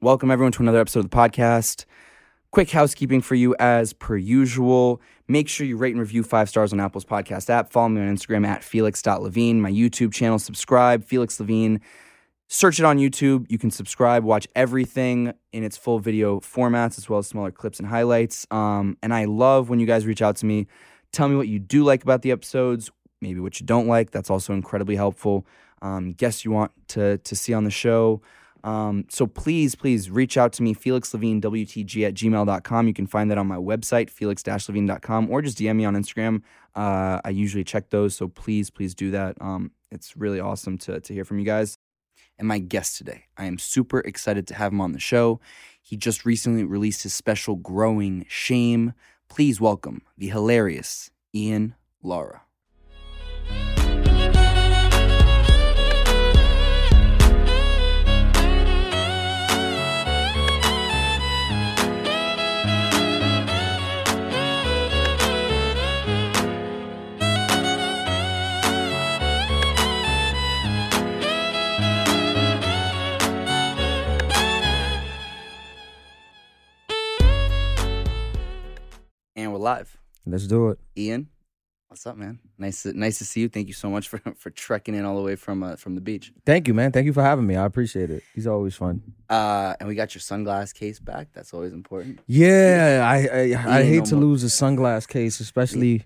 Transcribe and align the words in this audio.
Welcome 0.00 0.30
everyone 0.30 0.52
to 0.52 0.62
another 0.62 0.78
episode 0.78 1.00
of 1.00 1.10
the 1.10 1.16
podcast. 1.16 1.84
Quick 2.52 2.70
housekeeping 2.70 3.20
for 3.20 3.34
you 3.34 3.56
as 3.58 3.92
per 3.92 4.16
usual. 4.16 5.02
Make 5.26 5.48
sure 5.48 5.66
you 5.66 5.76
rate 5.76 5.90
and 5.90 5.98
review 5.98 6.22
five 6.22 6.48
stars 6.48 6.72
on 6.72 6.78
Apple's 6.78 7.04
podcast 7.04 7.50
app. 7.50 7.72
Follow 7.72 7.88
me 7.88 8.02
on 8.02 8.16
Instagram 8.16 8.46
at 8.46 8.62
felix.levine, 8.62 9.60
my 9.60 9.72
YouTube 9.72 10.12
channel. 10.12 10.38
Subscribe, 10.38 11.02
Felix 11.02 11.40
Levine. 11.40 11.80
Search 12.46 12.78
it 12.78 12.84
on 12.84 12.98
YouTube. 12.98 13.50
You 13.50 13.58
can 13.58 13.72
subscribe, 13.72 14.22
watch 14.22 14.46
everything 14.54 15.32
in 15.52 15.64
its 15.64 15.76
full 15.76 15.98
video 15.98 16.38
formats, 16.38 16.96
as 16.96 17.08
well 17.08 17.18
as 17.18 17.26
smaller 17.26 17.50
clips 17.50 17.80
and 17.80 17.88
highlights. 17.88 18.46
Um, 18.52 18.96
and 19.02 19.12
I 19.12 19.24
love 19.24 19.68
when 19.68 19.80
you 19.80 19.86
guys 19.86 20.06
reach 20.06 20.22
out 20.22 20.36
to 20.36 20.46
me. 20.46 20.68
Tell 21.10 21.28
me 21.28 21.34
what 21.34 21.48
you 21.48 21.58
do 21.58 21.82
like 21.82 22.04
about 22.04 22.22
the 22.22 22.30
episodes, 22.30 22.92
maybe 23.20 23.40
what 23.40 23.58
you 23.58 23.66
don't 23.66 23.88
like. 23.88 24.12
That's 24.12 24.30
also 24.30 24.52
incredibly 24.52 24.94
helpful. 24.94 25.44
Um, 25.82 26.12
guests 26.12 26.44
you 26.44 26.52
want 26.52 26.70
to, 26.90 27.18
to 27.18 27.34
see 27.34 27.52
on 27.52 27.64
the 27.64 27.70
show. 27.72 28.22
Um, 28.64 29.04
so 29.08 29.26
please, 29.26 29.74
please 29.74 30.10
reach 30.10 30.36
out 30.36 30.52
to 30.54 30.62
me, 30.62 30.74
felixlevinewtg 30.74 32.06
at 32.06 32.14
gmail.com. 32.14 32.88
You 32.88 32.94
can 32.94 33.06
find 33.06 33.30
that 33.30 33.38
on 33.38 33.46
my 33.46 33.56
website, 33.56 34.10
felix-levine.com, 34.10 35.30
or 35.30 35.42
just 35.42 35.58
DM 35.58 35.76
me 35.76 35.84
on 35.84 35.94
Instagram. 35.94 36.42
Uh, 36.74 37.20
I 37.24 37.30
usually 37.30 37.64
check 37.64 37.90
those, 37.90 38.14
so 38.14 38.28
please, 38.28 38.70
please 38.70 38.94
do 38.94 39.10
that. 39.12 39.36
Um, 39.40 39.72
it's 39.90 40.16
really 40.16 40.40
awesome 40.40 40.78
to, 40.78 41.00
to 41.00 41.14
hear 41.14 41.24
from 41.24 41.38
you 41.38 41.44
guys. 41.44 41.78
And 42.38 42.46
my 42.46 42.58
guest 42.58 42.96
today, 42.96 43.24
I 43.36 43.46
am 43.46 43.58
super 43.58 44.00
excited 44.00 44.46
to 44.48 44.54
have 44.54 44.72
him 44.72 44.80
on 44.80 44.92
the 44.92 45.00
show. 45.00 45.40
He 45.82 45.96
just 45.96 46.24
recently 46.24 46.64
released 46.64 47.02
his 47.02 47.14
special 47.14 47.56
Growing 47.56 48.26
Shame. 48.28 48.92
Please 49.28 49.60
welcome 49.60 50.02
the 50.16 50.28
hilarious 50.28 51.10
Ian 51.34 51.74
Lara. 52.02 52.42
We're 79.58 79.64
live. 79.64 79.96
Let's 80.26 80.46
do 80.46 80.68
it. 80.68 80.78
Ian, 80.96 81.28
what's 81.88 82.06
up, 82.06 82.16
man? 82.16 82.38
Nice 82.58 82.82
to, 82.82 82.92
nice 82.92 83.18
to 83.18 83.24
see 83.24 83.40
you. 83.40 83.48
Thank 83.48 83.68
you 83.68 83.74
so 83.74 83.90
much 83.90 84.08
for, 84.08 84.18
for 84.36 84.50
trekking 84.50 84.94
in 84.94 85.04
all 85.04 85.16
the 85.16 85.22
way 85.22 85.36
from 85.36 85.62
uh, 85.62 85.76
from 85.76 85.94
the 85.94 86.00
beach. 86.00 86.32
Thank 86.46 86.68
you, 86.68 86.74
man. 86.74 86.92
Thank 86.92 87.06
you 87.06 87.12
for 87.12 87.22
having 87.22 87.46
me. 87.46 87.56
I 87.56 87.64
appreciate 87.64 88.10
it. 88.10 88.22
He's 88.34 88.46
always 88.46 88.74
fun. 88.74 89.02
Uh, 89.28 89.74
and 89.80 89.88
we 89.88 89.94
got 89.94 90.14
your 90.14 90.20
sunglass 90.20 90.72
case 90.72 91.00
back. 91.00 91.28
That's 91.32 91.52
always 91.52 91.72
important. 91.72 92.20
Yeah, 92.26 93.02
I 93.04 93.16
I, 93.16 93.40
I 93.66 93.80
ain't 93.80 93.88
hate 93.88 94.04
to 94.06 94.16
lose 94.16 94.44
a 94.44 94.48
sunglass 94.48 95.08
case, 95.08 95.40
especially 95.40 96.04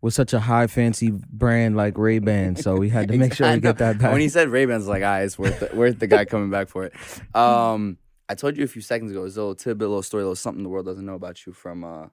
with 0.00 0.14
such 0.14 0.32
a 0.32 0.40
high 0.40 0.66
fancy 0.66 1.10
brand 1.10 1.76
like 1.76 1.96
Ray 1.96 2.18
Ban. 2.18 2.56
So 2.56 2.76
we 2.76 2.88
had 2.88 3.08
to 3.08 3.16
make 3.16 3.34
sure 3.34 3.46
I 3.46 3.54
we 3.54 3.60
get 3.60 3.78
that 3.78 3.98
back. 4.00 4.12
When 4.12 4.20
he 4.20 4.28
said 4.28 4.48
Ray 4.48 4.66
Bans, 4.66 4.86
like, 4.86 5.02
ah, 5.04 5.18
it's 5.18 5.38
worth 5.38 5.60
the, 5.60 5.76
worth 5.76 5.98
the 5.98 6.08
guy 6.08 6.24
coming 6.24 6.50
back 6.50 6.68
for 6.68 6.84
it. 6.84 6.92
Um, 7.34 7.98
I 8.28 8.34
told 8.34 8.56
you 8.56 8.64
a 8.64 8.68
few 8.68 8.82
seconds 8.82 9.10
ago. 9.10 9.20
It 9.20 9.24
was 9.24 9.36
a 9.36 9.40
little 9.40 9.54
tidbit, 9.54 9.86
a 9.86 9.88
little 9.88 10.02
story, 10.02 10.22
a 10.22 10.26
little 10.26 10.36
something 10.36 10.62
the 10.62 10.68
world 10.68 10.86
doesn't 10.86 11.04
know 11.04 11.14
about 11.14 11.44
you 11.44 11.52
from 11.52 11.84
uh, 11.84 12.06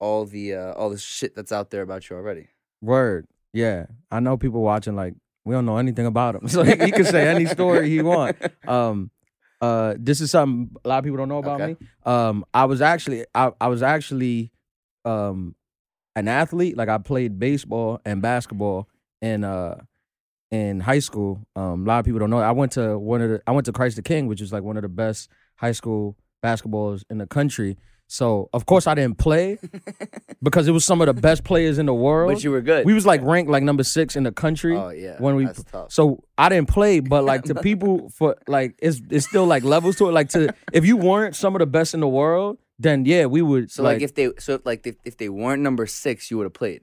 all 0.00 0.24
the 0.24 0.54
uh, 0.54 0.72
all 0.72 0.90
the 0.90 0.98
shit 0.98 1.34
that's 1.36 1.52
out 1.52 1.70
there 1.70 1.82
about 1.82 2.08
you 2.10 2.16
already. 2.16 2.48
Word. 2.82 3.26
Yeah, 3.52 3.86
I 4.10 4.20
know 4.20 4.36
people 4.36 4.62
watching 4.62 4.96
like 4.96 5.14
we 5.44 5.54
don't 5.54 5.66
know 5.66 5.76
anything 5.76 6.06
about 6.06 6.34
him, 6.36 6.48
so 6.54 6.62
he, 6.62 6.72
he 6.76 6.90
can 6.92 7.04
say 7.04 7.28
any 7.28 7.46
story 7.46 7.88
he 7.88 8.02
want. 8.02 8.36
Um, 8.66 9.10
uh, 9.60 9.94
this 9.98 10.20
is 10.20 10.30
something 10.30 10.74
a 10.84 10.88
lot 10.88 10.98
of 10.98 11.04
people 11.04 11.18
don't 11.18 11.28
know 11.28 11.38
about 11.38 11.60
Okay. 11.60 11.76
me. 11.80 11.86
Um, 12.04 12.44
I 12.54 12.64
was 12.64 12.80
actually 12.80 13.26
I, 13.34 13.52
I 13.60 13.68
was 13.68 13.82
actually 13.82 14.50
um 15.04 15.54
an 16.16 16.28
athlete. 16.28 16.76
Like 16.76 16.88
I 16.88 16.98
played 16.98 17.38
baseball 17.38 18.00
and 18.04 18.22
basketball 18.22 18.88
in 19.20 19.44
uh 19.44 19.80
in 20.50 20.80
high 20.80 20.98
school. 20.98 21.46
Um, 21.54 21.84
a 21.84 21.88
lot 21.88 21.98
of 22.00 22.04
people 22.04 22.18
don't 22.20 22.30
know. 22.30 22.38
I 22.38 22.52
went 22.52 22.72
to 22.72 22.98
one 22.98 23.20
of 23.20 23.30
the 23.30 23.42
I 23.46 23.50
went 23.52 23.66
to 23.66 23.72
Christ 23.72 23.96
the 23.96 24.02
King, 24.02 24.26
which 24.26 24.40
is 24.40 24.52
like 24.52 24.62
one 24.62 24.76
of 24.76 24.82
the 24.82 24.88
best 24.88 25.28
high 25.56 25.72
school 25.72 26.16
basketballs 26.42 27.04
in 27.10 27.18
the 27.18 27.26
country. 27.26 27.76
So 28.10 28.50
of 28.52 28.66
course 28.66 28.88
I 28.88 28.94
didn't 28.96 29.18
play 29.18 29.56
because 30.42 30.66
it 30.66 30.72
was 30.72 30.84
some 30.84 31.00
of 31.00 31.06
the 31.06 31.14
best 31.14 31.44
players 31.44 31.78
in 31.78 31.86
the 31.86 31.94
world. 31.94 32.32
But 32.32 32.42
you 32.42 32.50
were 32.50 32.60
good. 32.60 32.84
We 32.84 32.92
was 32.92 33.06
like 33.06 33.22
ranked 33.22 33.52
like 33.52 33.62
number 33.62 33.84
six 33.84 34.16
in 34.16 34.24
the 34.24 34.32
country. 34.32 34.76
oh 34.76 34.88
yeah, 34.88 35.16
when 35.18 35.36
we. 35.36 35.46
So 35.88 36.24
I 36.36 36.48
didn't 36.48 36.68
play, 36.68 36.98
but 36.98 37.22
like 37.22 37.44
to 37.44 37.54
people 37.62 38.10
for 38.10 38.34
like 38.48 38.74
it's 38.82 39.00
it's 39.10 39.28
still 39.28 39.46
like 39.46 39.62
levels 39.62 39.94
to 39.98 40.08
it. 40.08 40.12
Like 40.12 40.28
to 40.30 40.52
if 40.72 40.84
you 40.84 40.96
weren't 40.96 41.36
some 41.36 41.54
of 41.54 41.60
the 41.60 41.66
best 41.66 41.94
in 41.94 42.00
the 42.00 42.08
world, 42.08 42.58
then 42.80 43.04
yeah, 43.04 43.26
we 43.26 43.42
would. 43.42 43.70
So 43.70 43.84
like, 43.84 44.02
if 44.02 44.12
they 44.16 44.32
so 44.40 44.54
if, 44.54 44.66
like 44.66 44.84
if, 44.88 44.96
if 45.04 45.16
they 45.16 45.28
weren't 45.28 45.62
number 45.62 45.86
six, 45.86 46.32
you 46.32 46.36
would 46.38 46.46
have 46.46 46.54
played. 46.54 46.80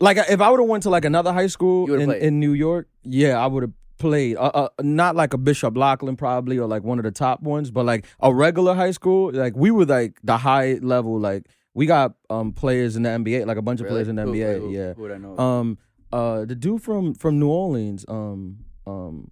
like 0.00 0.16
if 0.16 0.40
I 0.40 0.48
would 0.48 0.60
have 0.60 0.68
went 0.68 0.84
to 0.84 0.90
like 0.90 1.04
another 1.04 1.34
high 1.34 1.48
school 1.48 1.92
in, 1.92 2.10
in 2.10 2.40
New 2.40 2.54
York, 2.54 2.88
yeah, 3.02 3.38
I 3.38 3.46
would 3.46 3.64
have 3.64 3.72
played. 4.02 4.36
Uh, 4.36 4.50
uh, 4.62 4.68
not 4.82 5.16
like 5.16 5.32
a 5.32 5.38
Bishop 5.38 5.76
Loughlin 5.76 6.16
probably 6.16 6.58
or 6.58 6.66
like 6.68 6.82
one 6.82 6.98
of 6.98 7.04
the 7.04 7.10
top 7.10 7.42
ones, 7.42 7.70
but 7.70 7.86
like 7.86 8.04
a 8.20 8.34
regular 8.34 8.74
high 8.74 8.90
school. 8.90 9.32
Like 9.32 9.56
we 9.56 9.70
were 9.70 9.86
like 9.86 10.18
the 10.22 10.36
high 10.36 10.74
level. 10.82 11.18
Like 11.18 11.46
we 11.74 11.86
got 11.86 12.14
um 12.28 12.52
players 12.52 12.96
in 12.96 13.02
the 13.04 13.08
NBA, 13.10 13.46
like 13.46 13.56
a 13.56 13.62
bunch 13.62 13.80
of 13.80 13.86
players 13.88 14.08
in 14.08 14.16
the 14.16 14.22
Who- 14.22 14.32
NBA. 14.34 14.60
who- 14.60 14.70
yeah. 14.72 14.92
Who 14.94 15.02
would 15.02 15.12
I 15.12 15.18
know? 15.18 15.38
Um, 15.38 15.78
uh, 16.12 16.44
the 16.44 16.54
dude 16.54 16.82
from 16.82 17.14
from 17.14 17.38
New 17.38 17.48
Orleans, 17.48 18.04
um, 18.08 18.58
um, 18.86 19.30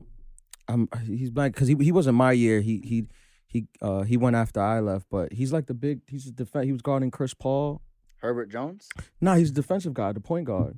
I'm, 0.68 0.88
he's 1.06 1.30
black 1.30 1.52
because 1.52 1.68
he 1.68 1.74
he 1.80 1.92
wasn't 1.92 2.16
my 2.16 2.32
year. 2.32 2.60
He 2.62 2.80
he 2.84 3.06
he 3.48 3.66
uh 3.82 4.02
he 4.02 4.16
went 4.16 4.36
after 4.36 4.60
I 4.60 4.80
left, 4.80 5.06
but 5.10 5.32
he's 5.32 5.52
like 5.52 5.66
the 5.66 5.74
big. 5.74 6.00
He's 6.08 6.26
a 6.26 6.32
defense. 6.32 6.64
He 6.66 6.72
was 6.72 6.80
guarding 6.82 7.10
Chris 7.10 7.34
Paul. 7.34 7.82
Herbert 8.22 8.50
Jones. 8.50 8.88
No, 9.20 9.34
he's 9.34 9.50
a 9.50 9.54
defensive 9.54 9.94
guy, 9.94 10.12
the 10.12 10.20
point 10.20 10.44
guard. 10.46 10.76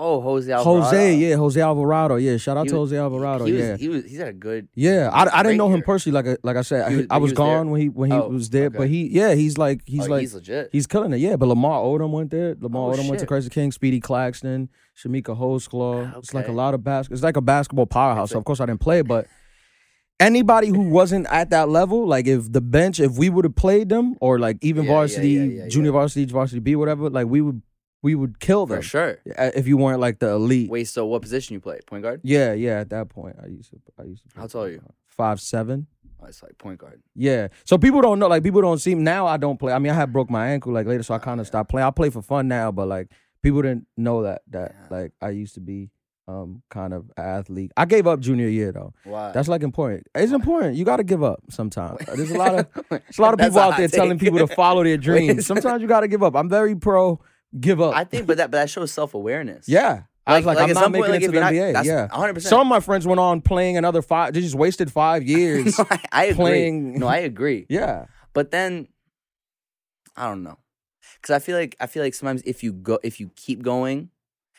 Oh, 0.00 0.20
Jose 0.20 0.52
Alvarado. 0.52 0.80
Jose, 0.84 1.14
yeah, 1.16 1.34
Jose 1.34 1.60
Alvarado, 1.60 2.14
yeah. 2.16 2.36
Shout 2.36 2.56
out 2.56 2.66
He 2.66 2.70
to 2.70 2.76
was- 2.78 2.90
Jose 2.92 2.96
Alvarado, 3.02 3.44
he 3.46 3.52
was, 3.52 3.60
yeah. 3.60 3.76
He 3.76 3.88
was. 3.88 4.04
He's 4.04 4.18
had 4.18 4.28
a 4.28 4.32
good. 4.32 4.68
yeah, 4.76 5.10
I, 5.12 5.40
I 5.40 5.42
didn't 5.42 5.58
know 5.58 5.68
him 5.70 5.82
personally. 5.82 6.14
Like 6.14 6.34
I- 6.34 6.38
like 6.44 6.56
I 6.56 6.62
said, 6.62 6.78
was- 6.88 7.06
I, 7.10 7.14
he 7.16 7.20
was 7.20 7.20
was 7.20 7.30
there? 7.30 7.36
gone 7.36 7.70
when 7.70 7.80
he 7.80 7.88
when 7.88 8.10
he 8.12 8.16
Oh, 8.16 8.28
was 8.28 8.48
there. 8.50 8.66
okay. 8.66 8.78
But 8.78 8.88
he, 8.88 9.08
yeah, 9.08 9.34
he's 9.34 9.58
like 9.58 9.80
he's 9.86 10.06
oh, 10.06 10.10
like 10.10 10.20
he's 10.20 10.34
legit. 10.34 10.68
He's 10.70 10.86
killing 10.86 11.12
it, 11.12 11.16
yeah. 11.16 11.34
But 11.34 11.46
Lamar 11.46 11.80
Odom 11.82 12.10
went 12.12 12.30
there. 12.30 12.54
Lamar 12.60 12.90
Oh, 12.90 12.94
Odom 12.94 13.08
went 13.08 13.20
to 13.20 13.26
shit. 13.28 13.44
The 13.44 13.50
King, 13.50 13.72
Speedy 13.72 13.98
Claxton, 13.98 14.68
Chamique 14.96 15.24
Holdsclaw. 15.36 16.12
Ah, 16.14 16.18
it's 16.18 16.32
like 16.32 16.46
a 16.46 16.52
lot 16.52 16.74
of 16.74 16.84
basketball. 16.84 17.14
It's 17.16 17.24
like 17.24 17.36
a 17.36 17.40
basketball 17.42 17.86
powerhouse. 17.86 18.30
So 18.30 18.38
of 18.38 18.44
course 18.44 18.60
I 18.60 18.66
didn't 18.66 18.80
play, 18.80 19.02
but 19.02 19.26
anybody 20.20 20.68
who 20.68 20.82
wasn't 20.82 21.26
at 21.30 21.50
that 21.50 21.68
level, 21.68 22.06
like 22.06 22.26
if 22.26 22.52
the 22.52 22.60
bench, 22.60 23.00
if 23.00 23.16
we 23.18 23.30
would 23.30 23.44
have 23.44 23.56
played 23.56 23.88
them, 23.88 24.14
or 24.20 24.38
like 24.38 24.58
even 24.62 24.84
Yeah, 24.84 24.92
varsity, 24.92 25.28
yeah, 25.30 25.42
yeah, 25.64 25.68
junior 25.68 25.92
varsity, 25.92 26.24
varsity 26.26 26.60
B, 26.60 26.76
whatever, 26.76 27.10
like 27.10 27.26
we 27.26 27.40
would 27.40 27.62
we 28.02 28.14
would 28.14 28.38
kill 28.40 28.66
them 28.66 28.78
for 28.78 28.82
sure. 28.82 29.18
uh, 29.38 29.50
if 29.54 29.66
you 29.66 29.76
weren't 29.76 30.00
like 30.00 30.18
the 30.20 30.30
elite. 30.30 30.70
Wait, 30.70 30.84
so 30.88 31.04
what 31.06 31.22
position 31.22 31.54
you 31.54 31.60
play? 31.60 31.80
Point 31.86 32.02
guard. 32.04 32.20
Yeah, 32.22 32.52
yeah. 32.52 32.80
At 32.80 32.90
that 32.90 33.08
point, 33.08 33.36
I 33.42 33.46
used 33.46 33.70
to. 33.70 33.78
I 33.98 34.04
used 34.04 34.22
to. 34.22 34.28
play 34.34 34.40
How 34.40 34.46
tall 34.46 34.62
are 34.64 34.70
you? 34.70 34.82
Five 35.06 35.40
seven. 35.40 35.86
Oh, 36.20 36.26
it's 36.26 36.42
like 36.42 36.58
point 36.58 36.78
guard. 36.78 37.00
Yeah. 37.14 37.48
So 37.64 37.78
people 37.78 38.00
don't 38.00 38.18
know, 38.18 38.26
like 38.28 38.42
people 38.42 38.60
don't 38.60 38.78
see 38.80 38.94
now 38.94 39.26
I 39.26 39.36
don't 39.36 39.58
play. 39.58 39.72
I 39.72 39.78
mean, 39.78 39.92
I 39.92 39.94
had 39.94 40.12
broke 40.12 40.30
my 40.30 40.48
ankle 40.48 40.72
like 40.72 40.86
later, 40.86 41.02
so 41.02 41.14
I 41.14 41.18
kind 41.18 41.40
of 41.40 41.46
stopped 41.46 41.70
playing. 41.70 41.86
I 41.86 41.90
play 41.90 42.10
for 42.10 42.22
fun 42.22 42.48
now, 42.48 42.72
but 42.72 42.88
like 42.88 43.08
people 43.42 43.62
didn't 43.62 43.86
know 43.96 44.22
that 44.24 44.42
that 44.50 44.74
Yeah. 44.90 44.96
like 44.96 45.12
I 45.20 45.30
used 45.30 45.54
to 45.54 45.60
be 45.60 45.90
um 46.26 46.62
kind 46.70 46.92
of 46.92 47.10
athlete. 47.16 47.70
I 47.76 47.84
gave 47.84 48.06
up 48.08 48.18
junior 48.20 48.48
year 48.48 48.72
though. 48.72 48.92
Why? 49.04 49.30
That's 49.32 49.48
like 49.48 49.62
important. 49.62 50.08
It's 50.14 50.32
important. 50.32 50.74
You 50.76 50.84
got 50.84 50.96
to 50.96 51.04
give 51.04 51.22
up 51.22 51.40
sometimes. 51.50 51.98
There's 52.14 52.30
a 52.32 52.36
lot 52.38 52.54
of 52.54 52.66
there's 52.90 53.18
a 53.18 53.22
lot 53.22 53.34
of 53.34 53.40
people 53.40 53.58
out 53.60 53.76
there 53.76 53.88
telling 53.88 54.18
people 54.18 54.38
to 54.40 54.48
follow 54.48 54.82
their 54.84 54.96
dreams. 55.08 55.46
Sometimes 55.46 55.82
you 55.82 55.88
got 55.88 56.00
to 56.00 56.08
give 56.08 56.22
up. 56.22 56.34
I'm 56.36 56.48
very 56.48 56.74
pro 56.76 57.20
give 57.58 57.80
up. 57.80 57.94
I 57.94 58.04
think, 58.04 58.26
but 58.26 58.36
that 58.38 58.50
but 58.50 58.58
that 58.58 58.70
shows 58.70 58.92
self 58.92 59.14
awareness. 59.14 59.68
yeah. 59.68 60.02
I 60.26 60.36
was 60.36 60.44
like, 60.44 60.58
I'm 60.58 60.68
at 60.68 60.74
not 60.74 60.82
some 60.82 60.92
making 60.92 61.02
point, 61.04 61.12
like, 61.12 61.22
it 61.22 61.26
to 61.26 61.32
the 61.32 61.38
you're 61.54 61.64
NBA. 61.68 61.72
not, 61.72 61.84
yeah. 61.86 62.06
100. 62.08 62.34
percent 62.34 62.50
Some 62.50 62.60
of 62.60 62.66
my 62.66 62.80
friends 62.80 63.06
went 63.06 63.18
on 63.18 63.40
playing 63.40 63.78
another 63.78 64.02
five. 64.02 64.34
They 64.34 64.42
just 64.42 64.54
wasted 64.54 64.92
five 64.92 65.22
years. 65.26 65.80
I, 65.80 66.00
I 66.12 66.24
agree. 66.24 66.34
playing- 66.36 66.98
No, 66.98 67.06
I 67.06 67.16
agree. 67.18 67.64
yeah. 67.70 68.04
But 68.34 68.50
then, 68.50 68.88
I 70.16 70.28
don't 70.28 70.42
know, 70.42 70.58
because 71.22 71.34
I 71.34 71.38
feel 71.38 71.56
like 71.56 71.76
I 71.80 71.86
feel 71.86 72.02
like 72.02 72.12
sometimes 72.12 72.42
if 72.44 72.62
you 72.62 72.72
go 72.74 72.98
if 73.02 73.20
you 73.20 73.30
keep 73.36 73.62
going, 73.62 74.10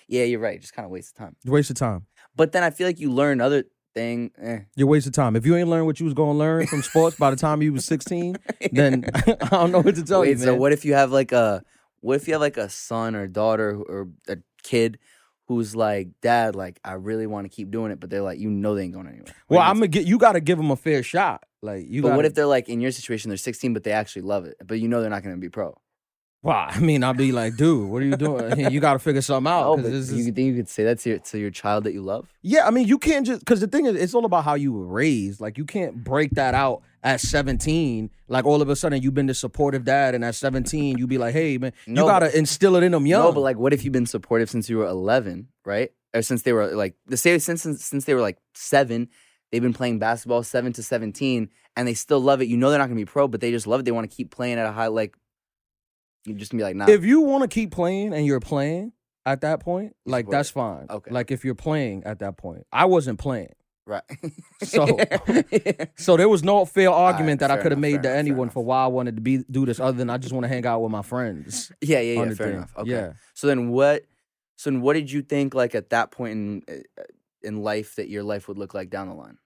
yeah, 0.08 0.24
you're 0.24 0.40
right. 0.40 0.60
Just 0.60 0.74
kind 0.74 0.86
of 0.86 0.92
waste 0.92 1.12
of 1.13 1.18
time. 1.25 1.36
Waste 1.46 1.69
of 1.69 1.75
time. 1.75 2.08
But 2.36 2.52
then 2.52 2.63
I 2.63 2.72
feel 2.72 2.88
like 2.88 3.00
you 3.00 3.12
learn 3.12 3.40
other 3.40 3.66
thing. 3.94 4.31
Eh. 4.42 4.60
You're 4.75 4.88
wasting 4.88 5.12
time. 5.12 5.36
If 5.36 5.46
you 5.46 5.56
ain't 5.56 5.68
learned 5.69 5.86
what 5.86 6.00
you 6.00 6.06
was 6.06 6.13
gonna 6.16 6.34
learn 6.38 6.66
from 6.66 6.81
sports 6.81 7.16
by 7.18 7.30
the 7.30 7.36
time 7.36 7.62
you 7.62 7.74
was 7.74 7.86
16, 7.86 8.38
then 8.72 9.06
I 9.13 9.50
don't 9.52 9.72
know 9.72 9.81
what 9.81 9.94
to 9.96 10.04
tell 10.04 10.22
Wait, 10.22 10.30
you, 10.30 10.36
man. 10.38 10.44
so 10.46 10.56
what 10.56 10.72
if 10.72 10.84
you 10.84 10.94
have 10.96 11.12
like 11.12 11.31
a 11.31 11.62
what 12.01 12.16
if 12.16 12.28
you 12.28 12.34
have 12.34 12.42
like 12.42 12.57
a 12.57 12.69
son 12.69 13.16
or 13.16 13.28
daughter 13.28 13.75
or 13.75 14.10
a 14.28 14.38
kid 14.63 15.00
who's 15.48 15.75
like, 15.75 16.10
Dad, 16.22 16.56
like 16.56 16.80
I 16.84 16.94
really 16.94 17.28
want 17.28 17.46
to 17.46 17.50
keep 17.50 17.72
doing 17.72 17.92
it, 17.92 18.00
but 18.00 18.10
they're 18.10 18.22
like, 18.22 18.40
you 18.40 18.50
know, 18.50 18.75
they 18.75 18.84
ain't 18.84 18.94
going 18.94 19.07
anywhere. 19.07 19.34
well, 19.50 19.60
Like, 19.60 19.69
I'm 19.69 19.75
gonna 19.75 19.88
get. 19.88 20.06
You 20.06 20.18
got 20.18 20.34
to 20.34 20.42
give 20.42 20.57
them 20.57 20.72
a 20.72 20.75
fair 20.75 21.04
shot. 21.04 21.44
Like 21.62 21.86
you. 21.88 22.01
But 22.01 22.10
gotta, 22.10 22.18
what 22.18 22.25
if 22.25 22.36
they're 22.36 22.46
like 22.46 22.69
in 22.69 22.81
your 22.81 22.92
situation, 22.92 23.30
they're 23.30 23.38
16, 23.38 23.74
but 23.74 23.84
they 23.84 23.92
actually 23.92 24.22
love 24.22 24.46
it, 24.46 24.57
but 24.66 24.80
you 24.80 24.88
know 24.88 25.01
they're 25.01 25.10
not 25.10 25.24
going 25.24 25.36
to 25.36 25.42
be 25.42 25.50
pro. 25.50 25.75
Well, 26.41 26.68
I 26.69 26.80
mean, 26.80 27.03
I'll 27.03 27.13
be 27.13 27.33
like, 27.33 27.57
dude, 27.57 27.89
what 27.89 28.01
are 28.01 28.06
you 28.06 28.15
doing? 28.15 28.57
you 28.71 28.80
got 28.80 28.94
to 28.94 29.00
figure 29.00 29.21
something 29.21 29.51
out. 29.51 29.68
Oh, 29.68 29.75
but 29.75 29.83
this 29.91 30.09
you 30.12 30.19
is- 30.19 30.25
think 30.27 30.38
you 30.38 30.56
could 30.56 30.69
say 30.69 30.86
that 30.86 31.00
to 31.00 31.09
your, 31.09 31.19
to 31.19 31.38
your 31.38 31.51
child 31.51 31.83
that 31.83 31.91
you 31.94 32.01
love? 32.01 32.33
yeah, 32.41 32.65
I 32.65 32.71
mean, 32.71 32.88
you 32.88 32.97
can't 32.97 33.25
just 33.25 33.41
because 33.41 33.59
the 33.59 33.68
thing 33.68 33.86
is, 33.86 33.95
it's 33.95 34.13
all 34.13 34.24
about 34.24 34.45
how 34.45 34.53
you 34.53 34.71
were 34.71 34.86
raised. 34.86 35.41
Like, 35.41 35.57
you 35.57 35.65
can't 35.65 36.01
break 36.01 36.31
that 36.31 36.53
out 36.53 36.81
at 37.03 37.19
17. 37.19 38.09
Like, 38.30 38.45
all 38.45 38.62
of 38.62 38.69
a 38.69 38.75
sudden, 38.77 39.01
you've 39.01 39.13
been 39.13 39.25
the 39.25 39.33
supportive 39.33 39.83
dad, 39.83 40.15
and 40.15 40.24
at 40.24 40.33
17, 40.36 40.97
you'd 40.97 41.09
be 41.09 41.18
like, 41.18 41.33
hey, 41.33 41.57
man, 41.57 41.74
No, 41.86 42.03
you 42.03 42.09
got 42.09 42.19
to 42.19 42.38
instill 42.38 42.77
it 42.77 42.83
in 42.83 42.94
them 42.94 43.06
young. 43.06 43.24
No, 43.24 43.31
but 43.33 43.41
like, 43.41 43.57
what 43.57 43.74
if 43.74 43.83
you've 43.83 43.91
been 43.94 44.06
supportive 44.06 44.50
since 44.50 44.69
you 44.69 44.77
were 44.77 44.88
11, 44.88 45.50
right? 45.65 45.91
Or 46.13 46.21
since 46.21 46.44
they 46.44 46.53
were 46.53 46.68
like, 46.68 46.95
the 47.06 47.18
same 47.18 47.39
since 47.39 47.62
since 47.63 47.83
since 47.83 48.06
they 48.06 48.13
were 48.13 48.21
like 48.21 48.38
seven, 48.53 49.09
they've 49.51 49.62
been 49.62 49.74
playing 49.74 50.00
basketball 50.00 50.41
seven 50.44 50.71
to 50.74 50.81
17, 50.83 51.50
and 51.75 51.88
they 51.88 51.94
still 51.94 52.19
love 52.21 52.41
it. 52.41 52.47
You 52.47 52.56
know 52.57 52.69
they're 52.69 52.80
not 52.80 52.86
gonna 52.88 52.95
be 52.95 53.03
pro, 53.06 53.27
but 53.27 53.41
they 53.41 53.51
just 53.51 53.68
love 53.68 53.81
it. 53.81 53.83
They 53.83 53.91
want 53.91 54.09
to 54.09 54.15
keep 54.15 54.31
playing 54.31 54.57
at 54.57 54.65
a 54.65 54.71
high 54.71 54.88
like. 54.88 55.15
You 56.25 56.33
just 56.36 56.51
be 56.51 56.60
like, 56.60 56.75
nah. 56.75 56.88
if 56.88 57.06
you 57.06 57.21
want 57.21 57.44
to 57.44 57.48
keep 57.48 57.71
playing 57.71 58.13
and 58.13 58.25
you're 58.25 58.39
playing 58.39 58.92
at 59.25 59.42
that 59.42 59.62
point, 59.62 59.95
like 60.06 60.30
that's 60.30 60.50
it. 60.50 60.54
fine. 60.54 60.88
Okay. 60.89 61.12
Like 61.12 61.31
if 61.31 61.45
you're 61.45 61.56
playing 61.56 62.04
at 62.04 62.19
that 62.19 62.38
point, 62.38 62.66
I 62.71 62.86
wasn't 62.86 63.19
playing, 63.19 63.54
right. 63.86 64.04
So- 64.63 65.00
so 65.98 66.18
there 66.18 66.30
was 66.30 66.44
no 66.44 66.66
fair 66.66 66.89
argument 66.92 67.39
that 67.39 67.51
I 67.51 67.57
could 67.57 67.71
have 67.71 67.80
made 67.80 68.04
to 68.04 68.10
enough, 68.10 68.19
anyone 68.19 68.50
for 68.50 68.63
why 68.63 68.83
I 68.83 68.88
wanted 68.88 69.16
to 69.16 69.21
be 69.21 69.44
do 69.50 69.66
this, 69.66 69.80
other 69.80 69.98
than 69.98 70.10
I 70.10 70.18
just 70.18 70.33
want 70.33 70.44
to 70.44 70.50
hang 70.50 70.66
out 70.66 70.81
with 70.81 70.92
my 70.92 71.01
friends. 71.01 71.71
yeah, 71.81 72.00
yeah, 72.00 72.24
yeah. 72.24 72.25
Fair 72.25 72.36
thing. 72.36 72.56
enough. 72.57 72.74
Okay. 72.77 72.92
Yeah. 72.92 73.13
So 73.33 73.48
then 73.48 73.69
what? 73.69 74.04
So 74.57 74.69
then 74.69 74.81
what 74.81 74.94
did 74.94 75.10
you 75.12 75.22
think 75.22 75.54
like 75.54 75.74
at 75.74 75.92
that 75.92 76.12
point 76.12 76.31
in 76.33 76.63
uh, 76.69 77.04
in 77.42 77.63
life 77.63 77.95
that 77.95 78.10
your 78.10 78.24
life 78.24 78.48
would 78.50 78.57
look 78.57 78.74
like 78.74 78.89
down 78.89 79.07
the 79.07 79.15
line? 79.15 79.38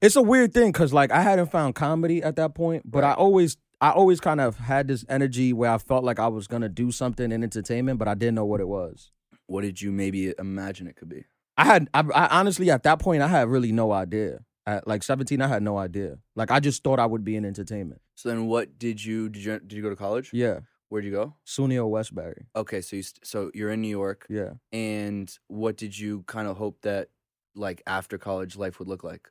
It's 0.00 0.16
a 0.16 0.22
weird 0.22 0.52
thing 0.52 0.72
because 0.72 0.92
like 0.92 1.10
I 1.10 1.22
hadn't 1.22 1.50
found 1.50 1.74
comedy 1.74 2.22
at 2.22 2.36
that 2.36 2.54
point, 2.54 2.90
but 2.90 3.04
I 3.04 3.12
always 3.12 3.56
I 3.82 3.90
always 3.90 4.20
kind 4.20 4.40
of 4.40 4.58
had 4.58 4.86
this 4.86 5.04
energy 5.08 5.52
where 5.52 5.72
I 5.72 5.78
felt 5.78 6.04
like 6.04 6.20
I 6.20 6.28
was 6.28 6.46
gonna 6.46 6.68
do 6.68 6.92
something 6.92 7.32
in 7.32 7.42
entertainment, 7.42 7.98
but 7.98 8.06
I 8.06 8.14
didn't 8.14 8.36
know 8.36 8.44
what 8.44 8.60
it 8.60 8.68
was. 8.68 9.10
What 9.46 9.62
did 9.62 9.82
you 9.82 9.90
maybe 9.90 10.32
imagine 10.38 10.86
it 10.86 10.94
could 10.94 11.08
be? 11.08 11.24
I 11.56 11.64
had 11.64 11.88
I, 11.92 12.04
I 12.14 12.38
honestly 12.38 12.70
at 12.70 12.84
that 12.84 13.00
point 13.00 13.22
I 13.22 13.28
had 13.28 13.48
really 13.48 13.72
no 13.72 13.90
idea. 13.90 14.44
At 14.64 14.86
like 14.86 15.02
17, 15.02 15.42
I 15.42 15.48
had 15.48 15.64
no 15.64 15.76
idea. 15.76 16.18
Like 16.36 16.52
I 16.52 16.60
just 16.60 16.84
thought 16.84 17.00
I 17.00 17.06
would 17.06 17.24
be 17.24 17.34
in 17.34 17.44
entertainment. 17.44 18.00
So 18.14 18.28
then 18.28 18.46
what 18.46 18.78
did 18.78 19.04
you 19.04 19.28
did 19.28 19.44
you 19.44 19.58
did 19.58 19.72
you 19.72 19.82
go 19.82 19.90
to 19.90 19.96
college? 19.96 20.30
Yeah. 20.32 20.60
Where'd 20.88 21.04
you 21.04 21.10
go? 21.10 21.34
SUNY 21.44 21.82
Old 21.82 21.90
Westbury. 21.90 22.46
Okay, 22.54 22.82
so 22.82 22.96
you 22.96 23.02
st- 23.02 23.26
so 23.26 23.50
you're 23.54 23.70
in 23.70 23.80
New 23.80 23.88
York, 23.88 24.26
Yeah. 24.28 24.50
and 24.72 25.34
what 25.48 25.78
did 25.78 25.98
you 25.98 26.22
kind 26.26 26.46
of 26.46 26.58
hope 26.58 26.82
that 26.82 27.08
like 27.56 27.82
after 27.86 28.18
college 28.18 28.56
life 28.56 28.78
would 28.78 28.88
look 28.88 29.02
like? 29.02 29.26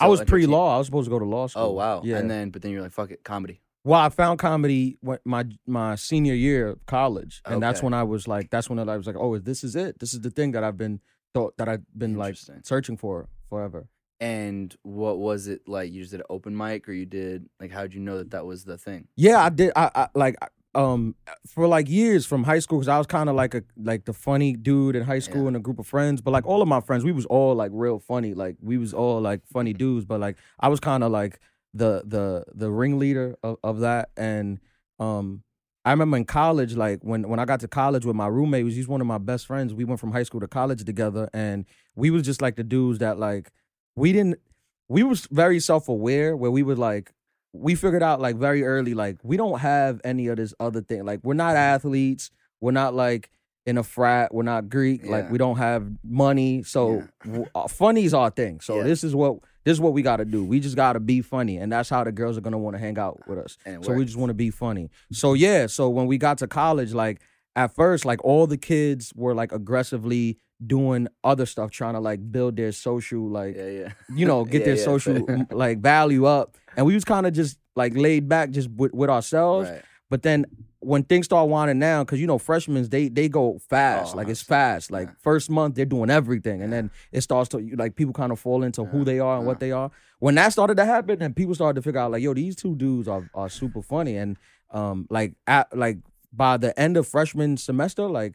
I 0.00 0.06
was 0.06 0.22
pre 0.24 0.46
law. 0.46 0.76
I 0.76 0.78
was 0.78 0.86
supposed 0.86 1.06
to 1.06 1.10
go 1.10 1.18
to 1.18 1.24
law 1.24 1.44
oh, 1.44 1.46
school. 1.48 1.62
Oh 1.62 1.70
wow! 1.72 2.02
Yeah. 2.04 2.18
And 2.18 2.30
then 2.30 2.50
but 2.50 2.62
then 2.62 2.70
you're 2.70 2.80
like 2.80 2.92
fuck 2.92 3.10
it, 3.10 3.24
comedy. 3.24 3.60
Well, 3.84 4.00
I 4.00 4.08
found 4.08 4.38
comedy 4.38 4.98
my 5.24 5.44
my 5.66 5.94
senior 5.94 6.34
year 6.34 6.68
of 6.68 6.86
college, 6.86 7.42
and 7.44 7.62
that's 7.62 7.82
when 7.82 7.94
I 7.94 8.02
was 8.02 8.26
like, 8.26 8.50
that's 8.50 8.68
when 8.70 8.78
I 8.78 8.96
was 8.96 9.06
like, 9.06 9.16
oh, 9.16 9.38
this 9.38 9.62
is 9.62 9.76
it. 9.76 9.98
This 10.00 10.14
is 10.14 10.20
the 10.22 10.30
thing 10.30 10.52
that 10.52 10.64
I've 10.64 10.76
been 10.78 11.00
thought 11.34 11.56
that 11.58 11.68
I've 11.68 11.84
been 11.96 12.16
like 12.16 12.36
searching 12.62 12.96
for 12.96 13.28
forever. 13.48 13.88
And 14.20 14.74
what 14.84 15.18
was 15.18 15.48
it 15.48 15.62
like? 15.68 15.92
You 15.92 16.00
just 16.00 16.12
did 16.12 16.20
an 16.20 16.26
open 16.30 16.56
mic, 16.56 16.88
or 16.88 16.92
you 16.92 17.04
did 17.04 17.48
like 17.60 17.72
How 17.72 17.82
did 17.82 17.94
you 17.94 18.00
know 18.00 18.18
that 18.18 18.30
that 18.30 18.46
was 18.46 18.64
the 18.64 18.78
thing? 18.78 19.08
Yeah, 19.16 19.42
I 19.44 19.48
did. 19.50 19.72
I, 19.76 19.90
I 19.94 20.08
like 20.14 20.36
um 20.76 21.14
for 21.46 21.68
like 21.68 21.88
years 21.88 22.26
from 22.26 22.42
high 22.44 22.58
school 22.58 22.78
because 22.78 22.88
I 22.88 22.98
was 22.98 23.06
kind 23.06 23.28
of 23.28 23.36
like 23.36 23.54
a 23.54 23.62
like 23.76 24.06
the 24.06 24.12
funny 24.12 24.54
dude 24.54 24.96
in 24.96 25.02
high 25.04 25.18
school 25.20 25.42
Yeah. 25.42 25.48
and 25.48 25.56
a 25.56 25.60
group 25.60 25.78
of 25.78 25.86
friends. 25.86 26.20
But 26.20 26.30
like 26.30 26.46
all 26.46 26.62
of 26.62 26.68
my 26.68 26.80
friends, 26.80 27.04
we 27.04 27.12
was 27.12 27.26
all 27.26 27.54
like 27.54 27.70
real 27.74 27.98
funny. 27.98 28.34
Like 28.34 28.56
we 28.62 28.78
was 28.78 28.94
all 28.94 29.20
like 29.20 29.42
funny 29.52 29.72
dudes. 29.72 30.04
But 30.06 30.20
like 30.20 30.36
I 30.58 30.68
was 30.68 30.80
kind 30.80 31.04
of 31.04 31.10
like 31.12 31.38
the 31.74 32.02
the 32.06 32.44
the 32.54 32.70
ringleader 32.70 33.36
of, 33.42 33.56
of 33.62 33.80
that. 33.80 34.10
And 34.16 34.60
um 34.98 35.42
I 35.84 35.90
remember 35.90 36.16
in 36.16 36.24
college, 36.24 36.76
like 36.76 37.00
when 37.02 37.28
when 37.28 37.38
I 37.38 37.44
got 37.44 37.60
to 37.60 37.68
college 37.68 38.06
with 38.06 38.16
my 38.16 38.26
roommate, 38.28 38.64
was 38.64 38.74
he's 38.74 38.88
one 38.88 39.02
of 39.02 39.06
my 39.06 39.18
best 39.18 39.46
friends. 39.46 39.74
We 39.74 39.84
went 39.84 40.00
from 40.00 40.12
high 40.12 40.22
school 40.22 40.40
to 40.40 40.48
college 40.48 40.82
together, 40.84 41.28
and 41.34 41.66
we 41.94 42.08
was 42.10 42.22
just 42.22 42.40
like 42.40 42.56
the 42.56 42.64
dudes 42.64 43.00
that 43.00 43.18
like 43.18 43.50
we 43.96 44.12
didn't. 44.12 44.38
We 44.88 45.02
was 45.02 45.26
very 45.30 45.60
self 45.60 45.88
aware 45.88 46.36
where 46.36 46.50
we 46.50 46.62
would 46.62 46.78
like 46.78 47.12
we 47.52 47.74
figured 47.74 48.02
out 48.02 48.20
like 48.20 48.36
very 48.36 48.64
early 48.64 48.94
like 48.94 49.16
we 49.22 49.36
don't 49.36 49.60
have 49.60 50.00
any 50.04 50.28
of 50.28 50.36
this 50.36 50.54
other 50.58 50.80
thing. 50.80 51.04
Like 51.04 51.20
we're 51.22 51.34
not 51.34 51.54
athletes. 51.56 52.30
We're 52.60 52.72
not 52.72 52.94
like 52.94 53.30
in 53.66 53.76
a 53.78 53.82
frat. 53.82 54.32
We're 54.34 54.42
not 54.42 54.68
Greek. 54.68 55.06
Like 55.06 55.30
we 55.30 55.38
don't 55.38 55.56
have 55.58 55.86
money. 56.02 56.62
So 56.62 57.04
Yeah. 57.24 57.44
uh, 57.54 57.68
funny's 57.68 58.12
our 58.14 58.30
thing. 58.30 58.60
So 58.60 58.78
Yeah. 58.78 58.82
this 58.84 59.04
is 59.04 59.14
what 59.14 59.38
this 59.64 59.72
is 59.72 59.80
what 59.80 59.92
we 59.92 60.02
got 60.02 60.16
to 60.16 60.24
do. 60.24 60.44
We 60.44 60.60
just 60.60 60.76
got 60.76 60.92
to 60.94 61.00
be 61.00 61.22
funny, 61.22 61.56
and 61.56 61.72
that's 61.72 61.88
how 61.88 62.04
the 62.04 62.12
girls 62.12 62.36
are 62.36 62.40
gonna 62.42 62.58
want 62.58 62.74
to 62.76 62.80
hang 62.80 62.98
out 62.98 63.26
with 63.26 63.38
us. 63.38 63.56
And 63.64 63.84
So 63.84 63.92
we 63.92 64.04
just 64.04 64.16
want 64.16 64.30
to 64.30 64.34
be 64.34 64.50
funny. 64.50 64.90
So 65.12 65.34
yeah, 65.34 65.66
so 65.66 65.88
when 65.88 66.06
we 66.06 66.18
got 66.18 66.38
to 66.38 66.46
college, 66.46 66.92
like 66.92 67.20
at 67.56 67.74
first, 67.74 68.04
like 68.04 68.22
all 68.24 68.46
the 68.46 68.56
kids 68.58 69.12
were 69.14 69.34
like 69.34 69.52
aggressively 69.52 70.38
doing 70.64 71.08
other 71.22 71.46
stuff, 71.46 71.70
trying 71.70 71.94
to 71.94 72.00
like 72.00 72.30
build 72.30 72.56
their 72.56 72.72
social, 72.72 73.28
like 73.28 73.56
yeah, 73.56 73.68
yeah. 73.68 73.92
you 74.14 74.26
know, 74.26 74.44
get 74.54 74.60
Yeah, 74.60 74.66
their 74.66 74.76
social 74.76 75.26
like 75.50 75.78
value 75.80 76.26
up, 76.26 76.56
and 76.76 76.86
we 76.86 76.94
was 76.94 77.04
kind 77.04 77.26
of 77.26 77.32
just 77.32 77.58
like 77.76 77.96
laid 77.96 78.28
back, 78.28 78.50
just 78.50 78.70
with, 78.70 78.92
with 78.92 79.10
ourselves. 79.10 79.68
Right. 79.70 79.82
But 80.14 80.22
then 80.22 80.44
when 80.78 81.02
things 81.02 81.24
start 81.24 81.48
winding 81.48 81.80
down, 81.80 82.04
because 82.04 82.20
you 82.20 82.28
know 82.28 82.38
freshmen 82.38 82.88
they 82.88 83.08
they 83.08 83.28
go 83.28 83.58
fast, 83.58 84.14
Oh, 84.14 84.16
like 84.16 84.28
it's 84.28 84.42
fast. 84.42 84.92
Like 84.92 85.08
Yeah. 85.08 85.14
first 85.18 85.50
month 85.50 85.74
they're 85.74 85.84
doing 85.96 86.08
everything, 86.08 86.62
and 86.62 86.72
then 86.72 86.92
it 87.10 87.22
starts 87.22 87.48
to 87.48 87.58
like 87.74 87.96
people 87.96 88.12
kind 88.14 88.30
of 88.30 88.38
fall 88.38 88.62
into 88.62 88.82
Yeah, 88.82 88.88
who 88.90 89.04
they 89.04 89.18
are 89.18 89.34
and 89.38 89.42
yeah. 89.42 89.46
what 89.48 89.58
they 89.58 89.72
are. 89.72 89.90
When 90.20 90.36
that 90.36 90.52
started 90.52 90.76
to 90.76 90.84
happen, 90.84 91.20
and 91.20 91.34
people 91.34 91.56
started 91.56 91.74
to 91.80 91.82
figure 91.82 91.98
out 91.98 92.12
like, 92.12 92.22
yo, 92.22 92.32
these 92.32 92.54
two 92.54 92.76
dudes 92.76 93.08
are 93.08 93.28
are 93.34 93.48
super 93.48 93.82
funny, 93.82 94.16
and 94.16 94.36
um 94.70 95.08
like 95.10 95.34
at 95.48 95.76
like 95.76 95.98
by 96.32 96.58
the 96.58 96.78
end 96.78 96.96
of 96.96 97.08
freshman 97.08 97.56
semester, 97.56 98.06
like 98.06 98.34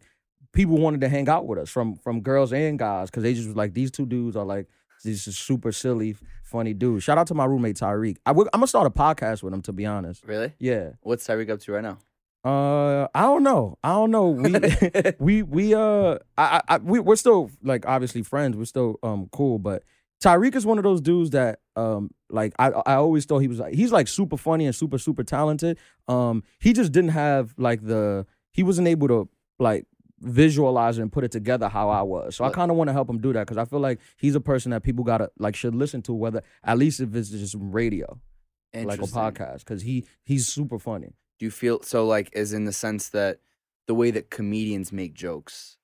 people 0.51 0.77
wanted 0.79 0.99
to 0.99 1.07
hang 1.07 1.29
out 1.29 1.47
with 1.47 1.59
us 1.59 1.69
from 1.69 1.95
from 1.95 2.19
girls 2.19 2.51
and 2.51 2.77
guys 2.77 3.09
because 3.09 3.23
they 3.23 3.33
just 3.33 3.47
was 3.47 3.55
like 3.55 3.73
these 3.73 3.89
two 3.89 4.05
dudes 4.05 4.35
are 4.35 4.43
like 4.43 4.67
these 5.03 5.27
is 5.27 5.37
super 5.37 5.71
silly 5.71 6.15
funny 6.43 6.73
dude. 6.73 7.03
Shout 7.03 7.17
out 7.17 7.27
to 7.27 7.33
my 7.33 7.45
roommate 7.45 7.75
Tyreek. 7.77 8.17
I 8.25 8.31
am 8.31 8.45
gonna 8.51 8.67
start 8.67 8.87
a 8.87 8.89
podcast 8.89 9.43
with 9.43 9.53
him 9.53 9.61
to 9.63 9.73
be 9.73 9.85
honest. 9.85 10.25
Really? 10.25 10.53
Yeah. 10.59 10.91
What's 11.01 11.27
Tyreek 11.27 11.49
up 11.49 11.59
to 11.61 11.71
right 11.73 11.83
now? 11.83 11.97
Uh, 12.43 13.07
I 13.13 13.23
don't 13.23 13.43
know. 13.43 13.77
I 13.83 13.89
don't 13.89 14.11
know. 14.11 14.29
We 14.29 14.55
we 15.19 15.43
we 15.43 15.73
uh, 15.75 16.17
I, 16.37 16.43
I 16.57 16.61
I- 16.69 16.77
we 16.77 16.99
we're 16.99 17.15
still 17.17 17.51
like 17.63 17.85
obviously 17.87 18.21
friends. 18.23 18.55
We're 18.55 18.65
still 18.65 18.97
um 19.03 19.27
cool, 19.31 19.59
but 19.59 19.83
Tyreek 20.23 20.55
is 20.55 20.65
one 20.65 20.77
of 20.77 20.83
those 20.83 21.01
dudes 21.01 21.31
that 21.31 21.59
um 21.75 22.11
like 22.29 22.53
I 22.57 22.69
I 22.69 22.93
always 22.95 23.25
thought 23.25 23.39
he 23.39 23.47
was 23.49 23.59
like 23.59 23.73
he's 23.73 23.91
like 23.91 24.07
super 24.07 24.37
funny 24.37 24.65
and 24.65 24.73
super 24.75 24.97
super 24.97 25.23
talented. 25.23 25.77
Um, 26.07 26.43
he 26.59 26.71
just 26.73 26.91
didn't 26.91 27.11
have 27.11 27.53
like 27.57 27.85
the 27.85 28.25
he 28.51 28.63
wasn't 28.63 28.87
able 28.87 29.07
to 29.09 29.29
like 29.59 29.85
visualize 30.21 30.97
it 30.97 31.01
and 31.01 31.11
put 31.11 31.23
it 31.23 31.31
together 31.31 31.69
how 31.69 31.89
I 31.89 32.01
was. 32.01 32.35
So 32.35 32.43
I 32.45 32.49
kind 32.51 32.71
of 32.71 32.77
want 32.77 32.87
to 32.89 32.93
help 32.93 33.09
him 33.09 33.19
do 33.19 33.33
that 33.33 33.41
because 33.47 33.57
I 33.57 33.65
feel 33.65 33.79
like 33.79 33.99
he's 34.17 34.35
a 34.35 34.41
person 34.41 34.71
that 34.71 34.83
people 34.83 35.03
gotta 35.03 35.31
like 35.37 35.55
should 35.55 35.75
listen 35.75 36.01
to 36.03 36.13
whether 36.13 36.41
at 36.63 36.77
least 36.77 36.99
if 36.99 37.15
it's 37.15 37.29
just 37.29 37.55
radio 37.59 38.19
like 38.73 38.99
a 38.99 39.03
podcast 39.03 39.59
because 39.59 39.81
he 39.81 40.05
he's 40.23 40.47
super 40.47 40.77
funny. 40.79 41.13
Do 41.39 41.45
you 41.45 41.51
feel 41.51 41.81
so 41.83 42.05
like 42.05 42.29
as 42.35 42.53
in 42.53 42.65
the 42.65 42.73
sense 42.73 43.09
that 43.09 43.39
the 43.87 43.95
way 43.95 44.11
that 44.11 44.29
comedians 44.29 44.91
make 44.91 45.13
jokes, 45.13 45.77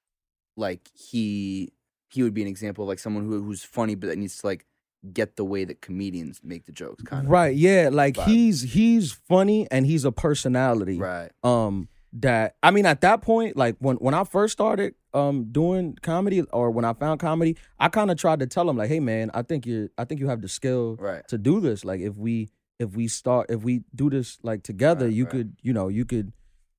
like 0.55 0.89
he 0.93 1.71
he 2.09 2.23
would 2.23 2.33
be 2.33 2.41
an 2.41 2.47
example 2.47 2.83
of 2.83 2.87
like 2.89 2.99
someone 2.99 3.25
who 3.25 3.41
who's 3.43 3.63
funny 3.63 3.95
but 3.95 4.07
that 4.07 4.17
needs 4.17 4.37
to 4.37 4.47
like 4.47 4.65
get 5.13 5.35
the 5.35 5.45
way 5.45 5.63
that 5.65 5.81
comedians 5.81 6.41
make 6.43 6.65
the 6.65 6.71
jokes 6.71 7.03
kind 7.03 7.25
of 7.25 7.31
Right, 7.31 7.55
yeah, 7.55 7.89
like 7.91 8.15
vibe. 8.15 8.25
he's 8.25 8.61
he's 8.73 9.11
funny 9.11 9.67
and 9.71 9.85
he's 9.85 10.03
a 10.05 10.11
personality. 10.11 10.97
right 10.97 11.31
Um 11.43 11.89
that 12.15 12.55
I 12.63 12.71
mean 12.71 12.85
at 12.85 13.01
that 13.01 13.21
point 13.21 13.57
like 13.57 13.75
when 13.79 13.97
when 13.97 14.13
I 14.13 14.23
first 14.23 14.53
started 14.53 14.95
um 15.13 15.45
doing 15.51 15.97
comedy 16.01 16.41
or 16.41 16.71
when 16.71 16.85
I 16.85 16.93
found 16.93 17.19
comedy, 17.19 17.57
I 17.79 17.89
kind 17.89 18.09
of 18.09 18.17
tried 18.17 18.39
to 18.39 18.47
tell 18.47 18.69
him 18.69 18.77
like, 18.77 18.89
"Hey 18.89 18.99
man, 18.99 19.31
I 19.33 19.41
think 19.41 19.65
you 19.65 19.89
I 19.97 20.05
think 20.05 20.19
you 20.21 20.27
have 20.27 20.41
the 20.41 20.47
skill 20.47 20.95
right 20.99 21.27
to 21.27 21.37
do 21.37 21.59
this. 21.59 21.83
Like 21.85 21.99
if 22.01 22.15
we 22.15 22.49
if 22.79 22.95
we 22.95 23.07
start 23.07 23.49
if 23.49 23.63
we 23.63 23.81
do 23.93 24.09
this 24.09 24.37
like 24.43 24.63
together, 24.63 25.05
Right, 25.05 25.13
you 25.13 25.23
right. 25.25 25.31
could, 25.31 25.57
you 25.61 25.73
know, 25.73 25.87
you 25.89 26.05
could 26.05 26.31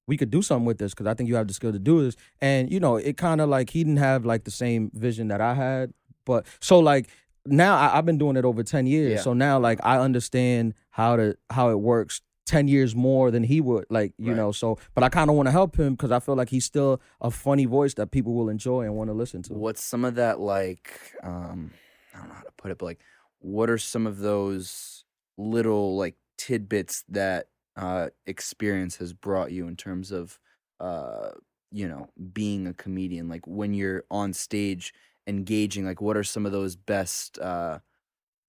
we 0.07 0.17
could 0.17 0.31
do 0.31 0.41
something 0.41 0.65
with 0.65 0.79
this 0.79 0.93
because 0.95 1.07
I 1.07 1.15
think 1.15 1.29
you 1.29 1.35
have 1.37 1.49
the 1.49 1.55
skill 1.55 1.73
to 1.73 1.79
do 1.79 2.03
this. 2.05 2.17
And 2.41 2.71
you 2.73 2.81
know, 2.81 2.97
it 2.97 3.17
kind 3.17 3.41
of 3.41 3.49
like 3.49 3.71
he 3.71 3.83
didn't 3.85 3.99
have 3.99 4.25
like 4.25 4.45
the 4.45 4.51
same 4.51 4.91
vision 4.95 5.29
that 5.29 5.41
I 5.41 5.55
had. 5.55 5.93
But 6.25 6.47
so 6.61 6.79
like 6.79 7.09
now 7.45 7.77
I, 7.77 7.99
I've 7.99 8.07
been 8.07 8.19
doing 8.19 8.37
it 8.37 8.45
over 8.45 8.63
ten 8.63 8.87
years. 8.87 9.13
Yeah. 9.13 9.21
So 9.21 9.33
now 9.33 9.59
like 9.59 9.81
I 9.83 9.99
understand 9.99 10.75
how 10.91 11.17
to 11.17 11.37
how 11.51 11.71
it 11.71 11.81
works. 11.81 12.21
10 12.47 12.69
years 12.69 12.95
more 12.95 13.31
than 13.31 13.43
he 13.45 13.61
would 13.61 13.85
like 13.91 14.13
you 14.19 14.29
Right. 14.29 14.37
know 14.37 14.53
so 14.53 14.79
but 14.95 15.05
i 15.05 15.09
kind 15.09 15.29
of 15.31 15.37
want 15.37 15.47
to 15.49 15.51
help 15.53 15.77
him 15.77 15.95
because 15.95 16.11
i 16.13 16.21
feel 16.21 16.37
like 16.37 16.49
he's 16.49 16.65
still 16.65 17.01
a 17.21 17.31
funny 17.31 17.65
voice 17.67 17.95
that 17.95 18.11
people 18.13 18.35
will 18.35 18.49
enjoy 18.49 18.83
and 18.83 18.95
want 18.95 19.09
to 19.11 19.15
listen 19.15 19.43
to. 19.43 19.53
What's 19.53 19.83
some 19.83 20.05
of 20.05 20.15
that 20.15 20.41
like 20.41 20.99
um 21.23 21.73
i 22.15 22.19
don't 22.19 22.29
know 22.29 22.35
how 22.35 22.43
to 22.43 22.53
put 22.57 22.71
it 22.71 22.79
but 22.79 22.87
like 22.87 23.01
what 23.41 23.69
are 23.69 23.79
some 23.79 24.07
of 24.07 24.19
those 24.19 25.05
little 25.37 25.97
like 25.97 26.15
tidbits 26.39 27.05
that 27.09 27.49
uh 27.77 28.09
experience 28.27 28.97
has 28.97 29.13
brought 29.13 29.53
you 29.53 29.69
in 29.69 29.77
terms 29.77 30.11
of 30.13 30.39
uh 30.81 31.31
you 31.73 31.89
know 31.89 32.09
being 32.33 32.67
a 32.67 32.73
comedian? 32.73 33.29
Like 33.29 33.47
when 33.47 33.75
you're 33.75 34.05
on 34.11 34.33
stage 34.33 34.95
engaging 35.27 35.85
like 35.85 36.01
what 36.01 36.17
are 36.17 36.23
some 36.25 36.47
of 36.47 36.53
those 36.53 36.77
best 36.77 37.39
uh 37.41 37.81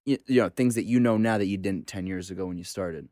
you, 0.06 0.18
you 0.28 0.42
know 0.42 0.50
things 0.50 0.76
that 0.76 0.84
you 0.86 1.00
know 1.00 1.18
now 1.18 1.38
that 1.38 1.48
you 1.48 1.58
didn't 1.58 1.88
10 1.88 2.06
years 2.08 2.30
ago 2.32 2.46
when 2.46 2.58
you 2.58 2.64
started 2.64 3.10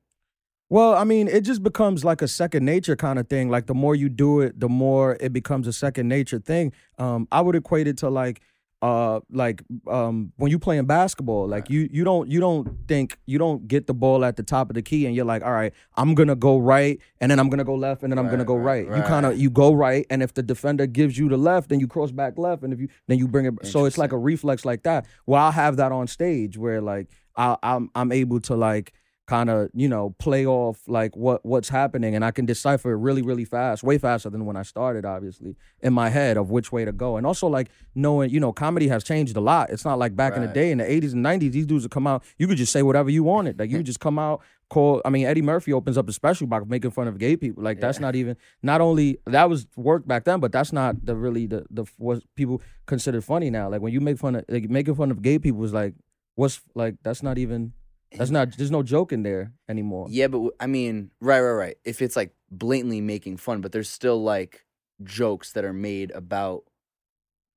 Well, 0.69 0.95
I 0.95 1.03
mean, 1.03 1.27
it 1.27 1.41
just 1.41 1.61
becomes 1.61 2.03
like 2.03 2.21
a 2.21 2.27
second 2.27 2.65
nature 2.65 2.95
kind 2.95 3.19
of 3.19 3.27
thing. 3.27 3.49
Like 3.49 3.67
the 3.67 3.75
more 3.75 3.95
you 3.95 4.09
do 4.09 4.41
it, 4.41 4.59
the 4.59 4.69
more 4.69 5.15
it 5.19 5.31
becomes 5.31 5.67
a 5.67 5.73
second 5.73 6.07
nature 6.07 6.39
thing. 6.39 6.73
Um, 6.97 7.27
I 7.31 7.41
would 7.41 7.55
equate 7.55 7.87
it 7.87 7.97
to 7.99 8.09
like 8.09 8.41
uh 8.81 9.21
like 9.31 9.63
um 9.87 10.33
when 10.35 10.51
you 10.51 10.59
playing 10.59 10.85
basketball 10.85 11.47
like 11.47 11.63
Right. 11.63 11.69
you 11.71 11.89
you 11.93 12.03
don't 12.03 12.29
you 12.29 12.41
don't 12.41 12.67
think 12.89 13.17
you 13.25 13.37
don't 13.39 13.69
get 13.69 13.87
the 13.87 13.93
ball 13.93 14.25
at 14.25 14.35
the 14.35 14.43
top 14.43 14.69
of 14.69 14.73
the 14.73 14.81
key 14.81 15.05
and 15.05 15.15
you're 15.15 15.23
like 15.23 15.43
all 15.43 15.53
right 15.53 15.73
i'm 15.95 16.13
gonna 16.13 16.35
go 16.35 16.57
right 16.57 16.99
and 17.21 17.31
then 17.31 17.39
i'm 17.39 17.49
gonna 17.49 17.63
go 17.63 17.73
left 17.73 18.03
and 18.03 18.11
then 18.11 18.19
i'm 18.19 18.29
gonna 18.29 18.43
go 18.43 18.55
right, 18.55 18.85
right, 18.85 18.97
you 18.97 19.03
kind 19.03 19.25
of 19.25 19.39
you 19.39 19.49
go 19.49 19.71
right 19.73 20.05
and 20.09 20.21
if 20.21 20.33
the 20.33 20.43
defender 20.43 20.85
gives 20.85 21.17
you 21.17 21.29
the 21.29 21.37
left 21.37 21.69
then 21.69 21.79
you 21.79 21.87
cross 21.87 22.11
back 22.11 22.37
left 22.37 22.63
and 22.63 22.73
if 22.73 22.79
you 22.81 22.89
then 23.07 23.17
you 23.17 23.29
bring 23.29 23.45
it 23.45 23.53
so 23.65 23.85
it's 23.85 23.97
like 23.97 24.11
a 24.11 24.17
reflex 24.17 24.65
like 24.65 24.83
that 24.83 25.05
well 25.25 25.41
i'll 25.41 25.51
have 25.53 25.77
that 25.77 25.93
on 25.93 26.05
stage 26.05 26.57
where 26.57 26.81
like 26.81 27.07
I, 27.37 27.55
i'm 27.63 27.89
i'm 27.95 28.11
able 28.11 28.41
to 28.41 28.55
like 28.55 28.91
kind 29.27 29.49
of 29.49 29.69
you 29.73 29.87
know 29.87 30.15
play 30.19 30.45
off 30.45 30.81
like 30.87 31.15
what 31.15 31.43
what's 31.45 31.69
happening 31.69 32.13
and 32.13 32.23
i 32.23 32.29
can 32.29 32.45
decipher 32.45 32.91
it 32.91 32.97
really 32.97 33.23
really 33.23 33.43
fast 33.43 33.81
way 33.81 33.97
faster 33.97 34.29
than 34.29 34.45
when 34.45 34.55
i 34.55 34.61
started 34.61 35.03
obviously 35.03 35.55
in 35.81 35.93
my 35.93 36.09
head 36.09 36.37
of 36.37 36.49
which 36.49 36.71
way 36.71 36.85
to 36.85 36.91
go. 36.91 37.17
And 37.17 37.25
also 37.25 37.47
like 37.47 37.69
knowing 37.93 38.29
you 38.29 38.39
know 38.39 38.51
comedy 38.51 38.87
has 38.87 39.03
changed 39.03 39.35
a 39.37 39.41
lot. 39.41 39.69
It's 39.69 39.85
not 39.85 39.99
like 39.99 40.15
back 40.15 40.35
in 40.35 40.41
the 40.41 40.47
day 40.47 40.71
in 40.71 40.79
the 40.79 40.83
80s 40.83 41.13
and 41.13 41.25
90s 41.25 41.51
these 41.51 41.65
dudes 41.65 41.83
would 41.83 41.91
come 41.91 42.07
out 42.07 42.23
you 42.37 42.47
could 42.47 42.57
just 42.57 42.71
say 42.71 42.81
whatever 42.81 43.09
you 43.09 43.23
wanted. 43.23 43.59
Like 43.59 43.69
you 43.69 43.83
just 43.83 43.99
come 43.99 44.19
out 44.19 44.41
call 44.67 44.99
i 45.05 45.11
mean 45.11 45.27
eddie 45.27 45.43
murphy 45.43 45.71
opens 45.71 45.95
up 45.95 46.09
a 46.09 46.11
special 46.11 46.47
by 46.47 46.59
making 46.61 46.91
fun 46.91 47.07
of 47.07 47.17
gay 47.17 47.37
people. 47.37 47.63
Like 47.63 47.79
that's 47.79 47.99
not 47.99 48.15
even 48.15 48.35
not 48.63 48.81
only 48.81 49.19
that 49.25 49.49
was 49.49 49.67
work 49.75 50.07
back 50.07 50.23
then 50.23 50.39
but 50.39 50.51
that's 50.51 50.73
not 50.73 51.05
the 51.05 51.15
really 51.15 51.45
the 51.45 51.65
the 51.69 51.85
what 51.97 52.23
people 52.35 52.61
consider 52.85 53.21
funny 53.21 53.49
now. 53.49 53.69
Like 53.69 53.81
when 53.81 53.93
you 53.93 54.01
make 54.01 54.17
fun 54.17 54.35
of 54.35 54.45
like 54.49 54.69
making 54.69 54.95
fun 54.95 55.11
of 55.11 55.21
gay 55.21 55.37
people 55.39 55.63
is 55.63 55.73
like 55.73 55.93
what's 56.35 56.61
like 56.73 56.95
that's 57.03 57.21
not 57.21 57.37
even 57.37 57.73
that's 58.11 58.31
not 58.31 58.55
there's 58.57 58.71
no 58.71 58.83
joke 58.83 59.11
in 59.11 59.23
there 59.23 59.53
anymore 59.67 60.07
Yeah, 60.09 60.27
but 60.27 60.37
w- 60.37 60.51
I 60.59 60.67
mean, 60.67 61.11
right, 61.19 61.41
right, 61.41 61.51
right. 61.51 61.77
If 61.83 62.01
it's 62.01 62.15
like 62.15 62.33
blatantly 62.51 63.01
making 63.01 63.37
fun, 63.37 63.61
but 63.61 63.71
there's 63.71 63.89
still 63.89 64.21
like 64.23 64.65
jokes 65.03 65.51
that 65.53 65.65
are 65.65 65.73
made 65.73 66.11
about 66.11 66.63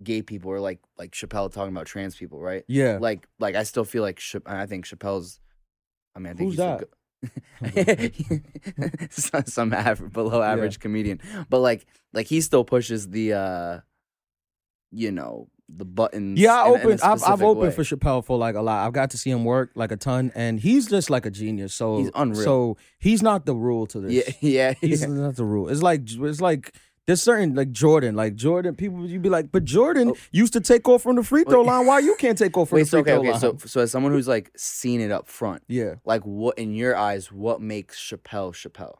gay 0.02 0.22
people 0.22 0.50
or 0.50 0.60
like 0.60 0.80
like 0.96 1.12
Chappelle 1.12 1.52
talking 1.52 1.72
about 1.74 1.86
trans 1.86 2.16
people, 2.16 2.40
right? 2.40 2.64
yeah 2.68 2.98
Like 3.00 3.28
like 3.38 3.54
I 3.54 3.62
still 3.64 3.84
feel 3.84 4.02
like 4.02 4.16
Cha- 4.18 4.40
I 4.46 4.66
think 4.66 4.86
Chappelle's. 4.86 5.40
I 6.16 6.18
mean, 6.20 6.32
I 6.32 6.34
think 6.36 6.54
Who's 6.54 6.58
he's 6.58 6.80
that? 6.80 6.88
some, 9.10 9.44
some 9.46 9.72
aver- 9.72 10.08
below 10.08 10.42
average 10.42 10.78
comedian, 10.80 11.20
but 11.48 11.58
like 11.60 11.86
like 12.12 12.26
he 12.26 12.40
still 12.40 12.64
pushes 12.64 13.08
the 13.10 13.32
uh, 13.34 13.80
you 14.90 15.12
know, 15.12 15.48
the 15.68 15.84
buttons. 15.84 16.38
Yeah, 16.40 16.54
I 16.62 16.68
in 16.68 16.74
in 16.74 16.80
a 16.80 16.84
opened. 16.84 17.00
I've, 17.02 17.22
I've 17.24 17.42
opened 17.42 17.68
way. 17.68 17.74
for 17.74 17.82
Chappelle 17.82 18.24
for 18.24 18.38
like 18.38 18.54
a 18.54 18.62
lot. 18.62 18.86
I've 18.86 18.92
got 18.92 19.10
to 19.10 19.18
see 19.18 19.30
him 19.30 19.44
work 19.44 19.70
like 19.74 19.92
a 19.92 19.96
ton, 19.96 20.32
and 20.34 20.58
he's 20.60 20.88
just 20.88 21.10
like 21.10 21.26
a 21.26 21.30
genius. 21.30 21.74
So 21.74 21.98
He's 21.98 22.10
unreal. 22.14 22.44
So 22.44 22.76
he's 22.98 23.22
not 23.22 23.46
the 23.46 23.54
rule 23.54 23.86
to 23.88 24.00
this. 24.00 24.12
Yeah, 24.12 24.32
yeah, 24.40 24.72
he's 24.80 25.02
yeah. 25.02 25.08
not 25.08 25.36
the 25.36 25.44
rule. 25.44 25.68
It's 25.68 25.82
like 25.82 26.02
it's 26.10 26.40
like 26.40 26.74
there's 27.06 27.22
certain 27.22 27.54
like 27.54 27.70
Jordan, 27.70 28.14
like 28.14 28.34
Jordan. 28.34 28.74
People 28.76 29.06
you'd 29.06 29.22
be 29.22 29.28
like, 29.28 29.52
but 29.52 29.64
Jordan 29.64 30.10
Oh. 30.10 30.16
used 30.32 30.52
to 30.54 30.60
take 30.60 30.88
off 30.88 31.02
from 31.02 31.16
the 31.16 31.22
free 31.22 31.44
throw 31.44 31.62
line. 31.62 31.86
Why 31.86 31.98
you 32.00 32.14
can't 32.16 32.36
take 32.38 32.56
off 32.56 32.70
from 32.70 32.76
Wait, 32.76 32.82
the 32.82 32.88
so 32.88 33.02
free 33.02 33.12
okay, 33.12 33.20
throw 33.22 33.30
okay. 33.30 33.38
So, 33.38 33.48
line? 33.50 33.58
so 33.58 33.80
as 33.82 33.90
someone 33.90 34.12
who's 34.12 34.28
like 34.28 34.50
seen 34.56 35.00
it 35.00 35.10
up 35.10 35.26
front, 35.26 35.62
yeah, 35.68 35.94
like 36.04 36.22
what 36.22 36.58
in 36.58 36.74
your 36.74 36.96
eyes, 36.96 37.30
what 37.30 37.60
makes 37.60 37.98
Chappelle 37.98 38.52
Chappelle? 38.54 38.96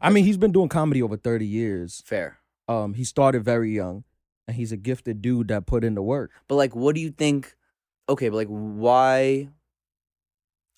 I 0.00 0.10
mean, 0.10 0.24
he's 0.24 0.36
been 0.36 0.52
doing 0.52 0.68
comedy 0.68 1.02
over 1.02 1.16
thirty 1.16 1.46
years. 1.46 2.02
Fair, 2.04 2.38
Um, 2.68 2.92
he 2.94 3.04
started 3.04 3.44
very 3.44 3.70
young, 3.74 4.04
and 4.46 4.56
he's 4.56 4.72
a 4.72 4.76
gifted 4.76 5.22
dude 5.22 5.48
that 5.48 5.66
put 5.66 5.84
in 5.84 5.94
the 5.94 6.02
work. 6.02 6.30
but 6.48 6.54
like, 6.56 6.74
what 6.76 6.94
do 6.94 7.00
you 7.00 7.10
think? 7.10 7.54
Okay, 8.08 8.28
but 8.28 8.36
like, 8.36 8.48
why? 8.48 9.48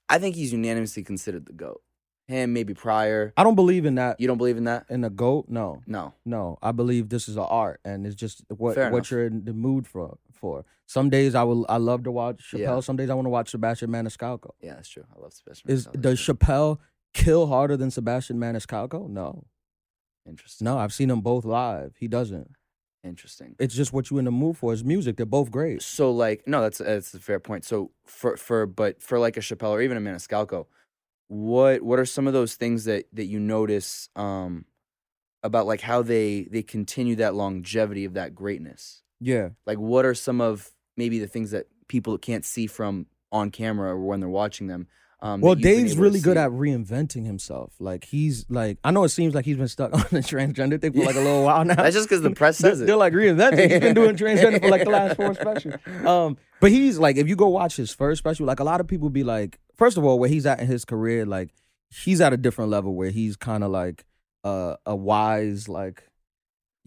I 0.09 0.19
think 0.19 0.37
he's 0.37 0.53
unanimously 0.53 1.03
considered 1.03 1.47
the 1.47 1.53
goat. 1.53 1.83
Him, 2.27 2.53
maybe 2.53 2.75
Pryor. 2.75 3.33
I 3.39 3.43
don't 3.45 3.55
believe 3.55 3.87
in 3.87 3.95
that. 3.95 4.21
You 4.21 4.27
don't 4.27 4.37
believe 4.37 4.59
in 4.59 4.65
that? 4.65 4.85
In 4.91 5.01
the 5.01 5.09
goat, 5.11 5.47
no. 5.49 5.81
No. 5.87 6.13
No, 6.27 6.59
I 6.63 6.73
believe 6.73 7.09
this 7.09 7.27
is 7.29 7.37
an 7.37 7.47
art, 7.49 7.81
and 7.87 8.07
it's 8.07 8.15
just 8.15 8.43
what 8.49 8.75
Fair 8.75 8.91
what 8.91 8.99
enough. 8.99 9.11
you're 9.11 9.27
in 9.27 9.45
the 9.45 9.55
mood 9.55 9.87
for. 9.87 10.19
For 10.33 10.65
some 10.87 11.11
days, 11.11 11.35
I 11.35 11.43
will 11.43 11.67
I 11.69 11.79
love 11.79 12.05
to 12.05 12.13
watch 12.13 12.53
Chappelle. 12.53 12.59
Yeah. 12.61 12.81
Some 12.81 12.97
days, 12.97 13.11
I 13.11 13.15
want 13.15 13.27
to 13.27 13.31
watch 13.31 13.51
Sebastian 13.51 13.91
Maniscalco. 13.91 14.51
Yeah, 14.61 14.75
that's 14.75 14.89
true. 14.89 15.05
I 15.17 15.21
love 15.21 15.33
Sebastian. 15.33 15.71
Is 15.71 15.87
Maniscalco, 15.89 16.01
does. 16.01 16.21
Chappelle 16.21 16.79
kill 17.15 17.47
harder 17.49 17.77
than 17.77 17.91
Sebastian 17.91 18.39
Maniscalco? 18.39 19.09
No, 19.09 19.45
Interesting. 20.27 20.67
no. 20.67 20.79
I've 20.79 20.93
seen 20.93 21.09
them 21.09 21.23
both 21.23 21.45
live. 21.45 21.95
He 21.99 22.09
doesn't. 22.09 22.51
Interesting. 23.09 23.57
It's 23.59 23.75
just 23.75 23.93
what 23.93 24.11
you 24.11 24.19
in 24.19 24.25
the 24.25 24.31
mood 24.31 24.57
for. 24.57 24.73
It's 24.73 24.85
music. 24.85 25.17
They're 25.17 25.27
both 25.27 25.51
great. 25.51 25.83
So 25.83 26.13
like, 26.13 26.47
no, 26.47 26.61
that's 26.63 26.79
that's 26.79 27.15
a 27.15 27.21
fair 27.21 27.41
point. 27.41 27.65
So 27.65 27.91
for 28.05 28.37
for 28.37 28.67
but 28.67 29.03
for 29.03 29.19
like 29.19 29.37
a 29.37 29.41
Chappelle 29.41 29.71
or 29.71 29.81
even 29.81 29.97
a 29.97 30.01
Maniscalco, 30.01 30.67
what 31.29 31.83
what 31.83 31.99
are 31.99 32.05
some 32.07 32.27
of 32.27 32.33
those 32.33 32.57
things 32.57 32.85
that 32.85 33.07
that 33.13 33.25
you 33.25 33.41
notice 33.41 34.09
um 34.17 34.65
about 35.43 35.67
like 35.67 35.81
how 35.81 36.03
they 36.03 36.45
they 36.45 36.63
continue 36.63 37.17
that 37.17 37.35
longevity 37.35 38.05
of 38.05 38.15
that 38.15 38.35
greatness? 38.35 39.03
Yeah, 39.21 39.51
Like 39.67 39.79
what 39.79 40.05
are 40.05 40.15
some 40.15 40.41
of 40.41 40.71
maybe 40.97 41.19
the 41.19 41.27
things 41.27 41.51
that 41.51 41.67
people 41.89 42.17
can't 42.19 42.45
see 42.45 42.67
from 42.67 43.07
on 43.33 43.51
camera 43.51 43.91
or 43.91 44.05
when 44.05 44.21
they're 44.21 44.29
watching 44.29 44.67
them? 44.67 44.89
Um, 45.21 45.41
well, 45.41 45.57
Dave's 45.57 45.97
really 45.97 46.21
good 46.21 46.37
at 46.37 46.51
reinventing 46.51 47.27
himself. 47.27 47.73
Like 47.81 48.05
he's 48.05 48.47
like, 48.49 48.79
I 48.85 48.93
know 48.93 49.03
it 49.03 49.09
seems 49.09 49.35
like 49.35 49.45
he's 49.45 49.57
been 49.57 49.67
stuck 49.69 49.93
on 49.95 50.01
the 50.13 50.21
transgender 50.21 50.81
thing 50.81 50.93
for 50.93 51.03
like 51.05 51.17
a 51.17 51.21
little 51.21 51.45
while 51.45 51.65
now. 51.65 51.75
That's 51.75 51.97
just 51.97 52.09
because 52.09 52.23
the 52.23 52.31
press 52.31 52.59
They're, 52.63 52.71
says 52.71 52.81
it. 52.83 52.87
they're 52.87 52.97
like 52.97 53.13
reinventing. 53.13 53.71
He's 53.71 53.81
been 53.81 53.95
doing 53.95 54.17
transgender 54.17 54.61
for 54.61 54.69
like 54.69 54.85
the 54.85 54.91
last 54.91 55.17
four 55.17 55.35
specials. 55.35 55.75
Um, 56.05 56.37
but 56.61 56.71
he's 56.71 56.99
like, 56.99 57.17
if 57.17 57.29
you 57.29 57.35
go 57.35 57.49
watch 57.49 57.77
his 57.77 57.93
first 57.93 58.19
special, 58.21 58.47
like 58.47 58.61
a 58.61 58.65
lot 58.65 58.81
of 58.81 58.87
people 58.87 59.11
be 59.11 59.25
like, 59.25 59.59
first 59.75 59.97
of 59.97 60.05
all, 60.05 60.19
where 60.21 60.29
he's 60.29 60.47
at 60.47 60.61
in 60.61 60.69
his 60.69 60.85
career, 60.85 61.27
like 61.27 61.51
he's 61.91 62.21
at 62.21 62.33
a 62.33 62.37
different 62.37 62.71
level 62.71 62.95
where 62.95 63.11
he's 63.11 63.35
kind 63.37 63.65
of 63.65 63.71
like 63.73 64.05
uh, 64.45 64.77
a 64.87 64.95
wise, 64.95 65.69
like 65.69 66.05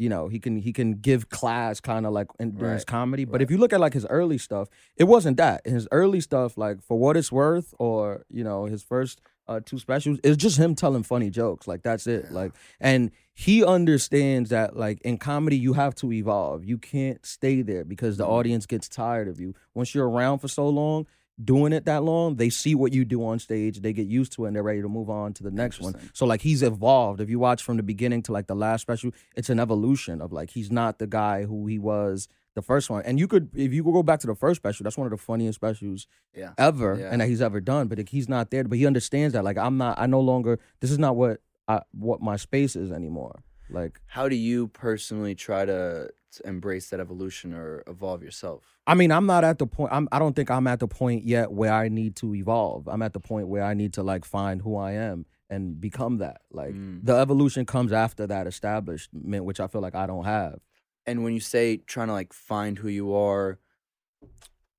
you 0.01 0.09
know, 0.09 0.27
he 0.27 0.39
can 0.39 0.57
he 0.57 0.73
can 0.73 0.93
give 0.93 1.29
class 1.29 1.79
kind 1.79 2.05
of 2.07 2.11
like 2.11 2.27
in 2.39 2.51
during 2.57 2.73
his 2.73 2.85
comedy. 2.85 3.23
But 3.23 3.33
right. 3.33 3.41
if 3.43 3.51
you 3.51 3.57
look 3.57 3.71
at 3.71 3.79
like 3.79 3.93
his 3.93 4.07
early 4.07 4.39
stuff, 4.39 4.67
it 4.97 5.03
wasn't 5.03 5.37
that. 5.37 5.61
His 5.65 5.87
early 5.91 6.21
stuff, 6.21 6.57
like 6.57 6.81
for 6.81 6.97
what 6.97 7.15
it's 7.17 7.31
worth, 7.31 7.73
or 7.77 8.25
you 8.29 8.43
know, 8.43 8.65
his 8.65 8.81
first 8.83 9.21
uh, 9.47 9.59
two 9.63 9.77
specials, 9.77 10.17
it's 10.23 10.37
just 10.37 10.57
him 10.57 10.73
telling 10.73 11.03
funny 11.03 11.29
jokes. 11.29 11.67
Like 11.67 11.83
that's 11.83 12.07
it. 12.07 12.25
Yeah. 12.29 12.35
Like 12.39 12.51
and 12.79 13.11
he 13.35 13.63
understands 13.63 14.49
that 14.49 14.75
like 14.75 14.99
in 15.01 15.17
comedy 15.17 15.57
you 15.57 15.73
have 15.73 15.93
to 15.95 16.11
evolve. 16.11 16.65
You 16.65 16.79
can't 16.79 17.23
stay 17.23 17.61
there 17.61 17.83
because 17.83 18.17
the 18.17 18.25
Mhm. 18.25 18.29
audience 18.37 18.65
gets 18.65 18.89
tired 18.89 19.27
of 19.27 19.39
you. 19.39 19.53
Once 19.75 19.93
you're 19.93 20.09
around 20.09 20.39
for 20.39 20.47
so 20.47 20.67
long, 20.67 21.05
doing 21.43 21.73
it 21.73 21.85
that 21.85 22.03
long, 22.03 22.35
they 22.35 22.49
see 22.49 22.75
what 22.75 22.93
you 22.93 23.05
do 23.05 23.25
on 23.25 23.39
stage, 23.39 23.81
they 23.81 23.93
get 23.93 24.07
used 24.07 24.33
to 24.33 24.45
it 24.45 24.47
and 24.49 24.55
they're 24.55 24.63
ready 24.63 24.81
to 24.81 24.89
move 24.89 25.09
on 25.09 25.33
to 25.33 25.43
the 25.43 25.51
next 25.51 25.79
one. 25.79 25.95
So 26.13 26.25
like 26.25 26.41
he's 26.41 26.61
evolved. 26.63 27.21
If 27.21 27.29
you 27.29 27.39
watch 27.39 27.63
from 27.63 27.77
the 27.77 27.83
beginning 27.83 28.21
to 28.23 28.31
like 28.31 28.47
the 28.47 28.55
last 28.55 28.81
special, 28.81 29.11
it's 29.35 29.49
an 29.49 29.59
evolution 29.59 30.21
of 30.21 30.31
like 30.31 30.51
he's 30.51 30.71
not 30.71 30.99
the 30.99 31.07
guy 31.07 31.43
who 31.43 31.67
he 31.67 31.79
was 31.79 32.27
the 32.53 32.61
first 32.61 32.89
one. 32.89 33.01
And 33.03 33.17
you 33.19 33.27
could 33.27 33.49
if 33.55 33.71
you 33.73 33.83
could 33.83 33.93
go 33.93 34.03
back 34.03 34.19
to 34.21 34.27
the 34.27 34.35
first 34.35 34.57
special, 34.61 34.83
that's 34.83 34.97
one 34.97 35.07
of 35.07 35.11
the 35.11 35.17
funniest 35.17 35.55
specials 35.55 36.05
Yeah. 36.35 36.51
ever 36.57 36.97
Yeah. 36.99 37.09
and 37.11 37.21
that 37.21 37.27
he's 37.29 37.41
ever 37.41 37.61
done. 37.61 37.87
But 37.87 38.07
he's 38.09 38.27
not 38.27 38.51
there. 38.51 38.63
But 38.65 38.77
he 38.77 38.85
understands 38.85 39.33
that. 39.33 39.43
Like 39.43 39.57
I'm 39.57 39.77
not 39.77 39.97
I 39.99 40.05
no 40.07 40.19
longer 40.19 40.59
this 40.81 40.91
is 40.91 40.99
not 40.99 41.15
what 41.15 41.39
I 41.67 41.81
what 41.91 42.21
my 42.21 42.35
space 42.35 42.75
is 42.75 42.91
anymore. 42.91 43.41
Like 43.69 44.01
How 44.05 44.27
do 44.27 44.35
you 44.35 44.67
personally 44.67 45.33
try 45.33 45.63
to 45.63 46.09
embrace 46.45 46.89
that 46.91 46.99
evolution 46.99 47.53
or 47.53 47.83
evolve 47.87 48.23
yourself? 48.23 48.63
I 48.87 48.95
mean, 48.95 49.11
I'm 49.11 49.25
not 49.25 49.43
at 49.43 49.59
the 49.59 49.67
point. 49.67 49.91
I'm. 49.91 50.07
I 50.11 50.19
don't 50.19 50.35
think 50.35 50.49
I'm 50.49 50.67
at 50.67 50.79
the 50.79 50.87
point 50.87 51.25
yet 51.25 51.51
where 51.51 51.73
I 51.73 51.89
need 51.89 52.15
to 52.17 52.33
evolve. 52.35 52.87
I'm 52.87 53.01
at 53.01 53.13
the 53.13 53.19
point 53.19 53.47
where 53.47 53.63
I 53.63 53.73
need 53.73 53.93
to 53.93 54.03
like 54.03 54.23
find 54.25 54.61
who 54.61 54.77
I 54.77 54.91
am 54.93 55.25
and 55.49 55.79
become 55.81 56.19
that. 56.19 56.41
Like 56.51 56.73
Mm. 56.73 57.05
the 57.05 57.15
evolution 57.15 57.65
comes 57.65 57.91
after 57.91 58.25
that 58.27 58.47
establishment, 58.47 59.43
which 59.45 59.59
I 59.59 59.67
feel 59.67 59.81
like 59.81 59.95
I 59.95 60.07
don't 60.07 60.25
have. 60.25 60.59
and 61.07 61.23
when 61.23 61.33
you 61.33 61.39
say 61.39 61.77
trying 61.77 62.07
to 62.07 62.13
like 62.13 62.31
find 62.31 62.77
who 62.77 62.87
you 62.87 63.13
are 63.13 63.57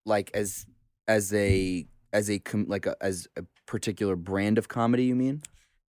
like 0.07 0.31
as 0.35 0.67
as 1.09 1.33
a 1.35 1.87
as 2.13 2.31
a 2.31 2.39
com- 2.39 2.67
like 2.69 2.87
a, 2.87 2.95
as 3.01 3.27
a 3.37 3.43
particular 3.67 4.17
brand 4.17 4.59
of 4.59 4.69
comedy 4.69 5.05
you 5.05 5.15
mean 5.15 5.43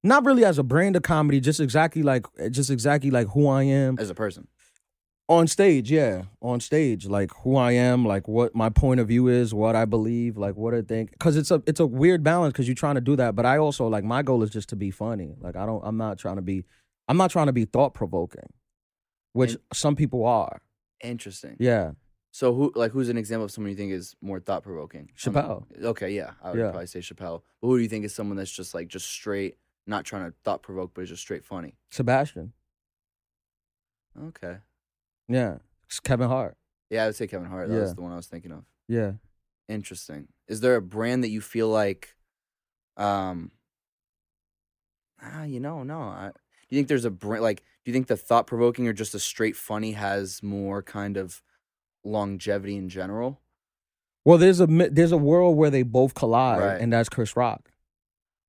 Not 0.03 0.25
really 0.25 0.45
as 0.45 0.57
a 0.57 0.63
brand 0.63 0.95
of 0.95 1.03
comedy, 1.03 1.39
just 1.39 1.59
exactly 1.59 2.01
like 2.03 2.25
just 2.49 2.69
exactly 2.69 3.11
like 3.11 3.27
who 3.33 3.47
I 3.47 3.63
am 3.63 3.97
as 3.99 4.09
a 4.09 4.15
person 4.15 4.47
on 5.31 5.47
stage. 5.47 5.89
Yeah, 5.91 6.23
on 6.41 6.59
stage, 6.59 7.05
like 7.07 7.31
who 7.43 7.55
I 7.55 7.71
am, 7.71 8.05
like 8.05 8.27
what 8.27 8.53
my 8.53 8.69
point 8.69 8.99
of 8.99 9.07
view 9.07 9.27
is, 9.27 9.53
what 9.53 9.75
I 9.75 9.85
believe, 9.85 10.37
like 10.37 10.55
what 10.55 10.73
I 10.73 10.81
think. 10.81 11.11
Because 11.11 11.37
it's 11.37 11.51
a 11.51 11.63
it's 11.65 11.79
a 11.79 11.85
weird 11.87 12.23
balance 12.23 12.51
because 12.53 12.67
you're 12.67 12.75
trying 12.75 12.95
to 12.95 13.01
do 13.01 13.15
that, 13.15 13.35
but 13.35 13.45
I 13.45 13.57
also 13.57 13.87
like 13.87 14.03
my 14.03 14.21
goal 14.21 14.43
is 14.43 14.49
just 14.49 14.69
to 14.69 14.75
be 14.75 14.91
funny. 14.91 15.35
Like 15.39 15.55
I 15.55 15.65
don't. 15.65 15.81
I'm 15.83 15.97
not 15.97 16.17
trying 16.19 16.35
to 16.35 16.41
be. 16.41 16.65
I'm 17.07 17.17
not 17.17 17.31
trying 17.31 17.47
to 17.47 17.53
be 17.53 17.65
thought 17.65 17.93
provoking, 17.93 18.49
which 19.33 19.51
And- 19.53 19.61
some 19.73 19.95
people 19.95 20.25
are. 20.25 20.61
interesting 21.03 21.55
Yeah, 21.59 21.91
so 22.31 22.53
who 22.53 22.71
like 22.75 22.91
who's 22.91 23.09
an 23.09 23.17
example 23.17 23.45
of 23.45 23.51
someone 23.51 23.71
you 23.71 23.75
think 23.77 23.91
is 23.91 24.15
more 24.21 24.39
thought 24.39 24.63
provoking 24.63 25.09
Chappelle. 25.17 25.65
okay 25.83 26.11
yeah 26.11 26.31
i 26.43 26.51
would 26.51 26.59
Yeah. 26.59 26.69
probably 26.71 26.85
say 26.87 26.99
chappelle 26.99 27.41
but 27.59 27.67
who 27.67 27.77
do 27.77 27.81
you 27.83 27.89
think 27.89 28.05
is 28.05 28.13
someone 28.13 28.37
that's 28.37 28.51
just 28.61 28.73
like 28.75 28.87
just 28.87 29.07
straight 29.09 29.57
not 29.87 30.05
trying 30.05 30.25
to 30.29 30.33
thought 30.45 30.61
provoke 30.61 30.91
but 30.93 31.01
is 31.01 31.09
just 31.09 31.23
straight 31.23 31.43
funny 31.43 31.73
Sebastian. 31.89 32.53
okay 34.29 34.57
Yeah, 35.27 35.57
it's 35.85 35.99
Kevin 35.99 36.27
Hart. 36.29 36.57
yeah 36.89 37.03
i 37.03 37.05
would 37.05 37.15
say 37.15 37.25
kevin 37.27 37.47
hart 37.47 37.69
that 37.69 37.75
Yeah. 37.75 37.81
was 37.81 37.95
the 37.95 38.01
one 38.01 38.11
i 38.11 38.15
was 38.17 38.27
thinking 38.27 38.51
of 38.51 38.65
Yeah. 38.87 39.13
Interesting. 39.69 40.27
Is 40.49 40.59
there 40.59 40.75
a 40.75 40.81
brand 40.81 41.23
that 41.23 41.29
you 41.29 41.39
feel 41.39 41.69
like 41.69 42.15
um 42.97 43.51
Ah, 45.23 45.43
you 45.43 45.59
know, 45.59 45.83
no. 45.83 45.99
I, 46.01 46.31
do 46.33 46.75
you 46.75 46.77
think 46.79 46.87
there's 46.87 47.05
a 47.05 47.11
br- 47.11 47.37
like? 47.39 47.59
Do 47.85 47.91
you 47.91 47.93
think 47.93 48.07
the 48.07 48.17
thought 48.17 48.47
provoking 48.47 48.87
or 48.87 48.93
just 48.93 49.13
a 49.15 49.19
straight 49.19 49.55
funny 49.55 49.91
has 49.93 50.41
more 50.43 50.81
kind 50.81 51.15
of 51.15 51.41
longevity 52.03 52.75
in 52.75 52.89
general? 52.89 53.39
Well, 54.25 54.37
there's 54.39 54.59
a 54.59 54.67
mi- 54.67 54.89
there's 54.89 55.11
a 55.11 55.17
world 55.17 55.57
where 55.57 55.69
they 55.69 55.83
both 55.83 56.15
collide, 56.15 56.59
Right. 56.59 56.81
and 56.81 56.91
that's 56.91 57.07
Chris 57.09 57.35
Rock. 57.37 57.71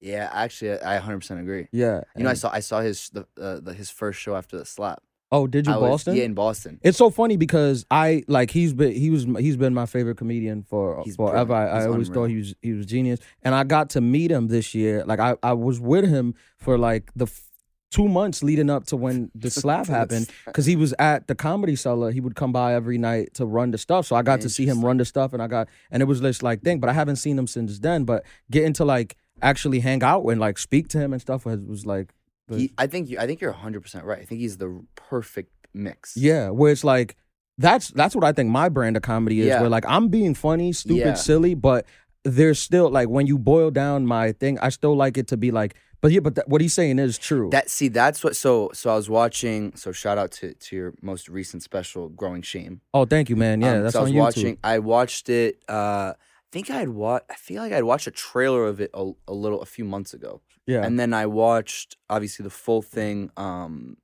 Yeah, 0.01 0.29
actually, 0.33 0.81
I 0.81 0.95
100 0.97 1.19
percent 1.21 1.41
agree. 1.41 1.69
Yeah. 1.73 2.03
You 2.17 2.23
know, 2.25 2.31
I 2.31 2.33
and- 2.33 2.39
saw 2.39 2.51
I 2.53 2.61
saw 2.61 2.81
his 2.81 3.11
the, 3.11 3.27
uh, 3.41 3.61
the 3.61 3.75
his 3.75 3.91
first 3.91 4.19
show 4.19 4.35
after 4.35 4.57
the 4.59 4.65
slap. 4.65 5.03
Oh, 5.35 5.47
did 5.47 5.67
you 5.67 5.73
I 5.73 5.79
was- 5.79 5.91
Boston? 5.91 6.15
yeah, 6.17 6.25
in 6.25 6.35
Boston. 6.35 6.79
It's 6.83 6.99
so 6.99 7.09
funny 7.11 7.37
because 7.39 7.87
I 7.91 8.23
like 8.29 8.51
he's 8.51 8.75
been 8.75 8.93
he 8.93 9.09
was 9.11 9.25
he's 9.39 9.57
been 9.57 9.73
my 9.75 9.87
favorite 9.87 10.19
comedian 10.19 10.63
for 10.63 11.03
He's 11.05 11.17
forever. 11.17 11.55
I. 11.55 11.75
He's 11.79 11.87
I 11.87 11.89
always 11.89 12.09
thought 12.11 12.27
he 12.27 12.37
was 12.37 12.55
he 12.63 12.73
was 12.75 12.85
genius, 12.87 13.19
and 13.43 13.55
I 13.55 13.65
got 13.65 13.91
to 13.91 14.01
meet 14.03 14.31
him 14.31 14.49
this 14.49 14.75
year. 14.75 15.05
Like 15.07 15.19
I 15.19 15.37
I 15.43 15.55
was 15.55 15.81
with 15.81 16.07
him 16.09 16.35
for 16.59 16.77
like 16.77 17.11
the 17.17 17.25
f- 17.25 17.49
two 17.91 18.09
months 18.09 18.43
leading 18.43 18.69
up 18.71 18.85
to 18.87 18.97
when 18.97 19.31
the 19.35 19.51
slap 19.51 19.87
happened 19.87 20.29
because 20.45 20.67
he 20.67 20.77
was 20.77 20.95
at 20.99 21.29
the 21.29 21.35
comedy 21.35 21.77
cellar. 21.77 22.11
He 22.11 22.21
would 22.21 22.37
come 22.37 22.53
by 22.53 22.75
every 22.75 22.99
night 22.99 23.33
to 23.35 23.47
run 23.47 23.71
the 23.71 23.79
stuff, 23.79 24.07
so 24.07 24.17
I 24.17 24.23
got 24.23 24.43
to 24.43 24.51
see 24.51 24.67
him 24.67 24.85
run 24.85 24.99
the 24.99 25.05
stuff, 25.07 25.33
and 25.33 25.43
I 25.43 25.47
got 25.47 25.69
and 25.91 26.03
it 26.03 26.07
was 26.07 26.21
this 26.21 26.43
like 26.43 26.63
thing. 26.63 26.79
But 26.79 26.91
I 26.91 26.93
haven't 26.93 27.17
seen 27.17 27.39
him 27.39 27.47
since 27.47 27.79
then. 27.79 28.05
But 28.05 28.25
getting 28.51 28.75
to 28.75 28.85
like 28.85 29.17
actually 29.41 29.81
hang 29.81 30.03
out 30.03 30.25
and 30.27 30.39
like 30.41 30.59
speak 30.59 30.89
to 30.89 30.99
him 30.99 31.13
and 31.13 31.21
stuff 31.23 31.47
was, 31.47 31.59
was 31.61 31.85
like 31.87 32.13
the- 32.53 32.59
He, 32.59 32.73
I 32.79 32.87
think 32.87 33.09
you. 33.11 33.19
I 33.19 33.27
think 33.27 33.41
you're 33.41 33.51
100 33.51 33.83
percent 33.83 34.05
right. 34.05 34.21
I 34.21 34.25
think 34.25 34.41
he's 34.41 34.59
the 34.59 34.85
perfect 34.95 35.53
mix. 35.75 36.17
Yeah, 36.17 36.51
where 36.51 36.73
it's 36.73 36.85
like 36.85 37.17
that's 37.59 37.89
that's 37.89 38.15
what 38.15 38.25
I 38.25 38.33
think 38.33 38.51
my 38.51 38.69
brand 38.69 38.97
of 38.97 39.03
comedy 39.03 39.41
is. 39.41 39.47
Yeah. 39.49 39.61
Where 39.61 39.71
like 39.71 39.85
I'm 39.87 40.09
being 40.09 40.35
funny, 40.35 40.73
stupid, 40.73 40.99
Yeah. 40.99 41.15
silly, 41.15 41.55
but 41.55 41.87
there's 42.25 42.59
still 42.59 42.89
like 42.91 43.09
when 43.09 43.27
you 43.27 43.39
boil 43.39 43.71
down 43.71 44.07
my 44.07 44.33
thing, 44.33 44.59
I 44.61 44.69
still 44.71 44.97
like 44.97 45.17
it 45.19 45.27
to 45.29 45.37
be 45.37 45.51
like. 45.51 45.75
But 46.01 46.11
yeah, 46.11 46.19
but 46.19 46.35
that, 46.35 46.49
what 46.49 46.61
he's 46.61 46.75
saying 46.75 46.99
is 46.99 47.17
true. 47.17 47.51
That 47.51 47.71
see, 47.71 47.87
that's 47.87 48.25
what. 48.25 48.35
So 48.35 48.71
so 48.75 48.91
I 48.91 48.97
was 48.97 49.09
watching. 49.09 49.77
So 49.77 49.93
shout 49.93 50.19
out 50.19 50.33
to 50.33 50.53
to 50.55 50.77
your 50.77 50.95
most 51.01 51.29
recent 51.29 51.63
special, 51.63 52.09
Growing 52.09 52.43
Shame. 52.43 52.81
oh, 52.93 53.05
thank 53.05 53.29
you, 53.31 53.37
man. 53.37 53.61
Yeah, 53.61 53.75
Um, 53.75 53.83
that's 53.85 53.93
so 53.93 54.01
I 54.01 54.03
on 54.03 54.07
was 54.07 54.13
YouTube. 54.13 54.19
watching. 54.19 54.59
I 54.65 54.79
watched 54.81 55.29
it. 55.29 55.63
Uh, 55.69 56.15
I 56.15 56.15
think 56.51 56.71
I 56.71 56.79
had 56.79 56.89
watched. 56.89 57.27
I 57.31 57.35
feel 57.35 57.63
like 57.63 57.73
I'd 57.73 57.85
watched 57.85 58.09
a 58.09 58.11
trailer 58.11 58.67
of 58.67 58.81
it 58.81 58.91
a, 58.95 59.13
a 59.29 59.33
little 59.33 59.63
a 59.63 59.67
few 59.67 59.85
months 59.85 60.13
ago, 60.13 60.41
Yeah, 60.67 60.85
and 60.85 60.99
then 60.99 61.13
I 61.13 61.27
watched 61.27 61.97
obviously 62.09 62.45
the 62.45 62.51
full 62.51 62.83
thing 62.83 63.31
um, 63.37 63.97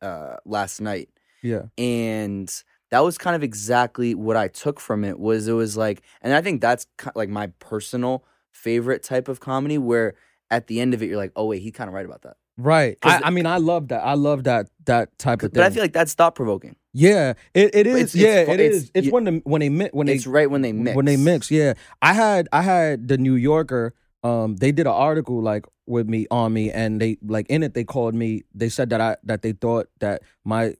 uh, 0.00 0.36
last 0.44 0.80
night, 0.80 1.08
yeah, 1.42 1.62
and 1.78 2.52
that 2.90 3.00
was 3.00 3.16
kind 3.18 3.36
of 3.36 3.42
exactly 3.42 4.14
what 4.14 4.36
I 4.36 4.48
took 4.48 4.80
from 4.80 5.04
it. 5.04 5.18
Was 5.18 5.46
it 5.48 5.52
was 5.52 5.76
like, 5.76 6.02
and 6.20 6.34
I 6.34 6.42
think 6.42 6.60
that's 6.60 6.86
like 7.14 7.28
my 7.28 7.48
personal 7.58 8.24
favorite 8.50 9.02
type 9.02 9.28
of 9.28 9.40
comedy 9.40 9.78
where 9.78 10.14
at 10.50 10.66
the 10.66 10.80
end 10.80 10.94
of 10.94 11.02
it 11.02 11.06
you're 11.06 11.16
like, 11.16 11.32
oh 11.36 11.46
wait, 11.46 11.62
he 11.62 11.70
kind 11.70 11.88
of 11.88 11.94
right 11.94 12.04
about 12.04 12.22
that. 12.22 12.36
Right. 12.58 12.98
I, 13.02 13.22
I 13.24 13.30
mean, 13.30 13.46
I 13.46 13.56
love 13.56 13.88
that. 13.88 14.04
I 14.04 14.12
love 14.14 14.44
that 14.44 14.68
that 14.84 15.16
type 15.18 15.42
of 15.42 15.52
thing. 15.52 15.60
But 15.62 15.64
I 15.64 15.70
feel 15.70 15.82
like 15.82 15.94
that's 15.94 16.12
thought 16.12 16.34
provoking. 16.34 16.76
yeah, 16.92 17.32
it, 17.54 17.74
it 17.74 17.86
is. 17.86 17.94
it's- 17.94 18.14
it's 18.14 18.14
yeah, 18.16 18.44
fu- 18.44 18.50
it 18.52 18.60
it's- 18.60 18.90
It's 18.94 19.06
you- 19.06 19.12
when 19.12 19.24
the 19.24 19.40
when 19.44 19.60
they 19.60 19.88
when 19.92 20.06
they 20.06 20.14
It's 20.16 20.26
right 20.26 20.50
when 20.50 20.60
they 20.60 20.72
mix. 20.72 20.94
when 20.96 21.06
they 21.06 21.16
mix 21.16 21.50
yeah 21.50 21.72
i 22.02 22.12
had 22.12 22.48
i 22.52 22.60
had 22.60 23.08
the 23.08 23.16
new 23.16 23.34
yorker 23.36 23.94
um 24.22 24.56
they 24.56 24.72
did 24.72 24.86
an 24.86 24.92
article 24.92 25.42
like 25.42 25.64
with 25.86 26.08
me 26.08 26.26
on 26.30 26.52
me 26.52 26.70
and 26.70 27.00
they 27.00 27.16
like 27.26 27.46
in 27.48 27.62
it 27.62 27.74
they 27.74 27.84
called 27.84 28.14
me 28.14 28.42
they 28.54 28.68
said 28.68 28.90
that 28.90 29.00
i 29.00 29.16
that 29.24 29.42
they 29.42 29.52
thought 29.52 29.88
that 30.00 30.22
my 30.44 30.74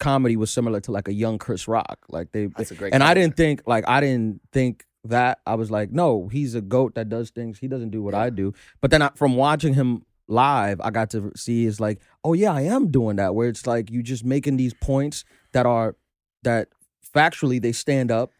comedy 0.00 0.36
was 0.36 0.50
similar 0.50 0.80
to 0.80 0.90
like 0.90 1.06
a 1.06 1.12
young 1.12 1.38
chris 1.38 1.68
rock. 1.68 1.98
Like 2.08 2.32
they 2.32 2.46
That's 2.46 2.72
a 2.72 2.74
great. 2.74 2.92
and 2.92 3.04
i 3.04 3.14
didn't 3.14 3.36
think 3.36 3.62
like 3.66 3.84
i 3.88 4.00
didn't 4.00 4.40
think 4.52 4.84
that. 5.04 5.38
I 5.46 5.54
was 5.54 5.70
like 5.70 5.92
no 5.92 6.28
he's 6.28 6.54
a 6.56 6.60
goat 6.60 6.96
that 6.96 7.08
does 7.08 7.30
things 7.30 7.58
he 7.58 7.68
doesn't 7.68 7.90
do 7.90 8.02
what 8.02 8.14
i 8.14 8.28
do. 8.30 8.52
But 8.80 8.90
then 8.90 9.02
I, 9.02 9.10
from 9.14 9.36
watching 9.36 9.74
him 9.74 10.04
live 10.28 10.80
i 10.80 10.90
got 10.90 11.10
to 11.10 11.30
see 11.36 11.66
is 11.66 11.78
like 11.80 12.00
oh 12.24 12.32
yeah 12.32 12.52
i 12.52 12.62
am 12.62 12.90
doing 12.90 13.16
that 13.16 13.34
where 13.34 13.48
it's 13.48 13.66
like 13.66 13.90
you 13.90 14.02
just 14.02 14.24
making 14.24 14.56
these 14.56 14.72
points 14.74 15.24
that 15.52 15.66
are 15.66 15.94
that 16.42 16.68
factually 17.14 17.60
they 17.60 17.72
stand 17.72 18.10
up 18.10 18.32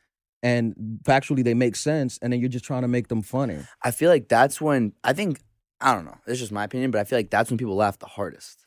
and 0.43 0.75
factually 1.05 1.45
they 1.45 1.55
make 1.55 1.77
sense 1.77 2.19
and 2.23 2.33
then 2.33 2.41
you're 2.41 2.49
just 2.49 2.65
trying 2.65 2.83
to 2.83 2.89
make 2.89 3.09
them 3.09 3.23
funny 3.23 3.59
I 3.83 3.91
feel 3.91 4.11
like 4.11 4.29
that's 4.29 4.61
when 4.61 4.93
I 5.05 5.13
think 5.13 5.41
I 5.81 5.95
don't 5.95 6.05
know. 6.05 6.19
It's 6.29 6.39
just 6.39 6.53
my 6.53 6.63
opinion, 6.65 6.93
but 6.93 7.01
I 7.01 7.05
feel 7.05 7.19
like 7.19 7.31
that's 7.31 7.51
when 7.51 7.59
people 7.59 7.75
laugh 7.75 7.99
the 7.99 8.07
hardest 8.07 8.61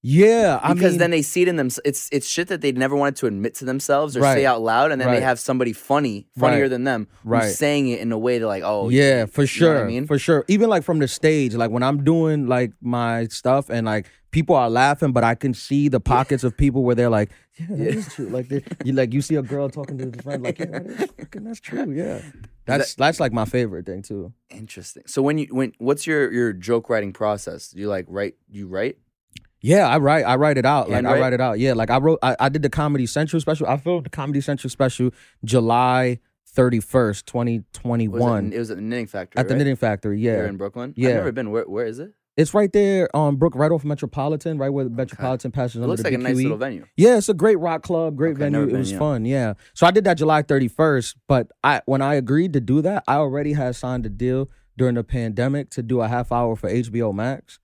yeah 0.00 0.60
i 0.62 0.72
because 0.72 0.92
mean 0.92 0.98
then 0.98 1.10
they 1.10 1.22
see 1.22 1.42
it 1.42 1.48
in 1.48 1.56
them. 1.56 1.68
It's 1.84 2.08
it's 2.12 2.28
shit 2.28 2.48
that 2.48 2.60
they 2.60 2.70
never 2.70 2.94
wanted 2.94 3.16
to 3.16 3.26
admit 3.26 3.54
to 3.56 3.64
themselves 3.64 4.16
or 4.16 4.20
Right. 4.20 4.34
say 4.34 4.46
out 4.46 4.62
loud, 4.62 4.92
and 4.92 5.00
then 5.00 5.08
Right. 5.08 5.16
they 5.16 5.20
have 5.22 5.40
somebody 5.40 5.72
funny, 5.72 6.28
funnier 6.38 6.62
Right. 6.62 6.68
than 6.68 6.84
them, 6.84 7.08
Right. 7.24 7.50
saying 7.52 7.88
it 7.88 7.98
in 8.00 8.12
a 8.12 8.18
way 8.18 8.38
they're 8.38 8.46
like, 8.46 8.62
oh 8.64 8.88
yeah 8.90 9.26
for 9.26 9.42
you 9.42 9.46
know 9.60 9.66
sure 9.66 9.74
what 9.74 9.82
I 9.84 9.88
mean, 9.88 10.06
for 10.06 10.18
sure 10.18 10.44
even 10.46 10.68
like 10.68 10.84
from 10.84 11.00
the 11.00 11.08
stage 11.08 11.54
like 11.54 11.70
when 11.72 11.82
i'm 11.82 12.04
doing 12.04 12.46
like 12.46 12.72
my 12.80 13.26
stuff 13.26 13.70
and 13.70 13.86
like 13.86 14.06
people 14.30 14.54
are 14.54 14.68
laughing 14.70 15.12
but 15.12 15.24
i 15.24 15.34
can 15.34 15.54
see 15.54 15.88
the 15.88 16.00
pockets 16.00 16.44
of 16.44 16.56
people 16.56 16.84
where 16.84 16.94
they're 16.94 17.08
like 17.10 17.30
yeah 17.58 17.66
that 17.70 17.86
is 17.86 18.14
true 18.14 18.28
like 18.28 18.50
you 18.84 18.92
like 18.92 19.12
you 19.12 19.22
see 19.22 19.34
a 19.36 19.42
girl 19.42 19.68
talking 19.68 19.98
to 19.98 20.08
a 20.08 20.22
friend 20.22 20.42
like 20.42 20.58
yeah 20.58 20.66
that 20.66 20.86
is 20.86 21.10
fucking, 21.18 21.44
that's 21.44 21.60
true 21.60 21.90
yeah 21.92 22.20
that's 22.66 22.94
that's 22.94 23.18
like 23.18 23.32
my 23.32 23.46
favorite 23.46 23.86
thing 23.86 24.02
too 24.02 24.32
interesting. 24.50 25.04
So 25.06 25.22
when 25.22 25.38
you 25.38 25.46
when 25.46 25.72
what's 25.78 26.06
your 26.06 26.30
your 26.30 26.52
joke 26.52 26.90
writing 26.90 27.12
process? 27.14 27.68
Do 27.70 27.80
you 27.80 27.88
like 27.88 28.04
write? 28.08 28.34
You 28.48 28.68
write? 28.68 28.98
Yeah, 29.60 29.88
I 29.88 29.98
write. 29.98 30.24
I 30.24 30.36
write 30.36 30.58
it 30.58 30.66
out. 30.66 30.90
Like 30.90 31.04
I 31.04 31.18
write 31.18 31.32
it 31.32 31.40
out. 31.40 31.58
Yeah, 31.58 31.72
like 31.72 31.90
I 31.90 31.96
wrote. 31.98 32.18
I, 32.22 32.36
I 32.38 32.48
did 32.50 32.62
the 32.62 32.68
Comedy 32.68 33.06
Central 33.06 33.40
special. 33.40 33.66
I 33.66 33.78
filmed 33.78 34.04
the 34.04 34.10
Comedy 34.10 34.40
Central 34.40 34.70
special 34.70 35.10
July 35.44 36.20
thirty 36.46 36.80
first, 36.80 37.26
twenty 37.26 37.64
twenty 37.72 38.06
one. 38.06 38.52
It, 38.52 38.58
was 38.58 38.70
at 38.70 38.76
the 38.76 38.82
Knitting 38.82 39.06
Factory. 39.06 39.40
at 39.40 39.48
the 39.48 39.54
right? 39.54 39.58
Knitting 39.58 39.76
Factory. 39.76 40.20
Here 40.20 40.42
Yeah, 40.42 40.48
in 40.48 40.58
Brooklyn. 40.58 40.92
Yeah. 40.96 41.08
I've 41.08 41.14
never 41.16 41.32
been. 41.32 41.50
Where 41.50 41.64
where 41.64 41.86
is 41.86 41.98
it? 41.98 42.12
It's 42.38 42.54
right 42.54 42.72
there 42.72 43.14
on 43.14 43.36
Brook, 43.36 43.54
right 43.54 43.70
off 43.70 43.84
Metropolitan, 43.84 44.56
right 44.56 44.70
where 44.70 44.84
the 44.84 44.90
Metropolitan 44.90 45.50
passes 45.50 45.76
It 45.76 45.78
under 45.80 45.88
looks 45.88 46.02
the 46.02 46.08
like 46.10 46.14
a 46.18 46.22
nice 46.22 46.36
BQE. 46.36 46.42
little 46.44 46.56
venue. 46.56 46.86
Yeah, 46.96 47.18
it's 47.18 47.28
a 47.28 47.34
great 47.34 47.58
rock 47.58 47.82
club, 47.82 48.16
great 48.16 48.30
Okay, 48.30 48.38
venue. 48.44 48.52
never 48.60 48.64
It 48.68 48.70
been, 48.72 48.78
was 48.78 48.92
yeah. 48.92 48.98
fun. 48.98 49.24
Yeah. 49.26 49.54
So 49.74 49.86
I 49.86 49.90
did 49.90 50.04
that 50.04 50.14
July 50.14 50.42
31st, 50.42 51.16
but 51.26 51.50
I 51.62 51.82
when 51.84 52.00
I 52.00 52.14
agreed 52.14 52.54
to 52.54 52.60
do 52.60 52.80
that, 52.80 53.04
I 53.06 53.16
already 53.16 53.52
had 53.52 53.76
signed 53.76 54.06
a 54.06 54.08
deal 54.08 54.48
during 54.78 54.94
the 54.94 55.04
pandemic 55.04 55.68
to 55.70 55.82
do 55.82 56.00
a 56.00 56.08
half 56.08 56.32
hour 56.32 56.54
for 56.56 56.70
HBO 56.70 57.12
Max. 57.12 57.58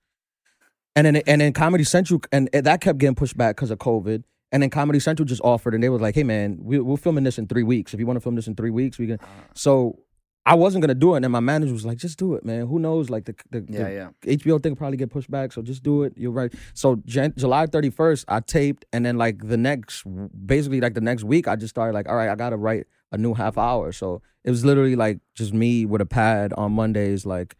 And 0.95 1.05
then 1.07 1.15
and 1.27 1.41
then 1.41 1.53
Comedy 1.53 1.83
Central 1.83 2.21
and 2.31 2.49
that 2.53 2.81
kept 2.81 2.99
getting 2.99 3.15
pushed 3.15 3.35
back 3.37 3.55
because 3.55 3.71
of 3.71 3.79
COVID. 3.79 4.23
And 4.51 4.61
then 4.63 4.69
Comedy 4.69 4.99
Central 4.99 5.25
just 5.25 5.41
offered, 5.43 5.73
and 5.73 5.83
they 5.83 5.89
was 5.89 5.99
like, 6.01 6.15
"Hey 6.15 6.23
man, 6.23 6.57
we, 6.61 6.79
we're 6.79 6.95
filming 6.95 7.25
this 7.25 7.37
in 7.37 7.47
three 7.47 7.63
weeks. 7.63 7.93
If 7.93 7.99
you 7.99 8.05
want 8.05 8.15
to 8.17 8.21
film 8.21 8.35
this 8.35 8.47
in 8.47 8.55
three 8.55 8.69
weeks, 8.69 8.97
we 8.97 9.07
can." 9.07 9.17
Ah. 9.21 9.27
So 9.53 9.99
I 10.47 10.53
wasn't 10.53 10.83
gonna 10.83 10.93
do 10.93 11.13
it, 11.13 11.17
and 11.17 11.23
then 11.23 11.31
my 11.31 11.39
manager 11.39 11.73
was 11.73 11.85
like, 11.85 11.97
"Just 11.97 12.19
do 12.19 12.35
it, 12.35 12.45
man. 12.45 12.67
Who 12.67 12.77
knows? 12.77 13.09
Like 13.09 13.25
the 13.25 13.35
the, 13.49 13.65
Yeah, 13.67 13.83
the 13.83 13.93
yeah. 14.27 14.35
HBO 14.37 14.61
thing 14.61 14.75
probably 14.75 14.97
get 14.97 15.09
pushed 15.09 15.31
back, 15.31 15.51
so 15.51 15.61
just 15.63 15.81
do 15.81 16.03
it. 16.03 16.13
You're 16.15 16.31
right. 16.31 16.53
So 16.75 16.97
Jan- 17.05 17.33
July 17.35 17.65
31st, 17.65 18.25
I 18.27 18.41
taped, 18.41 18.85
and 18.93 19.03
then 19.05 19.17
like 19.17 19.47
the 19.47 19.57
next, 19.57 20.03
basically 20.45 20.81
like 20.81 20.93
the 20.93 21.01
next 21.01 21.23
week, 21.23 21.47
I 21.47 21.55
just 21.55 21.71
started 21.71 21.93
like, 21.93 22.07
all 22.07 22.15
right, 22.15 22.29
I 22.29 22.35
gotta 22.35 22.57
write 22.57 22.85
a 23.11 23.17
new 23.17 23.33
half 23.33 23.57
hour. 23.57 23.91
So 23.91 24.21
it 24.43 24.51
was 24.51 24.63
literally 24.63 24.95
like 24.95 25.19
just 25.33 25.51
me 25.53 25.85
with 25.85 26.01
a 26.01 26.05
pad 26.05 26.53
on 26.53 26.73
Mondays. 26.73 27.25
Like 27.25 27.55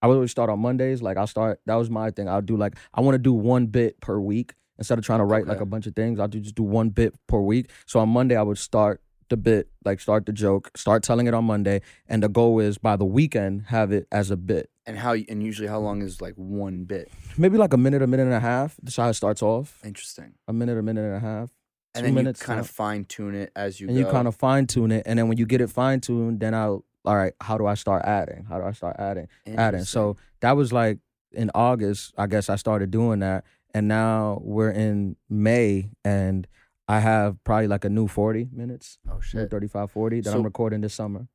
I 0.00 0.06
would 0.06 0.14
always 0.14 0.30
start 0.30 0.48
on 0.48 0.60
Mondays. 0.60 1.02
Like 1.02 1.18
I'll 1.18 1.26
start. 1.26 1.60
That 1.66 1.74
was 1.74 1.90
my 1.90 2.10
thing. 2.10 2.28
I'll 2.28 2.42
do 2.42 2.56
like 2.56 2.76
I 2.94 3.02
want 3.02 3.16
to 3.16 3.18
do 3.18 3.34
one 3.34 3.66
bit 3.66 4.00
per 4.00 4.18
week 4.18 4.54
instead 4.78 4.98
of 4.98 5.04
trying 5.04 5.20
to 5.20 5.24
write 5.24 5.46
like 5.46 5.60
a 5.60 5.66
bunch 5.66 5.86
of 5.86 5.94
things. 5.94 6.18
I'll 6.18 6.28
do 6.28 6.40
just 6.40 6.54
do 6.54 6.62
one 6.62 6.88
bit 6.88 7.14
per 7.26 7.38
week. 7.38 7.70
So 7.86 8.00
on 8.00 8.08
Monday, 8.08 8.36
I 8.36 8.42
would 8.42 8.58
start 8.58 9.02
the 9.28 9.36
bit, 9.36 9.68
like 9.84 10.00
start 10.00 10.26
the 10.26 10.32
joke, 10.32 10.70
start 10.76 11.02
telling 11.02 11.26
it 11.26 11.34
on 11.34 11.44
Monday, 11.44 11.80
and 12.08 12.22
the 12.22 12.28
goal 12.28 12.60
is 12.60 12.78
by 12.78 12.96
the 12.96 13.04
weekend 13.04 13.64
have 13.68 13.92
it 13.92 14.06
as 14.12 14.30
a 14.30 14.36
bit 14.36 14.70
And 14.86 14.98
how 14.98 15.14
and 15.14 15.42
usually 15.42 15.68
how 15.68 15.78
long 15.78 16.02
is 16.02 16.20
like 16.20 16.34
one 16.34 16.84
bit? 16.84 17.10
maybe 17.36 17.58
like 17.58 17.72
a 17.72 17.78
minute, 17.78 18.02
a 18.02 18.06
minute 18.06 18.24
and 18.24 18.34
a 18.34 18.40
half. 18.40 18.76
That's 18.82 18.96
how 18.96 19.08
it 19.08 19.14
starts 19.14 19.42
off. 19.42 19.80
Interesting. 19.84 20.34
A 20.48 20.52
minute, 20.52 20.78
a 20.78 20.82
minute 20.82 21.04
and 21.04 21.16
a 21.16 21.20
half. 21.20 21.50
And 21.94 22.02
two 22.02 22.06
then 22.08 22.14
minutes 22.14 22.40
you 22.40 22.46
kind 22.46 22.60
of 22.60 22.68
fine 22.68 23.04
tune 23.04 23.34
it 23.34 23.52
as 23.54 23.80
you 23.80 23.88
and 23.88 23.96
go. 23.96 24.00
you 24.00 24.10
kind 24.10 24.26
of 24.26 24.34
fine 24.34 24.66
tune 24.66 24.90
it. 24.90 25.04
And 25.06 25.18
then 25.18 25.28
when 25.28 25.38
you 25.38 25.46
get 25.46 25.60
it 25.60 25.70
fine 25.70 26.00
tuned, 26.00 26.40
then 26.40 26.54
I'll 26.54 26.84
all 27.04 27.16
right, 27.16 27.34
how 27.40 27.58
do 27.58 27.66
I 27.66 27.74
start 27.74 28.04
adding? 28.04 28.46
How 28.48 28.58
do 28.58 28.64
I 28.64 28.72
start 28.72 28.96
adding? 28.98 29.28
Adding. 29.46 29.84
So 29.84 30.16
that 30.40 30.52
was 30.52 30.72
like 30.72 30.98
in 31.32 31.50
August, 31.54 32.14
I 32.16 32.26
guess 32.26 32.48
I 32.48 32.56
started 32.56 32.90
doing 32.90 33.20
that. 33.20 33.44
And 33.74 33.88
now 33.88 34.38
we're 34.42 34.70
in 34.70 35.16
May 35.28 35.90
and 36.04 36.46
I 36.86 37.00
have 37.00 37.42
probably 37.44 37.66
like 37.68 37.84
a 37.84 37.88
new 37.90 38.06
40 38.06 38.48
minutes, 38.52 38.98
oh 39.10 39.20
shit, 39.20 39.50
35, 39.50 39.90
40 39.90 40.20
that 40.20 40.30
So- 40.30 40.38
I'm 40.38 40.44
recording 40.44 40.80
this 40.80 40.94
summer 40.94 41.28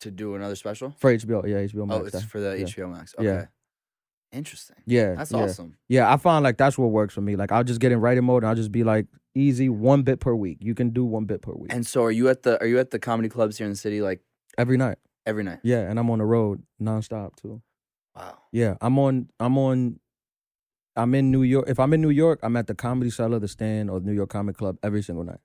to 0.00 0.10
do 0.10 0.34
another 0.34 0.56
special. 0.56 0.94
for 0.98 1.10
HBO. 1.12 1.46
Yeah, 1.46 1.56
HBO 1.66 1.82
oh, 1.82 1.86
Max. 1.86 2.00
Oh, 2.00 2.04
it's 2.04 2.12
that. 2.12 2.22
for 2.24 2.40
the 2.40 2.58
yeah. 2.58 2.64
HBO 2.66 2.92
Max. 2.92 3.14
Okay. 3.18 3.26
Yeah. 3.26 3.46
Interesting. 4.32 4.76
yeah, 4.84 5.14
That's 5.14 5.30
yeah. 5.30 5.38
awesome. 5.38 5.76
Yeah, 5.88 6.12
I 6.12 6.16
find 6.16 6.42
like 6.42 6.56
that's 6.58 6.76
what 6.76 6.86
works 6.88 7.14
for 7.14 7.20
me. 7.20 7.36
Like 7.36 7.52
I'll 7.52 7.62
just 7.62 7.80
get 7.80 7.92
in 7.92 8.00
writing 8.00 8.24
mode 8.24 8.42
and 8.42 8.50
I'll 8.50 8.56
just 8.56 8.72
be 8.72 8.82
like 8.82 9.06
easy 9.34 9.68
one 9.68 10.02
bit 10.02 10.18
per 10.18 10.34
week. 10.34 10.58
You 10.60 10.74
can 10.74 10.90
do 10.90 11.04
one 11.04 11.24
bit 11.24 11.40
per 11.40 11.52
week 11.52 11.72
And 11.72 11.86
so, 11.86 12.02
are 12.02 12.10
you 12.10 12.28
at 12.28 12.42
the 12.42 12.60
are 12.60 12.66
you 12.66 12.78
at 12.80 12.90
the 12.90 12.98
comedy 12.98 13.28
clubs 13.28 13.58
here 13.58 13.64
in 13.66 13.70
the 13.72 13.76
city 13.76 14.00
like 14.02 14.20
every 14.58 14.76
night. 14.76 14.98
every 15.24 15.44
night? 15.44 15.60
Yeah, 15.62 15.88
and 15.88 15.98
I'm 16.00 16.10
on 16.10 16.18
the 16.18 16.24
road 16.24 16.62
nonstop 16.82 17.36
too. 17.36 17.62
Wow. 18.16 18.38
Yeah, 18.52 18.74
I'm 18.80 18.98
on. 18.98 19.28
I'm 19.38 19.56
on. 19.56 20.00
I'm 20.96 21.14
in 21.14 21.30
New 21.30 21.42
York. 21.42 21.68
If 21.68 21.78
I'm 21.80 21.92
in 21.92 22.00
New 22.00 22.10
York, 22.10 22.40
I'm 22.42 22.56
at 22.56 22.66
the 22.66 22.74
Comedy 22.74 23.10
Cellar, 23.10 23.38
the 23.38 23.48
Stand, 23.48 23.90
or 23.90 24.00
the 24.00 24.06
New 24.06 24.12
York 24.12 24.30
Comedy 24.30 24.56
Club 24.56 24.78
every 24.82 25.02
single 25.02 25.24
night. 25.24 25.40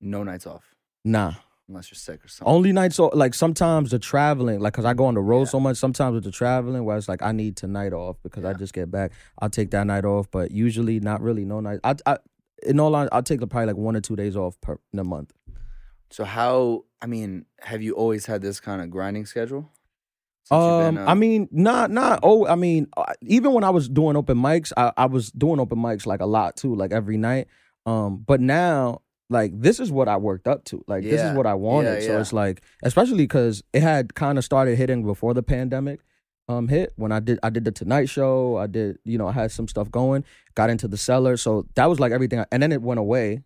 No 0.00 0.22
nights 0.22 0.46
off. 0.46 0.74
Nah, 1.04 1.32
unless 1.68 1.90
you're 1.90 1.96
sick 1.96 2.24
or 2.24 2.28
something. 2.28 2.52
Only 2.54 2.72
nights 2.72 2.98
off, 2.98 3.14
like 3.14 3.34
sometimes 3.34 3.90
the 3.90 3.98
traveling, 3.98 4.60
like, 4.60 4.72
cause 4.72 4.84
I 4.84 4.94
go 4.94 5.04
on 5.06 5.14
the 5.14 5.20
road 5.20 5.46
so 5.46 5.60
much. 5.60 5.76
Sometimes 5.76 6.14
with 6.14 6.24
the 6.24 6.30
traveling, 6.30 6.84
where 6.84 6.96
it's 6.96 7.08
like 7.08 7.22
I 7.22 7.32
need 7.32 7.56
tonight 7.56 7.92
off 7.92 8.16
because 8.22 8.44
I 8.44 8.50
Yeah. 8.50 8.56
just 8.58 8.72
get 8.72 8.90
back. 8.90 9.12
I'll 9.40 9.50
take 9.50 9.70
that 9.72 9.86
night 9.86 10.04
off, 10.04 10.30
but 10.30 10.50
usually 10.50 11.00
not 11.00 11.20
really. 11.20 11.44
No 11.44 11.60
night. 11.60 11.80
I, 11.84 11.94
I 12.06 12.18
in 12.62 12.80
all 12.80 12.94
honesty, 12.94 13.12
I'll 13.12 13.22
take 13.22 13.40
probably 13.40 13.66
like 13.66 13.76
one 13.76 13.94
or 13.96 14.00
two 14.00 14.16
days 14.16 14.36
off 14.36 14.60
per 14.60 14.78
in 14.92 14.98
a 14.98 15.04
month. 15.04 15.32
So 16.10 16.24
how? 16.24 16.84
I 17.00 17.06
mean, 17.06 17.44
have 17.60 17.82
you 17.82 17.92
always 17.94 18.26
had 18.26 18.40
this 18.42 18.58
kind 18.60 18.80
of 18.82 18.90
grinding 18.90 19.26
schedule? 19.26 19.70
Um, 20.50 20.94
been, 20.94 20.98
uh, 21.04 21.10
I 21.10 21.14
mean, 21.14 21.48
not 21.50 21.90
not. 21.90 22.20
Oh, 22.22 22.46
I 22.46 22.54
mean, 22.54 22.86
uh, 22.96 23.12
even 23.22 23.52
when 23.52 23.64
I 23.64 23.70
was 23.70 23.88
doing 23.88 24.16
open 24.16 24.38
mics, 24.38 24.72
I, 24.76 24.92
I 24.96 25.06
was 25.06 25.30
doing 25.30 25.60
open 25.60 25.78
mics 25.78 26.06
like 26.06 26.20
a 26.20 26.26
lot 26.26 26.56
too, 26.56 26.74
like 26.74 26.92
every 26.92 27.16
night. 27.18 27.48
Um, 27.86 28.18
but 28.26 28.40
now, 28.40 29.02
like 29.30 29.52
this 29.58 29.80
is 29.80 29.90
what 29.92 30.08
I 30.08 30.16
worked 30.16 30.48
up 30.48 30.64
to. 30.66 30.82
Like 30.86 31.02
this 31.04 31.20
is 31.20 31.36
what 31.36 31.46
I 31.46 31.54
wanted. 31.54 32.00
Yeah, 32.02 32.06
So 32.06 32.12
yeah. 32.12 32.20
it's 32.20 32.32
like, 32.32 32.62
especially 32.82 33.18
because 33.18 33.62
it 33.72 33.82
had 33.82 34.14
kind 34.14 34.38
of 34.38 34.44
started 34.44 34.76
hitting 34.76 35.04
before 35.04 35.34
the 35.34 35.42
pandemic. 35.42 36.00
Um, 36.50 36.66
hit 36.66 36.94
when 36.96 37.12
I 37.12 37.20
did 37.20 37.38
I 37.42 37.50
did 37.50 37.66
the 37.66 37.72
Tonight 37.72 38.08
Show. 38.08 38.56
I 38.56 38.66
did 38.66 38.98
you 39.04 39.18
know 39.18 39.28
I 39.28 39.32
had 39.32 39.52
some 39.52 39.68
stuff 39.68 39.90
going. 39.90 40.24
Got 40.54 40.70
into 40.70 40.88
the 40.88 40.96
cellar, 40.96 41.36
so 41.36 41.66
that 41.74 41.86
was 41.90 42.00
like 42.00 42.10
everything. 42.10 42.42
And 42.50 42.62
then 42.62 42.72
it 42.72 42.80
went 42.80 42.98
away. 42.98 43.42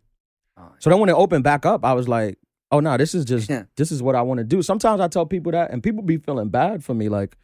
oh, 0.57 0.71
So 0.79 0.89
then 0.89 1.01
when 1.01 1.09
it 1.09 1.15
opened 1.15 1.43
back 1.43 1.67
up, 1.67 1.85
I 1.85 1.95
was 1.95 2.09
like, 2.09 2.39
oh 2.73 2.81
no, 2.81 2.97
this 2.97 3.15
is 3.15 3.25
just 3.25 3.49
Yeah. 3.49 3.65
this 3.77 3.93
is 3.93 4.03
what 4.03 4.17
I 4.17 4.23
want 4.23 4.39
to 4.39 4.45
do. 4.45 4.63
Sometimes 4.63 5.01
I 5.01 5.09
tell 5.09 5.27
people 5.27 5.53
that 5.53 5.71
and 5.71 5.83
people 5.83 6.03
be 6.03 6.17
feeling 6.17 6.49
bad 6.49 6.83
for 6.83 6.95
me, 6.95 7.09
like, 7.09 7.37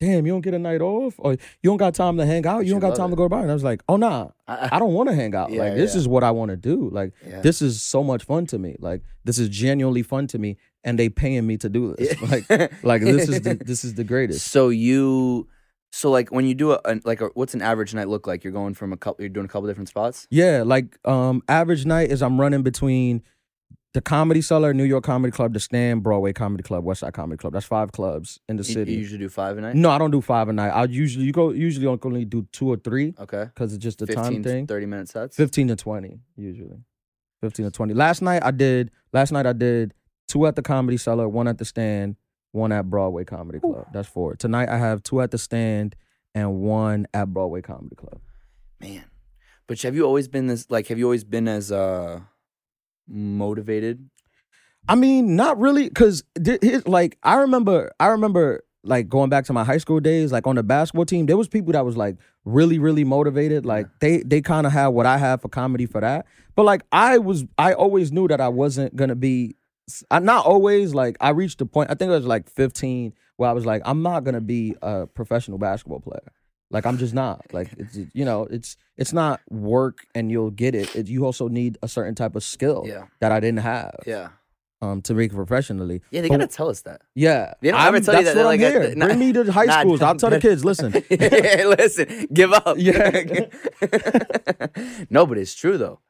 damn, 0.00 0.26
you 0.26 0.32
don't 0.32 0.40
get 0.40 0.52
a 0.52 0.58
night 0.58 0.80
off 0.82 1.14
or 1.18 1.32
you 1.32 1.38
don't 1.62 1.76
got 1.76 1.94
time 1.94 2.16
to 2.16 2.26
hang 2.26 2.44
out, 2.44 2.66
you 2.66 2.72
don't 2.72 2.80
got 2.80 2.96
time 2.96 3.06
it. 3.06 3.10
to 3.10 3.16
go 3.16 3.22
to 3.24 3.28
bar. 3.28 3.42
And 3.42 3.50
I 3.50 3.54
was 3.54 3.62
like, 3.62 3.82
oh 3.88 3.96
nah, 3.96 4.30
I, 4.48 4.70
I 4.72 4.78
don't 4.80 4.92
want 4.92 5.08
to 5.08 5.14
hang 5.14 5.34
out. 5.34 5.50
Yeah, 5.50 5.62
like 5.62 5.74
this 5.74 5.94
yeah. 5.94 6.00
is 6.00 6.08
what 6.08 6.24
I 6.24 6.32
want 6.32 6.50
to 6.50 6.56
do. 6.56 6.90
Like 6.90 7.12
this 7.42 7.62
is 7.62 7.80
so 7.80 8.02
much 8.02 8.24
fun 8.24 8.46
to 8.46 8.58
me. 8.58 8.76
Like 8.80 9.02
this 9.24 9.38
is 9.38 9.48
genuinely 9.48 10.02
fun 10.02 10.26
to 10.28 10.38
me 10.38 10.56
and 10.84 10.98
they 10.98 11.08
paying 11.08 11.46
me 11.46 11.56
to 11.58 11.68
do 11.68 11.94
this. 11.96 12.20
Like 12.20 12.50
like 12.82 13.02
this 13.02 13.28
is 13.28 13.40
the, 13.42 13.54
this 13.64 13.84
is 13.84 13.94
the 13.94 14.04
greatest. 14.04 14.48
So 14.48 14.68
you, 14.70 15.48
so 15.92 16.10
like 16.10 16.32
when 16.32 16.46
you 16.46 16.54
do 16.54 16.72
a, 16.72 16.80
a 16.84 17.00
like 17.04 17.20
a, 17.20 17.26
what's 17.34 17.54
an 17.54 17.62
average 17.62 17.94
night 17.94 18.08
look 18.08 18.26
like? 18.26 18.42
You're 18.42 18.52
going 18.52 18.74
from 18.74 18.92
a 18.92 18.96
couple. 18.96 19.22
You're 19.22 19.28
doing 19.28 19.46
a 19.46 19.48
couple 19.48 19.68
different 19.68 19.88
spots. 19.88 20.26
Yeah, 20.30 20.64
like 20.66 20.98
um 21.06 21.42
average 21.48 21.86
night 21.86 22.10
is 22.10 22.22
I'm 22.22 22.40
running 22.40 22.62
between 22.62 23.22
the 23.94 24.00
Comedy 24.00 24.40
Cellar, 24.40 24.72
New 24.72 24.84
York 24.84 25.04
Comedy 25.04 25.30
Club, 25.32 25.52
the 25.52 25.60
Stand, 25.60 26.02
Broadway 26.02 26.32
Comedy 26.32 26.62
Club, 26.62 26.82
West 26.84 27.00
Side 27.00 27.12
Comedy 27.12 27.36
Club. 27.38 27.52
That's 27.52 27.66
five 27.66 27.92
clubs 27.92 28.40
in 28.48 28.56
the 28.56 28.62
You, 28.62 28.74
city. 28.74 28.92
you 28.92 28.98
usually 29.00 29.18
do 29.18 29.28
five 29.28 29.58
a 29.58 29.60
night. 29.60 29.74
No, 29.74 29.90
I 29.90 29.98
don't 29.98 30.10
do 30.10 30.20
five 30.22 30.48
a 30.48 30.52
night. 30.52 30.70
I 30.70 30.84
usually 30.84 31.26
you 31.26 31.32
go 31.32 31.50
usually 31.50 31.86
only 31.86 32.24
do 32.24 32.46
two 32.52 32.68
or 32.72 32.76
three 32.76 33.14
Okay. 33.18 33.44
because 33.44 33.74
it's 33.74 33.82
just 33.82 33.98
the 33.98 34.06
15, 34.06 34.24
time 34.24 34.42
thing. 34.42 34.66
30 34.66 34.86
minute 34.86 35.08
sets. 35.08 35.36
Fifteen 35.36 35.68
to 35.68 35.76
twenty 35.76 36.20
usually. 36.36 36.78
Fifteen 37.40 37.64
to 37.66 37.70
twenty. 37.70 37.92
Last 37.94 38.22
night 38.22 38.42
I 38.44 38.50
did. 38.50 38.90
Last 39.12 39.30
night 39.32 39.46
I 39.46 39.52
did 39.52 39.92
two 40.28 40.46
at 40.46 40.56
the 40.56 40.62
Comedy 40.62 40.96
Cellar, 40.96 41.28
one 41.28 41.46
at 41.48 41.58
the 41.58 41.64
Stand, 41.66 42.16
one 42.52 42.72
at 42.72 42.88
Broadway 42.88 43.24
Comedy 43.24 43.60
Club. 43.60 43.88
That's 43.92 44.08
four. 44.08 44.36
Tonight 44.36 44.68
I 44.70 44.78
have 44.78 45.02
two 45.02 45.20
at 45.20 45.30
the 45.32 45.38
Stand 45.38 45.96
and 46.34 46.60
one 46.60 47.06
at 47.12 47.34
Broadway 47.34 47.60
Comedy 47.60 47.96
Club. 47.96 48.20
Man, 48.80 49.04
but 49.66 49.80
have 49.82 49.94
you 49.94 50.04
always 50.06 50.28
been 50.28 50.46
this? 50.46 50.70
Like, 50.70 50.86
have 50.88 50.98
you 50.98 51.04
always 51.04 51.24
been 51.24 51.46
as 51.46 51.70
uh 51.70 52.20
motivated? 53.08 54.08
I 54.88 54.94
mean, 54.94 55.36
not 55.36 55.58
really, 55.58 55.90
cause 55.90 56.24
th- 56.42 56.86
like 56.86 57.18
I 57.22 57.36
remember, 57.36 57.92
I 58.00 58.08
remember 58.08 58.64
like 58.84 59.08
going 59.08 59.30
back 59.30 59.44
to 59.44 59.52
my 59.52 59.64
high 59.64 59.78
school 59.78 60.00
days, 60.00 60.32
like 60.32 60.46
on 60.46 60.56
the 60.56 60.62
basketball 60.62 61.04
team, 61.04 61.26
there 61.26 61.36
was 61.36 61.48
people 61.48 61.72
that 61.72 61.84
was 61.84 61.96
like 61.96 62.16
really, 62.44 62.78
really 62.78 63.04
motivated. 63.04 63.64
Like 63.64 63.86
they 64.00 64.18
they 64.18 64.40
kind 64.40 64.66
of 64.66 64.72
had 64.72 64.88
what 64.88 65.06
I 65.06 65.18
have 65.18 65.40
for 65.40 65.48
comedy 65.48 65.86
for 65.86 66.00
that. 66.00 66.26
But 66.56 66.64
like 66.64 66.82
I 66.90 67.18
was, 67.18 67.44
I 67.58 67.74
always 67.74 68.10
knew 68.12 68.28
that 68.28 68.40
I 68.40 68.48
wasn't 68.48 68.96
gonna 68.96 69.14
be. 69.14 69.56
I 70.10 70.20
not 70.20 70.46
always 70.46 70.94
like 70.94 71.16
I 71.20 71.30
reached 71.30 71.58
the 71.58 71.66
point. 71.66 71.90
I 71.90 71.94
think 71.94 72.10
I 72.10 72.16
was 72.16 72.26
like 72.26 72.48
15 72.50 73.12
where 73.36 73.48
I 73.48 73.52
was 73.52 73.66
like, 73.66 73.82
I'm 73.84 74.02
not 74.02 74.24
gonna 74.24 74.40
be 74.40 74.74
a 74.82 75.06
professional 75.06 75.58
basketball 75.58 76.00
player. 76.00 76.32
Like 76.72 76.86
I'm 76.86 76.98
just 76.98 77.14
not. 77.14 77.42
Like 77.52 77.68
it's 77.76 77.96
you 78.14 78.24
know, 78.24 78.46
it's 78.50 78.76
it's 78.96 79.12
not 79.12 79.40
work 79.50 79.98
and 80.14 80.30
you'll 80.32 80.50
get 80.50 80.74
it. 80.74 80.96
it 80.96 81.06
you 81.08 81.24
also 81.24 81.46
need 81.48 81.78
a 81.82 81.88
certain 81.88 82.14
type 82.14 82.34
of 82.34 82.42
skill 82.42 82.84
Yeah. 82.86 83.04
that 83.20 83.30
I 83.30 83.40
didn't 83.40 83.60
have 83.60 83.94
Yeah. 84.06 84.28
um 84.80 85.02
to 85.02 85.14
make 85.14 85.32
professionally. 85.32 86.00
Yeah, 86.10 86.22
they 86.22 86.28
But- 86.28 86.40
gotta 86.40 86.52
tell 86.52 86.68
us 86.70 86.80
that. 86.82 87.02
Yeah, 87.14 87.54
They 87.60 87.70
don't 87.70 87.80
I'm- 87.80 87.94
ever 87.94 88.04
tell 88.04 88.16
you 88.18 88.24
that, 88.24 88.34
what 88.36 88.40
I'm 88.40 88.46
like, 88.46 88.60
here. 88.60 88.82
uh, 88.82 88.94
nah- 88.96 89.06
Bring 89.06 89.18
me 89.18 89.32
to 89.34 89.52
high 89.52 89.64
nah, 89.66 89.80
schools. 89.80 90.00
I'll 90.02 90.16
tell 90.16 90.30
the 90.30 90.40
kids. 90.40 90.64
Listen, 90.64 90.92
hey, 90.92 91.64
listen, 91.78 92.26
give 92.32 92.52
up. 92.52 92.76
Yeah. 92.78 93.46
no, 95.10 95.26
but 95.26 95.38
it's 95.38 95.54
true 95.54 95.78
though. 95.78 96.00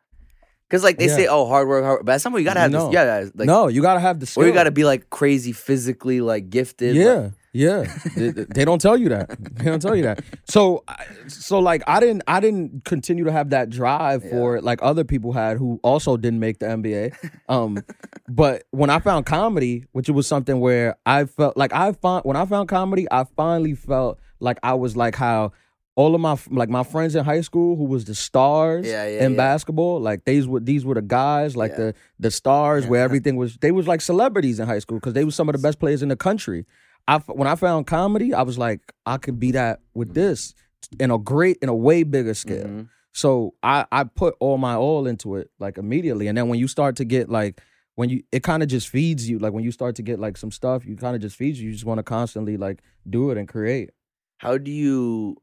Cause 0.70 0.82
like 0.82 0.96
they 0.98 1.06
Yeah. 1.08 1.16
say, 1.16 1.26
oh, 1.26 1.46
hard 1.46 1.68
work, 1.68 1.84
hard 1.84 1.98
work. 1.98 2.06
But 2.06 2.12
at 2.12 2.20
some 2.22 2.32
point 2.32 2.42
you 2.42 2.48
gotta 2.48 2.60
have 2.60 2.70
No. 2.70 2.86
this. 2.86 2.94
Yeah, 2.94 3.28
like 3.34 3.46
no, 3.46 3.68
you 3.68 3.82
gotta 3.82 4.00
have 4.00 4.20
the 4.20 4.26
skill. 4.26 4.44
or 4.44 4.46
you 4.46 4.54
gotta 4.54 4.70
be 4.70 4.84
like 4.84 5.10
crazy 5.10 5.52
physically 5.52 6.20
like 6.22 6.48
gifted. 6.50 6.96
Yeah, 6.96 7.12
like- 7.14 7.32
yeah. 7.52 7.84
they, 8.16 8.30
they 8.30 8.64
don't 8.64 8.80
tell 8.80 8.96
you 8.96 9.08
that. 9.10 9.28
They 9.56 9.64
don't 9.64 9.80
tell 9.80 9.94
you 9.94 10.02
that. 10.04 10.24
So, 10.48 10.84
so 11.28 11.58
like 11.58 11.82
I 11.86 12.00
didn't, 12.00 12.22
I 12.26 12.40
didn't 12.40 12.84
continue 12.84 13.24
to 13.24 13.32
have 13.32 13.50
that 13.50 13.70
drive 13.70 14.28
for 14.28 14.56
it 14.56 14.64
like 14.64 14.78
other 14.82 15.04
people 15.04 15.32
had 15.32 15.58
who 15.58 15.78
also 15.82 16.16
didn't 16.16 16.40
make 16.40 16.58
the 16.58 16.66
NBA. 16.66 17.14
Um, 17.48 17.78
but 18.28 18.64
when 18.70 18.90
I 18.90 18.98
found 18.98 19.26
comedy, 19.26 19.84
which 19.92 20.08
it 20.08 20.12
was 20.12 20.26
something 20.26 20.60
where 20.60 20.96
I 21.04 21.24
felt 21.26 21.56
like 21.56 21.72
I 21.74 21.92
found 21.92 22.24
when 22.24 22.36
I 22.36 22.44
found 22.46 22.68
comedy, 22.68 23.06
I 23.10 23.24
finally 23.36 23.74
felt 23.74 24.18
like 24.40 24.58
I 24.62 24.74
was 24.74 24.96
like 24.96 25.14
how. 25.14 25.52
All 25.94 26.14
of 26.14 26.22
my 26.22 26.38
like 26.50 26.70
my 26.70 26.84
friends 26.84 27.14
in 27.14 27.22
high 27.22 27.42
school 27.42 27.76
who 27.76 27.84
was 27.84 28.06
the 28.06 28.14
stars 28.14 28.86
Yeah, 28.86 29.06
yeah, 29.06 29.26
in 29.26 29.32
yeah. 29.32 29.36
basketball, 29.36 30.00
like 30.00 30.24
these 30.24 30.46
were 30.48 30.58
these 30.58 30.86
were 30.86 30.94
the 30.94 31.02
guys, 31.02 31.54
like 31.54 31.72
Yeah. 31.72 31.76
the 31.76 31.94
the 32.18 32.30
stars 32.30 32.86
where 32.86 33.02
everything 33.02 33.36
was 33.36 33.58
they 33.58 33.72
was 33.72 33.86
like 33.86 34.00
celebrities 34.00 34.58
in 34.58 34.66
high 34.66 34.78
school 34.78 34.96
because 34.96 35.12
they 35.12 35.22
were 35.22 35.30
some 35.30 35.50
of 35.50 35.52
the 35.52 35.58
best 35.60 35.78
players 35.78 36.02
in 36.02 36.08
the 36.08 36.16
country. 36.16 36.64
I 37.08 37.18
when 37.18 37.48
I 37.48 37.54
found 37.56 37.86
comedy, 37.86 38.32
I 38.34 38.42
was 38.42 38.58
like, 38.58 38.80
I 39.06 39.16
could 39.18 39.38
be 39.40 39.52
that 39.52 39.80
with 39.94 40.14
this 40.14 40.54
in 41.00 41.10
a 41.10 41.18
great, 41.18 41.58
in 41.62 41.68
a 41.68 41.74
way 41.74 42.02
bigger 42.02 42.34
scale. 42.34 42.66
Mhm. 42.66 42.88
So 43.12 43.54
I 43.62 43.86
I 43.92 44.04
put 44.04 44.34
all 44.40 44.58
my 44.58 44.74
all 44.76 45.06
into 45.06 45.36
it 45.36 45.50
like 45.58 45.78
immediately, 45.78 46.28
and 46.28 46.36
then 46.38 46.48
when 46.48 46.58
you 46.58 46.68
start 46.68 46.96
to 46.96 47.04
get 47.04 47.28
like 47.28 47.60
when 47.94 48.08
you 48.08 48.22
it 48.32 48.42
kind 48.42 48.62
of 48.62 48.68
just 48.68 48.88
feeds 48.88 49.28
you 49.28 49.38
like 49.38 49.52
when 49.52 49.64
you 49.64 49.70
start 49.72 49.96
to 49.96 50.02
get 50.02 50.18
like 50.18 50.36
some 50.36 50.50
stuff, 50.50 50.86
you 50.86 50.96
kind 50.96 51.14
of 51.14 51.20
just 51.22 51.36
feeds 51.36 51.60
you. 51.60 51.68
You 51.68 51.72
just 51.74 51.84
want 51.84 51.98
to 51.98 52.02
constantly 52.02 52.56
like 52.56 52.82
do 53.08 53.30
it 53.30 53.36
and 53.38 53.46
create. 53.48 53.90
How 54.38 54.56
do 54.58 54.70
you, 54.70 55.36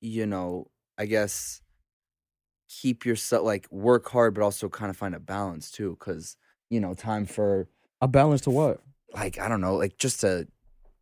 you 0.00 0.26
know, 0.26 0.70
I 0.98 1.06
guess, 1.06 1.62
keep 2.68 3.04
yourself 3.04 3.44
like 3.44 3.66
work 3.70 4.08
hard, 4.10 4.34
but 4.34 4.42
also 4.42 4.68
kind 4.68 4.90
of 4.90 4.96
find 4.96 5.14
a 5.14 5.20
balance 5.20 5.70
too? 5.70 5.96
Because 5.98 6.36
you 6.68 6.80
know, 6.80 6.94
time 6.94 7.26
for 7.26 7.68
A 8.00 8.08
balance 8.08 8.42
to 8.42 8.50
what? 8.50 8.80
like 9.14 9.38
I 9.38 9.48
don't 9.48 9.60
know, 9.60 9.74
like 9.76 9.98
just 9.98 10.20
to 10.20 10.46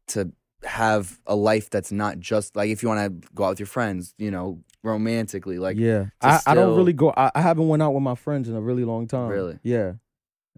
to 0.08 0.32
have 0.64 1.20
a 1.26 1.36
life 1.36 1.70
that's 1.70 1.92
not 1.92 2.18
just 2.18 2.56
like 2.56 2.68
if 2.70 2.82
you 2.82 2.88
want 2.88 3.22
to 3.22 3.28
go 3.34 3.44
out 3.44 3.50
with 3.50 3.60
your 3.60 3.66
friends, 3.66 4.14
you 4.18 4.30
know, 4.30 4.60
romantically, 4.82 5.58
like 5.58 5.76
yeah, 5.76 6.06
I, 6.20 6.40
I 6.46 6.54
don't 6.54 6.76
really 6.76 6.92
go. 6.92 7.12
I, 7.16 7.30
I 7.34 7.40
haven't 7.40 7.68
went 7.68 7.82
out 7.82 7.92
with 7.94 8.02
my 8.02 8.14
friends 8.14 8.48
in 8.48 8.54
a 8.56 8.60
really 8.60 8.84
long 8.84 9.06
time. 9.06 9.28
Really? 9.28 9.58
Yeah. 9.62 9.92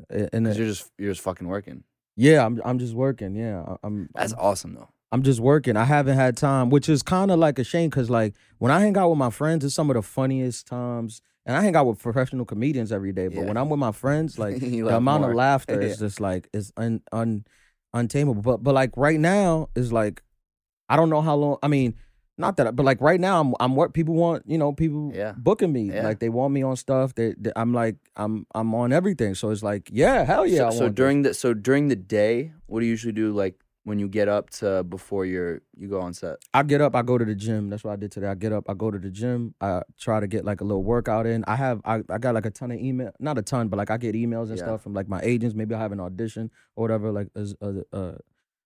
And 0.08 0.46
uh, 0.46 0.50
you're 0.52 0.66
just 0.66 0.90
you're 0.98 1.10
just 1.12 1.22
fucking 1.22 1.46
working. 1.46 1.84
yeah, 2.16 2.44
I'm 2.44 2.60
I'm 2.64 2.78
just 2.78 2.94
working. 2.94 3.34
Yeah, 3.34 3.62
I- 3.66 3.76
I'm. 3.82 4.08
That's 4.14 4.32
I'm, 4.32 4.38
awesome 4.38 4.74
though. 4.74 4.88
I'm 5.12 5.22
just 5.22 5.40
working. 5.40 5.76
I 5.76 5.84
haven't 5.84 6.16
had 6.16 6.36
time, 6.36 6.70
which 6.70 6.88
is 6.88 7.02
kind 7.02 7.30
of 7.32 7.38
like 7.40 7.58
a 7.58 7.64
shame 7.64 7.90
because, 7.90 8.08
like, 8.08 8.34
when 8.58 8.70
I 8.70 8.78
hang 8.80 8.96
out 8.96 9.08
with 9.10 9.18
my 9.18 9.30
friends, 9.30 9.64
it's 9.64 9.74
some 9.74 9.90
of 9.90 9.96
the 9.96 10.02
funniest 10.02 10.68
times. 10.68 11.20
And 11.44 11.56
I 11.56 11.62
hang 11.62 11.74
out 11.74 11.86
with 11.86 11.98
professional 11.98 12.44
comedians 12.44 12.92
every 12.92 13.12
day, 13.12 13.26
but 13.26 13.38
Yeah. 13.38 13.44
when 13.46 13.56
I'm 13.56 13.68
with 13.70 13.80
my 13.80 13.90
friends, 13.90 14.38
like, 14.44 14.58
the 14.60 14.82
amount 14.96 15.22
more. 15.22 15.30
of 15.30 15.36
laughter 15.46 15.80
Yeah. 15.82 15.88
is 15.88 15.98
just 15.98 16.20
like 16.20 16.48
is 16.52 16.72
un, 16.76 17.02
un 17.12 17.44
untamable. 17.94 18.42
But 18.42 18.62
but 18.62 18.74
like 18.74 18.90
right 18.96 19.18
now 19.20 19.68
is 19.74 19.92
like, 19.92 20.22
I 20.88 20.96
don't 20.96 21.10
know 21.10 21.20
how 21.22 21.36
long. 21.36 21.58
I 21.62 21.68
mean, 21.68 21.94
not 22.38 22.56
that, 22.56 22.74
but 22.74 22.84
like 22.84 23.00
right 23.00 23.20
now, 23.20 23.40
I'm 23.40 23.54
I'm 23.60 23.76
what 23.76 23.92
people 23.92 24.14
want. 24.14 24.44
You 24.46 24.58
know, 24.58 24.72
people 24.72 25.12
Yeah. 25.14 25.32
booking 25.36 25.72
me. 25.72 25.90
Yeah. 25.92 26.04
Like 26.04 26.20
they 26.20 26.28
want 26.28 26.54
me 26.54 26.62
on 26.62 26.76
stuff. 26.76 27.14
They, 27.14 27.34
they- 27.38 27.52
I'm 27.56 27.74
like 27.74 27.96
I'm 28.16 28.46
I'm 28.54 28.74
on 28.74 28.92
everything. 28.92 29.34
So 29.34 29.50
it's 29.50 29.62
like, 29.62 29.90
yeah, 29.92 30.24
hell 30.24 30.46
yeah. 30.46 30.70
So, 30.70 30.76
so 30.76 30.84
want 30.84 30.92
this. 30.92 30.96
during 30.96 31.22
the 31.22 31.34
so 31.34 31.54
during 31.54 31.88
the 31.88 31.96
day, 31.96 32.52
what 32.66 32.80
do 32.80 32.86
you 32.86 32.90
usually 32.90 33.12
do? 33.12 33.32
Like 33.32 33.56
when 33.84 33.98
you 33.98 34.08
get 34.08 34.28
up 34.28 34.50
to 34.50 34.84
before 34.84 35.24
you're 35.24 35.62
you 35.76 35.88
go 35.88 36.00
on 36.00 36.12
set. 36.12 36.36
I 36.52 36.62
get 36.62 36.80
up, 36.80 36.94
I 36.94 37.02
go 37.02 37.16
to 37.18 37.24
the 37.24 37.34
gym. 37.34 37.70
That's 37.70 37.82
what 37.82 37.92
I 37.92 37.96
did 37.96 38.12
today. 38.12 38.26
I 38.26 38.34
get 38.34 38.52
up, 38.52 38.64
I 38.68 38.74
go 38.74 38.90
to 38.90 38.98
the 38.98 39.10
gym. 39.10 39.54
I 39.60 39.82
try 39.98 40.20
to 40.20 40.26
get 40.26 40.44
like 40.44 40.60
a 40.60 40.64
little 40.64 40.84
workout 40.84 41.26
in. 41.26 41.44
I 41.46 41.56
have 41.56 41.80
I, 41.84 42.02
I 42.10 42.18
got 42.18 42.34
like 42.34 42.46
a 42.46 42.50
ton 42.50 42.70
of 42.72 42.78
email, 42.78 43.10
not 43.18 43.38
a 43.38 43.42
ton, 43.42 43.68
but 43.68 43.78
like 43.78 43.90
I 43.90 43.96
get 43.96 44.14
emails 44.14 44.48
and 44.50 44.58
Yeah. 44.58 44.64
stuff 44.64 44.82
from 44.82 44.92
like 44.94 45.08
my 45.08 45.20
agents. 45.22 45.54
Maybe 45.54 45.74
I 45.74 45.78
have 45.78 45.92
an 45.92 46.00
audition 46.00 46.50
or 46.76 46.82
whatever, 46.84 47.10
like 47.10 47.28
a, 47.34 47.46
a, 47.92 48.16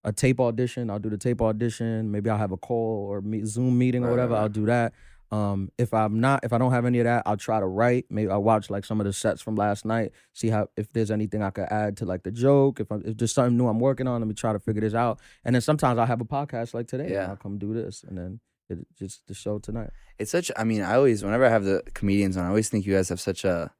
a 0.04 0.12
tape 0.12 0.40
audition. 0.40 0.90
I'll 0.90 0.98
do 0.98 1.08
the 1.10 1.16
tape 1.18 1.40
audition. 1.40 2.10
Maybe 2.10 2.28
I'll 2.28 2.36
have 2.38 2.52
a 2.52 2.56
call 2.58 3.06
or 3.08 3.20
meet, 3.22 3.46
Zoom 3.46 3.78
meeting 3.78 4.04
or 4.04 4.10
whatever. 4.10 4.34
right, 4.34 4.40
I'll 4.40 4.48
do 4.48 4.66
that. 4.66 4.92
Um, 5.34 5.72
if 5.78 5.92
I'm 5.92 6.20
not, 6.20 6.44
if 6.44 6.52
I 6.52 6.58
don't 6.58 6.70
have 6.70 6.84
any 6.84 7.00
of 7.00 7.04
that, 7.04 7.24
I'll 7.26 7.36
try 7.36 7.58
to 7.58 7.66
write. 7.66 8.06
Maybe 8.08 8.30
I'll 8.30 8.42
watch 8.42 8.70
like 8.70 8.84
some 8.84 9.00
of 9.00 9.06
the 9.06 9.12
sets 9.12 9.42
from 9.42 9.56
last 9.56 9.84
night, 9.84 10.12
see 10.32 10.48
how 10.48 10.68
if 10.76 10.92
there's 10.92 11.10
anything 11.10 11.42
I 11.42 11.50
could 11.50 11.66
add 11.70 11.96
to 11.96 12.04
like 12.04 12.22
the 12.22 12.30
joke. 12.30 12.78
If, 12.78 12.92
I, 12.92 12.96
if 13.04 13.16
there's 13.16 13.32
something 13.32 13.56
new 13.56 13.66
I'm 13.66 13.80
working 13.80 14.06
on, 14.06 14.20
let 14.20 14.28
me 14.28 14.34
try 14.34 14.52
to 14.52 14.60
figure 14.60 14.82
this 14.82 14.94
out. 14.94 15.18
And 15.44 15.54
then 15.54 15.60
sometimes 15.60 15.98
I'll 15.98 16.06
have 16.06 16.20
a 16.20 16.24
podcast 16.24 16.72
like 16.72 16.86
today. 16.86 17.10
Yeah. 17.10 17.30
I'll 17.30 17.36
come 17.36 17.58
do 17.58 17.74
this, 17.74 18.04
and 18.04 18.16
then 18.16 18.40
it, 18.68 18.86
just 18.96 19.26
the 19.26 19.34
show 19.34 19.58
tonight. 19.58 19.90
It's 20.20 20.30
such. 20.30 20.52
I 20.56 20.62
mean, 20.62 20.82
I 20.82 20.94
always 20.94 21.24
whenever 21.24 21.44
I 21.44 21.50
have 21.50 21.64
the 21.64 21.82
comedians 21.94 22.36
on, 22.36 22.44
I 22.44 22.48
always 22.48 22.68
think 22.68 22.86
you 22.86 22.94
guys 22.94 23.08
have 23.08 23.20
such 23.20 23.44
a 23.44 23.72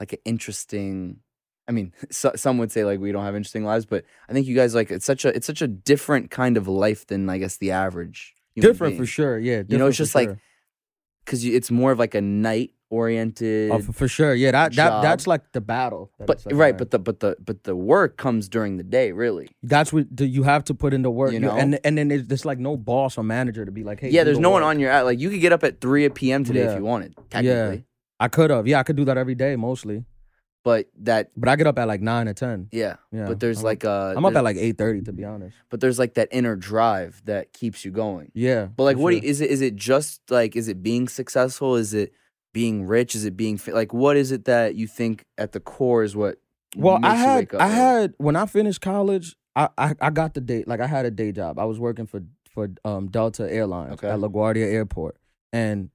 like 0.00 0.12
an 0.12 0.18
interesting 0.24 1.20
I 1.68 1.72
mean, 1.72 1.92
so, 2.10 2.32
some 2.34 2.58
would 2.58 2.72
say 2.72 2.84
like 2.84 2.98
we 2.98 3.12
don't 3.12 3.24
have 3.24 3.36
interesting 3.36 3.64
lives, 3.64 3.86
but 3.86 4.04
I 4.28 4.32
think 4.32 4.48
you 4.48 4.56
guys 4.56 4.74
like 4.74 4.90
it's 4.90 5.06
such 5.06 5.24
a 5.24 5.28
it's 5.28 5.46
such 5.46 5.62
a 5.62 5.68
different 5.68 6.32
kind 6.32 6.56
of 6.56 6.66
life 6.66 7.06
than 7.06 7.28
I 7.28 7.38
guess 7.38 7.58
the 7.58 7.70
average. 7.70 8.34
different 8.56 8.96
for 8.96 9.06
sure. 9.06 9.38
Yeah, 9.38 9.62
You 9.68 9.78
know, 9.78 9.86
it's 9.86 9.98
just 9.98 10.14
like 10.14 10.30
sure. 10.30 10.40
Because 11.26 11.44
it's 11.44 11.70
more 11.70 11.92
of 11.92 11.98
like 11.98 12.14
a 12.14 12.22
night 12.22 12.70
oriented. 12.88 13.70
Oh, 13.72 13.80
for, 13.80 13.92
for 13.92 14.08
sure. 14.08 14.34
Yeah, 14.34 14.52
that, 14.52 14.74
that 14.74 15.02
that's 15.02 15.26
like 15.26 15.52
the 15.52 15.60
battle. 15.60 16.12
but 16.18 16.46
like, 16.46 16.54
right, 16.54 16.78
but 16.78 16.92
the 16.92 16.98
but 16.98 17.20
the 17.20 17.36
but 17.44 17.64
the 17.64 17.74
work 17.74 18.16
comes 18.16 18.48
during 18.48 18.76
the 18.76 18.84
day, 18.84 19.12
really. 19.12 19.48
that's 19.62 19.92
what 19.92 20.06
you 20.18 20.44
have 20.44 20.64
to 20.64 20.74
put 20.74 20.94
in 20.94 21.02
the 21.02 21.10
work. 21.10 21.32
You 21.32 21.40
know? 21.40 21.56
and 21.56 21.78
and 21.84 21.98
then 21.98 22.08
there's, 22.08 22.44
like 22.44 22.58
no 22.58 22.76
boss 22.76 23.18
or 23.18 23.24
manager 23.24 23.64
to 23.64 23.72
be 23.72 23.82
like, 23.82 24.00
hey, 24.00 24.10
yeah, 24.10 24.24
there's 24.24 24.36
the 24.36 24.42
no 24.42 24.50
one 24.50 24.62
on 24.62 24.78
your 24.78 25.02
like 25.02 25.18
you 25.18 25.30
could 25.30 25.40
get 25.40 25.52
up 25.52 25.64
at 25.64 25.80
three 25.80 26.08
p.m. 26.08 26.44
today 26.44 26.62
if 26.62 26.78
you 26.78 26.84
wanted, 26.84 27.14
technically. 27.28 27.84
I 28.18 28.28
could 28.28 28.50
have. 28.50 28.66
Yeah, 28.66 28.78
I 28.78 28.82
could 28.82 28.96
do 28.96 29.04
that 29.04 29.18
every 29.18 29.34
day 29.34 29.56
mostly. 29.56 30.04
But 30.66 30.88
that 31.02 31.30
But 31.36 31.48
I 31.48 31.54
get 31.54 31.68
up 31.68 31.78
at 31.78 31.86
like 31.86 32.00
nine 32.00 32.26
or 32.26 32.34
ten. 32.34 32.66
yeah. 32.72 32.96
Yeah, 33.12 33.26
but 33.28 33.38
there's 33.38 33.58
I'm 33.60 33.64
like 33.70 33.84
uh 33.84 34.14
I'm 34.16 34.24
up 34.24 34.34
at 34.34 34.42
like 34.42 34.56
eight 34.56 34.76
thirty 34.76 35.00
to 35.02 35.12
be 35.12 35.24
honest. 35.24 35.56
but 35.70 35.78
there's 35.80 35.96
like 35.96 36.14
that 36.14 36.26
inner 36.32 36.56
drive 36.56 37.22
that 37.26 37.52
keeps 37.52 37.84
you 37.84 37.92
going. 37.92 38.32
Yeah. 38.34 38.66
But 38.76 38.82
like, 38.82 38.96
for 38.96 39.02
what 39.04 39.10
do 39.12 39.18
sure. 39.18 39.24
you, 39.24 39.30
is 39.30 39.40
it? 39.40 39.50
Is 39.50 39.60
it 39.60 39.76
just 39.76 40.22
like, 40.28 40.56
is 40.56 40.66
it 40.66 40.82
being 40.82 41.06
successful? 41.06 41.76
Is 41.76 41.94
it 41.94 42.12
being 42.52 42.84
rich? 42.84 43.14
Is 43.14 43.24
it 43.24 43.36
being 43.36 43.60
like, 43.68 43.92
what 43.94 44.16
is 44.16 44.32
it 44.32 44.46
that 44.46 44.74
you 44.74 44.88
think 44.88 45.24
at 45.38 45.52
the 45.52 45.60
core 45.60 46.02
is 46.02 46.16
what? 46.16 46.38
Well, 46.76 46.96
I 46.96 47.10
makes 47.10 47.12
you 47.20 47.24
had 47.26 47.36
wake 47.36 47.54
up 47.54 47.60
I 47.60 47.64
early? 47.66 47.74
had 47.74 48.14
when 48.18 48.34
I 48.34 48.46
finished 48.46 48.80
college, 48.80 49.36
I, 49.54 49.68
I 49.78 49.94
I 50.00 50.10
got 50.10 50.34
the 50.34 50.40
day 50.40 50.64
like 50.66 50.80
I 50.80 50.88
had 50.88 51.06
a 51.06 51.12
day 51.12 51.30
job. 51.30 51.60
I 51.60 51.64
was 51.64 51.78
working 51.78 52.06
for 52.06 52.22
for 52.50 52.70
um 52.84 53.06
Delta 53.06 53.48
Airlines 53.48 53.92
Okay. 53.92 54.08
at 54.08 54.18
LaGuardia 54.18 54.66
Airport. 54.66 55.16
And 55.52 55.90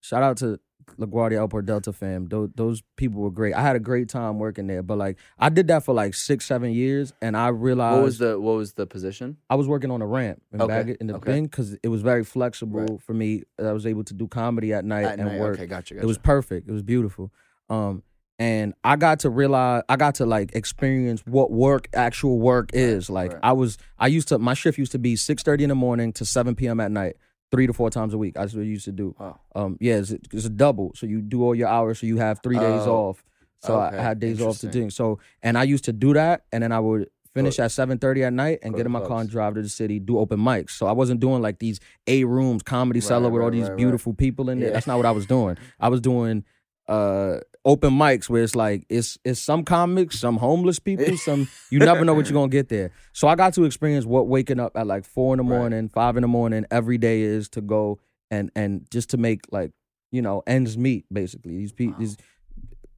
shout 0.00 0.22
out 0.22 0.38
to 0.38 0.58
LaGuardia 0.98 1.38
Airport 1.40 1.66
Delta 1.66 1.92
fam. 1.92 2.26
Those 2.26 2.50
those 2.54 2.82
people 2.96 3.20
were 3.22 3.30
great. 3.30 3.54
I 3.54 3.62
had 3.62 3.76
a 3.76 3.80
great 3.80 4.08
time 4.08 4.38
working 4.38 4.66
there. 4.66 4.82
But 4.82 4.98
like 4.98 5.18
I 5.38 5.48
did 5.48 5.68
that 5.68 5.84
for 5.84 5.94
like 5.94 6.14
six, 6.14 6.44
seven 6.46 6.72
years 6.72 7.12
and 7.22 7.36
I 7.36 7.48
realized 7.48 7.96
What 7.96 8.04
was 8.04 8.18
the 8.18 8.40
what 8.40 8.56
was 8.56 8.72
the 8.74 8.86
position? 8.86 9.36
I 9.48 9.54
was 9.54 9.66
working 9.68 9.90
on 9.90 10.02
a 10.02 10.06
ramp 10.06 10.42
in 10.52 10.60
Okay, 10.62 10.68
baggage 10.72 10.96
in 11.00 11.06
the 11.08 11.16
okay. 11.16 11.32
thing 11.32 11.44
because 11.44 11.74
it 11.82 11.88
was 11.88 12.02
very 12.02 12.24
flexible 12.24 12.80
Right. 12.80 13.00
for 13.00 13.14
me. 13.14 13.42
I 13.58 13.72
was 13.72 13.86
able 13.86 14.04
to 14.04 14.14
do 14.14 14.26
comedy 14.28 14.72
at 14.72 14.84
night 14.84 15.04
At 15.04 15.18
and 15.18 15.28
night. 15.28 15.40
work. 15.40 15.54
Okay, 15.54 15.66
gotcha, 15.66 15.94
gotcha. 15.94 16.04
It 16.04 16.06
was 16.06 16.18
perfect. 16.18 16.68
It 16.68 16.72
was 16.72 16.82
beautiful. 16.82 17.32
Um, 17.68 18.02
and 18.38 18.74
I 18.82 18.96
got 18.96 19.20
to 19.20 19.30
realize, 19.30 19.84
I 19.88 19.94
got 19.94 20.16
to 20.16 20.26
like 20.26 20.56
experience 20.56 21.22
what 21.24 21.52
work, 21.52 21.86
actual 21.94 22.40
work 22.40 22.70
is. 22.72 23.08
Like 23.08 23.32
right. 23.32 23.40
I 23.44 23.52
was, 23.52 23.78
I 23.96 24.08
used 24.08 24.26
to, 24.28 24.38
my 24.40 24.54
shift 24.54 24.76
used 24.76 24.90
to 24.92 24.98
be 24.98 25.14
six 25.14 25.44
thirty 25.44 25.62
in 25.62 25.68
the 25.68 25.76
morning 25.76 26.12
to 26.14 26.24
seven 26.24 26.56
p.m. 26.56 26.80
at 26.80 26.90
night, 26.90 27.14
three 27.50 27.66
to 27.66 27.72
four 27.72 27.90
times 27.90 28.14
a 28.14 28.18
week. 28.18 28.34
That's 28.34 28.52
what 28.54 28.62
I 28.62 28.64
used 28.64 28.84
to 28.86 28.92
do. 28.92 29.14
Wow. 29.18 29.40
Um, 29.54 29.76
yeah, 29.80 29.96
it's, 29.96 30.10
it's 30.10 30.44
a 30.44 30.50
double. 30.50 30.92
So 30.94 31.06
you 31.06 31.20
do 31.20 31.42
all 31.42 31.54
your 31.54 31.68
hours, 31.68 32.00
so 32.00 32.06
you 32.06 32.16
have 32.18 32.40
three 32.42 32.56
days 32.58 32.82
Oh, 32.86 33.08
off. 33.10 33.24
So 33.62 33.78
I- 33.78 33.88
okay. 33.88 33.98
I 33.98 34.02
had 34.02 34.18
days 34.20 34.40
off 34.42 34.58
to 34.58 34.68
do. 34.68 34.90
So 34.90 35.18
and 35.42 35.56
I 35.56 35.62
used 35.62 35.84
to 35.84 35.92
do 35.92 36.14
that, 36.14 36.44
and 36.52 36.62
then 36.62 36.72
I 36.72 36.80
would 36.80 37.08
finish 37.32 37.56
Go- 37.56 37.64
at 37.64 37.72
seven 37.72 37.98
thirty 37.98 38.22
at 38.24 38.32
night 38.32 38.58
and 38.62 38.74
get 38.76 38.86
in 38.86 38.92
my 38.92 39.00
car 39.00 39.20
and 39.20 39.28
drive 39.30 39.54
to 39.54 39.62
the 39.62 39.68
city, 39.68 39.98
do 39.98 40.18
open 40.18 40.38
mics. 40.38 40.70
So 40.70 40.86
I 40.86 40.92
wasn't 40.92 41.20
doing 41.20 41.40
like 41.42 41.58
these 41.58 41.80
A 42.06 42.24
rooms, 42.24 42.62
comedy 42.62 43.00
Right, 43.00 43.06
cellar 43.08 43.28
with 43.30 43.42
all 43.42 43.50
these 43.50 43.62
right, 43.62 43.70
right. 43.70 43.76
beautiful 43.76 44.14
people 44.14 44.50
in 44.50 44.58
there. 44.60 44.68
Yeah. 44.68 44.74
That's 44.74 44.86
not 44.86 44.96
what 44.98 45.06
I 45.06 45.10
was 45.12 45.26
doing. 45.26 45.56
I 45.80 45.88
was 45.88 46.00
doing 46.00 46.44
uh 46.88 47.38
open 47.64 47.92
mics 47.92 48.28
where 48.28 48.42
it's 48.42 48.54
like 48.54 48.84
it's 48.88 49.18
it's 49.24 49.40
some 49.40 49.64
comics, 49.64 50.18
some 50.18 50.36
homeless 50.36 50.78
people, 50.78 51.16
some 51.28 51.48
you 51.70 51.78
never 51.78 52.04
know 52.04 52.14
what 52.14 52.26
you're 52.26 52.34
gonna 52.34 52.48
get 52.48 52.68
there. 52.68 52.90
So 53.12 53.28
I 53.28 53.34
got 53.34 53.54
to 53.54 53.64
experience 53.64 54.04
what 54.04 54.28
waking 54.28 54.60
up 54.60 54.76
at 54.76 54.86
like 54.86 55.04
four 55.04 55.34
in 55.34 55.38
the 55.38 55.44
Right. 55.44 55.58
morning, 55.58 55.88
five 55.88 56.16
in 56.16 56.22
the 56.22 56.28
morning 56.28 56.64
every 56.70 56.98
day 56.98 57.22
is 57.22 57.48
to 57.50 57.60
go 57.60 57.98
and 58.30 58.50
and 58.54 58.86
just 58.90 59.10
to 59.10 59.16
make 59.16 59.42
like 59.50 59.72
you 60.12 60.22
know 60.22 60.42
ends 60.46 60.76
meet 60.76 61.06
basically. 61.12 61.56
These 61.56 61.72
people, 61.72 61.94
Wow. 61.94 61.98
these, 62.00 62.16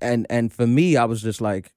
and 0.01 0.27
and 0.31 0.53
for 0.53 0.67
me, 0.67 0.97
I 0.97 1.05
was 1.05 1.23
just 1.23 1.41
like, 1.41 1.73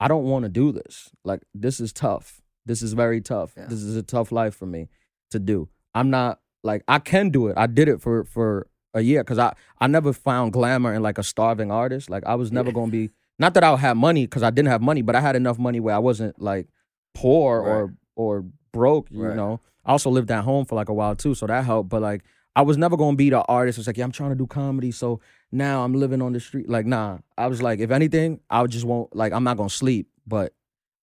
I 0.00 0.08
don't 0.08 0.24
want 0.24 0.44
to 0.44 0.48
do 0.48 0.72
this. 0.72 1.10
Like 1.24 1.42
this 1.54 1.80
is 1.80 1.92
tough. 1.92 2.40
This 2.66 2.82
is 2.82 2.92
very 2.92 3.20
tough. 3.20 3.54
Yeah. 3.56 3.66
This 3.66 3.82
is 3.82 3.96
a 3.96 4.02
tough 4.02 4.32
life 4.32 4.54
for 4.54 4.66
me 4.66 4.88
to 5.30 5.38
do. 5.38 5.68
I'm 5.94 6.10
not 6.10 6.40
like 6.62 6.82
I 6.88 6.98
can 6.98 7.30
do 7.30 7.48
it. 7.48 7.54
I 7.56 7.66
did 7.66 7.88
it 7.88 8.00
for 8.00 8.24
for 8.24 8.66
a 8.94 9.00
year 9.00 9.22
because 9.22 9.38
I 9.38 9.54
I 9.80 9.86
never 9.86 10.12
found 10.12 10.52
glamour 10.52 10.92
in 10.94 11.02
like 11.02 11.18
a 11.18 11.22
starving 11.22 11.70
artist. 11.70 12.10
Like 12.10 12.24
I 12.26 12.34
was 12.34 12.50
never 12.52 12.72
gonna 12.72 12.90
be 12.90 13.10
not 13.38 13.54
that 13.54 13.64
I 13.64 13.70
would 13.70 13.80
have 13.80 13.96
money 13.96 14.26
because 14.26 14.42
I 14.42 14.50
didn't 14.50 14.68
have 14.68 14.82
money, 14.82 15.02
but 15.02 15.14
I 15.16 15.20
had 15.20 15.36
enough 15.36 15.58
money 15.58 15.80
where 15.80 15.94
I 15.94 15.98
wasn't 15.98 16.40
like 16.40 16.68
poor 17.14 17.60
or 17.60 17.86
Right. 17.86 17.94
or 18.16 18.44
broke. 18.72 19.10
You 19.10 19.22
Right. 19.24 19.36
know. 19.36 19.60
I 19.84 19.92
also 19.92 20.10
lived 20.10 20.30
at 20.30 20.44
home 20.44 20.64
for 20.66 20.74
like 20.74 20.88
a 20.88 20.94
while 20.94 21.16
too, 21.16 21.34
so 21.34 21.46
that 21.46 21.64
helped. 21.64 21.88
But 21.88 22.02
like 22.02 22.22
I 22.56 22.62
was 22.62 22.76
never 22.76 22.96
gonna 22.96 23.16
be 23.16 23.30
the 23.30 23.42
artist. 23.42 23.78
It's 23.78 23.86
like 23.86 23.96
yeah, 23.96 24.04
I'm 24.04 24.12
trying 24.12 24.30
to 24.30 24.36
do 24.36 24.46
comedy, 24.46 24.90
so 24.90 25.20
now 25.52 25.84
I'm 25.84 25.94
living 25.94 26.20
on 26.22 26.32
the 26.32 26.40
street. 26.40 26.68
Like 26.68 26.86
nah, 26.86 27.18
I 27.38 27.46
was 27.46 27.62
like 27.62 27.78
if 27.80 27.90
anything, 27.90 28.40
I 28.50 28.62
would 28.62 28.70
just 28.70 28.84
won't 28.84 29.14
like 29.14 29.32
I'm 29.32 29.44
not 29.44 29.56
gonna 29.56 29.70
sleep, 29.70 30.08
but 30.26 30.52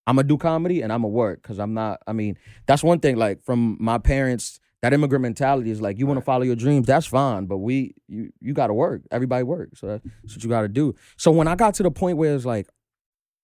I'm 0.06 0.15
gonna 0.17 0.28
do 0.28 0.38
comedy 0.38 0.82
and 0.82 0.91
I'm 0.93 1.02
gonna 1.02 1.10
work 1.13 1.41
because 1.41 1.60
I'm 1.60 1.73
not. 1.73 2.02
I 2.08 2.13
mean, 2.13 2.38
that's 2.65 2.84
one 2.84 3.00
thing. 3.00 3.15
Like 3.17 3.43
from 3.43 3.78
my 3.80 3.97
parents, 3.97 4.60
that 4.82 4.94
immigrant 4.94 5.22
mentality 5.24 5.72
is 5.72 5.82
like 5.82 5.98
you 5.98 6.06
want 6.08 6.18
to 6.18 6.22
follow 6.26 6.44
your 6.44 6.56
dreams. 6.56 6.86
That's 6.88 7.06
fine, 7.08 7.46
but 7.46 7.58
we 7.58 7.96
you 8.08 8.32
you 8.40 8.54
got 8.54 8.68
to 8.68 8.74
work. 8.74 9.02
Everybody 9.12 9.44
works, 9.44 9.80
so 9.80 9.88
that's 9.88 10.36
what 10.36 10.44
you 10.44 10.50
got 10.50 10.62
to 10.62 10.68
do. 10.68 10.96
So 11.18 11.32
when 11.32 11.48
I 11.48 11.56
got 11.56 11.74
to 11.76 11.84
the 11.84 11.92
point 11.92 12.18
where 12.18 12.36
it's 12.36 12.46
like 12.46 12.68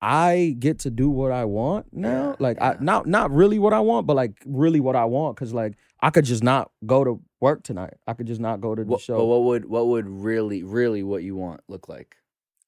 I 0.02 0.56
get 0.60 0.80
to 0.80 0.90
do 0.92 1.10
what 1.10 1.32
I 1.32 1.46
want 1.46 1.88
now, 1.94 2.30
Yeah, 2.32 2.36
like 2.40 2.58
yeah. 2.58 2.72
I 2.80 2.84
not 2.84 3.08
not 3.08 3.32
really 3.32 3.58
what 3.58 3.74
I 3.74 3.80
want, 3.80 4.06
but 4.06 4.16
like 4.16 4.34
really 4.46 4.80
what 4.82 4.96
I 4.96 5.06
want, 5.06 5.36
because 5.36 5.54
like 5.54 5.76
I 6.02 6.10
could 6.10 6.26
just 6.26 6.44
not 6.44 6.72
go 6.86 7.04
to 7.06 7.22
work 7.40 7.64
tonight. 7.64 7.94
I 8.06 8.14
could 8.14 8.28
just 8.28 8.42
not 8.42 8.60
go 8.60 8.76
to 8.76 8.84
the 8.84 8.90
What, 8.92 9.02
show. 9.02 9.18
but 9.18 9.26
what 9.26 9.44
would 9.44 9.66
what 9.66 9.88
would 9.88 10.08
really 10.10 10.62
really 10.64 11.04
what 11.04 11.24
you 11.24 11.36
want 11.36 11.62
look 11.68 11.88
like? 11.88 12.16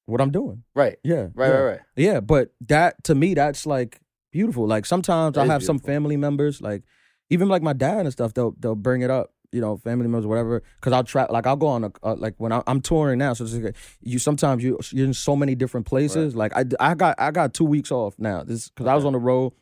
what 0.08 0.20
I'm 0.20 0.30
doing, 0.30 0.62
Right. 0.72 0.98
yeah, 1.02 1.26
Right. 1.34 1.48
yeah. 1.48 1.48
Right. 1.48 1.62
Right. 1.64 1.80
Yeah, 1.96 2.20
but 2.20 2.52
that 2.68 3.02
to 3.04 3.14
me, 3.16 3.34
that's 3.34 3.66
like 3.66 4.00
beautiful. 4.32 4.64
Like 4.66 4.86
sometimes 4.86 5.34
That 5.34 5.42
I 5.42 5.46
have 5.46 5.64
some 5.64 5.80
family 5.80 6.16
members, 6.16 6.62
like 6.62 6.84
even 7.30 7.48
like 7.48 7.62
my 7.62 7.72
dad 7.72 8.00
and 8.00 8.12
stuff. 8.12 8.34
They'll 8.34 8.54
they'll 8.58 8.74
bring 8.74 9.02
it 9.02 9.10
up, 9.10 9.32
you 9.52 9.60
know, 9.60 9.76
family 9.76 10.04
members, 10.08 10.24
or 10.24 10.28
whatever. 10.28 10.62
Because 10.80 10.92
I'll 10.92 11.04
try, 11.04 11.26
like 11.26 11.46
I'll 11.46 11.56
go 11.56 11.68
on 11.68 11.84
a 11.84 11.92
uh, 12.02 12.14
like 12.16 12.34
when 12.38 12.52
I, 12.52 12.62
I'm 12.66 12.80
touring 12.80 13.18
now. 13.18 13.32
So 13.32 13.44
it's 13.44 13.54
like 13.54 13.76
you 14.00 14.18
sometimes 14.18 14.62
you 14.62 14.78
you're 14.90 15.06
in 15.06 15.14
so 15.14 15.36
many 15.36 15.54
different 15.54 15.86
places. 15.86 16.34
Like 16.36 16.56
I 16.56 16.64
I 16.80 16.94
got 16.94 17.16
I 17.18 17.30
got 17.30 17.54
two 17.54 17.64
weeks 17.64 17.90
off 17.90 18.14
now. 18.18 18.42
This 18.42 18.68
because 18.68 18.86
I 18.86 18.94
was 18.94 19.04
on 19.04 19.12
the 19.12 19.18
road 19.18 19.52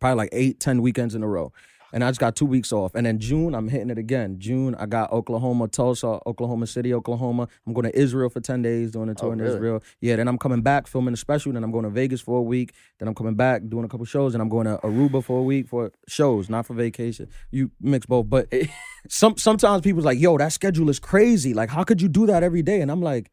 probably 0.00 0.16
like 0.16 0.30
eight 0.32 0.60
ten 0.60 0.82
weekends 0.82 1.14
in 1.14 1.22
a 1.22 1.28
row. 1.28 1.52
And 1.94 2.02
I 2.02 2.10
just 2.10 2.18
got 2.18 2.34
two 2.34 2.44
weeks 2.44 2.72
off. 2.72 2.96
And 2.96 3.06
then 3.06 3.20
June, 3.20 3.54
I'm 3.54 3.68
hitting 3.68 3.88
it 3.88 3.98
again. 3.98 4.40
June, 4.40 4.74
I 4.74 4.86
got 4.86 5.12
Oklahoma, 5.12 5.68
Tulsa, 5.68 6.18
Oklahoma 6.26 6.66
City, 6.66 6.92
Oklahoma. 6.92 7.46
I'm 7.66 7.72
going 7.72 7.84
to 7.84 7.96
Israel 7.96 8.28
for 8.28 8.40
10 8.40 8.62
days 8.62 8.90
doing 8.90 9.08
a 9.08 9.12
oh, 9.12 9.14
tour 9.14 9.28
Oh, 9.28 9.32
in 9.32 9.38
really? 9.38 9.54
Israel. 9.54 9.82
Yeah, 10.00 10.16
then 10.16 10.26
I'm 10.26 10.36
coming 10.36 10.60
back 10.60 10.88
filming 10.88 11.14
a 11.14 11.16
special. 11.16 11.52
Then 11.52 11.62
I'm 11.62 11.70
going 11.70 11.84
to 11.84 11.90
Vegas 11.90 12.20
for 12.20 12.38
a 12.40 12.42
week. 12.42 12.74
Then 12.98 13.06
I'm 13.06 13.14
coming 13.14 13.36
back 13.36 13.62
doing 13.68 13.84
a 13.84 13.88
couple 13.88 14.04
shows. 14.06 14.34
And 14.34 14.42
I'm 14.42 14.48
going 14.48 14.66
to 14.66 14.76
Aruba 14.78 15.22
for 15.22 15.38
a 15.38 15.42
week 15.44 15.68
for 15.68 15.92
shows, 16.08 16.50
not 16.50 16.66
for 16.66 16.74
vacation. 16.74 17.28
You 17.52 17.70
mix 17.80 18.06
both. 18.06 18.28
But 18.28 18.52
some 19.08 19.36
sometimes 19.36 19.82
people's 19.82 20.04
like, 20.04 20.18
yo, 20.18 20.36
that 20.36 20.52
schedule 20.52 20.90
is 20.90 20.98
crazy. 20.98 21.54
Like, 21.54 21.70
how 21.70 21.84
could 21.84 22.02
you 22.02 22.08
do 22.08 22.26
that 22.26 22.42
every 22.42 22.62
day? 22.62 22.80
And 22.80 22.90
I'm 22.90 23.02
like, 23.02 23.30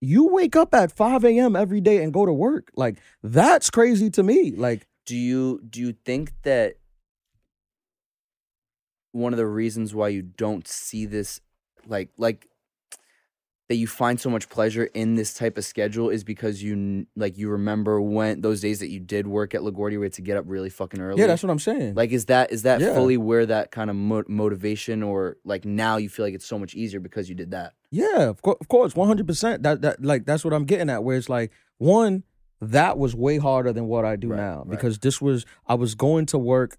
you 0.00 0.28
wake 0.28 0.54
up 0.54 0.72
at 0.74 0.92
5 0.92 1.24
a.m. 1.24 1.56
every 1.56 1.80
day 1.80 2.04
and 2.04 2.12
go 2.12 2.24
to 2.24 2.32
work. 2.32 2.70
Like, 2.76 2.98
that's 3.22 3.68
crazy 3.68 4.10
to 4.10 4.22
me. 4.22 4.52
Like, 4.52 4.86
Do 5.06 5.16
you 5.16 5.60
do 5.68 5.80
you 5.80 5.92
think 6.04 6.32
that 6.44 6.76
one 9.12 9.32
of 9.32 9.36
the 9.38 9.46
reasons 9.46 9.94
why 9.94 10.08
you 10.08 10.22
don't 10.22 10.66
see 10.68 11.06
this 11.06 11.40
like 11.86 12.10
like 12.16 12.46
that 13.68 13.76
you 13.76 13.86
find 13.86 14.20
so 14.20 14.28
much 14.28 14.48
pleasure 14.48 14.86
in 14.94 15.14
this 15.14 15.32
type 15.32 15.56
of 15.56 15.64
schedule 15.64 16.10
is 16.10 16.24
because 16.24 16.60
you 16.60 17.06
like 17.14 17.38
you 17.38 17.48
remember 17.48 18.00
when 18.00 18.40
those 18.40 18.60
days 18.60 18.80
that 18.80 18.88
you 18.88 18.98
did 18.98 19.28
work 19.28 19.54
at 19.54 19.60
LaGuardia 19.60 19.98
where 20.00 20.08
to 20.08 20.22
get 20.22 20.36
up 20.36 20.44
really 20.48 20.70
fucking 20.70 21.00
early. 21.00 21.20
yeah, 21.20 21.28
that's 21.28 21.42
what 21.44 21.50
I'm 21.50 21.60
saying. 21.60 21.94
like 21.94 22.10
is 22.10 22.26
that 22.26 22.50
is 22.50 22.62
that 22.62 22.80
Yeah. 22.80 22.94
fully 22.94 23.16
where 23.16 23.46
that 23.46 23.70
kind 23.70 23.88
of 23.88 23.94
mo- 23.94 24.24
motivation 24.26 25.04
or 25.04 25.36
like 25.44 25.64
now 25.64 25.98
you 25.98 26.08
feel 26.08 26.24
like 26.26 26.34
it's 26.34 26.46
so 26.46 26.58
much 26.58 26.74
easier 26.74 26.98
because 26.98 27.28
you 27.28 27.36
did 27.36 27.52
that. 27.52 27.74
Yeah, 27.92 28.22
of 28.28 28.42
course, 28.42 28.58
of 28.60 28.66
course, 28.68 28.96
one 28.96 29.06
hundred 29.06 29.28
percent. 29.28 29.62
That 29.62 29.82
that 29.82 30.04
like 30.04 30.24
that's 30.26 30.44
what 30.44 30.52
I'm 30.52 30.64
getting 30.64 30.90
at. 30.90 31.04
Where 31.04 31.16
it's 31.16 31.28
like 31.28 31.52
one 31.78 32.24
that 32.60 32.98
was 32.98 33.14
way 33.14 33.38
harder 33.38 33.72
than 33.72 33.86
what 33.86 34.04
I 34.04 34.16
do 34.16 34.28
Right, 34.30 34.36
now 34.36 34.58
right. 34.58 34.68
because 34.70 34.98
this 34.98 35.20
was 35.22 35.46
I 35.66 35.74
was 35.74 35.94
going 35.94 36.26
to 36.26 36.38
work 36.38 36.76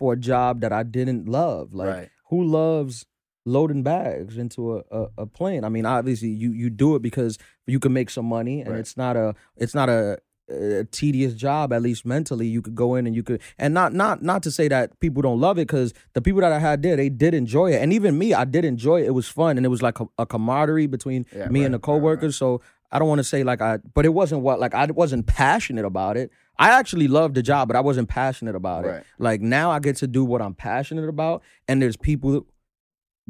for 0.00 0.14
a 0.14 0.16
job 0.32 0.60
that 0.62 0.72
I 0.72 0.82
didn't 0.82 1.28
love. 1.28 1.74
Like 1.80 1.88
right. 1.96 2.08
who 2.30 2.42
loves 2.60 3.04
loading 3.46 3.82
bags 3.82 4.36
into 4.36 4.76
a, 4.76 4.82
a, 4.90 5.08
a 5.18 5.26
plane? 5.26 5.62
I 5.64 5.68
mean, 5.68 5.86
obviously 5.86 6.28
you 6.42 6.50
you 6.52 6.68
do 6.70 6.94
it 6.96 7.02
because 7.02 7.38
you 7.66 7.78
can 7.84 7.92
make 7.92 8.10
some 8.10 8.26
money 8.26 8.60
and 8.62 8.70
Right. 8.70 8.80
it's 8.80 8.96
not 8.96 9.16
a 9.16 9.34
it's 9.56 9.74
not 9.74 9.88
a, 9.88 10.18
a 10.48 10.84
tedious 11.00 11.34
job 11.34 11.72
at 11.72 11.80
least 11.82 12.04
mentally 12.04 12.46
you 12.54 12.60
could 12.62 12.74
go 12.74 12.88
in 12.96 13.06
and 13.06 13.14
you 13.14 13.22
could 13.22 13.40
and 13.56 13.72
not 13.72 13.92
not 13.94 14.20
not 14.30 14.42
to 14.46 14.50
say 14.50 14.66
that 14.68 14.98
people 15.04 15.22
don't 15.22 15.40
love 15.46 15.56
it 15.58 15.66
because 15.68 15.94
the 16.14 16.20
people 16.26 16.40
that 16.40 16.50
i 16.50 16.58
had 16.58 16.82
there 16.82 16.96
they 16.96 17.08
did 17.08 17.34
enjoy 17.34 17.68
it 17.74 17.80
and 17.82 17.92
even 17.92 18.18
me 18.18 18.34
i 18.34 18.44
did 18.44 18.64
enjoy 18.64 19.00
it 19.02 19.06
it 19.06 19.14
was 19.20 19.28
fun 19.28 19.56
and 19.56 19.64
it 19.64 19.68
was 19.76 19.80
like 19.88 20.00
a, 20.00 20.06
a 20.18 20.26
camaraderie 20.26 20.88
between 20.88 21.24
Yeah, 21.32 21.46
me 21.48 21.60
right, 21.60 21.66
and 21.66 21.74
the 21.74 21.78
coworkers 21.78 22.34
so 22.42 22.60
i 22.90 22.98
don't 22.98 23.06
want 23.12 23.20
to 23.20 23.28
say 23.32 23.44
like 23.44 23.60
i 23.68 23.78
but 23.94 24.04
it 24.04 24.12
wasn't 24.20 24.40
what 24.42 24.58
like 24.58 24.74
i 24.74 24.84
wasn't 24.86 25.28
passionate 25.28 25.84
about 25.84 26.16
it 26.16 26.32
i 26.60 26.70
actually 26.70 27.08
loved 27.08 27.34
the 27.34 27.42
job 27.42 27.66
but 27.68 27.76
i 27.76 27.80
wasn't 27.80 28.08
passionate 28.08 28.54
about 28.54 28.84
it 28.84 29.04
like 29.18 29.40
now 29.40 29.70
i 29.70 29.78
get 29.80 29.96
to 29.96 30.06
do 30.06 30.24
what 30.24 30.40
i'm 30.40 30.54
passionate 30.54 31.08
about 31.08 31.42
and 31.66 31.82
there's 31.82 31.96
people 31.96 32.30
who 32.30 32.46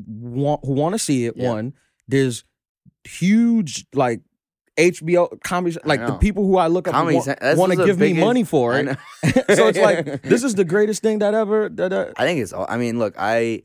want 0.06 0.60
who 0.64 0.72
want 0.72 0.94
to 0.94 0.98
see 0.98 1.24
it 1.26 1.36
Yeah. 1.36 1.48
one 1.52 1.72
there's 2.08 2.44
huge 3.04 3.86
like 3.94 4.20
HBO 4.78 5.42
comedy, 5.42 5.76
like 5.84 6.00
the 6.06 6.14
people 6.14 6.46
who 6.46 6.56
I 6.56 6.68
look 6.68 6.88
up 6.88 6.94
Comedy 6.94 7.16
want, 7.16 7.72
to 7.72 7.84
give 7.84 7.98
me 7.98 8.14
money 8.14 8.44
for 8.44 8.78
it. 8.78 8.96
so 9.54 9.66
it's 9.68 9.78
like 9.78 10.22
this 10.22 10.42
is 10.42 10.54
the 10.54 10.64
greatest 10.64 11.02
thing 11.02 11.18
that 11.18 11.34
ever 11.34 11.68
that, 11.68 11.90
that 11.90 12.12
I 12.16 12.24
think 12.24 12.40
it's. 12.40 12.52
all 12.54 12.64
I 12.66 12.78
mean, 12.78 12.98
look, 12.98 13.14
I, 13.18 13.64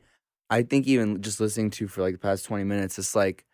I 0.50 0.62
think 0.62 0.86
even 0.86 1.22
just 1.22 1.40
listening 1.40 1.70
to 1.70 1.88
for 1.88 2.02
like 2.02 2.14
the 2.14 2.18
past 2.18 2.44
twenty 2.44 2.64
minutes, 2.64 2.98
it's 2.98 3.16
like, 3.16 3.46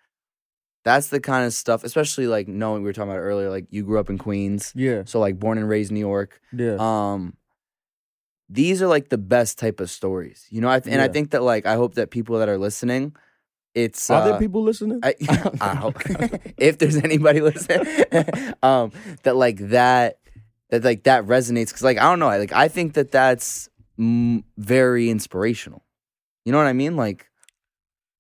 that's 0.84 1.08
the 1.08 1.20
kind 1.20 1.46
of 1.46 1.52
stuff. 1.52 1.84
Especially 1.84 2.26
like 2.26 2.48
knowing 2.48 2.82
we 2.82 2.88
were 2.88 2.92
talking 2.92 3.10
about 3.10 3.20
earlier. 3.20 3.50
Like 3.50 3.66
you 3.70 3.84
grew 3.84 3.98
up 3.98 4.10
in 4.10 4.18
Queens, 4.18 4.72
yeah 4.74 5.02
so 5.04 5.20
like 5.20 5.38
born 5.38 5.58
and 5.58 5.68
raised 5.68 5.90
in 5.90 5.94
New 5.94 6.00
York. 6.00 6.40
yeah 6.52 6.76
Um, 6.78 7.36
these 8.48 8.82
are 8.82 8.86
like 8.86 9.08
the 9.08 9.18
best 9.18 9.58
type 9.58 9.80
of 9.80 9.90
stories, 9.90 10.46
you 10.50 10.60
know. 10.60 10.68
I 10.68 10.80
th- 10.80 10.92
and 10.92 11.00
I 11.02 11.08
think 11.08 11.30
that 11.30 11.42
like 11.42 11.64
I 11.66 11.74
hope 11.74 11.94
that 11.94 12.10
people 12.10 12.38
that 12.38 12.48
are 12.48 12.58
listening, 12.58 13.14
it's 13.74 14.10
are 14.10 14.20
uh, 14.20 14.24
there 14.28 14.38
people 14.38 14.62
listening? 14.62 15.00
I, 15.02 15.14
I 15.60 15.74
hope 15.74 15.96
if 16.58 16.78
there's 16.78 16.96
anybody 16.96 17.40
listening, 17.40 18.04
um, 18.62 18.92
that 19.22 19.36
like 19.36 19.56
that, 19.68 20.18
that 20.70 20.84
like 20.84 21.04
that 21.04 21.24
resonates 21.24 21.68
because 21.68 21.82
like 21.82 21.98
I 21.98 22.02
don't 22.02 22.18
know, 22.18 22.28
I, 22.28 22.38
like 22.38 22.52
I 22.52 22.68
think 22.68 22.94
that 22.94 23.10
that's 23.10 23.70
mm, 23.98 24.44
very 24.58 25.08
inspirational. 25.08 25.84
You 26.44 26.52
know 26.52 26.58
what 26.58 26.66
I 26.66 26.74
mean? 26.74 26.96
Like 26.96 27.30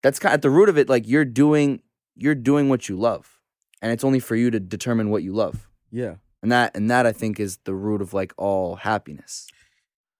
that's 0.02 0.18
kind 0.18 0.32
of, 0.32 0.38
at 0.38 0.42
the 0.42 0.50
root 0.50 0.68
of 0.68 0.78
it. 0.78 0.88
Like 0.88 1.06
you're 1.06 1.26
doing, 1.26 1.82
you're 2.16 2.34
doing 2.34 2.68
what 2.68 2.88
you 2.88 2.96
love, 2.96 3.40
and 3.80 3.92
it's 3.92 4.04
only 4.04 4.20
for 4.20 4.36
you 4.36 4.50
to 4.50 4.60
determine 4.60 5.10
what 5.10 5.22
you 5.22 5.32
love, 5.32 5.68
yeah 5.90 6.16
and 6.42 6.52
that 6.52 6.76
and 6.76 6.90
that 6.90 7.06
I 7.06 7.12
think 7.12 7.40
is 7.40 7.58
the 7.64 7.74
root 7.74 8.02
of 8.02 8.12
like 8.12 8.32
all 8.36 8.76
happiness. 8.76 9.46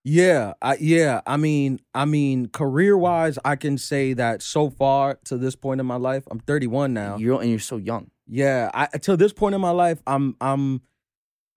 Yeah, 0.05 0.55
I 0.61 0.77
yeah, 0.81 1.21
I 1.27 1.37
mean, 1.37 1.81
I 1.95 2.05
mean, 2.07 2.49
career 2.49 2.97
wise, 2.97 3.39
I 3.45 3.57
can 3.57 3.79
say 3.79 4.15
that 4.15 4.43
so 4.43 4.71
far 4.71 5.19
to 5.25 5.37
this 5.37 5.55
point 5.55 5.81
in 5.81 5.87
my 5.87 5.97
life, 5.97 6.25
I'm 6.31 6.41
31 6.41 6.93
now. 6.93 7.17
You're 7.19 7.41
and 7.41 7.51
you're 7.51 7.61
so 7.61 7.77
young. 7.77 8.11
Yeah, 8.27 8.71
I 8.75 8.87
to 8.99 9.17
this 9.17 9.33
point 9.33 9.55
in 9.55 9.61
my 9.61 9.71
life, 9.71 10.03
I'm 10.07 10.37
I'm 10.41 10.83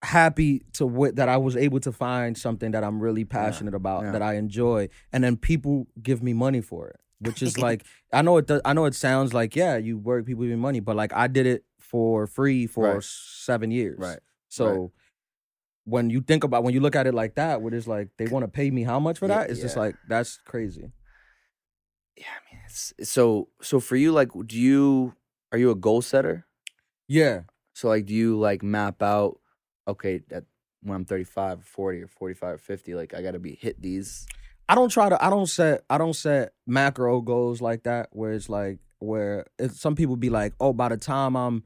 happy 0.02 0.62
to 0.74 1.12
that 1.14 1.28
I 1.28 1.38
was 1.38 1.56
able 1.56 1.80
to 1.80 1.92
find 1.92 2.36
something 2.36 2.72
that 2.72 2.84
I'm 2.84 3.00
really 3.00 3.24
passionate 3.24 3.74
about, 3.74 4.04
yeah. 4.04 4.12
that 4.12 4.22
I 4.22 4.34
enjoy, 4.34 4.90
and 5.12 5.24
then 5.24 5.36
people 5.36 5.88
give 6.00 6.22
me 6.22 6.32
money 6.32 6.60
for 6.60 6.88
it, 6.88 7.00
which 7.20 7.42
is 7.42 7.58
like 7.66 7.84
I 8.12 8.22
know 8.22 8.36
it. 8.38 8.46
Does, 8.46 8.60
I 8.64 8.72
know 8.72 8.84
it 8.84 8.94
sounds 8.94 9.34
like 9.34 9.56
yeah, 9.56 9.76
you 9.76 9.98
work, 9.98 10.26
people 10.26 10.44
give 10.44 10.58
money, 10.58 10.80
but 10.80 10.96
like 10.96 11.12
I 11.12 11.26
did 11.26 11.46
it 11.46 11.64
for 11.80 12.26
free 12.26 12.66
for 12.66 12.82
Right. 12.84 13.02
seven 13.04 13.70
years. 13.70 13.98
Right. 13.98 14.20
So. 14.48 14.92
When 15.88 16.10
you 16.10 16.20
think 16.20 16.42
about 16.42 16.64
when 16.64 16.74
you 16.74 16.80
look 16.80 16.96
at 16.96 17.06
it 17.06 17.14
like 17.14 17.36
that, 17.36 17.62
where 17.62 17.72
it's 17.72 17.86
like 17.86 18.08
they 18.18 18.26
want 18.26 18.42
to 18.42 18.48
pay 18.48 18.72
me 18.72 18.82
how 18.82 18.98
much 18.98 19.20
for 19.20 19.28
Yeah, 19.28 19.38
that, 19.44 19.50
it's 19.50 19.60
just 19.60 19.76
like 19.76 19.94
that's 20.04 20.36
crazy. 20.38 20.90
Yeah, 22.16 22.24
I 22.26 22.54
mean, 22.54 22.62
it's 22.66 22.92
so 23.04 23.50
so 23.62 23.78
for 23.78 23.94
you. 23.94 24.10
Like, 24.10 24.30
do 24.46 24.58
you 24.58 25.14
are 25.52 25.58
you 25.58 25.70
a 25.70 25.76
goal 25.76 26.02
setter? 26.02 26.44
Yeah, 27.06 27.42
So 27.72 27.86
like, 27.86 28.06
do 28.06 28.14
you 28.14 28.36
like 28.36 28.64
map 28.64 29.00
out? 29.00 29.38
Okay, 29.86 30.22
that 30.30 30.42
when 30.82 30.96
I'm 30.96 31.04
35, 31.04 31.60
or 31.60 31.62
40, 31.62 32.02
or 32.02 32.08
45, 32.08 32.54
or 32.54 32.58
50, 32.58 32.94
like 32.94 33.14
I 33.14 33.22
got 33.22 33.32
to 33.32 33.38
be 33.38 33.54
hit 33.54 33.80
these. 33.80 34.26
I 34.68 34.74
don't 34.74 34.88
try 34.90 35.08
to. 35.08 35.24
I 35.24 35.30
don't 35.30 35.46
set. 35.46 35.84
I 35.88 35.98
don't 35.98 36.14
set 36.16 36.52
macro 36.66 37.20
goals 37.20 37.60
like 37.62 37.84
that. 37.84 38.08
Where 38.12 38.32
it's 38.32 38.48
like 38.48 38.78
where 38.98 39.46
some 39.70 39.94
people 39.94 40.16
be 40.16 40.30
like, 40.30 40.54
oh, 40.60 40.72
by 40.72 40.88
the 40.88 40.96
time 40.96 41.36
I'm 41.36 41.62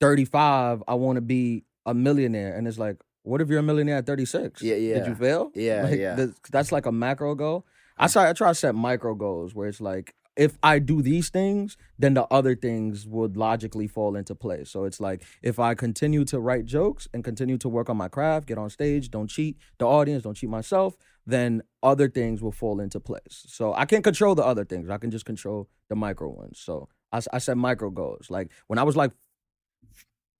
35, 0.00 0.82
I 0.86 0.94
want 0.94 1.16
to 1.16 1.20
be 1.20 1.64
a 1.86 1.94
millionaire, 1.94 2.54
and 2.56 2.66
it's 2.66 2.78
like, 2.78 2.96
what 3.22 3.40
if 3.40 3.48
you're 3.48 3.58
a 3.60 3.62
millionaire 3.62 3.96
at 3.98 4.06
36? 4.06 4.62
Yeah, 4.62 4.76
yeah. 4.76 4.94
Did 4.94 5.06
you 5.08 5.14
fail? 5.14 5.50
Yeah, 5.54 5.82
Like, 5.84 5.98
yeah. 5.98 6.16
th- 6.16 6.30
That's 6.50 6.72
like 6.72 6.86
a 6.86 6.92
macro 6.92 7.34
goal. 7.34 7.66
I 7.96 8.08
try. 8.08 8.28
I 8.28 8.32
try 8.32 8.48
to 8.48 8.54
set 8.54 8.74
micro 8.74 9.14
goals 9.14 9.54
where 9.54 9.68
it's 9.68 9.80
like. 9.80 10.14
If 10.36 10.58
I 10.62 10.80
do 10.80 11.00
these 11.00 11.28
things, 11.28 11.76
then 11.98 12.14
the 12.14 12.24
other 12.24 12.56
things 12.56 13.06
would 13.06 13.36
logically 13.36 13.86
fall 13.86 14.16
into 14.16 14.34
place. 14.34 14.68
So 14.68 14.84
it's 14.84 15.00
like 15.00 15.22
if 15.42 15.60
I 15.60 15.74
continue 15.74 16.24
to 16.26 16.40
write 16.40 16.64
jokes 16.64 17.06
and 17.14 17.22
continue 17.22 17.56
to 17.58 17.68
work 17.68 17.88
on 17.88 17.96
my 17.96 18.08
craft, 18.08 18.48
get 18.48 18.58
on 18.58 18.68
stage, 18.68 19.10
don't 19.10 19.28
cheat 19.28 19.56
the 19.78 19.86
audience, 19.86 20.24
don't 20.24 20.34
cheat 20.36 20.50
myself, 20.50 20.96
then 21.24 21.62
other 21.82 22.08
things 22.08 22.42
will 22.42 22.52
fall 22.52 22.80
into 22.80 22.98
place. 22.98 23.44
So 23.46 23.74
I 23.74 23.84
can't 23.84 24.02
control 24.02 24.34
the 24.34 24.44
other 24.44 24.64
things. 24.64 24.90
I 24.90 24.98
can 24.98 25.10
just 25.10 25.24
control 25.24 25.68
the 25.88 25.94
micro 25.94 26.28
ones. 26.28 26.58
So 26.58 26.88
I, 27.12 27.20
I 27.32 27.38
set 27.38 27.56
micro 27.56 27.90
goals. 27.90 28.28
Like 28.28 28.50
when 28.66 28.78
I 28.78 28.82
was 28.82 28.96
like 28.96 29.12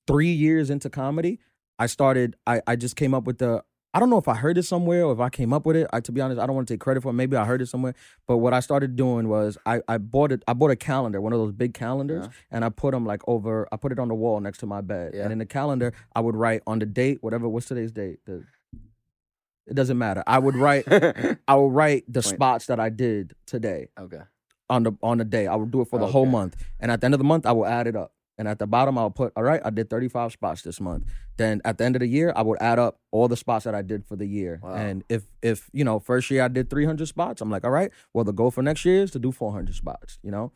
three 0.09 0.33
years 0.33 0.71
into 0.71 0.91
comedy, 0.91 1.39
I 1.79 1.87
started, 1.87 2.37
I, 2.47 2.63
I 2.67 2.77
just 2.77 2.97
came 2.97 3.15
up 3.15 3.25
with 3.25 3.39
the, 3.39 3.63
I 3.95 4.01
don't 4.01 4.11
know 4.11 4.19
if 4.19 4.27
I 4.27 4.35
heard 4.35 4.59
it 4.59 4.65
somewhere 4.65 5.05
or 5.05 5.13
if 5.13 5.21
I 5.21 5.29
came 5.29 5.53
up 5.53 5.65
with 5.65 5.77
it. 5.77 5.87
I, 5.93 6.01
to 6.01 6.11
be 6.11 6.21
honest, 6.21 6.41
I 6.41 6.47
don't 6.47 6.57
want 6.57 6.67
to 6.67 6.75
take 6.75 6.81
credit 6.81 7.05
for 7.05 7.11
it. 7.11 7.13
Maybe 7.13 7.37
I 7.37 7.45
heard 7.45 7.63
it 7.63 7.67
somewhere. 7.67 7.95
But 8.27 8.39
what 8.39 8.53
I 8.53 8.59
started 8.59 8.97
doing 8.97 9.29
was 9.29 9.57
I, 9.67 9.83
I 9.87 9.99
bought 9.99 10.33
it. 10.33 10.43
I 10.49 10.53
bought 10.53 10.73
a 10.73 10.77
calendar, 10.77 11.21
one 11.21 11.33
of 11.33 11.39
those 11.39 11.53
big 11.53 11.75
calendars, 11.75 12.27
Yeah. 12.27 12.33
and 12.51 12.65
I 12.65 12.71
put 12.71 12.91
them 12.91 13.07
like 13.07 13.23
over. 13.29 13.69
I 13.71 13.77
put 13.77 13.93
it 13.93 14.01
on 14.01 14.09
the 14.09 14.15
wall 14.17 14.41
next 14.41 14.59
to 14.59 14.67
my 14.67 14.81
bed. 14.81 15.13
Yeah. 15.15 15.23
And 15.23 15.33
in 15.33 15.39
the 15.39 15.47
calendar, 15.47 15.93
I 16.13 16.21
would 16.21 16.35
write 16.35 16.63
on 16.67 16.81
the 16.81 16.87
date, 16.87 17.19
whatever. 17.23 17.49
What's 17.49 17.67
today's 17.67 17.93
date? 17.93 18.19
The, 18.27 18.45
it 19.69 19.75
doesn't 19.75 19.97
matter. 19.97 20.25
I 20.27 20.41
would 20.41 20.57
write. 20.57 20.87
I 21.49 21.55
would 21.55 21.73
write 21.73 22.05
the 22.09 22.21
Point. 22.21 22.35
spots 22.35 22.67
that 22.67 22.81
I 22.81 22.89
did 22.89 23.35
today 23.47 23.91
okay. 23.99 24.23
on 24.69 24.83
the 24.83 24.93
on 25.05 25.19
the 25.19 25.25
day. 25.25 25.47
I 25.47 25.55
would 25.55 25.71
do 25.71 25.83
it 25.83 25.89
for 25.89 26.01
the 26.01 26.07
oh, 26.07 26.11
whole 26.11 26.27
month, 26.27 26.57
and 26.81 26.91
at 26.91 27.01
the 27.01 27.05
end 27.05 27.15
of 27.15 27.19
the 27.19 27.25
month, 27.25 27.47
I 27.47 27.53
will 27.53 27.67
add 27.67 27.87
it 27.87 27.95
up. 27.95 28.14
And 28.37 28.49
at 28.49 28.59
the 28.59 28.67
bottom, 28.67 28.99
I'll 28.99 29.11
put, 29.11 29.33
all 29.37 29.45
right, 29.45 29.61
I 29.65 29.71
did 29.71 29.89
35 29.89 30.33
spots 30.33 30.63
this 30.63 30.81
month. 30.81 31.05
Then 31.37 31.61
at 31.65 31.79
the 31.79 31.85
end 31.85 31.97
of 31.97 32.01
the 32.01 32.09
year, 32.09 32.33
I 32.35 32.43
would 32.43 32.59
add 32.61 32.79
up 32.79 32.99
all 33.11 33.29
the 33.29 33.37
spots 33.37 33.65
that 33.65 33.75
I 33.75 33.83
did 33.83 34.05
for 34.05 34.17
the 34.17 34.27
year. 34.27 34.61
Wow. 34.63 34.75
And 34.75 35.05
if 35.09 35.25
if 35.43 35.69
you 35.73 35.85
know, 35.85 35.99
first 35.99 36.31
year 36.31 36.43
I 36.43 36.49
did 36.49 36.71
300 36.71 37.07
spots, 37.07 37.41
I'm 37.41 37.51
like, 37.51 37.65
all 37.65 37.71
right, 37.71 37.91
well 38.13 38.25
the 38.25 38.33
goal 38.33 38.51
for 38.51 38.63
next 38.63 38.85
year 38.85 39.03
is 39.03 39.11
to 39.13 39.19
do 39.19 39.33
400 39.33 39.75
spots. 39.75 40.19
You 40.23 40.31
know, 40.31 40.53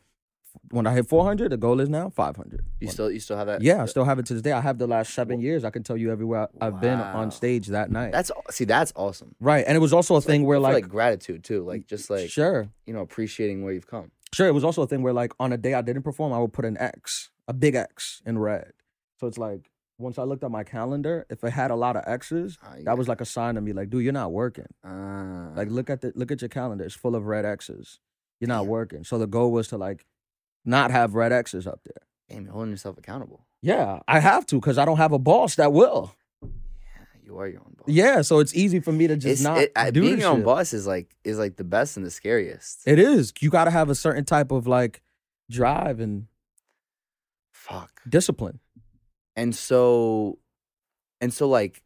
when 0.71 0.87
I 0.87 0.93
hit 0.93 1.07
400, 1.07 1.51
the 1.51 1.57
goal 1.57 1.79
is 1.79 1.89
now 1.89 2.09
500. 2.09 2.65
You 2.79 2.89
still 2.89 3.11
you 3.11 3.19
still 3.19 3.37
have 3.37 3.47
that? 3.47 3.61
yeah, 3.61 3.83
I 3.83 3.85
still 3.85 4.05
have 4.05 4.19
it 4.19 4.25
to 4.27 4.33
this 4.33 4.41
day. 4.41 4.51
I 4.51 4.61
have 4.61 4.77
the 4.77 4.87
last 4.87 5.13
seven 5.13 5.41
years. 5.41 5.63
I 5.63 5.69
can 5.69 5.83
tell 5.83 5.97
you 5.97 6.11
everywhere 6.11 6.47
I've 6.61 6.79
been 6.81 6.99
on 6.99 7.31
stage 7.31 7.67
that 7.67 7.91
night. 7.91 8.11
That's 8.11 8.31
see, 8.51 8.65
that's 8.65 8.93
awesome. 8.95 9.35
right, 9.39 9.63
and 9.67 9.75
it 9.75 9.79
was 9.79 9.93
also 9.93 10.15
a 10.15 10.21
thing 10.21 10.45
where 10.45 10.57
I 10.57 10.61
feel 10.61 10.73
like, 10.73 10.87
gratitude 10.87 11.43
too, 11.43 11.63
like 11.63 11.87
just 11.87 12.09
like 12.09 12.29
sure, 12.29 12.69
you 12.85 12.93
know 12.93 13.01
appreciating 13.01 13.63
where 13.63 13.73
you've 13.73 13.87
come. 13.87 14.11
Sure, 14.33 14.47
it 14.47 14.53
was 14.53 14.63
also 14.63 14.83
a 14.83 14.87
thing 14.87 15.01
where 15.01 15.13
like 15.13 15.33
on 15.39 15.51
a 15.53 15.57
day 15.57 15.73
I 15.73 15.81
didn't 15.81 16.03
perform, 16.03 16.33
I 16.33 16.39
would 16.39 16.53
put 16.53 16.65
an 16.65 16.77
X, 16.77 17.31
a 17.49 17.53
big 17.53 17.75
X 17.75 18.21
in 18.25 18.37
red. 18.37 18.71
So 19.19 19.27
it's 19.27 19.37
like 19.37 19.69
once 19.97 20.17
I 20.17 20.23
looked 20.23 20.43
at 20.45 20.51
my 20.51 20.63
calendar, 20.63 21.25
if 21.29 21.43
it 21.43 21.49
had 21.51 21.71
a 21.71 21.75
lot 21.75 21.97
of 21.97 22.03
X's, 22.07 22.57
Ah, 22.63 22.75
you 22.77 22.85
that 22.85 22.97
was 22.97 23.07
like 23.09 23.19
a 23.19 23.25
sign 23.25 23.55
to 23.55 23.61
me, 23.61 23.73
like, 23.73 23.89
dude, 23.89 24.03
you're 24.05 24.13
not 24.13 24.31
working. 24.31 24.67
Ah. 24.85 25.49
Like 25.55 25.69
look 25.69 25.89
at 25.89 25.99
the 26.01 26.13
look 26.15 26.31
at 26.31 26.41
your 26.41 26.47
calendar. 26.49 26.85
It's 26.85 26.95
full 26.95 27.15
of 27.15 27.25
red 27.25 27.43
X's. 27.45 27.99
You're 28.39 28.47
not 28.47 28.61
Damn. 28.61 28.69
working. 28.69 29.03
So 29.03 29.17
the 29.17 29.27
goal 29.27 29.51
was 29.51 29.67
to 29.69 29.77
like 29.77 30.05
not 30.63 30.91
have 30.91 31.15
red 31.15 31.33
X's 31.33 31.67
up 31.67 31.81
there. 31.83 32.03
damn, 32.29 32.43
you're 32.45 32.53
holding 32.53 32.71
yourself 32.71 32.97
accountable. 32.97 33.45
Yeah, 33.61 33.99
I 34.07 34.19
have 34.19 34.45
to 34.47 34.55
because 34.61 34.77
I 34.77 34.85
don't 34.85 34.97
have 34.97 35.11
a 35.11 35.19
boss 35.19 35.55
that 35.55 35.73
will. 35.73 36.15
Yeah, 36.41 36.47
you 37.25 37.37
are 37.39 37.47
your 37.47 37.59
own 37.61 37.75
boss. 37.77 37.87
Yeah, 37.87 38.21
so 38.21 38.39
it's 38.39 38.55
easy 38.55 38.79
for 38.79 38.93
me 38.93 39.07
to 39.07 39.15
just 39.17 39.27
It's, 39.33 39.41
not 39.41 39.57
it, 39.57 39.71
I- 39.75 39.91
do 39.91 40.01
being 40.01 40.19
your 40.19 40.29
own 40.29 40.37
shit. 40.37 40.45
boss 40.45 40.71
is 40.73 40.87
like 40.87 41.13
is 41.25 41.37
like 41.37 41.57
the 41.57 41.65
best 41.65 41.97
and 41.97 42.05
the 42.05 42.11
scariest. 42.11 42.83
It 42.85 42.99
is. 42.99 43.33
You 43.41 43.49
got 43.49 43.65
to 43.65 43.71
have 43.71 43.89
a 43.89 43.95
certain 43.95 44.23
type 44.23 44.51
of 44.51 44.65
like 44.67 45.01
drive 45.49 45.99
and 45.99 46.27
Fuck. 47.59 48.01
discipline. 48.07 48.59
And 49.35 49.53
so, 49.53 50.39
and 51.19 51.33
so, 51.33 51.47
like, 51.49 51.83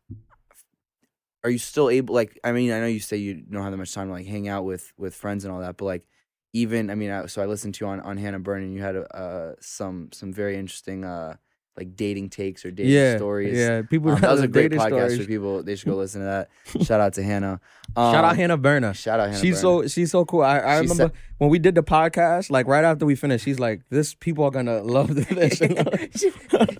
are 1.43 1.49
you 1.49 1.57
still 1.57 1.89
able? 1.89 2.13
Like, 2.13 2.39
I 2.43 2.51
mean, 2.51 2.71
I 2.71 2.79
know 2.79 2.85
you 2.85 2.99
say 2.99 3.17
you 3.17 3.33
don't 3.33 3.63
have 3.63 3.71
that 3.71 3.77
much 3.77 3.91
time 3.91 4.07
to 4.07 4.13
like 4.13 4.27
hang 4.27 4.47
out 4.47 4.65
with 4.65 4.93
with 4.97 5.15
friends 5.15 5.45
and 5.45 5.53
all 5.53 5.61
that, 5.61 5.77
but 5.77 5.85
like, 5.85 6.05
even 6.53 6.91
I 6.91 6.95
mean, 6.95 7.09
I, 7.09 7.25
so 7.25 7.41
I 7.41 7.47
listened 7.47 7.73
to 7.75 7.85
you 7.85 7.89
on 7.89 7.99
on 8.01 8.17
Hannah 8.17 8.39
Burn, 8.39 8.61
and 8.61 8.73
you 8.73 8.81
had 8.81 8.95
uh 8.95 9.53
some 9.59 10.09
some 10.13 10.31
very 10.31 10.57
interesting 10.57 11.03
uh 11.03 11.37
like 11.77 11.95
dating 11.95 12.29
takes 12.29 12.65
or 12.65 12.71
dating 12.71 12.93
yeah, 12.93 13.17
stories. 13.17 13.57
Yeah, 13.57 13.81
people. 13.81 14.11
Um, 14.11 14.21
that 14.21 14.31
was 14.31 14.41
a 14.41 14.47
great 14.47 14.71
podcast 14.71 14.87
stories. 14.87 15.17
for 15.17 15.25
people. 15.25 15.63
They 15.63 15.75
should 15.75 15.89
go 15.89 15.95
listen 15.97 16.21
to 16.21 16.25
that. 16.25 16.85
Shout 16.85 17.01
out 17.01 17.13
to 17.13 17.23
Hannah. 17.23 17.59
Um, 17.95 18.13
Shout 18.13 18.23
out 18.23 18.35
Hannah 18.35 18.57
Berner. 18.57 18.93
Shout 18.93 19.19
out 19.19 19.29
Hannah. 19.29 19.39
she's 19.39 19.61
Berner. 19.61 19.83
so 19.83 19.87
she's 19.87 20.11
so 20.11 20.25
cool. 20.25 20.41
I, 20.41 20.59
I 20.59 20.77
remember 20.79 21.11
when 21.39 21.49
we 21.49 21.59
did 21.59 21.75
the 21.75 21.83
podcast, 21.83 22.51
like 22.51 22.67
right 22.67 22.83
after 22.83 23.05
we 23.05 23.15
finished, 23.15 23.43
she's 23.45 23.59
like, 23.59 23.81
"This 23.89 24.13
people 24.13 24.43
are 24.45 24.51
gonna 24.51 24.81
love 24.81 25.13
this." 25.15 25.61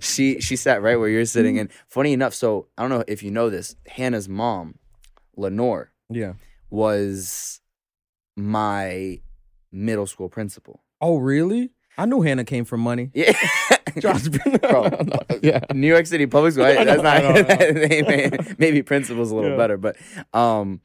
she 0.00 0.40
she 0.40 0.56
sat 0.56 0.82
right 0.82 0.96
where 0.96 1.08
you're 1.08 1.24
sitting, 1.24 1.58
and 1.58 1.70
funny 1.88 2.12
enough, 2.12 2.34
so 2.34 2.68
I 2.78 2.82
don't 2.82 2.90
know 2.90 3.04
if 3.08 3.22
you 3.22 3.30
know 3.30 3.50
this. 3.50 3.74
Hannah's 3.86 4.28
mom, 4.28 4.76
Lenore, 5.36 5.92
yeah. 6.08 6.34
was 6.70 7.60
my 8.36 9.20
middle 9.72 10.06
school 10.06 10.28
principal. 10.28 10.82
Oh, 11.00 11.18
really? 11.18 11.70
I 11.96 12.06
knew 12.06 12.20
Hannah 12.22 12.44
came 12.44 12.64
from 12.64 12.80
money. 12.80 13.10
Yeah, 13.14 13.32
me. 13.96 14.58
Bro, 14.58 14.90
yeah. 15.42 15.60
New 15.72 15.86
York 15.88 16.06
City 16.06 16.26
Public 16.26 16.52
School. 16.54 16.64
I- 16.66 16.84
That's 16.84 17.02
not 17.02 17.22
know. 17.22 18.54
maybe, 18.58 18.82
principal's 18.82 19.30
a 19.30 19.34
little 19.34 19.50
Yeah. 19.52 19.56
better, 19.56 19.76
but 19.76 19.96
um, 20.32 20.80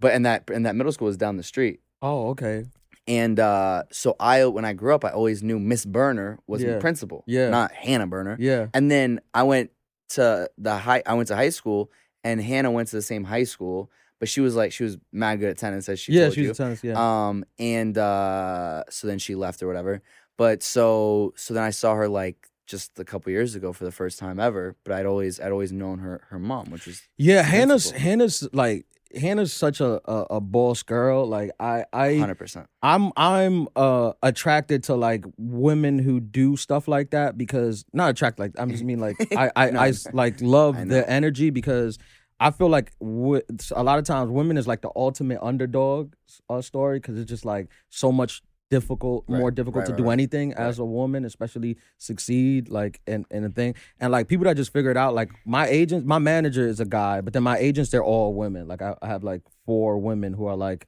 but 0.00 0.12
and 0.12 0.26
that 0.26 0.48
and 0.50 0.66
that 0.66 0.76
middle 0.76 0.92
school 0.92 1.06
was 1.06 1.16
down 1.16 1.36
the 1.36 1.42
street. 1.42 1.80
Oh, 2.02 2.30
okay. 2.30 2.64
And 3.08 3.40
uh, 3.40 3.82
so 3.90 4.14
I, 4.20 4.44
when 4.46 4.64
I 4.64 4.74
grew 4.74 4.94
up, 4.94 5.04
I 5.04 5.10
always 5.10 5.42
knew 5.42 5.58
Miss 5.58 5.84
Berner 5.84 6.38
was 6.46 6.62
my 6.62 6.70
Yeah. 6.72 6.78
principal, 6.78 7.24
Yeah. 7.26 7.50
not 7.50 7.72
Hannah 7.72 8.06
Berner. 8.06 8.36
Yeah. 8.38 8.68
And 8.74 8.90
then 8.90 9.20
I 9.34 9.42
went 9.42 9.70
to 10.10 10.48
the 10.58 10.76
high. 10.76 11.02
I 11.06 11.14
went 11.14 11.28
to 11.28 11.34
high 11.36 11.48
school, 11.50 11.90
and 12.22 12.40
Hannah 12.40 12.70
went 12.70 12.88
to 12.88 12.96
the 12.96 13.02
same 13.02 13.24
high 13.24 13.44
school, 13.44 13.90
but 14.20 14.28
she 14.28 14.40
was 14.40 14.54
like 14.54 14.70
she 14.72 14.84
was 14.84 14.98
mad 15.12 15.40
good 15.40 15.50
at 15.50 15.58
tennis, 15.58 15.88
as 15.88 15.98
she 15.98 16.12
yeah, 16.12 16.22
told 16.24 16.34
she's 16.34 16.44
you. 16.44 16.50
a 16.52 16.54
tennis. 16.54 16.84
Yeah. 16.84 16.94
Um, 17.28 17.44
and 17.58 17.96
uh, 17.98 18.84
so 18.90 19.06
then 19.08 19.18
she 19.18 19.34
left 19.34 19.62
or 19.62 19.66
whatever. 19.66 20.00
But 20.36 20.62
so 20.62 21.32
so 21.36 21.54
then 21.54 21.62
I 21.62 21.70
saw 21.70 21.94
her 21.94 22.08
like 22.08 22.48
just 22.66 22.98
a 22.98 23.04
couple 23.04 23.30
years 23.32 23.54
ago 23.54 23.72
for 23.72 23.84
the 23.84 23.92
first 23.92 24.18
time 24.18 24.40
ever. 24.40 24.76
But 24.84 24.94
I'd 24.94 25.06
always 25.06 25.40
I'd 25.40 25.52
always 25.52 25.72
known 25.72 25.98
her 25.98 26.22
her 26.30 26.38
mom, 26.38 26.70
which 26.70 26.86
is 26.86 27.02
Yeah, 27.16 27.42
Hannah's. 27.42 27.90
Hannah's 27.90 28.48
like 28.52 28.86
Hannah's 29.14 29.52
such 29.52 29.80
a, 29.80 30.00
a 30.10 30.26
a 30.30 30.40
boss 30.40 30.82
girl. 30.82 31.26
Like 31.26 31.50
I 31.60 31.84
I 31.92 32.16
hundred 32.16 32.36
percent. 32.36 32.66
I'm 32.82 33.12
I'm 33.16 33.68
uh 33.76 34.12
attracted 34.22 34.84
to 34.84 34.94
like 34.94 35.24
women 35.36 35.98
who 35.98 36.18
do 36.18 36.56
stuff 36.56 36.88
like 36.88 37.10
that 37.10 37.36
because 37.36 37.84
not 37.92 38.08
attracted 38.10 38.40
like 38.42 38.52
I'm 38.58 38.70
just 38.70 38.84
mean 38.84 39.00
like 39.00 39.16
I 39.36 39.50
I, 39.54 39.70
No, 39.70 39.80
I 39.80 39.92
like 40.14 40.40
love 40.40 40.76
I 40.78 40.84
their 40.84 41.08
energy 41.10 41.50
because 41.50 41.98
I 42.40 42.50
feel 42.50 42.68
like 42.68 42.92
w- 43.00 43.42
a 43.72 43.82
lot 43.84 43.98
of 43.98 44.04
times 44.04 44.30
women 44.30 44.56
is 44.56 44.66
like 44.66 44.80
the 44.80 44.90
ultimate 44.96 45.38
underdog 45.42 46.14
uh, 46.48 46.60
story 46.62 46.98
because 46.98 47.18
it's 47.18 47.28
just 47.28 47.44
like 47.44 47.68
so 47.90 48.10
much 48.10 48.42
difficult 48.72 49.28
more 49.28 49.50
difficult 49.50 49.82
right, 49.82 49.86
to 49.86 49.92
right, 49.92 49.98
do 49.98 50.04
right. 50.04 50.12
anything 50.14 50.52
as 50.54 50.78
a 50.78 50.84
woman 50.84 51.26
especially 51.26 51.76
succeed 51.98 52.70
like 52.70 53.00
in, 53.06 53.26
in 53.30 53.44
a 53.44 53.50
thing 53.50 53.74
and 54.00 54.10
like 54.10 54.28
people 54.28 54.44
that 54.44 54.56
just 54.56 54.72
figured 54.72 54.96
out 54.96 55.14
like 55.14 55.30
my 55.44 55.66
agents 55.68 56.06
my 56.06 56.18
manager 56.18 56.66
is 56.66 56.80
a 56.80 56.86
guy 56.86 57.20
but 57.20 57.34
then 57.34 57.42
my 57.42 57.58
agents 57.58 57.90
they're 57.90 58.02
all 58.02 58.32
women 58.32 58.66
like 58.66 58.80
I, 58.80 58.94
I 59.02 59.08
have 59.08 59.22
like 59.22 59.42
four 59.66 59.98
women 59.98 60.32
who 60.32 60.46
are 60.46 60.56
like 60.56 60.86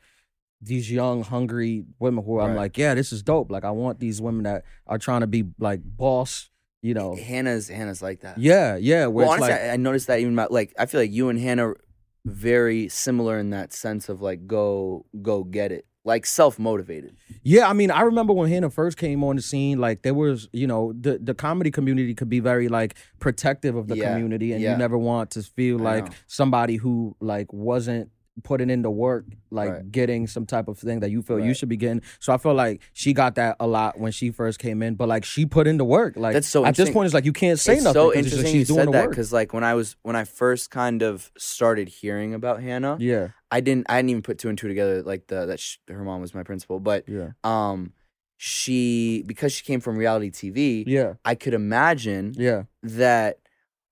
these 0.64 0.90
young, 0.90 1.22
hungry 1.22 1.84
women 1.98 2.24
who 2.24 2.40
I'm 2.40 2.56
like, 2.56 2.78
yeah, 2.78 2.94
this 2.94 3.12
is 3.12 3.22
dope. 3.22 3.50
Like 3.50 3.64
I 3.64 3.70
want 3.70 4.00
these 4.00 4.20
women 4.20 4.44
that 4.44 4.64
are 4.86 4.98
trying 4.98 5.20
to 5.20 5.26
be 5.26 5.44
like 5.58 5.80
boss, 5.84 6.50
you 6.82 6.94
know. 6.94 7.14
Hannah's 7.14 7.68
Hannah's 7.68 8.02
like 8.02 8.20
that. 8.20 8.38
Yeah, 8.38 8.76
yeah. 8.76 9.06
Well, 9.06 9.28
honestly, 9.28 9.50
like, 9.50 9.60
I, 9.60 9.70
I 9.70 9.76
noticed 9.76 10.06
that 10.06 10.20
even 10.20 10.32
about 10.32 10.50
like 10.52 10.72
I 10.78 10.86
feel 10.86 11.00
like 11.00 11.12
you 11.12 11.28
and 11.28 11.38
Hannah 11.38 11.68
are 11.68 11.76
very 12.24 12.88
similar 12.88 13.38
in 13.38 13.50
that 13.50 13.72
sense 13.72 14.08
of 14.08 14.22
like 14.22 14.46
go 14.46 15.04
go 15.20 15.44
get 15.44 15.72
it, 15.72 15.86
like 16.04 16.26
self 16.26 16.58
motivated. 16.58 17.16
yeah. 17.42 17.68
I 17.68 17.72
mean, 17.72 17.90
I 17.90 18.02
remember 18.02 18.32
when 18.32 18.48
Hannah 18.50 18.70
first 18.70 18.96
came 18.98 19.24
on 19.24 19.36
the 19.36 19.42
scene, 19.42 19.78
like 19.78 20.02
there 20.02 20.14
was, 20.14 20.48
you 20.52 20.66
know, 20.66 20.92
the 20.98 21.18
the 21.18 21.34
comedy 21.34 21.70
community 21.70 22.14
could 22.14 22.28
be 22.28 22.40
very 22.40 22.68
like 22.68 22.94
protective 23.20 23.74
of 23.74 23.88
the 23.88 23.96
Yeah, 23.96 24.12
community, 24.12 24.52
and 24.52 24.60
yeah. 24.60 24.72
you 24.72 24.78
never 24.78 24.98
want 24.98 25.30
to 25.32 25.42
feel 25.42 25.80
I 25.80 25.84
like 25.94 26.04
know. 26.06 26.16
somebody 26.26 26.76
who 26.76 27.16
like 27.20 27.52
wasn't 27.52 28.10
putting 28.42 28.68
in 28.68 28.82
the 28.82 28.90
work, 28.90 29.24
like 29.50 29.70
Right. 29.70 29.92
getting 29.92 30.26
some 30.26 30.44
type 30.44 30.66
of 30.66 30.78
thing 30.78 31.00
that 31.00 31.10
you 31.10 31.22
feel 31.22 31.38
you 31.38 31.54
should 31.54 31.68
be 31.68 31.76
getting. 31.76 32.02
So 32.18 32.32
I 32.32 32.38
feel 32.38 32.54
like 32.54 32.80
she 32.92 33.12
got 33.12 33.36
that 33.36 33.56
a 33.60 33.66
lot 33.66 33.98
when 34.00 34.10
she 34.12 34.30
first 34.30 34.58
came 34.58 34.82
in, 34.82 34.96
but 34.96 35.08
like 35.08 35.24
she 35.24 35.46
put 35.46 35.66
in 35.66 35.76
the 35.76 35.84
work. 35.84 36.16
Like 36.16 36.32
That's 36.34 36.48
so 36.48 36.64
at 36.64 36.74
this 36.74 36.90
point, 36.90 37.06
it's 37.06 37.14
like 37.14 37.24
you 37.24 37.32
can't 37.32 37.58
say 37.60 37.74
it's 37.74 37.84
nothing. 37.84 37.94
so 37.94 38.08
'cause 38.08 38.16
it's 38.16 38.24
just 38.24 38.34
interesting 38.38 38.54
you 38.54 38.60
she's 38.62 38.68
doing 38.68 38.86
said 38.86 38.92
that 38.92 39.08
because 39.10 39.32
like 39.32 39.52
when 39.52 39.62
I 39.62 39.74
was 39.74 39.96
when 40.02 40.16
I 40.16 40.24
first 40.24 40.70
kind 40.70 41.02
of 41.02 41.30
started 41.38 41.88
hearing 41.88 42.34
about 42.34 42.60
Hannah, 42.60 42.96
Yeah, 42.98 43.28
I 43.52 43.60
didn't 43.60 43.86
I 43.88 43.98
didn't 43.98 44.10
even 44.10 44.22
put 44.22 44.38
two 44.38 44.48
and 44.48 44.58
two 44.58 44.66
together 44.68 45.02
like 45.02 45.28
the 45.28 45.46
that 45.46 45.60
sh- 45.60 45.76
her 45.88 46.02
mom 46.02 46.20
was 46.20 46.34
my 46.34 46.42
principal, 46.42 46.80
but 46.80 47.08
yeah, 47.08 47.30
um 47.44 47.92
she 48.36 49.22
because 49.26 49.52
she 49.52 49.64
came 49.64 49.80
from 49.80 49.96
reality 49.96 50.30
TV, 50.30 50.84
yeah, 50.86 51.14
I 51.24 51.34
could 51.34 51.54
imagine 51.54 52.34
yeah. 52.36 52.64
that 52.82 53.38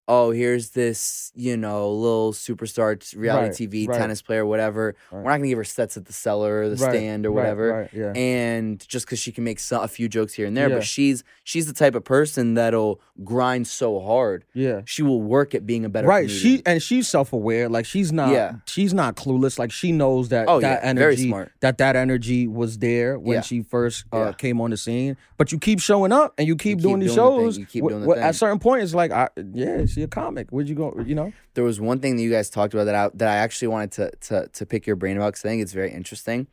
oh 0.08 0.30
here's 0.32 0.70
this 0.70 1.30
you 1.36 1.56
know 1.56 1.90
little 1.92 2.32
superstar 2.32 2.98
reality 3.16 3.66
Right, 3.66 3.70
TV 3.72 3.88
right. 3.88 3.96
tennis 3.98 4.20
player 4.20 4.44
whatever 4.44 4.96
Right. 5.10 5.18
we're 5.24 5.30
not 5.30 5.36
gonna 5.38 5.48
give 5.48 5.58
her 5.58 5.64
sets 5.64 5.96
at 5.96 6.06
the 6.06 6.12
cellar 6.12 6.62
or 6.62 6.68
the 6.68 6.76
stand 6.76 7.24
or 7.24 7.30
whatever 7.32 7.72
Right, 7.82 7.90
yeah. 7.92 8.12
and 8.16 8.86
just 8.88 9.06
because 9.06 9.20
she 9.20 9.30
can 9.30 9.44
make 9.44 9.60
so, 9.60 9.80
a 9.80 9.88
few 9.88 10.08
jokes 10.08 10.32
here 10.34 10.46
and 10.46 10.56
there 10.56 10.68
Yeah. 10.68 10.76
but 10.76 10.84
she's 10.84 11.22
she's 11.44 11.66
the 11.66 11.72
type 11.72 11.94
of 11.94 12.04
person 12.04 12.54
that'll 12.54 13.00
grind 13.22 13.66
so 13.68 14.00
hard 14.00 14.44
yeah. 14.54 14.80
she 14.86 15.02
will 15.02 15.22
work 15.22 15.54
at 15.54 15.66
being 15.66 15.84
a 15.84 15.88
better 15.88 16.08
Right. 16.08 16.26
comedian. 16.28 16.56
She 16.58 16.62
and 16.66 16.82
she's 16.82 17.06
self 17.08 17.32
aware. 17.32 17.68
Like 17.68 17.84
she's 17.86 18.12
not. 18.12 18.32
Yeah. 18.32 18.54
She's 18.66 18.92
not 18.92 19.14
clueless. 19.16 19.58
Like 19.58 19.70
she 19.70 19.92
knows 19.92 20.30
that 20.30 20.46
oh 20.48 20.60
that 20.60 20.82
yeah 20.82 20.88
energy. 20.88 21.02
very 21.04 21.16
smart 21.28 21.52
That 21.60 21.78
that 21.78 21.94
energy 21.94 22.48
was 22.48 22.78
there 22.78 23.18
when 23.18 23.36
Yeah. 23.36 23.40
she 23.42 23.62
first 23.62 24.04
uh, 24.12 24.32
came 24.32 24.60
on 24.60 24.70
the 24.70 24.76
scene. 24.76 25.16
But 25.36 25.52
you 25.52 25.58
keep 25.58 25.78
showing 25.80 26.10
up 26.12 26.34
and 26.38 26.46
you 26.48 26.56
keep 26.56 26.78
keep 26.78 26.82
doing 26.82 27.00
these 27.00 27.14
doing 27.14 27.26
the 27.26 27.36
thing, 27.36 27.44
shows. 27.46 27.58
you 27.58 27.66
keep 27.66 27.86
doing 27.88 28.00
the 28.02 28.06
wh- 28.06 28.14
thing. 28.14 28.22
At 28.22 28.30
a 28.30 28.34
certain 28.34 28.58
point, 28.58 28.82
it's 28.82 28.94
like, 28.94 29.10
I, 29.10 29.28
yeah, 29.52 29.84
a 30.00 30.08
comic. 30.08 30.48
Where'd 30.50 30.68
you 30.68 30.74
go? 30.74 30.98
You 31.04 31.14
know. 31.14 31.32
there 31.54 31.64
was 31.64 31.80
one 31.80 32.00
thing 32.00 32.16
that 32.16 32.22
you 32.22 32.30
guys 32.30 32.48
talked 32.48 32.72
about 32.72 32.84
that 32.84 32.94
I 32.94 33.10
that 33.14 33.28
I 33.28 33.36
actually 33.36 33.68
wanted 33.68 33.92
to 33.92 34.10
to 34.28 34.48
to 34.48 34.66
pick 34.66 34.86
your 34.86 34.96
brain 34.96 35.18
about 35.18 35.34
because 35.34 35.44
I 35.44 35.48
think 35.48 35.62
it's 35.62 35.74
very 35.74 35.92
interesting. 35.92 36.46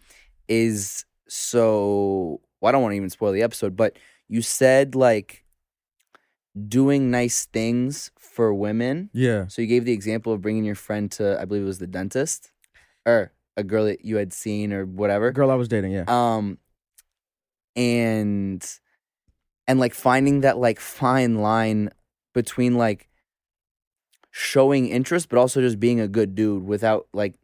Is 0.50 1.06
so 1.28 2.42
well, 2.60 2.70
I 2.70 2.72
don't 2.74 2.82
want 2.82 2.92
to 2.92 2.98
even 2.98 3.10
spoil 3.10 3.32
the 3.32 3.44
episode, 3.44 3.78
but 3.78 3.98
you 4.28 4.42
said 4.42 4.96
like 4.96 5.46
doing 6.68 7.12
nice 7.12 7.46
things 7.46 8.12
for 8.18 8.54
women. 8.54 9.10
Yeah. 9.14 9.48
So 9.48 9.62
you 9.62 9.68
gave 9.68 9.86
the 9.86 9.94
example 9.94 10.34
of 10.34 10.42
bringing 10.42 10.66
your 10.66 10.76
friend 10.76 11.12
to 11.14 11.40
I 11.40 11.46
believe 11.46 11.64
it 11.64 11.68
was 11.68 11.80
the 11.80 11.88
dentist 11.88 12.52
or 13.06 13.32
a 13.56 13.64
girl 13.64 13.86
that 13.86 14.04
you 14.04 14.18
had 14.18 14.34
seen 14.34 14.74
or 14.74 14.86
whatever. 14.86 15.32
Girl 15.32 15.52
I 15.52 15.56
was 15.56 15.68
dating. 15.68 15.92
Yeah. 15.92 16.06
Um 16.08 16.58
and 17.76 18.66
and 19.68 19.80
like 19.80 19.94
finding 19.94 20.42
that 20.42 20.58
like 20.58 20.80
fine 20.80 21.36
line 21.36 21.92
between 22.34 22.76
like 22.76 23.09
showing 24.32 24.88
interest 24.88 25.30
but 25.30 25.38
also 25.38 25.62
just 25.62 25.80
being 25.80 26.00
a 26.00 26.08
good 26.08 26.36
dude 26.36 26.64
without 26.64 27.08
like 27.14 27.36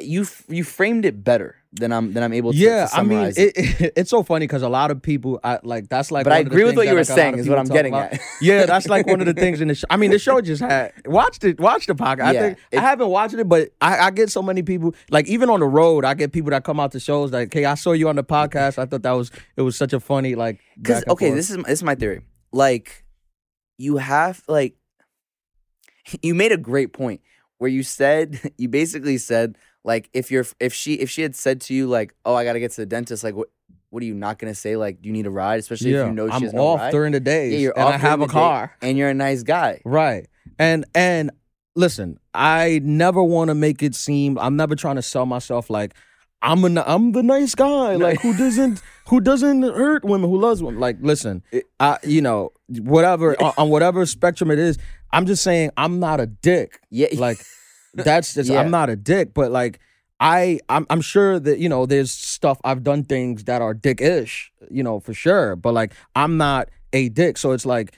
you 0.00 0.26
you 0.48 0.64
framed 0.64 1.04
it 1.04 1.22
better 1.22 1.56
than 1.72 1.92
I'm 1.92 2.12
than 2.12 2.22
I'm 2.22 2.32
able 2.32 2.52
to, 2.52 2.58
yeah, 2.58 2.86
to 2.86 2.96
I 2.96 3.02
mean, 3.02 3.32
it. 3.36 3.38
it, 3.38 3.92
it's 3.96 4.10
so 4.10 4.22
funny 4.22 4.46
because 4.46 4.62
a 4.62 4.68
lot 4.68 4.90
of 4.90 5.00
people, 5.00 5.40
I 5.42 5.58
like 5.62 5.88
that's 5.88 6.10
like. 6.10 6.24
But 6.24 6.30
one 6.30 6.36
I 6.36 6.40
of 6.40 6.46
the 6.46 6.50
agree 6.50 6.64
with 6.64 6.76
what 6.76 6.86
you 6.86 6.92
were 6.92 7.00
like, 7.00 7.06
saying 7.06 7.38
is 7.38 7.48
what 7.48 7.58
I'm 7.58 7.66
getting 7.66 7.94
about. 7.94 8.14
at. 8.14 8.20
Yeah, 8.42 8.66
that's 8.66 8.88
like 8.88 9.06
one 9.06 9.20
of 9.20 9.26
the 9.26 9.34
things 9.40 9.60
in 9.60 9.68
the 9.68 9.74
show. 9.74 9.86
I 9.88 9.96
mean, 9.96 10.10
the 10.10 10.18
show 10.18 10.40
just 10.40 10.60
had 10.60 10.92
watched 11.06 11.44
it. 11.44 11.60
Watch 11.60 11.86
the 11.86 11.94
podcast. 11.94 12.22
I 12.22 12.32
think 12.32 12.58
I 12.72 12.80
haven't 12.80 13.08
watched 13.08 13.34
it, 13.34 13.48
but 13.48 13.70
I, 13.80 13.98
I 13.98 14.10
get 14.10 14.30
so 14.30 14.42
many 14.42 14.62
people. 14.62 14.94
Like 15.10 15.26
even 15.28 15.48
on 15.48 15.60
the 15.60 15.66
road, 15.66 16.04
I 16.04 16.14
get 16.14 16.32
people 16.32 16.50
that 16.50 16.64
come 16.64 16.80
out 16.80 16.92
to 16.92 17.00
shows 17.00 17.32
like, 17.32 17.52
"Hey, 17.52 17.64
I 17.64 17.74
saw 17.74 17.92
you 17.92 18.08
on 18.08 18.16
the 18.16 18.24
podcast. 18.24 18.78
I 18.78 18.86
thought 18.86 19.02
that 19.02 19.12
was 19.12 19.30
it 19.56 19.62
was 19.62 19.76
such 19.76 19.92
a 19.92 20.00
funny 20.00 20.34
like." 20.34 20.60
Because 20.76 21.04
okay, 21.08 21.28
forth. 21.28 21.36
this 21.36 21.50
is 21.50 21.56
this 21.58 21.68
is 21.68 21.82
my 21.82 21.94
theory. 21.94 22.22
Like, 22.52 23.04
you 23.78 23.96
have 23.96 24.42
like, 24.46 24.74
you 26.22 26.34
made 26.34 26.52
a 26.52 26.56
great 26.56 26.92
point 26.92 27.20
where 27.58 27.70
you 27.70 27.82
said 27.82 28.52
you 28.58 28.68
basically 28.68 29.18
said 29.18 29.56
like 29.84 30.08
if 30.12 30.30
you're 30.30 30.46
if 30.60 30.72
she 30.72 30.94
if 30.94 31.10
she 31.10 31.22
had 31.22 31.34
said 31.34 31.60
to 31.62 31.74
you 31.74 31.86
like 31.86 32.14
oh 32.24 32.34
I 32.34 32.44
got 32.44 32.54
to 32.54 32.60
get 32.60 32.70
to 32.72 32.80
the 32.80 32.86
dentist 32.86 33.24
like 33.24 33.34
what 33.34 33.48
what 33.90 34.02
are 34.02 34.06
you 34.06 34.14
not 34.14 34.38
gonna 34.38 34.54
say 34.54 34.76
like 34.76 35.02
do 35.02 35.08
you 35.08 35.12
need 35.12 35.26
a 35.26 35.30
ride 35.30 35.60
especially 35.60 35.92
yeah, 35.92 36.02
if 36.02 36.06
you 36.06 36.12
know 36.12 36.30
she's 36.38 36.52
no 36.52 36.66
off 36.66 36.80
ride 36.80 36.92
during 36.92 37.12
the 37.12 37.20
day. 37.20 37.50
yeah 37.50 37.58
you're 37.58 37.78
and 37.78 37.88
off 37.88 37.94
I 37.94 37.98
have 37.98 38.20
a 38.20 38.26
car. 38.26 38.76
and 38.80 38.96
you're 38.96 39.10
a 39.10 39.14
nice 39.14 39.42
guy 39.42 39.80
Right. 39.84 40.26
And 40.58 40.84
and 40.94 41.30
listen, 41.74 42.18
I 42.34 42.80
never 42.82 43.22
want 43.22 43.48
to 43.48 43.54
make 43.54 43.82
it 43.82 43.94
seem 43.94 44.38
I'm 44.38 44.56
never 44.56 44.74
trying 44.74 44.96
to 44.96 45.02
sell 45.02 45.26
myself 45.26 45.70
like 45.70 45.94
I'm 46.40 46.64
a 46.64 46.82
I'm 46.86 47.12
the 47.12 47.22
nice 47.22 47.54
guy 47.54 47.96
like 47.96 48.20
who 48.20 48.36
doesn't 48.36 48.82
who 49.08 49.20
doesn't 49.20 49.62
hurt 49.62 50.04
women 50.04 50.28
who 50.28 50.38
loves 50.38 50.62
women 50.62 50.80
like 50.80 50.96
listen 51.00 51.42
I 51.78 51.98
you 52.02 52.20
know 52.20 52.52
whatever 52.68 53.40
on 53.40 53.68
whatever 53.68 54.04
spectrum 54.06 54.50
it 54.50 54.58
is 54.58 54.76
I'm 55.12 55.26
just 55.26 55.42
saying 55.42 55.70
I'm 55.76 56.00
not 56.00 56.20
a 56.20 56.26
dick. 56.26 56.80
Yeah. 56.90 57.08
Like 57.16 57.38
that's 57.94 58.34
just 58.34 58.48
Yeah. 58.48 58.60
I'm 58.60 58.70
not 58.70 58.88
a 58.88 58.96
dick 58.96 59.34
but 59.34 59.50
like 59.50 59.78
I 60.18 60.60
I'm, 60.68 60.86
I'm 60.88 61.00
sure 61.02 61.38
that 61.38 61.58
you 61.58 61.68
know 61.68 61.84
there's 61.84 62.10
stuff 62.10 62.58
I've 62.64 62.82
done 62.82 63.04
things 63.04 63.44
that 63.44 63.60
are 63.60 63.74
dick-ish 63.74 64.50
you 64.70 64.82
know 64.82 64.98
for 65.00 65.12
sure 65.12 65.56
but 65.56 65.74
like 65.74 65.92
I'm 66.16 66.36
not 66.38 66.70
a 66.92 67.08
dick. 67.10 67.36
So 67.38 67.52
it's 67.52 67.66
like 67.66 67.94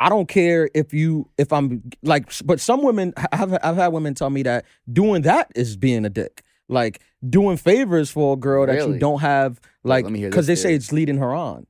I 0.00 0.08
don't 0.08 0.28
care 0.28 0.68
if 0.74 0.92
you 0.92 1.28
if 1.38 1.52
I'm 1.52 1.82
like 2.02 2.30
but 2.44 2.60
some 2.60 2.82
women 2.82 3.12
I've 3.32 3.52
I've 3.62 3.76
had 3.76 3.88
women 3.88 4.14
tell 4.14 4.30
me 4.30 4.42
that 4.44 4.66
doing 4.92 5.22
that 5.22 5.50
is 5.54 5.76
being 5.76 6.04
a 6.04 6.10
dick. 6.10 6.42
Like 6.68 7.00
doing 7.28 7.56
favors 7.56 8.10
for 8.10 8.34
a 8.34 8.36
girl 8.36 8.66
that 8.66 8.76
you 8.86 8.98
don't 8.98 9.20
have 9.20 9.60
like 9.82 10.04
let 10.04 10.12
me 10.12 10.18
hear 10.18 10.30
because 10.30 10.46
they 10.46 10.56
say 10.56 10.74
it's 10.74 10.92
leading 10.92 11.18
her 11.18 11.34
on. 11.34 11.66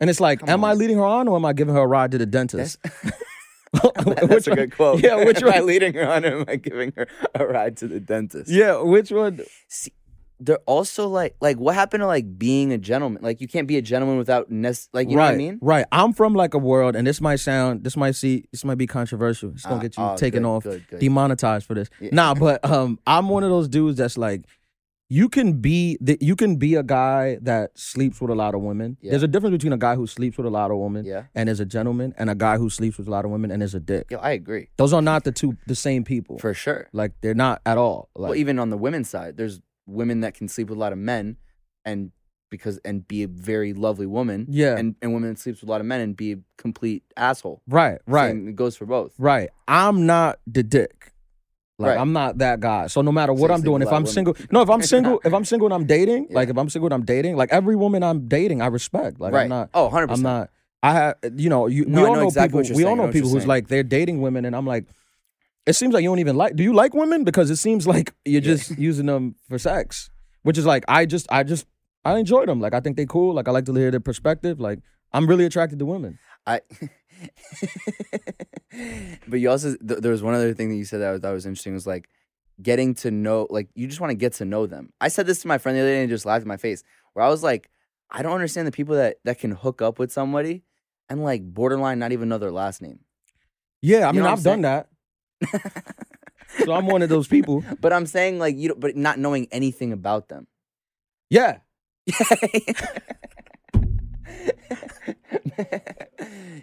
And 0.00 0.08
it's 0.08 0.20
like 0.20 0.40
Come 0.40 0.48
am 0.48 0.64
I 0.64 0.72
leading 0.74 0.96
her 0.96 1.04
on 1.04 1.28
or 1.28 1.36
am 1.36 1.44
I 1.44 1.52
giving 1.52 1.74
her 1.74 1.82
a 1.82 1.86
ride 1.86 2.10
to 2.12 2.18
the 2.18 2.26
dentist 2.26 2.78
that's, 4.04 4.28
Which 4.28 4.46
a 4.48 4.54
good 4.56 4.72
quote 4.74 5.00
yeah 5.00 5.24
which 5.24 5.42
am 5.42 5.50
I 5.50 5.60
leading 5.60 5.94
her 5.94 6.08
on 6.08 6.24
or 6.24 6.40
am 6.40 6.44
I 6.48 6.56
giving 6.56 6.92
her 6.96 7.06
a 7.34 7.46
ride 7.46 7.76
to 7.78 7.88
the 7.88 8.00
dentist 8.00 8.50
yeah 8.50 8.80
which 8.80 9.10
one 9.12 9.40
See, 9.68 9.92
they're 10.42 10.58
also 10.66 11.06
like 11.06 11.36
like 11.40 11.58
what 11.58 11.74
happened 11.74 12.00
to 12.00 12.06
like 12.06 12.38
being 12.38 12.72
a 12.72 12.78
gentleman? 12.78 13.22
Like 13.22 13.40
you 13.42 13.46
can't 13.46 13.68
be 13.68 13.76
a 13.76 13.82
gentleman 13.82 14.16
without 14.16 14.50
nec- 14.50 14.74
like 14.94 15.10
you 15.10 15.16
right, 15.18 15.24
know 15.24 15.28
what 15.28 15.34
I 15.34 15.36
mean? 15.36 15.58
Right. 15.60 15.84
I'm 15.92 16.14
from 16.14 16.32
like 16.34 16.54
a 16.54 16.58
world, 16.58 16.96
and 16.96 17.06
this 17.06 17.20
might 17.20 17.40
sound, 17.40 17.84
this 17.84 17.94
might 17.94 18.14
see, 18.14 18.46
this 18.50 18.64
might 18.64 18.78
be 18.78 18.86
controversial. 18.86 19.50
It's 19.50 19.64
gonna 19.64 19.76
Uh, 19.76 19.80
get 19.80 19.96
you 19.98 20.02
oh, 20.02 20.16
taken 20.16 20.44
good, 20.44 20.48
off, 20.48 20.62
Good, 20.64 20.88
good. 20.88 21.00
demonetized 21.00 21.66
for 21.66 21.74
this. 21.74 21.90
Yeah. 22.00 22.08
Nah, 22.12 22.32
but 22.34 22.64
um, 22.64 22.98
I'm 23.06 23.28
one 23.28 23.42
of 23.44 23.50
those 23.50 23.68
dudes 23.68 23.98
that's 23.98 24.16
like, 24.16 24.46
you 25.12 25.28
can 25.28 25.54
be, 25.54 25.98
that 26.00 26.22
you 26.22 26.36
can 26.36 26.54
be 26.54 26.76
a 26.76 26.84
guy 26.84 27.36
that 27.42 27.76
sleeps 27.76 28.20
with 28.20 28.30
a 28.30 28.34
lot 28.34 28.54
of 28.54 28.60
women. 28.60 28.96
Yeah. 29.00 29.10
There's 29.10 29.24
a 29.24 29.28
difference 29.28 29.54
between 29.54 29.72
a 29.72 29.76
guy 29.76 29.96
who 29.96 30.06
sleeps 30.06 30.36
with 30.36 30.46
a 30.46 30.50
lot 30.50 30.70
of 30.70 30.78
women 30.78 31.04
yeah. 31.04 31.24
and 31.34 31.48
is 31.48 31.58
a 31.58 31.64
gentleman, 31.64 32.14
and 32.16 32.30
a 32.30 32.34
guy 32.36 32.56
who 32.58 32.70
sleeps 32.70 32.96
with 32.96 33.08
a 33.08 33.10
lot 33.10 33.24
of 33.24 33.32
women 33.32 33.50
and 33.50 33.60
is 33.60 33.74
a 33.74 33.80
dick. 33.80 34.06
Yo, 34.10 34.18
I 34.18 34.30
agree 34.30 34.68
Those 34.76 34.92
are 34.92 35.02
not 35.02 35.24
the 35.24 35.32
two, 35.32 35.56
the 35.66 35.74
same 35.74 36.04
people. 36.04 36.38
for 36.38 36.54
sure. 36.54 36.88
like 36.92 37.12
they're 37.22 37.34
not 37.34 37.60
at 37.66 37.76
all. 37.76 38.08
Like, 38.14 38.30
well, 38.30 38.38
even 38.38 38.60
on 38.60 38.70
the 38.70 38.78
women's 38.78 39.10
side, 39.10 39.36
there's 39.36 39.60
women 39.86 40.20
that 40.20 40.34
can 40.34 40.46
sleep 40.46 40.70
with 40.70 40.78
a 40.78 40.80
lot 40.80 40.92
of 40.92 40.98
men, 40.98 41.36
and 41.84 42.12
because 42.48 42.78
and 42.84 43.06
be 43.06 43.24
a 43.24 43.28
very 43.28 43.72
lovely 43.72 44.06
woman. 44.06 44.46
yeah. 44.48 44.76
And 44.76 44.94
and 45.02 45.12
women 45.12 45.30
that 45.30 45.40
sleeps 45.40 45.60
with 45.60 45.68
a 45.68 45.72
lot 45.72 45.80
of 45.80 45.88
men 45.88 46.00
and 46.00 46.16
be 46.16 46.32
a 46.32 46.36
complete 46.56 47.02
asshole. 47.16 47.62
right. 47.66 47.98
Right. 48.06 48.30
Same, 48.30 48.48
it 48.48 48.56
goes 48.56 48.76
for 48.76 48.86
both. 48.86 49.12
Right. 49.18 49.50
I'm 49.66 50.06
not 50.06 50.38
the 50.46 50.62
dick. 50.62 51.12
Like 51.80 51.92
Right. 51.92 51.98
I'm 52.00 52.12
not 52.12 52.38
that 52.38 52.60
guy. 52.60 52.86
So 52.88 53.00
no 53.00 53.10
matter 53.10 53.32
what 53.32 53.48
you 53.48 53.54
I'm 53.54 53.62
doing, 53.62 53.80
if 53.82 53.90
I'm 53.90 54.02
of 54.02 54.08
single, 54.10 54.36
no, 54.52 54.60
if 54.60 54.68
I'm 54.68 54.82
single, 54.94 55.20
if 55.24 55.32
I'm 55.32 55.44
single 55.46 55.66
and 55.66 55.74
I'm 55.74 55.86
dating, 55.86 56.26
Yeah. 56.28 56.36
like 56.36 56.48
if 56.50 56.56
I'm 56.58 56.68
single 56.68 56.86
and 56.88 56.94
I'm 56.94 57.04
dating, 57.04 57.36
like 57.36 57.50
every 57.50 57.74
woman 57.74 58.02
I'm 58.02 58.28
dating, 58.28 58.60
I 58.60 58.66
respect. 58.66 59.18
Like 59.18 59.32
right. 59.32 59.42
I'm 59.44 59.48
not, 59.48 59.70
oh, 59.72 59.84
100 59.84 60.10
I'm 60.10 60.20
not, 60.22 60.50
I 60.82 60.92
have, 60.92 61.14
you 61.36 61.48
know, 61.48 61.66
you, 61.66 61.84
No, 61.86 62.02
we 62.02 62.06
all 62.08 62.14
know 62.14 62.20
know 62.20 62.26
exactly 62.28 62.62
people. 62.62 62.76
We 62.76 62.84
all 62.84 62.96
know 62.96 63.06
know 63.06 63.12
people 63.12 63.30
who's 63.30 63.42
saying. 63.42 63.48
like 63.48 63.68
they're 63.68 63.82
dating 63.82 64.20
women, 64.20 64.44
and 64.44 64.54
I'm 64.54 64.66
like, 64.66 64.84
it 65.66 65.72
seems 65.74 65.92
like 65.94 66.02
you 66.02 66.08
don't 66.10 66.18
even 66.20 66.36
like. 66.36 66.56
Do 66.56 66.62
you 66.62 66.72
like 66.74 66.94
women? 66.94 67.24
Because 67.24 67.50
it 67.50 67.56
seems 67.56 67.86
like 67.86 68.12
you're 68.24 68.40
Yeah. 68.42 68.54
just 68.54 68.78
using 68.78 69.06
them 69.06 69.34
for 69.48 69.58
sex, 69.58 70.10
which 70.42 70.58
is 70.58 70.66
like 70.66 70.84
I 70.88 71.04
just, 71.06 71.26
I 71.30 71.42
just, 71.44 71.66
I 72.04 72.18
enjoy 72.18 72.44
them. 72.46 72.60
Like 72.60 72.74
I 72.74 72.80
think 72.80 72.96
they 72.96 73.06
cool. 73.06 73.34
Like 73.34 73.46
I 73.48 73.50
like 73.52 73.64
to 73.66 73.74
hear 73.74 73.90
their 73.90 74.00
perspective. 74.00 74.58
Like 74.60 74.78
I'm 75.12 75.26
really 75.26 75.44
attracted 75.44 75.78
to 75.78 75.86
women. 75.86 76.18
I. 76.46 76.60
but 79.28 79.40
you 79.40 79.50
also 79.50 79.76
th- 79.76 80.00
there 80.00 80.12
was 80.12 80.22
one 80.22 80.34
other 80.34 80.54
thing 80.54 80.68
that 80.70 80.76
you 80.76 80.84
said 80.84 81.00
that 81.00 81.14
I 81.14 81.18
thought 81.18 81.32
was 81.32 81.46
interesting 81.46 81.74
was 81.74 81.86
like 81.86 82.08
getting 82.62 82.94
to 82.94 83.10
know 83.10 83.46
like 83.50 83.68
you 83.74 83.86
just 83.86 84.00
want 84.00 84.10
to 84.10 84.14
get 84.16 84.34
to 84.34 84.44
know 84.44 84.66
them. 84.66 84.92
I 85.00 85.08
said 85.08 85.26
this 85.26 85.40
to 85.42 85.48
my 85.48 85.58
friend 85.58 85.76
the 85.76 85.82
other 85.82 85.90
day 85.90 86.00
and 86.00 86.08
just 86.10 86.26
laughed 86.26 86.42
in 86.42 86.48
my 86.48 86.56
face 86.56 86.82
where 87.14 87.24
I 87.24 87.28
was 87.28 87.42
like, 87.42 87.70
I 88.10 88.22
don't 88.22 88.32
understand 88.32 88.66
the 88.66 88.72
people 88.72 88.96
that 88.96 89.16
that 89.24 89.38
can 89.38 89.52
hook 89.52 89.82
up 89.82 89.98
with 89.98 90.12
somebody 90.12 90.62
and 91.08 91.22
like 91.24 91.42
borderline 91.42 91.98
not 91.98 92.12
even 92.12 92.28
know 92.28 92.38
their 92.38 92.52
last 92.52 92.82
name. 92.82 93.00
Yeah, 93.82 94.06
I 94.06 94.08
You 94.08 94.14
mean 94.14 94.22
know 94.24 94.30
I've 94.30 94.38
I'm 94.38 94.44
done 94.44 94.60
that, 94.62 94.88
so 96.64 96.72
I'm 96.72 96.86
one 96.86 97.02
of 97.02 97.08
those 97.08 97.28
people. 97.28 97.64
But 97.80 97.92
I'm 97.92 98.06
saying 98.06 98.38
like 98.38 98.56
you 98.56 98.68
don't, 98.68 98.80
but 98.80 98.96
not 98.96 99.18
knowing 99.18 99.48
anything 99.50 99.92
about 99.92 100.28
them. 100.28 100.46
Yeah, 101.30 101.58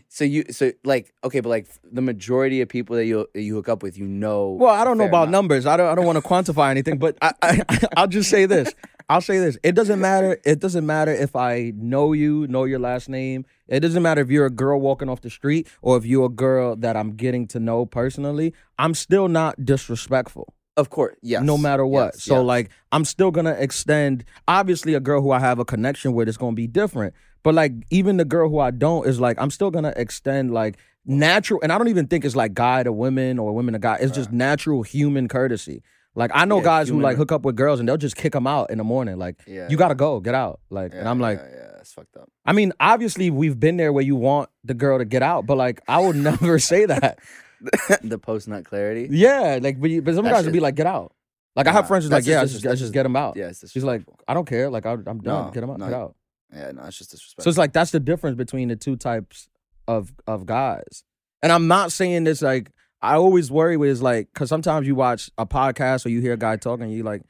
so 0.07 0.23
you 0.23 0.45
so 0.51 0.71
like 0.83 1.13
okay, 1.23 1.39
but 1.39 1.49
like 1.49 1.67
the 1.83 2.01
majority 2.01 2.61
of 2.61 2.69
people 2.69 2.95
that 2.95 3.05
you 3.05 3.27
you 3.33 3.55
hook 3.55 3.69
up 3.69 3.83
with, 3.83 3.97
you 3.97 4.07
know. 4.07 4.51
Well, 4.51 4.73
I 4.73 4.83
don't 4.83 4.97
know 4.97 5.05
about 5.05 5.23
amount. 5.23 5.31
numbers. 5.31 5.65
I 5.65 5.77
don't. 5.77 5.87
I 5.87 5.95
don't 5.95 6.05
want 6.05 6.17
to 6.17 6.27
quantify 6.27 6.71
anything, 6.71 6.97
but 6.97 7.17
I, 7.21 7.33
I, 7.41 7.79
I'll 7.97 8.07
just 8.07 8.29
say 8.29 8.45
this. 8.45 8.73
I'll 9.09 9.21
say 9.21 9.39
this. 9.39 9.57
It 9.63 9.73
doesn't 9.73 10.01
matter. 10.01 10.37
It 10.43 10.59
doesn't 10.59 10.85
matter 10.85 11.13
if 11.13 11.35
I 11.35 11.71
know 11.75 12.13
you, 12.13 12.45
know 12.47 12.65
your 12.65 12.79
last 12.79 13.07
name. 13.07 13.45
It 13.67 13.79
doesn't 13.79 14.03
matter 14.03 14.21
if 14.21 14.29
you're 14.29 14.45
a 14.45 14.49
girl 14.51 14.79
walking 14.81 15.09
off 15.09 15.21
the 15.21 15.29
street 15.29 15.67
or 15.81 15.97
if 15.97 16.05
you're 16.05 16.25
a 16.25 16.29
girl 16.29 16.75
that 16.77 16.97
I'm 16.97 17.15
getting 17.15 17.47
to 17.47 17.59
know 17.59 17.85
personally. 17.85 18.53
I'm 18.77 18.93
still 18.93 19.29
not 19.29 19.63
disrespectful, 19.63 20.53
Of 20.75 20.89
course, 20.89 21.15
yes. 21.21 21.41
no 21.41 21.57
matter 21.57 21.85
what. 21.85 22.15
yes, 22.15 22.23
so 22.23 22.35
yes. 22.35 22.43
like, 22.45 22.69
I'm 22.91 23.05
still 23.05 23.31
gonna 23.31 23.55
extend. 23.57 24.25
Obviously, 24.47 24.93
a 24.93 24.99
girl 24.99 25.21
who 25.21 25.31
I 25.31 25.39
have 25.39 25.59
a 25.59 25.65
connection 25.65 26.13
with 26.13 26.27
is 26.27 26.37
gonna 26.37 26.55
be 26.55 26.67
different. 26.67 27.13
But 27.47 27.55
like, 27.55 27.71
even 27.91 28.17
the 28.17 28.25
girl 28.25 28.49
who 28.49 28.59
I 28.59 28.71
don't 28.71 29.07
is 29.07 29.21
like, 29.21 29.39
I'm 29.39 29.51
still 29.51 29.71
gonna 29.71 29.93
extend 29.95 30.53
like 30.53 30.77
natural. 31.05 31.61
And 31.63 31.71
I 31.71 31.77
don't 31.77 31.87
even 31.87 32.07
think 32.07 32.25
it's 32.25 32.35
like 32.35 32.53
guy 32.53 32.83
to 32.83 32.91
women 32.91 33.39
or 33.39 33.53
women 33.53 33.71
to 33.71 33.79
guy. 33.79 33.95
It's 34.01 34.11
just 34.13 34.33
natural 34.33 34.83
human 34.83 35.29
courtesy. 35.29 35.81
Like 36.13 36.29
I 36.33 36.43
know 36.43 36.57
Yeah, 36.57 36.63
guys 36.63 36.87
who 36.89 36.95
human- 36.95 37.03
like 37.03 37.15
hook 37.15 37.31
up 37.31 37.43
with 37.45 37.55
girls 37.55 37.79
and 37.79 37.87
they'll 37.87 37.95
just 37.95 38.17
kick 38.17 38.33
them 38.33 38.47
out 38.47 38.69
in 38.69 38.79
the 38.79 38.83
morning. 38.83 39.17
Like 39.17 39.35
Yeah, 39.47 39.69
you 39.69 39.77
gotta 39.77 39.95
go, 39.95 40.19
get 40.19 40.35
out. 40.35 40.59
Like, 40.69 40.91
yeah, 40.91 40.99
and 40.99 41.07
I'm 41.07 41.21
like, 41.21 41.37
yeah, 41.39 41.49
yeah, 41.55 41.71
that's 41.77 41.93
fucked 41.93 42.17
up. 42.17 42.27
I 42.45 42.51
mean, 42.51 42.73
obviously 42.81 43.29
we've 43.29 43.57
been 43.57 43.77
there 43.77 43.93
where 43.93 44.03
you 44.03 44.17
want 44.17 44.49
the 44.65 44.73
girl 44.73 44.97
to 44.97 45.05
get 45.05 45.23
out, 45.23 45.45
but 45.45 45.55
like 45.55 45.79
I 45.87 46.01
would 46.01 46.17
never 46.17 46.59
say 46.71 46.85
that. 46.87 47.19
the 48.03 48.19
post 48.19 48.49
nut 48.49 48.65
clarity. 48.65 49.07
Yeah, 49.09 49.59
like 49.61 49.79
but, 49.79 49.89
you, 49.89 50.01
but 50.01 50.15
some 50.15 50.25
That 50.25 50.31
guys 50.31 50.37
would 50.43 50.47
shit- 50.49 50.53
be 50.53 50.59
like, 50.59 50.75
get 50.75 50.85
out. 50.87 51.13
Like 51.55 51.67
I 51.67 51.71
have 51.71 51.85
Nah, 51.85 51.87
friends 51.87 52.03
who's 52.03 52.11
like, 52.11 52.25
that's 52.25 52.27
yeah, 52.27 52.41
just 52.41 52.53
just, 52.55 52.65
disres- 52.65 52.69
just, 52.71 52.81
just 52.81 52.93
get 52.93 53.03
them 53.03 53.15
out. 53.15 53.37
Yeah, 53.37 53.45
it's 53.47 53.61
She's 53.71 53.83
like, 53.85 54.01
disrespectful. 54.01 54.25
I 54.27 54.33
don't 54.33 54.45
care. 54.45 54.69
Like 54.69 54.85
I, 54.85 54.91
I'm 54.91 55.21
done. 55.21 55.45
No, 55.45 55.51
get 55.53 55.61
them 55.61 55.69
out. 55.69 55.79
no. 55.79 55.85
Get 55.85 55.93
out. 55.95 56.15
Yeah, 56.53 56.71
no, 56.71 56.83
it's 56.83 56.97
just 56.97 57.11
disrespectful. 57.11 57.43
So 57.43 57.49
it's 57.49 57.57
like 57.57 57.73
that's 57.73 57.91
the 57.91 57.99
difference 57.99 58.37
between 58.37 58.69
the 58.69 58.75
two 58.75 58.95
types 58.95 59.49
of 59.87 60.13
of 60.25 60.45
guys. 60.45 61.03
And 61.43 61.51
I'm 61.51 61.67
not 61.67 61.91
saying 61.91 62.23
this 62.23 62.41
like 62.41 62.71
I 63.01 63.15
always 63.15 63.51
worry 63.51 63.77
with 63.77 63.89
is 63.89 64.01
like 64.01 64.29
because 64.33 64.49
sometimes 64.49 64.87
you 64.87 64.95
watch 64.95 65.29
a 65.37 65.45
podcast 65.45 66.05
or 66.05 66.09
you 66.09 66.21
hear 66.21 66.33
a 66.33 66.37
guy 66.37 66.57
talking, 66.57 66.89
you 66.89 67.03
like. 67.03 67.21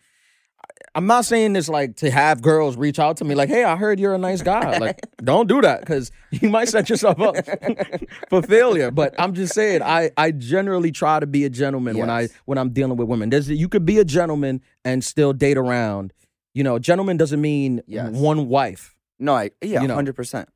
I'm 0.93 1.05
not 1.07 1.25
saying 1.25 1.53
this 1.53 1.69
like 1.69 1.97
to 1.97 2.11
have 2.11 2.41
girls 2.41 2.75
reach 2.75 2.99
out 2.99 3.17
to 3.17 3.25
me 3.25 3.35
like, 3.35 3.49
"Hey, 3.49 3.63
I 3.63 3.75
heard 3.75 3.99
you're 3.99 4.13
a 4.13 4.17
nice 4.17 4.41
guy." 4.41 4.77
Like, 4.77 4.99
don't 5.23 5.47
do 5.47 5.61
that 5.61 5.79
because 5.81 6.11
you 6.31 6.49
might 6.49 6.67
set 6.69 6.89
yourself 6.89 7.19
up 7.19 7.35
for 8.29 8.41
failure. 8.41 8.91
But 8.91 9.15
I'm 9.19 9.33
just 9.33 9.53
saying, 9.53 9.81
I 9.81 10.11
I 10.17 10.31
generally 10.31 10.91
try 10.91 11.19
to 11.19 11.25
be 11.27 11.45
a 11.45 11.49
gentleman 11.49 11.97
when 11.97 12.09
I 12.09 12.27
when 12.45 12.57
I'm 12.57 12.71
dealing 12.71 12.97
with 12.97 13.07
women. 13.07 13.29
There's 13.29 13.49
you 13.49 13.69
could 13.69 13.85
be 13.85 13.97
a 13.99 14.05
gentleman 14.05 14.61
and 14.85 15.03
still 15.03 15.33
date 15.33 15.57
around. 15.57 16.13
You 16.53 16.63
know, 16.63 16.79
gentleman 16.79 17.17
doesn't 17.17 17.41
mean 17.41 17.81
Yes. 17.87 18.11
one 18.11 18.47
wife. 18.47 18.95
No, 19.19 19.35
I 19.35 19.51
yeah, 19.61 19.81
you 19.81 19.87
know. 19.87 19.95
hundred 19.95 20.15
percent, 20.15 20.49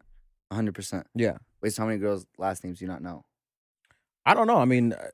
hundred 0.52 0.74
percent. 0.76 1.08
Yeah. 1.16 1.38
Wait, 1.62 1.74
so 1.74 1.84
how 1.84 1.88
many 1.88 2.00
girls' 2.00 2.26
last 2.38 2.64
names 2.64 2.80
do 2.80 2.86
you 2.86 2.92
not 2.92 3.02
know? 3.02 3.24
I 4.26 4.34
don't 4.34 4.48
know. 4.48 4.58
I 4.58 4.66
mean, 4.66 4.94
uh, 4.94 5.10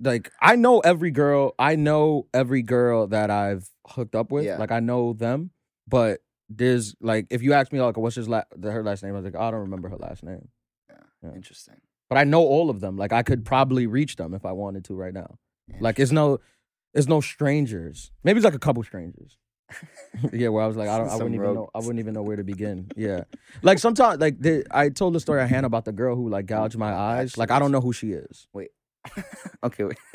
like 0.00 0.32
I 0.40 0.56
know 0.56 0.80
every 0.80 1.10
girl. 1.10 1.54
I 1.58 1.76
know 1.76 2.26
every 2.32 2.62
girl 2.62 3.06
that 3.08 3.30
I've 3.30 3.68
hooked 3.86 4.14
up 4.14 4.30
with. 4.30 4.44
Yeah. 4.44 4.58
Like 4.58 4.72
I 4.72 4.80
know 4.80 5.12
them, 5.12 5.50
but 5.86 6.20
there's 6.48 6.94
like 7.00 7.26
if 7.30 7.42
you 7.42 7.52
ask 7.52 7.72
me 7.72 7.80
like 7.80 7.96
what's 7.96 8.16
his 8.16 8.28
la- 8.28 8.44
the, 8.56 8.70
her 8.70 8.82
last 8.82 9.02
name, 9.02 9.12
I 9.12 9.16
was 9.16 9.24
like 9.24 9.36
I 9.36 9.50
don't 9.50 9.60
remember 9.60 9.88
her 9.88 9.96
last 9.96 10.22
name. 10.22 10.48
Yeah. 10.88 11.34
Interesting. 11.34 11.76
But 12.08 12.18
I 12.18 12.24
know 12.24 12.42
all 12.42 12.70
of 12.70 12.80
them. 12.80 12.96
Like 12.96 13.12
I 13.12 13.22
could 13.22 13.44
probably 13.44 13.86
reach 13.86 14.16
them 14.16 14.32
if 14.32 14.46
I 14.46 14.52
wanted 14.52 14.84
to 14.84 14.94
right 14.94 15.12
now. 15.12 15.38
Like 15.80 15.98
it's 15.98 16.12
no, 16.12 16.38
it's 16.94 17.08
no 17.08 17.20
strangers. 17.20 18.12
Maybe 18.22 18.38
it's 18.38 18.44
like 18.44 18.54
a 18.54 18.58
couple 18.60 18.82
strangers. 18.84 19.38
yeah, 20.32 20.48
where 20.48 20.62
I 20.62 20.66
was 20.66 20.76
like, 20.76 20.88
I 20.88 20.98
don't, 20.98 21.08
I 21.08 21.16
wouldn't 21.16 21.34
even 21.34 21.54
know, 21.54 21.70
I 21.74 21.78
wouldn't 21.78 21.98
even 21.98 22.14
know 22.14 22.22
where 22.22 22.36
to 22.36 22.44
begin. 22.44 22.90
Yeah, 22.96 23.24
like 23.62 23.78
sometimes, 23.78 24.20
like 24.20 24.40
the, 24.40 24.64
I 24.70 24.88
told 24.90 25.14
the 25.14 25.20
story 25.20 25.42
of 25.42 25.48
Hannah 25.48 25.66
about 25.66 25.84
the 25.84 25.92
girl 25.92 26.14
who 26.16 26.28
like 26.28 26.46
gouged 26.46 26.76
my 26.78 26.92
eyes. 26.92 27.36
Like 27.36 27.50
I 27.50 27.58
don't 27.58 27.72
know 27.72 27.80
who 27.80 27.92
she 27.92 28.12
is. 28.12 28.46
Wait, 28.52 28.70
okay, 29.64 29.84
wait. 29.84 29.98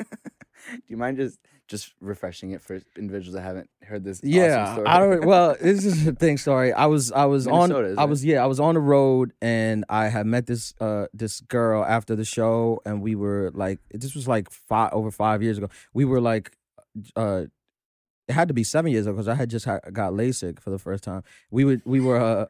do 0.70 0.80
you 0.88 0.96
mind 0.96 1.18
just 1.18 1.38
just 1.68 1.94
refreshing 2.00 2.50
it 2.50 2.60
for 2.60 2.80
individuals 2.96 3.34
that 3.34 3.42
haven't 3.42 3.70
heard 3.82 4.04
this? 4.04 4.18
awesome 4.18 4.30
Yeah, 4.30 4.72
story? 4.72 4.86
I 4.86 4.98
don't. 4.98 5.24
Well, 5.24 5.56
this 5.60 5.84
is 5.84 6.04
the 6.04 6.12
thing. 6.12 6.38
Sorry, 6.38 6.72
I 6.72 6.86
was 6.86 7.12
I 7.12 7.26
was 7.26 7.46
Minnesota, 7.46 7.92
on. 7.92 7.98
I 7.98 8.04
it? 8.04 8.08
was 8.08 8.24
yeah. 8.24 8.42
I 8.42 8.46
was 8.46 8.60
on 8.60 8.74
the 8.74 8.80
road 8.80 9.32
and 9.40 9.84
I 9.88 10.08
had 10.08 10.26
met 10.26 10.46
this 10.46 10.74
uh 10.80 11.06
this 11.12 11.40
girl 11.40 11.84
after 11.84 12.16
the 12.16 12.24
show 12.24 12.80
and 12.84 13.02
we 13.02 13.14
were 13.14 13.50
like 13.54 13.80
this 13.90 14.14
was 14.14 14.26
like 14.26 14.50
five 14.50 14.92
over 14.92 15.10
five 15.10 15.42
years 15.42 15.58
ago. 15.58 15.68
We 15.94 16.04
were 16.04 16.20
like, 16.20 16.52
uh, 17.16 17.44
it 18.28 18.32
had 18.32 18.48
to 18.48 18.54
be 18.54 18.64
seven 18.64 18.92
years 18.92 19.06
ago 19.06 19.14
because 19.14 19.28
I 19.28 19.34
had 19.34 19.50
just 19.50 19.64
ha- 19.64 19.80
got 19.92 20.12
LASIK 20.12 20.60
for 20.60 20.70
the 20.70 20.78
first 20.78 21.02
time. 21.04 21.22
We 21.50 21.64
would 21.64 21.82
we 21.84 22.00
were 22.00 22.18
uh 22.20 22.46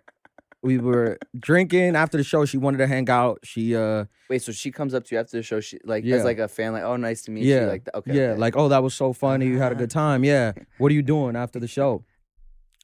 we 0.62 0.78
were 0.78 1.18
drinking 1.38 1.96
after 1.96 2.16
the 2.16 2.22
show. 2.24 2.44
She 2.44 2.56
wanted 2.56 2.78
to 2.78 2.86
hang 2.86 3.08
out. 3.10 3.40
She 3.42 3.74
uh 3.74 4.04
Wait, 4.30 4.42
so 4.42 4.52
she 4.52 4.70
comes 4.70 4.94
up 4.94 5.04
to 5.04 5.14
you 5.14 5.20
after 5.20 5.36
the 5.36 5.42
show, 5.42 5.60
she 5.60 5.78
like 5.84 6.04
Yeah. 6.04 6.16
as 6.16 6.24
like 6.24 6.38
a 6.38 6.48
fan, 6.48 6.72
like, 6.72 6.84
oh, 6.84 6.96
nice 6.96 7.22
to 7.22 7.30
meet 7.30 7.44
Yeah. 7.44 7.62
you, 7.62 7.66
like, 7.66 7.88
okay, 7.94 8.14
yeah, 8.14 8.22
okay. 8.30 8.40
like, 8.40 8.56
oh, 8.56 8.68
that 8.68 8.82
was 8.82 8.94
so 8.94 9.12
funny. 9.12 9.46
You 9.46 9.58
had 9.58 9.72
a 9.72 9.74
good 9.74 9.90
time. 10.02 10.24
Yeah. 10.24 10.52
What 10.78 10.90
are 10.90 10.94
you 10.94 11.02
doing 11.02 11.36
after 11.36 11.58
the 11.58 11.66
show? 11.68 12.04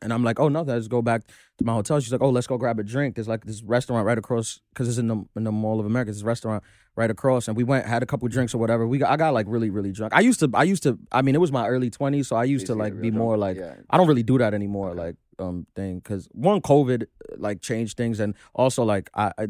And 0.00 0.12
I'm 0.12 0.22
like, 0.22 0.38
oh, 0.38 0.48
no, 0.48 0.64
just 0.64 0.90
go 0.90 1.02
back 1.02 1.22
to 1.58 1.64
my 1.64 1.72
hotel. 1.72 1.98
She's 1.98 2.12
like, 2.12 2.20
oh, 2.22 2.30
let's 2.30 2.46
go 2.46 2.56
grab 2.56 2.78
a 2.78 2.84
drink. 2.84 3.16
There's 3.16 3.26
like 3.26 3.44
this 3.44 3.62
restaurant 3.64 4.06
right 4.06 4.16
across, 4.18 4.60
because 4.72 4.88
it's 4.88 4.98
in 4.98 5.08
the 5.08 5.24
in 5.34 5.42
the 5.44 5.50
Mall 5.52 5.80
of 5.80 5.86
America. 5.86 6.12
This 6.12 6.22
restaurant 6.22 6.62
right 6.94 7.10
across, 7.10 7.48
and 7.48 7.56
we 7.56 7.64
went, 7.64 7.84
had 7.86 8.02
a 8.02 8.06
couple 8.06 8.28
drinks 8.28 8.54
or 8.54 8.58
whatever. 8.58 8.86
We 8.86 8.98
got, 8.98 9.10
I 9.10 9.16
got 9.16 9.34
like 9.34 9.46
really, 9.48 9.70
really 9.70 9.90
drunk. 9.92 10.12
I 10.14 10.20
used 10.20 10.40
to, 10.40 10.50
I 10.54 10.62
used 10.64 10.82
to, 10.84 10.98
I 11.12 11.22
mean, 11.22 11.34
it 11.34 11.40
was 11.40 11.50
my 11.52 11.66
early 11.68 11.90
20s, 11.90 12.26
so 12.26 12.36
I 12.36 12.44
used 12.44 12.66
to 12.66 12.74
like 12.74 13.00
be 13.00 13.10
more 13.10 13.36
like, 13.36 13.56
yeah. 13.56 13.74
I 13.90 13.96
don't 13.96 14.06
really 14.08 14.22
do 14.24 14.38
that 14.38 14.52
anymore, 14.54 14.90
Okay. 14.90 15.00
like 15.00 15.16
um 15.40 15.66
thing, 15.74 15.98
because 15.98 16.28
one 16.32 16.60
COVID 16.60 17.06
like 17.36 17.60
changed 17.60 17.96
things, 17.96 18.20
and 18.20 18.34
also 18.54 18.84
like 18.84 19.10
I 19.14 19.32
I, 19.38 19.46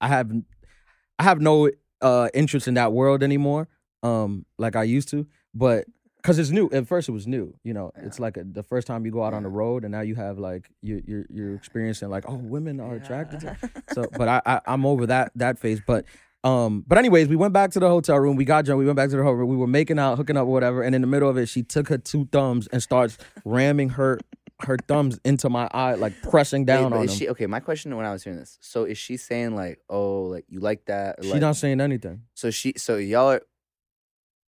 I 0.00 0.08
have 0.08 0.30
I 1.18 1.22
have 1.24 1.40
no 1.40 1.70
uh 2.02 2.28
interest 2.34 2.68
in 2.68 2.74
that 2.74 2.92
world 2.92 3.22
anymore, 3.22 3.68
um 4.02 4.46
like 4.58 4.76
I 4.76 4.82
used 4.84 5.08
to, 5.10 5.26
but 5.54 5.84
because 6.22 6.38
it's 6.38 6.50
new. 6.50 6.68
At 6.70 6.86
first, 6.86 7.08
it 7.08 7.12
was 7.12 7.26
new. 7.26 7.54
You 7.64 7.74
know, 7.74 7.92
it's 7.96 8.20
like 8.20 8.36
a, 8.36 8.44
the 8.44 8.62
first 8.62 8.86
time 8.86 9.04
you 9.04 9.10
go 9.10 9.22
out 9.22 9.34
on 9.34 9.42
the 9.42 9.48
road, 9.48 9.84
and 9.84 9.92
now 9.92 10.00
you 10.00 10.14
have 10.14 10.38
like 10.38 10.70
you 10.82 11.02
you're 11.06 11.26
you're 11.30 11.54
experiencing 11.54 12.10
like 12.10 12.24
oh 12.28 12.34
women 12.34 12.80
are 12.80 12.94
attracted 12.94 13.40
to. 13.40 13.56
So, 13.92 14.04
but 14.16 14.28
I, 14.28 14.42
I 14.46 14.60
I'm 14.66 14.86
over 14.86 15.06
that 15.06 15.32
that 15.36 15.58
phase, 15.58 15.80
but. 15.84 16.04
Um, 16.42 16.84
but 16.86 16.96
anyways, 16.96 17.28
we 17.28 17.36
went 17.36 17.52
back 17.52 17.72
to 17.72 17.80
the 17.80 17.88
hotel 17.90 18.18
room. 18.18 18.34
We 18.34 18.46
got 18.46 18.64
drunk. 18.64 18.78
We 18.78 18.86
went 18.86 18.96
back 18.96 19.10
to 19.10 19.16
the 19.16 19.22
hotel 19.22 19.34
room. 19.34 19.50
We 19.50 19.58
were 19.58 19.66
making 19.66 19.98
out, 19.98 20.16
hooking 20.16 20.38
up, 20.38 20.46
whatever. 20.46 20.82
And 20.82 20.94
in 20.94 21.02
the 21.02 21.06
middle 21.06 21.28
of 21.28 21.36
it, 21.36 21.50
she 21.50 21.62
took 21.62 21.88
her 21.88 21.98
two 21.98 22.30
thumbs 22.32 22.66
and 22.68 22.82
starts 22.82 23.18
ramming 23.44 23.90
her 23.90 24.18
her 24.62 24.76
thumbs 24.88 25.18
into 25.24 25.48
my 25.48 25.68
eye, 25.72 25.94
like 25.94 26.14
pressing 26.22 26.64
down 26.64 26.90
but 26.90 26.96
on 26.96 27.04
is 27.04 27.10
them. 27.10 27.18
she 27.18 27.28
okay? 27.30 27.46
My 27.46 27.60
question 27.60 27.96
when 27.96 28.06
I 28.06 28.12
was 28.12 28.24
hearing 28.24 28.38
this, 28.38 28.58
so 28.60 28.84
is 28.84 28.98
she 28.98 29.16
saying 29.16 29.54
like, 29.54 29.80
oh, 29.88 30.22
like 30.22 30.44
you 30.48 30.60
like 30.60 30.86
that? 30.86 31.16
She's 31.22 31.32
like, 31.32 31.40
not 31.40 31.56
saying 31.56 31.80
anything. 31.80 32.22
So 32.34 32.50
she, 32.50 32.74
so 32.76 32.96
y'all 32.96 33.32
are, 33.32 33.42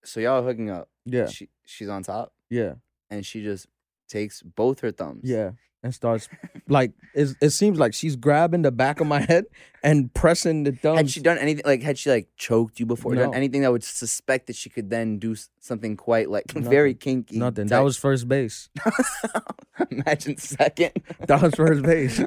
so 0.03 0.19
y'all 0.19 0.41
are 0.41 0.43
hooking 0.43 0.69
up. 0.69 0.89
Yeah, 1.05 1.27
She, 1.27 1.49
she's 1.71 1.89
on 1.89 2.03
top, 2.03 2.33
yeah, 2.49 2.73
and 3.09 3.25
she 3.25 3.41
just 3.43 3.67
takes 4.09 4.41
both 4.41 4.81
her 4.81 4.91
thumbs. 4.91 5.21
yeah, 5.23 5.51
and 5.83 5.93
starts 5.95 6.27
like 6.67 6.91
it. 7.15 7.35
It 7.41 7.49
seems 7.51 7.79
like 7.79 7.93
she's 7.93 8.15
grabbing 8.15 8.61
the 8.61 8.71
back 8.71 8.99
of 8.99 9.07
my 9.07 9.21
head 9.21 9.45
and 9.83 10.13
pressing 10.13 10.63
the 10.63 10.73
thumbs. 10.73 10.97
Had 10.97 11.09
she 11.09 11.19
done 11.21 11.37
anything 11.37 11.63
like 11.65 11.81
had 11.81 11.97
she 11.97 12.09
like 12.09 12.27
choked 12.37 12.79
you 12.79 12.85
before? 12.85 13.15
Done 13.15 13.33
anything 13.33 13.61
that 13.61 13.71
would 13.71 13.83
suspect 13.83 14.47
that 14.47 14.55
she 14.55 14.69
could 14.69 14.89
then 14.89 15.17
do 15.17 15.35
something 15.59 15.95
quite 15.97 16.29
like 16.29 16.51
very 16.51 16.93
kinky? 16.93 17.39
Nothing. 17.39 17.67
That 17.67 17.77
type- 17.77 17.83
was 17.85 17.97
first 17.97 18.27
base. 18.27 18.69
imagine 19.89 20.37
second. 20.37 20.91
That 21.27 21.41
was 21.41 21.55
first 21.55 21.83
base. 21.83 22.21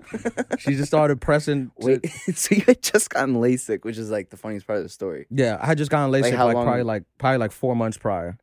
She 0.59 0.73
just 0.75 0.87
started 0.89 1.21
pressing. 1.21 1.71
to- 1.81 1.87
Wait, 1.87 2.07
so 2.35 2.55
you 2.55 2.63
had 2.67 2.83
just 2.83 3.11
gotten 3.11 3.37
LASIK, 3.37 3.85
which 3.85 3.99
is 3.99 4.11
like 4.11 4.31
the 4.31 4.37
funniest 4.37 4.67
part 4.67 4.79
of 4.79 4.83
the 4.85 4.89
story. 4.89 5.27
yeah, 5.31 5.59
I 5.61 5.67
had 5.67 5.79
just 5.79 5.91
gotten 5.91 6.11
LASIK 6.13 6.23
Like, 6.33 6.55
like, 6.55 6.55
probably 6.65 6.83
like 6.83 7.03
probably 7.19 7.39
like 7.39 7.53
four 7.53 7.77
months 7.77 7.97
prior. 7.99 8.39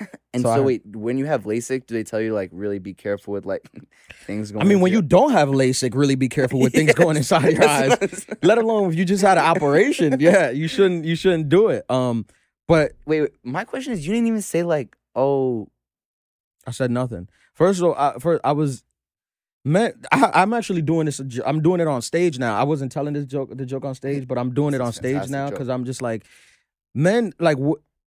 And 0.34 0.42
So 0.42 0.48
so, 0.54 0.62
I- 0.62 0.64
wait, 0.64 0.82
when 0.86 1.16
you 1.16 1.24
have 1.24 1.44
LASIK, 1.44 1.86
do 1.86 1.94
they 1.94 2.04
tell 2.04 2.20
you 2.20 2.34
like 2.34 2.50
really 2.52 2.78
be 2.78 2.92
careful 2.92 3.32
with 3.32 3.46
like 3.46 3.68
things 4.26 4.52
going? 4.52 4.64
I 4.64 4.68
mean, 4.68 4.80
when 4.80 4.92
you 4.92 5.00
don't 5.00 5.32
have 5.32 5.48
LASIK, 5.48 5.94
really 5.94 6.16
be 6.16 6.28
careful 6.38 6.60
with 6.60 6.74
things 6.74 6.92
going 6.94 7.16
inside 7.16 7.52
your 7.54 7.66
eyes. 7.66 7.88
That's 7.88 8.00
what 8.00 8.12
I'm 8.12 8.18
saying. 8.18 8.38
Let 8.42 8.58
alone 8.58 8.90
if 8.90 8.98
you 8.98 9.04
just 9.06 9.22
had 9.22 9.38
an 9.38 9.44
operation. 9.44 10.20
Yeah, 10.20 10.50
you 10.50 10.68
shouldn't. 10.68 11.04
You 11.06 11.16
shouldn't 11.16 11.48
do 11.48 11.68
it. 11.68 11.90
Um, 11.90 12.26
but 12.66 12.92
Wait, 13.06 13.22
wait, 13.22 13.30
my 13.42 13.64
question 13.64 13.94
is, 13.94 14.06
you 14.06 14.12
didn't 14.12 14.26
even 14.28 14.42
say 14.42 14.62
like, 14.62 14.94
oh, 15.16 15.68
I 16.66 16.72
said 16.72 16.90
nothing. 16.90 17.28
First 17.54 17.80
of 17.80 17.86
all, 17.86 17.94
I, 17.94 18.18
first 18.20 18.42
I 18.44 18.52
was, 18.52 18.84
man, 19.64 19.94
I, 20.12 20.30
I'm 20.34 20.52
actually 20.52 20.82
doing 20.82 21.06
this. 21.06 21.20
I'm 21.46 21.62
doing 21.62 21.80
it 21.80 21.86
on 21.88 22.02
stage 22.02 22.38
now. 22.38 22.54
I 22.58 22.64
wasn't 22.64 22.92
telling 22.92 23.14
this 23.14 23.24
joke, 23.24 23.56
the 23.56 23.64
joke 23.64 23.86
on 23.86 23.94
stage, 23.94 24.28
but 24.28 24.36
I'm 24.36 24.52
doing 24.52 24.74
it 24.74 24.82
on 24.82 24.92
stage 24.92 25.30
now 25.30 25.48
because 25.48 25.70
I'm 25.70 25.86
just 25.86 26.02
like, 26.02 26.26
men, 26.94 27.32
like, 27.40 27.56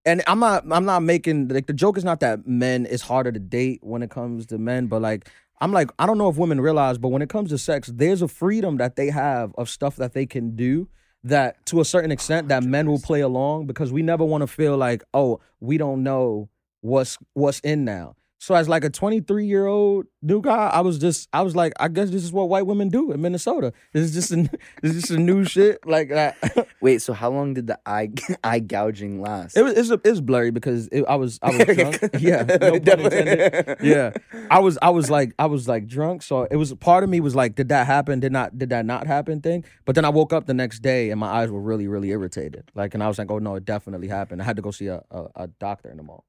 and 0.04 0.22
I'm 0.26 0.38
not, 0.38 0.64
I'm 0.70 0.84
not 0.84 1.02
making 1.02 1.48
like 1.48 1.66
the 1.66 1.72
joke 1.72 1.96
is 1.96 2.04
not 2.04 2.20
that 2.20 2.46
men 2.46 2.86
is 2.86 3.02
harder 3.02 3.32
to 3.32 3.38
date 3.40 3.80
when 3.82 4.02
it 4.02 4.10
comes 4.10 4.46
to 4.46 4.58
men, 4.58 4.86
but 4.86 5.02
like. 5.02 5.28
I'm 5.60 5.70
like, 5.70 5.92
I 5.96 6.06
don't 6.06 6.18
know 6.18 6.28
if 6.28 6.36
women 6.36 6.60
realize, 6.60 6.98
but 6.98 7.10
when 7.10 7.22
it 7.22 7.28
comes 7.28 7.50
to 7.50 7.56
sex, 7.56 7.86
there's 7.86 8.20
a 8.20 8.26
freedom 8.26 8.78
that 8.78 8.96
they 8.96 9.10
have 9.10 9.54
of 9.56 9.68
stuff 9.68 9.94
that 9.94 10.12
they 10.12 10.26
can 10.26 10.56
do 10.56 10.88
that 11.24 11.64
to 11.66 11.80
a 11.80 11.84
certain 11.84 12.10
extent 12.10 12.48
that 12.48 12.64
men 12.64 12.88
will 12.88 12.98
play 12.98 13.20
along 13.20 13.66
because 13.66 13.92
we 13.92 14.02
never 14.02 14.24
want 14.24 14.42
to 14.42 14.46
feel 14.48 14.76
like, 14.76 15.04
oh, 15.14 15.40
we 15.60 15.78
don't 15.78 16.02
know 16.02 16.48
what's 16.80 17.16
what's 17.34 17.60
in 17.60 17.84
now. 17.84 18.16
So 18.42 18.56
as 18.56 18.68
like 18.68 18.82
a 18.82 18.90
23 18.90 19.46
year 19.46 19.66
old 19.66 20.06
new 20.20 20.42
guy, 20.42 20.66
I 20.66 20.80
was 20.80 20.98
just 20.98 21.28
I 21.32 21.42
was 21.42 21.54
like, 21.54 21.74
I 21.78 21.86
guess 21.86 22.10
this 22.10 22.24
is 22.24 22.32
what 22.32 22.48
white 22.48 22.66
women 22.66 22.88
do 22.88 23.12
in 23.12 23.22
Minnesota. 23.22 23.72
This 23.92 24.02
is 24.06 24.14
just 24.14 24.32
a, 24.32 24.36
this 24.82 24.96
is 24.96 25.02
just 25.02 25.10
a 25.12 25.16
new 25.16 25.44
shit 25.44 25.86
like 25.86 26.08
that. 26.08 26.66
wait. 26.80 27.02
So 27.02 27.12
how 27.12 27.30
long 27.30 27.54
did 27.54 27.68
the 27.68 27.78
eye 27.86 28.10
eye 28.42 28.58
gouging 28.58 29.22
last? 29.22 29.56
it 29.56 29.62
was 29.62 29.78
it's, 29.78 29.90
it's 30.04 30.20
blurry 30.20 30.50
because 30.50 30.88
it, 30.88 31.04
I 31.08 31.14
was 31.14 31.38
I 31.40 31.56
was 31.56 31.76
drunk. 31.76 32.00
Yeah, 32.18 32.42
no 32.42 32.80
pun 32.80 32.98
intended. 32.98 33.76
Yeah, 33.80 34.10
I 34.50 34.58
was 34.58 34.76
I 34.82 34.90
was 34.90 35.08
like 35.08 35.34
I 35.38 35.46
was 35.46 35.68
like 35.68 35.86
drunk, 35.86 36.24
so 36.24 36.42
it 36.42 36.56
was 36.56 36.74
part 36.74 37.04
of 37.04 37.10
me 37.10 37.20
was 37.20 37.36
like, 37.36 37.54
did 37.54 37.68
that 37.68 37.86
happen? 37.86 38.18
Did 38.18 38.32
not 38.32 38.58
did 38.58 38.70
that 38.70 38.84
not 38.84 39.06
happen? 39.06 39.40
Thing. 39.40 39.64
But 39.84 39.94
then 39.94 40.04
I 40.04 40.08
woke 40.08 40.32
up 40.32 40.46
the 40.46 40.54
next 40.54 40.80
day 40.80 41.10
and 41.10 41.20
my 41.20 41.28
eyes 41.28 41.48
were 41.48 41.62
really 41.62 41.86
really 41.86 42.10
irritated. 42.10 42.72
Like, 42.74 42.94
and 42.94 43.04
I 43.04 43.06
was 43.06 43.18
like, 43.18 43.30
oh 43.30 43.38
no, 43.38 43.54
it 43.54 43.64
definitely 43.64 44.08
happened. 44.08 44.42
I 44.42 44.44
had 44.44 44.56
to 44.56 44.62
go 44.62 44.72
see 44.72 44.88
a 44.88 45.04
a, 45.12 45.26
a 45.36 45.46
doctor 45.46 45.88
in 45.88 45.96
the 45.96 46.02
mall. 46.02 46.24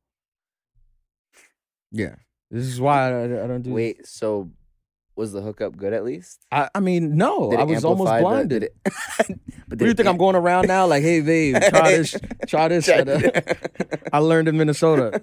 Yeah, 1.94 2.16
this 2.52 2.66
is 2.66 2.82
why 2.82 3.10
I, 3.12 3.24
I 3.24 3.48
don't 3.48 3.62
do. 3.62 3.72
Wait, 3.72 4.06
so 4.06 4.50
was 5.16 5.32
the 5.32 5.42
hookup 5.42 5.78
good 5.78 5.94
at 5.94 6.04
least? 6.04 6.44
I, 6.52 6.70
I 6.74 6.80
mean, 6.80 7.16
no, 7.16 7.52
Did 7.52 7.60
I 7.60 7.64
was 7.64 7.86
almost 7.86 8.12
the- 8.12 8.20
blinded. 8.20 8.50
did 8.50 8.64
it- 8.64 9.40
but 9.68 9.78
do 9.78 9.86
you 9.86 9.92
it 9.92 9.98
think 9.98 10.10
I'm 10.10 10.18
going 10.18 10.36
around 10.36 10.68
now? 10.68 10.88
Like, 10.88 11.04
hey, 11.04 11.22
babe, 11.22 11.56
try 11.70 11.92
this, 11.98 12.16
try 12.48 12.68
this. 12.68 12.86
Try 12.86 12.98
uh, 13.00 13.42
I 14.14 14.18
learned 14.18 14.48
in 14.48 14.58
Minnesota. 14.58 15.22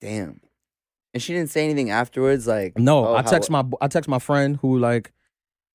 Damn. 0.00 0.40
And 1.14 1.22
she 1.22 1.32
didn't 1.32 1.50
say 1.50 1.64
anything 1.64 1.90
afterwards, 1.90 2.46
like 2.46 2.76
No, 2.78 3.06
oh, 3.06 3.16
I 3.16 3.22
text 3.22 3.48
my 3.50 3.64
I 3.80 3.88
text 3.88 4.08
my 4.08 4.18
friend 4.18 4.58
who 4.60 4.78
like 4.78 5.12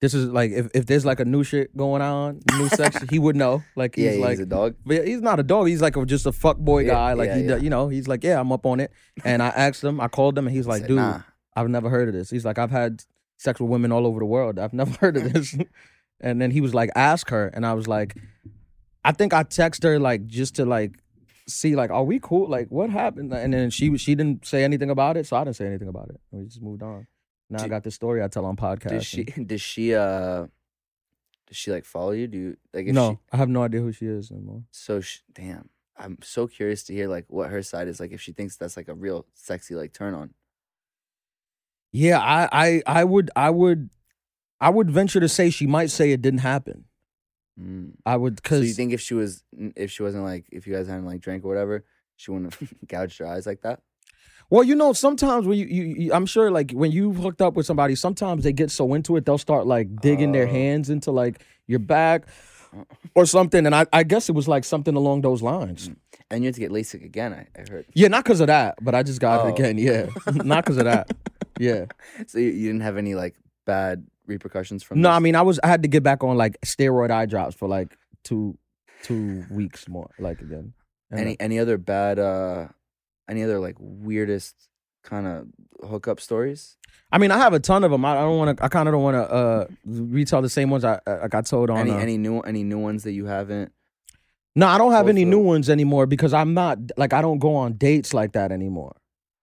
this 0.02 0.14
is 0.14 0.28
like 0.30 0.52
if, 0.52 0.68
if 0.74 0.86
there's 0.86 1.06
like 1.06 1.20
a 1.20 1.26
new 1.26 1.43
shit 1.43 1.76
going 1.76 2.02
on, 2.02 2.39
new 2.58 2.68
sex, 2.80 2.97
he 3.10 3.20
would 3.20 3.36
know. 3.36 3.64
Like 3.76 3.95
he's 3.95 4.06
Yeah, 4.06 4.12
he's 4.12 4.20
like 4.22 4.39
a 4.39 4.45
dog. 4.45 4.76
but 4.86 4.95
yeah, 4.95 5.04
he's 5.04 5.22
not 5.22 5.39
a 5.39 5.43
dog. 5.43 5.68
He's 5.68 5.82
like 5.82 5.97
a, 5.97 6.06
just 6.06 6.26
a 6.26 6.32
fuck 6.32 6.58
boy 6.58 6.84
Yeah, 6.84 6.93
guy. 6.93 7.14
Like 7.14 7.28
yeah, 7.28 7.38
he, 7.38 7.43
yeah. 7.43 7.56
you 7.58 7.70
know, 7.70 7.89
he's 7.89 8.08
like, 8.08 8.24
yeah, 8.24 8.39
I'm 8.39 8.52
up 8.52 8.66
on 8.66 8.80
it. 8.80 8.91
And 9.26 9.43
I 9.43 9.50
asked 9.50 9.84
him, 9.84 10.00
I 10.00 10.08
called 10.08 10.38
him, 10.38 10.47
and 10.47 10.56
he's 10.56 10.68
like, 10.68 10.82
said, 10.82 10.88
dude, 10.88 10.97
nah. 10.97 11.22
I've 11.56 11.70
never 11.70 11.89
heard 11.89 12.08
of 12.08 12.14
this. 12.14 12.30
He's 12.30 12.45
like, 12.45 12.58
I've 12.58 12.72
had 12.72 13.04
sex 13.38 13.60
with 13.60 13.70
women 13.70 13.91
all 13.91 14.08
over 14.08 14.20
the 14.20 14.26
world. 14.26 14.58
I've 14.60 14.74
never 14.74 14.91
heard 15.02 15.18
of 15.18 15.34
this. 15.34 15.58
and 16.22 16.41
then 16.41 16.52
he 16.52 16.62
was 16.62 16.74
like, 16.74 16.89
ask 16.95 17.30
her, 17.30 17.47
and 17.47 17.66
I 17.66 17.74
was 17.74 17.88
like, 17.88 18.16
I 19.04 19.12
think 19.12 19.34
I 19.34 19.43
text 19.43 19.84
her 19.84 20.00
like 20.00 20.28
just 20.28 20.56
to 20.56 20.66
like 20.66 20.93
see 21.47 21.76
like, 21.76 21.89
are 21.89 22.04
we 22.04 22.20
cool? 22.20 22.47
Like, 22.50 22.68
what 22.70 22.89
happened? 22.89 23.34
And 23.34 23.54
then 23.54 23.70
she 23.70 23.97
she 23.97 24.16
didn't 24.16 24.45
say 24.45 24.64
anything 24.64 24.89
about 24.89 25.18
it, 25.18 25.26
so 25.26 25.36
I 25.36 25.43
didn't 25.43 25.56
say 25.58 25.66
anything 25.68 25.88
about 25.89 26.10
it. 26.10 26.22
We 26.32 26.45
just 26.45 26.62
moved 26.62 26.84
on. 26.84 27.08
Now 27.50 27.64
I 27.64 27.68
got 27.68 27.84
this 27.84 27.95
story 27.95 28.24
I 28.24 28.28
tell 28.28 28.45
on 28.45 28.56
podcast. 28.56 28.89
Does 28.89 29.06
she 29.06 29.24
does 29.45 29.62
she 29.62 29.95
uh 29.95 30.47
does 31.47 31.58
she 31.58 31.72
like 31.72 31.86
follow 31.86 32.12
you? 32.12 32.28
Do 32.28 32.38
you 32.38 32.58
like 32.74 32.88
if 32.88 32.93
no, 32.93 33.14
she, 33.14 33.20
I 33.32 33.38
have 33.38 33.50
no 33.50 33.64
idea 33.64 33.82
who 33.82 33.91
she 33.91 34.06
is 34.06 34.32
anymore. 34.32 34.64
so 34.72 35.02
sh 35.02 35.20
damn. 35.34 35.70
I'm 35.97 36.18
so 36.22 36.47
curious 36.47 36.84
to 36.84 36.93
hear 36.93 37.10
like 37.10 37.26
what 37.28 37.50
her 37.50 37.62
side 37.62 37.89
is 37.89 38.00
like 38.00 38.12
if 38.12 38.22
she 38.22 38.32
thinks 38.32 38.56
that's 38.56 38.78
like 38.78 38.88
a 38.88 38.93
real 38.93 39.26
sexy 39.34 39.76
like 39.76 39.91
turn 39.91 40.14
on. 40.14 40.34
Yeah, 41.91 42.20
I, 42.20 42.47
I, 42.52 42.84
I 42.86 43.04
would, 43.04 43.32
I 43.36 43.50
would, 43.50 43.89
I 44.62 44.70
would 44.70 44.91
venture 44.91 45.20
to 45.20 45.28
say 45.28 45.50
she 45.50 45.66
might 45.66 45.89
say 45.89 46.12
it 46.12 46.22
didn't 46.22 46.41
happen. 46.41 46.86
Mm. 47.60 47.93
I 48.06 48.16
would, 48.16 48.38
So 48.38 48.50
cause 48.50 48.66
you 48.66 48.74
think 48.74 48.93
if 48.93 49.02
she 49.02 49.16
was 49.16 49.43
if 49.76 49.91
she 49.91 50.04
wasn't 50.04 50.24
like 50.24 50.45
if 50.52 50.68
you 50.68 50.74
guys 50.74 50.88
hadn't 50.88 51.06
like 51.06 51.20
drank 51.20 51.43
or 51.43 51.47
whatever, 51.50 51.84
she 52.16 52.32
wouldn't 52.32 52.54
have 52.54 52.74
gouged 52.88 53.18
her 53.18 53.28
eyes 53.28 53.45
like 53.45 53.62
that? 53.62 53.82
Well, 54.50 54.64
you 54.64 54.76
know, 54.76 54.93
sometimes 54.93 55.45
when 55.47 55.58
you, 55.58 55.66
you, 55.66 55.84
you, 55.84 56.14
I'm 56.14 56.26
sure, 56.26 56.50
like 56.52 56.72
when 56.72 56.91
you 56.91 57.14
hooked 57.14 57.41
up 57.41 57.54
with 57.56 57.66
somebody, 57.66 57.95
sometimes 57.95 58.43
they 58.43 58.54
get 58.54 58.72
so 58.72 58.93
into 58.93 59.16
it, 59.18 59.26
they'll 59.26 59.38
start 59.38 59.68
like 59.68 60.02
digging 60.02 60.32
their 60.32 60.47
Oh. 60.47 60.52
hands 60.52 60.89
into 60.89 61.12
like 61.12 61.41
your 61.68 61.80
back 61.80 62.26
or 63.16 63.26
something. 63.26 63.66
And 63.66 63.76
I, 63.76 63.86
I 63.93 64.04
guess 64.04 64.30
it 64.30 64.34
was 64.34 64.47
like 64.47 64.64
something 64.64 64.95
along 64.95 65.22
those 65.22 65.41
lines. 65.41 65.89
And 66.32 66.43
you 66.43 66.47
had 66.47 66.56
to 66.56 66.60
get 66.62 66.72
LASIK 66.72 67.04
again, 67.04 67.34
I, 67.34 67.47
I 67.60 67.66
heard. 67.70 67.86
Yeah, 67.93 68.08
not 68.08 68.24
because 68.24 68.39
of 68.39 68.47
that, 68.47 68.76
but 68.82 68.93
I 68.95 69.04
just 69.04 69.20
got 69.20 69.45
Oh. 69.45 69.47
it 69.47 69.52
again. 69.60 69.78
Yeah, 69.78 70.10
not 70.43 70.64
because 70.66 70.78
of 70.78 70.86
that. 70.86 71.10
Yeah. 71.60 71.86
So 72.28 72.39
you, 72.39 72.50
you 72.50 72.68
didn't 72.68 72.82
have 72.82 72.97
any 72.97 73.16
like 73.16 73.36
bad 73.66 74.06
repercussions 74.28 74.84
from 74.84 75.02
No, 75.02 75.10
this? 75.10 75.16
I 75.16 75.20
mean, 75.20 75.36
I 75.36 75.41
was, 75.41 75.60
I 75.64 75.68
had 75.68 75.82
to 75.84 75.88
get 75.89 76.04
back 76.04 76.24
on 76.24 76.38
like 76.38 76.60
steroid 76.62 77.12
eye 77.12 77.26
drops 77.26 77.56
for 77.56 77.68
like 77.68 77.95
two, 78.24 78.58
two 79.04 79.45
weeks 79.50 79.88
more, 79.88 80.10
like 80.20 80.41
again. 80.41 80.74
And, 81.12 81.20
any 81.22 81.39
any 81.39 81.58
other 81.58 81.78
bad 81.80 82.20
uh 82.20 82.68
any 83.30 83.43
other 83.43 83.59
like 83.59 83.75
weirdest 83.80 84.55
kind 85.03 85.27
of 85.27 85.47
hookup 85.89 86.19
stories? 86.19 86.77
I 87.11 87.17
mean, 87.17 87.32
I 87.32 87.38
have 87.38 87.53
a 87.53 87.59
ton 87.59 87.84
of 87.84 87.91
them. 87.91 88.03
I, 88.05 88.11
I 88.17 88.21
don't 88.21 88.38
want 88.38 88.57
to. 88.57 88.63
I 88.63 88.67
kind 88.67 88.88
of 88.88 88.93
don't 88.93 89.03
want 89.03 89.15
to 89.15 89.32
uh, 89.34 89.65
retell 89.86 90.41
the 90.41 90.49
same 90.49 90.69
ones 90.69 90.84
I, 90.84 90.99
I 91.07 91.27
got 91.27 91.45
told 91.45 91.69
on. 91.69 91.77
any 91.77 91.91
uh, 91.91 91.97
any 91.97 92.17
new 92.17 92.39
any 92.41 92.63
new 92.63 92.80
ones 92.80 93.03
that 93.03 93.13
you 93.13 93.25
haven't? 93.25 93.71
no, 94.55 94.67
I 94.67 94.77
don't 94.77 94.91
have 94.91 95.07
any 95.07 95.23
new 95.25 95.39
ones 95.39 95.69
anymore 95.69 96.05
because 96.05 96.34
I'm 96.34 96.53
not 96.53 96.77
like 96.97 97.13
I 97.13 97.21
don't 97.21 97.39
go 97.39 97.55
on 97.55 97.73
dates 97.73 98.13
like 98.13 98.34
that 98.34 98.51
anymore. 98.51 98.95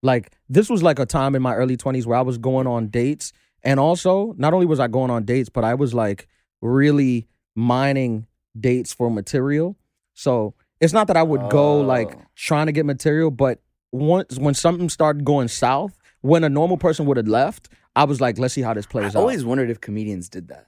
Like 0.03 0.33
this 0.49 0.69
was 0.69 0.83
like 0.83 0.99
a 0.99 1.07
time 1.07 1.35
in 1.35 1.43
my 1.43 1.55
early 1.55 1.77
20s 1.77 2.07
where 2.07 2.19
I 2.19 2.23
was 2.23 2.39
going 2.39 2.67
on 2.67 2.89
dates, 2.89 3.33
and 3.63 3.81
also 3.81 4.35
not 4.37 4.53
only 4.53 4.67
was 4.67 4.79
I 4.79 4.89
going 4.89 5.11
on 5.11 5.25
dates, 5.25 5.49
but 5.49 5.65
I 5.65 5.75
was 5.75 5.95
like 5.95 6.29
really 6.61 7.27
mining 7.55 8.27
dates 8.59 8.93
for 8.93 9.11
material. 9.11 9.77
So 10.15 10.55
it's 10.81 10.93
not 10.93 11.07
that 11.09 11.17
I 11.17 11.23
would 11.23 11.49
go 11.51 11.81
like 11.81 12.15
Oh. 12.15 12.23
trying 12.37 12.67
to 12.67 12.73
get 12.73 12.85
material, 12.87 13.31
but 13.31 13.61
once 13.99 14.39
when 14.39 14.55
something 14.55 14.89
started 14.89 15.25
going 15.25 15.49
south, 15.49 15.99
when 16.23 16.45
a 16.45 16.49
normal 16.49 16.77
person 16.77 17.07
would 17.07 17.17
have 17.17 17.29
left, 17.29 17.69
I 17.95 18.05
was 18.05 18.21
like, 18.21 18.39
let's 18.39 18.55
see 18.55 18.63
how 18.63 18.75
this 18.75 18.87
I 18.87 18.91
plays 18.91 19.17
out. 19.17 19.17
I 19.17 19.21
always 19.21 19.45
wondered 19.45 19.71
if 19.71 19.81
comedians 19.81 20.29
did 20.29 20.49
that. 20.49 20.67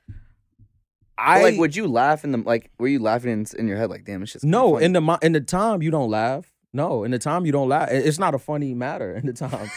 I 1.17 1.39
But, 1.39 1.43
like, 1.51 1.59
would 1.59 1.77
you 1.77 1.89
laugh 1.89 2.23
in 2.25 2.31
the 2.33 2.39
like? 2.39 2.71
Were 2.79 2.87
you 2.89 3.01
laughing 3.01 3.33
in, 3.33 3.47
in 3.59 3.67
your 3.67 3.77
head 3.77 3.91
like, 3.91 4.05
"Damn, 4.05 4.23
it's 4.23 4.33
just 4.33 4.45
no 4.45 4.77
in 4.79 4.93
the 4.93 5.01
mo- 5.01 5.19
in 5.21 5.33
the 5.33 5.41
time 5.41 5.83
you 5.83 5.91
don't 5.91 6.11
laugh. 6.11 6.53
No, 6.73 7.03
in 7.03 7.11
the 7.11 7.19
time 7.19 7.45
you 7.47 7.51
don't 7.53 7.69
laugh. 7.69 7.91
It- 7.91 8.07
It's 8.07 8.19
not 8.21 8.35
a 8.35 8.39
funny 8.39 8.73
matter 8.75 9.17
in 9.17 9.27
the 9.27 9.33
time. 9.33 9.69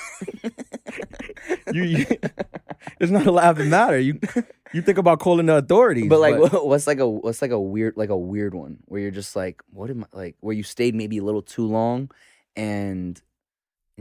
you, 1.74 1.84
you 1.84 2.06
it's 3.00 3.12
not 3.12 3.26
a 3.26 3.32
laughing 3.32 3.70
matter. 3.70 3.98
You 4.00 4.20
you 4.74 4.82
think 4.82 4.98
about 4.98 5.20
calling 5.20 5.48
the 5.48 5.56
authorities, 5.58 6.10
But 6.10 6.20
like, 6.20 6.38
what- 6.38 6.66
what's 6.68 6.88
like 6.88 7.00
a 7.00 7.08
what's 7.10 7.42
like 7.42 7.52
a 7.52 7.60
weird 7.60 7.98
like 7.98 8.10
a 8.10 8.18
weird 8.18 8.54
one 8.54 8.78
where 8.86 9.02
you're 9.02 9.12
just 9.12 9.36
like, 9.36 9.62
what 9.72 9.90
am 9.90 10.06
I 10.14 10.18
like? 10.18 10.36
Where 10.42 10.54
you 10.56 10.64
stayed 10.64 10.96
maybe 10.96 11.18
a 11.18 11.24
little 11.24 11.42
too 11.42 11.66
long, 11.66 12.12
and, 12.56 13.20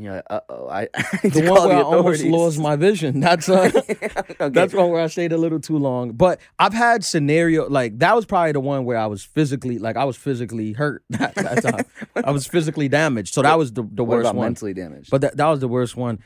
and 0.01 0.05
you're 0.07 0.15
like, 0.15 0.25
uh 0.31 0.41
oh, 0.49 0.69
I, 0.69 0.89
I 0.95 1.29
the 1.29 1.51
one 1.51 1.69
where 1.69 1.77
the 1.77 1.83
I 1.83 1.83
almost 1.83 2.25
lost 2.25 2.59
my 2.59 2.77
vision. 2.77 3.21
That's 3.31 3.49
uh, 3.49 3.71
Okay. 3.75 4.49
That's 4.49 4.73
one 4.73 4.91
where 4.91 5.03
I 5.03 5.09
stayed 5.09 5.33
a 5.33 5.37
little 5.37 5.61
too 5.61 5.77
long. 5.77 6.13
But 6.13 6.41
I've 6.59 6.73
had 6.73 7.05
scenario 7.05 7.69
like 7.69 7.99
that 7.99 8.17
was 8.17 8.25
probably 8.25 8.53
the 8.53 8.61
one 8.61 8.85
where 8.87 8.97
I 8.97 9.07
was 9.07 9.23
physically 9.23 9.79
like 9.79 9.97
I 9.97 10.05
was 10.05 10.17
physically 10.17 10.73
hurt 10.73 11.05
that, 11.11 11.35
that 11.35 11.63
time. 11.63 11.85
I 12.25 12.31
was 12.31 12.47
physically 12.47 12.89
damaged. 12.89 13.35
So 13.35 13.43
that 13.43 13.59
was 13.59 13.73
the, 13.73 13.83
the 13.83 14.03
what 14.03 14.17
worst 14.17 14.27
about 14.27 14.37
one. 14.37 14.47
mentally 14.47 14.73
damaged? 14.73 15.11
But 15.11 15.21
that, 15.21 15.37
that 15.37 15.47
was 15.47 15.61
the 15.61 15.69
worst 15.69 15.97
one. 15.97 16.21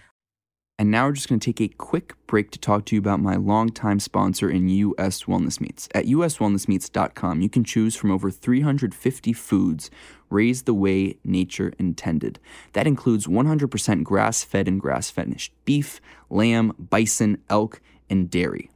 And 0.76 0.90
now 0.90 1.06
we're 1.06 1.12
just 1.12 1.28
going 1.28 1.38
to 1.38 1.52
take 1.52 1.60
a 1.60 1.72
quick 1.76 2.14
break 2.26 2.50
to 2.50 2.58
talk 2.58 2.84
to 2.86 2.96
you 2.96 2.98
about 2.98 3.20
my 3.20 3.36
longtime 3.36 4.00
sponsor 4.00 4.50
in 4.50 4.68
US 4.68 5.22
Wellness 5.24 5.60
Meats. 5.60 5.88
At 5.94 6.06
uswellnessmeats.com, 6.06 7.40
you 7.40 7.48
can 7.48 7.62
choose 7.62 7.94
from 7.94 8.10
over 8.10 8.28
350 8.28 9.32
foods 9.32 9.90
raised 10.30 10.66
the 10.66 10.74
way 10.74 11.16
nature 11.22 11.72
intended. 11.78 12.40
That 12.72 12.88
includes 12.88 13.28
100% 13.28 14.02
grass 14.02 14.42
fed 14.42 14.66
and 14.66 14.80
grass 14.80 15.10
finished 15.10 15.52
beef, 15.64 16.00
lamb, 16.28 16.72
bison, 16.76 17.38
elk, 17.48 17.80
and 18.10 18.28
dairy. 18.28 18.68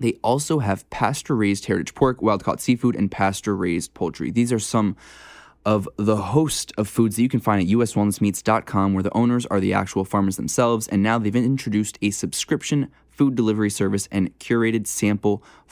They 0.00 0.14
also 0.22 0.60
have 0.60 0.88
pasture 0.88 1.36
raised 1.36 1.66
heritage 1.66 1.94
pork, 1.94 2.22
wild 2.22 2.42
caught 2.42 2.62
seafood, 2.62 2.96
and 2.96 3.10
pasture 3.10 3.54
raised 3.54 3.92
poultry. 3.92 4.30
These 4.30 4.52
are 4.52 4.58
some 4.58 4.96
of 5.68 5.86
the 5.98 6.16
host 6.16 6.72
of 6.78 6.88
foods 6.88 7.16
that 7.16 7.22
you 7.22 7.28
can 7.28 7.40
find 7.40 7.60
at 7.60 7.68
uswellnessmeats.com, 7.68 8.94
where 8.94 9.02
the 9.02 9.14
owners 9.14 9.44
are 9.46 9.60
the 9.60 9.74
actual 9.74 10.02
farmers 10.02 10.36
themselves. 10.36 10.88
And 10.88 11.02
now 11.02 11.18
they've 11.18 11.36
introduced 11.36 11.98
a 12.00 12.10
subscription 12.10 12.90
food 13.18 13.34
delivery 13.34 13.68
service, 13.68 14.08
and 14.12 14.38
curated 14.38 14.86
sample 14.86 15.42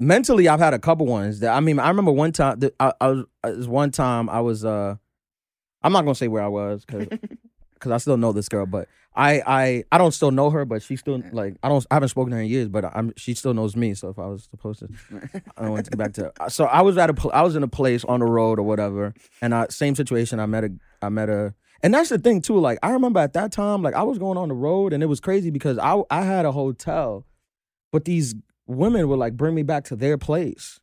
mentally, 0.00 0.48
I've 0.48 0.60
had 0.60 0.74
a 0.74 0.78
couple 0.78 1.06
ones 1.06 1.40
that 1.40 1.54
I 1.54 1.60
mean. 1.60 1.78
I 1.78 1.88
remember 1.88 2.12
one 2.12 2.32
time. 2.32 2.58
That 2.60 2.74
I, 2.80 2.92
I 3.00 3.08
was 3.08 3.26
uh, 3.44 3.70
one 3.70 3.90
time 3.90 4.28
I 4.28 4.40
was. 4.40 4.64
uh 4.64 4.96
I'm 5.82 5.92
not 5.92 6.02
gonna 6.02 6.14
say 6.14 6.28
where 6.28 6.42
I 6.42 6.48
was 6.48 6.84
because 6.84 7.08
because 7.74 7.92
I 7.92 7.98
still 7.98 8.16
know 8.16 8.32
this 8.32 8.48
girl, 8.48 8.64
but 8.64 8.88
I 9.14 9.42
I 9.46 9.84
I 9.92 9.98
don't 9.98 10.12
still 10.12 10.30
know 10.30 10.48
her, 10.50 10.64
but 10.64 10.82
she 10.82 10.96
still 10.96 11.22
like 11.32 11.56
I 11.62 11.68
don't 11.68 11.84
I 11.90 11.94
haven't 11.96 12.08
spoken 12.08 12.30
to 12.30 12.36
her 12.36 12.42
in 12.42 12.48
years, 12.48 12.68
but 12.68 12.84
I'm 12.86 13.12
she 13.16 13.34
still 13.34 13.52
knows 13.52 13.76
me. 13.76 13.92
So 13.92 14.08
if 14.08 14.18
I 14.18 14.26
was 14.26 14.48
supposed 14.50 14.80
to, 14.80 14.88
I 15.56 15.62
don't 15.62 15.72
want 15.72 15.84
to 15.84 15.90
get 15.90 15.98
back 15.98 16.12
to. 16.14 16.22
Her. 16.24 16.32
So 16.48 16.64
I 16.64 16.80
was 16.80 16.96
at 16.96 17.10
a 17.10 17.14
pl- 17.14 17.32
I 17.34 17.42
was 17.42 17.54
in 17.54 17.62
a 17.62 17.68
place 17.68 18.02
on 18.06 18.20
the 18.20 18.26
road 18.26 18.58
or 18.58 18.62
whatever, 18.62 19.12
and 19.42 19.54
I 19.54 19.66
same 19.68 19.94
situation. 19.94 20.40
I 20.40 20.46
met 20.46 20.64
a 20.64 20.70
I 21.02 21.10
met 21.10 21.28
a. 21.28 21.54
And 21.82 21.92
that's 21.92 22.08
the 22.08 22.18
thing 22.18 22.40
too. 22.40 22.58
Like 22.58 22.78
I 22.82 22.90
remember 22.92 23.20
at 23.20 23.34
that 23.34 23.52
time, 23.52 23.82
like 23.82 23.92
I 23.94 24.04
was 24.04 24.16
going 24.18 24.38
on 24.38 24.48
the 24.48 24.54
road, 24.54 24.94
and 24.94 25.02
it 25.02 25.06
was 25.06 25.20
crazy 25.20 25.50
because 25.50 25.76
I 25.78 26.02
I 26.10 26.22
had 26.22 26.46
a 26.46 26.52
hotel, 26.52 27.26
but 27.92 28.06
these 28.06 28.34
women 28.66 29.08
would 29.08 29.18
like 29.18 29.36
bring 29.36 29.54
me 29.54 29.62
back 29.62 29.84
to 29.84 29.96
their 29.96 30.16
place, 30.18 30.80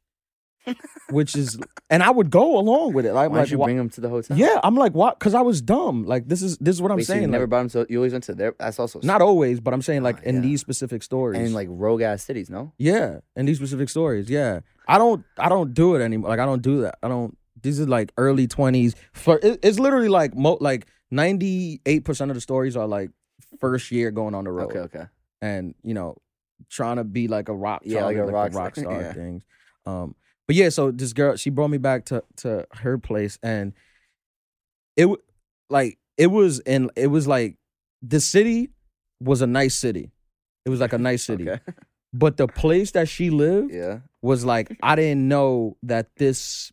which 1.10 1.36
is, 1.36 1.58
and 1.90 2.04
I 2.04 2.12
would 2.12 2.30
go 2.30 2.58
along 2.60 2.94
with 2.94 3.06
it. 3.06 3.14
Like, 3.14 3.26
I'm 3.28 3.32
Why 3.32 3.40
like, 3.40 3.52
you 3.52 3.58
why- 3.58 3.66
bring 3.68 3.78
them 3.78 3.90
to 3.92 4.02
the 4.02 4.10
hotel? 4.10 4.38
yeah, 4.38 4.60
I'm 4.64 4.76
like, 4.76 4.94
why? 4.94 5.12
Because 5.12 5.34
I 5.34 5.42
was 5.42 5.62
dumb. 5.62 6.06
Like 6.06 6.28
this 6.28 6.42
is 6.42 6.58
this 6.60 6.76
is 6.76 6.82
what 6.82 6.92
I'm 6.92 6.98
Wait, 6.98 7.06
so 7.08 7.14
saying. 7.14 7.24
you 7.24 7.28
never 7.28 7.44
like, 7.46 7.50
brought 7.50 7.70
them 7.72 7.86
to, 7.86 7.92
you 7.92 7.98
always 8.00 8.12
went 8.12 8.24
to 8.26 8.36
their. 8.36 8.54
That's 8.60 8.80
also 8.80 9.00
not 9.04 9.22
always, 9.22 9.60
but 9.60 9.74
I'm 9.74 9.82
saying 9.82 10.04
like 10.04 10.18
Ah, 10.20 10.24
in 10.30 10.36
yeah. 10.36 10.42
these 10.42 10.62
specific 10.62 11.04
stories. 11.04 11.40
and 11.42 11.54
like 11.54 11.68
rogue 11.72 12.02
ass 12.02 12.24
cities, 12.24 12.50
no? 12.50 12.74
yeah, 12.78 13.20
in 13.36 13.46
these 13.46 13.58
specific 13.58 13.90
stories. 13.90 14.30
Yeah, 14.30 14.60
I 14.88 14.98
don't 14.98 15.24
I 15.38 15.50
don't 15.50 15.74
do 15.74 15.96
it 15.96 16.02
anymore. 16.02 16.30
Like 16.30 16.40
I 16.40 16.46
don't 16.46 16.62
do 16.62 16.82
that. 16.82 16.98
I 17.02 17.08
don't. 17.08 17.38
These 17.64 17.80
is 17.80 17.88
like 17.88 18.12
early 18.18 18.48
twenties. 18.48 18.96
For 19.14 19.40
it, 19.42 19.60
it's 19.64 19.80
literally 19.80 20.10
like 20.10 20.36
mo 20.36 20.58
like 20.62 20.88
ninety 21.10 21.82
eight 21.86 22.06
percent 22.06 22.30
of 22.32 22.36
the 22.36 22.42
stories 22.42 22.76
are 22.78 22.88
like 22.88 23.10
first 23.60 23.92
year 23.92 24.12
going 24.12 24.34
on 24.34 24.46
the 24.46 24.52
road 24.52 24.70
Okay, 24.72 24.80
okay. 24.80 25.04
and 25.42 25.76
you 25.84 25.94
know 25.94 26.16
trying 26.70 26.98
to 26.98 27.04
be 27.04 27.28
like 27.28 27.50
a 27.50 27.54
rock 27.56 27.82
Yeah, 27.86 28.02
trying 28.02 28.06
like 28.06 28.16
to 28.18 28.24
a 28.24 28.32
rock 28.32 28.76
star, 28.76 29.02
yeah. 29.02 29.14
things 29.14 29.44
um 29.86 30.16
but 30.48 30.56
yeah 30.56 30.70
so 30.70 30.92
this 30.92 31.14
girl 31.14 31.36
she 31.36 31.50
brought 31.50 31.70
me 31.70 31.78
back 31.78 32.06
to 32.06 32.24
to 32.38 32.66
her 32.74 32.98
place 32.98 33.40
and 33.42 33.74
it 34.98 35.08
like 35.70 35.98
it 36.18 36.28
was 36.28 36.60
in 36.62 36.90
it 36.96 37.08
was 37.08 37.28
like 37.28 37.58
the 38.02 38.20
city 38.20 38.70
was 39.20 39.42
a 39.42 39.48
nice 39.48 39.76
city 39.76 40.12
it 40.66 40.70
was 40.70 40.80
like 40.80 40.94
a 40.94 40.98
nice 40.98 41.24
city 41.24 41.50
Okay. 41.50 41.62
but 42.14 42.38
the 42.38 42.48
place 42.48 42.92
that 42.92 43.08
she 43.08 43.30
lived 43.30 43.72
Yeah. 43.74 44.00
was 44.22 44.44
like 44.46 44.76
I 44.84 44.96
didn't 44.96 45.28
know 45.28 45.78
that 45.84 46.08
this 46.18 46.72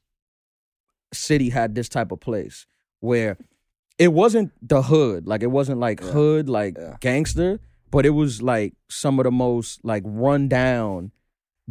city 1.13 1.51
had 1.51 1.75
this 1.75 1.89
type 1.89 2.13
of 2.13 2.21
place 2.21 2.67
where 3.01 3.39
it 3.99 4.13
wasn't 4.13 4.53
the 4.67 4.83
hood, 4.83 5.27
like 5.27 5.43
it 5.43 5.49
wasn't 5.51 5.81
like 5.81 6.01
Yeah. 6.01 6.11
hood, 6.13 6.49
like 6.49 6.77
Yeah. 6.79 6.97
gangster, 7.01 7.59
but 7.91 8.05
it 8.07 8.11
was 8.11 8.43
like 8.43 8.75
some 8.89 9.19
of 9.19 9.25
the 9.25 9.31
most 9.31 9.85
like 9.85 10.03
run 10.07 10.49
down 10.49 11.13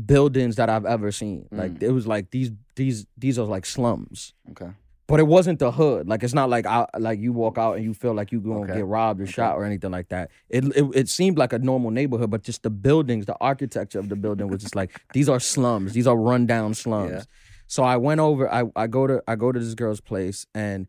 buildings 0.05 0.55
that 0.57 0.69
I've 0.69 0.85
ever 0.85 1.11
seen. 1.11 1.47
Like 1.51 1.73
Mm. 1.75 1.83
it 1.83 1.91
was 1.91 2.05
like 2.07 2.31
these 2.31 2.51
these 2.75 3.05
these 3.17 3.39
are 3.39 3.45
like 3.45 3.65
slums. 3.65 4.33
Okay. 4.51 4.71
But 5.07 5.21
it 5.21 5.27
wasn't 5.27 5.59
the 5.59 5.71
hood. 5.71 6.07
Like 6.07 6.21
it's 6.23 6.33
not 6.33 6.49
like 6.49 6.65
I 6.65 6.85
like 6.99 7.19
you 7.19 7.31
walk 7.33 7.57
out 7.57 7.77
and 7.77 7.85
you 7.85 7.93
feel 7.93 8.13
like 8.13 8.31
you 8.31 8.39
gonna 8.41 8.61
Okay. 8.61 8.75
get 8.75 8.85
robbed 8.85 9.21
or 9.21 9.23
Okay. 9.23 9.31
shot 9.31 9.55
or 9.55 9.63
anything 9.63 9.89
like 9.91 10.09
that. 10.09 10.29
It, 10.49 10.65
it 10.75 10.85
it 10.93 11.09
seemed 11.09 11.37
like 11.37 11.53
a 11.53 11.59
normal 11.59 11.91
neighborhood, 11.91 12.29
but 12.29 12.43
just 12.43 12.61
the 12.63 12.69
buildings, 12.69 13.25
the 13.25 13.37
architecture 13.39 13.99
of 13.99 14.09
the 14.09 14.15
building 14.15 14.47
was 14.49 14.61
just 14.61 14.75
like 14.75 14.99
these 15.13 15.29
are 15.29 15.39
slums. 15.39 15.93
These 15.93 16.07
are 16.07 16.17
rundown 16.17 16.73
slums. 16.73 17.11
Yeah. 17.11 17.23
So 17.67 17.83
I 17.83 17.97
went 17.97 18.19
over. 18.19 18.53
I 18.53 18.65
I 18.75 18.87
go 18.87 19.07
to 19.07 19.23
I 19.27 19.35
go 19.35 19.51
to 19.51 19.59
this 19.59 19.73
girl's 19.75 20.01
place 20.01 20.45
and 20.53 20.87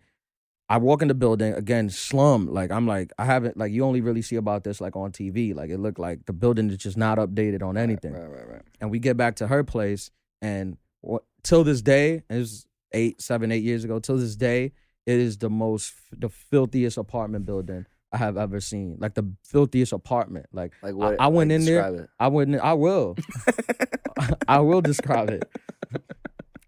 I 0.71 0.77
walk 0.77 1.01
in 1.03 1.09
the 1.09 1.15
building 1.15 1.55
again, 1.55 1.89
slum. 1.89 2.47
Like 2.47 2.71
I'm 2.71 2.87
like 2.87 3.13
I 3.19 3.25
haven't 3.25 3.57
like 3.57 3.73
you 3.73 3.85
only 3.85 4.01
really 4.03 4.23
see 4.23 4.37
about 4.37 4.65
this 4.65 4.81
like 4.81 4.97
on 4.97 5.13
TV. 5.13 5.55
Like 5.55 5.71
it 5.71 5.79
looked 5.79 5.99
like 5.99 6.27
the 6.27 6.33
building 6.33 6.69
is 6.71 6.77
just 6.77 6.97
not 6.97 7.19
updated 7.19 7.63
on 7.63 7.77
anything 7.79 8.13
Right, 8.13 8.29
right, 8.31 8.49
right. 8.49 8.63
and 8.81 8.91
we 8.91 8.99
get 8.99 9.17
back 9.17 9.37
to 9.37 9.47
her 9.47 9.65
place 9.65 10.11
and 10.43 10.77
what, 11.01 11.23
till 11.43 11.65
this 11.65 11.81
day 11.83 12.23
it 12.29 12.37
was 12.37 12.67
eight 12.93 13.21
seven 13.23 13.51
eight 13.53 13.63
years 13.63 13.85
ago 13.85 13.99
till 13.99 14.17
this 14.19 14.37
day 14.37 14.73
it 15.07 15.19
is 15.19 15.39
the 15.39 15.49
most 15.51 15.95
the 16.13 16.29
filthiest 16.29 16.97
apartment 16.97 17.45
building 17.45 17.85
i 18.13 18.17
have 18.17 18.37
ever 18.39 18.61
seen 18.61 18.97
like 18.99 19.15
the 19.15 19.31
filthiest 19.45 19.93
apartment 19.93 20.47
like 20.53 20.73
Like 20.83 20.95
what? 20.95 21.21
I 21.21 21.27
went 21.29 21.51
like, 21.51 21.61
in 21.61 21.65
there- 21.67 21.83
describe 21.91 22.09
i 22.19 22.29
wouldn't 22.29 22.61
i 22.63 22.73
will 22.73 23.17
i 24.49 24.59
will 24.61 24.81
describe 24.81 25.29
it 25.31 25.45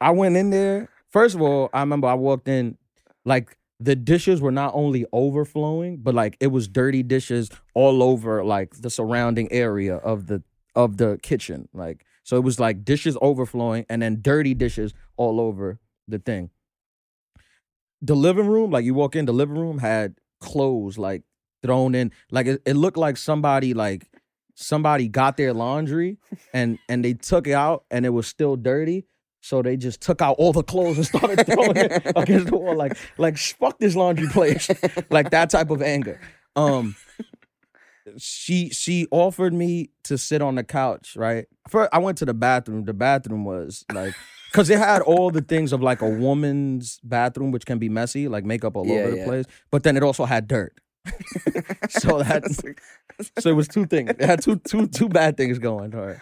i 0.01 0.11
went 0.11 0.36
in 0.36 0.51
there 0.51 0.88
first 1.09 1.34
of 1.34 1.42
all 1.42 1.70
i 1.72 1.80
remember 1.80 2.09
i 2.09 2.14
walked 2.14 2.48
in 2.48 2.76
like 3.24 3.57
the 3.81 3.97
dishes 3.97 4.41
were 4.41 4.53
not 4.53 4.72
only 4.74 5.07
overflowing 5.12 5.97
but 5.97 6.14
like 6.14 6.37
it 6.39 6.49
was 6.49 6.68
dirty 6.68 7.03
dishes 7.03 7.51
all 7.74 8.03
over 8.03 8.45
like 8.45 8.74
the 8.83 8.91
surrounding 8.91 9.51
area 9.51 9.97
of 9.97 10.26
the 10.26 10.43
of 10.76 10.99
the 10.99 11.18
kitchen 11.22 11.68
like 11.72 12.05
so 12.31 12.37
it 12.37 12.45
was 12.45 12.61
like 12.61 12.85
dishes 12.85 13.16
overflowing 13.20 13.87
and 13.89 14.03
then 14.03 14.20
dirty 14.22 14.55
dishes 14.55 14.95
all 15.16 15.41
over 15.41 15.81
the 16.07 16.20
thing. 16.20 16.51
The 18.03 18.14
living 18.14 18.47
room 18.47 18.70
like 18.70 18.85
you 18.85 18.95
walk 18.95 19.16
in 19.16 19.24
the 19.24 19.33
living 19.33 19.59
room 19.59 19.78
had 19.78 20.14
clothes 20.41 20.97
like 20.97 21.22
thrown 21.62 21.95
in 21.95 22.12
like 22.31 22.47
it, 22.47 22.62
it 22.64 22.74
looked 22.74 22.97
like 22.97 23.16
somebody 23.16 23.74
like 23.74 24.09
somebody 24.55 25.09
got 25.09 25.37
their 25.37 25.53
laundry 25.53 26.18
and 26.55 26.78
and 26.89 27.05
they 27.05 27.14
took 27.14 27.47
it 27.47 27.53
out 27.53 27.85
and 27.91 28.07
it 28.07 28.11
was 28.11 28.26
still 28.26 28.57
dirty 28.57 29.07
so 29.41 29.62
they 29.62 29.76
just 29.76 30.01
took 30.01 30.20
out 30.22 30.36
all 30.38 30.53
the 30.53 30.62
clothes 30.62 30.97
and 30.99 31.07
started 31.07 31.45
throwing 31.47 31.76
it 31.76 32.03
against 32.16 32.47
the 32.49 32.57
wall 32.57 32.74
like 32.76 32.97
like 33.18 33.36
fuck 33.38 33.78
this 33.78 33.97
laundry 33.97 34.28
place. 34.28 34.68
Like 35.11 35.30
that 35.30 35.51
type 35.51 35.70
of 35.70 35.82
anger. 35.82 36.20
Um 36.57 36.95
she 38.16 38.70
she 38.70 39.07
offered 39.11 39.53
me 39.53 39.91
to 40.05 40.16
sit 40.18 40.43
on 40.43 40.55
the 40.57 40.64
couch 40.64 41.14
right? 41.16 41.47
First 41.68 41.91
i 41.93 41.99
went 41.99 42.18
to 42.18 42.24
the 42.24 42.34
bathroom. 42.34 42.84
The 42.84 42.95
bathroom 42.95 43.45
was 43.45 43.84
like 43.93 44.14
because 44.53 44.68
it 44.70 44.78
had 44.78 45.03
all 45.03 45.30
the 45.30 45.43
things 45.43 45.72
of 45.72 45.80
like 45.82 46.03
a 46.03 46.09
woman's 46.09 46.99
bathroom 47.05 47.51
which 47.51 47.66
can 47.66 47.78
be 47.78 47.88
messy 47.88 48.26
like 48.28 48.45
makeup 48.45 48.76
all 48.76 48.86
Yeah, 48.86 48.95
over 49.01 49.11
the 49.11 49.16
yeah. 49.18 49.24
place 49.24 49.45
but 49.70 49.82
then 49.84 49.97
it 49.97 50.03
also 50.03 50.24
had 50.24 50.49
dirt. 50.49 50.74
So 51.88 52.22
that 52.22 52.45
so 53.38 53.51
it 53.51 53.55
was 53.55 53.68
two 53.68 53.86
things. 53.86 54.11
It 54.11 54.20
had 54.22 54.43
two 54.43 54.57
two 54.57 54.86
two 54.86 55.09
bad 55.09 55.36
things 55.36 55.59
going 55.59 55.95
all 55.95 56.07
right? 56.07 56.18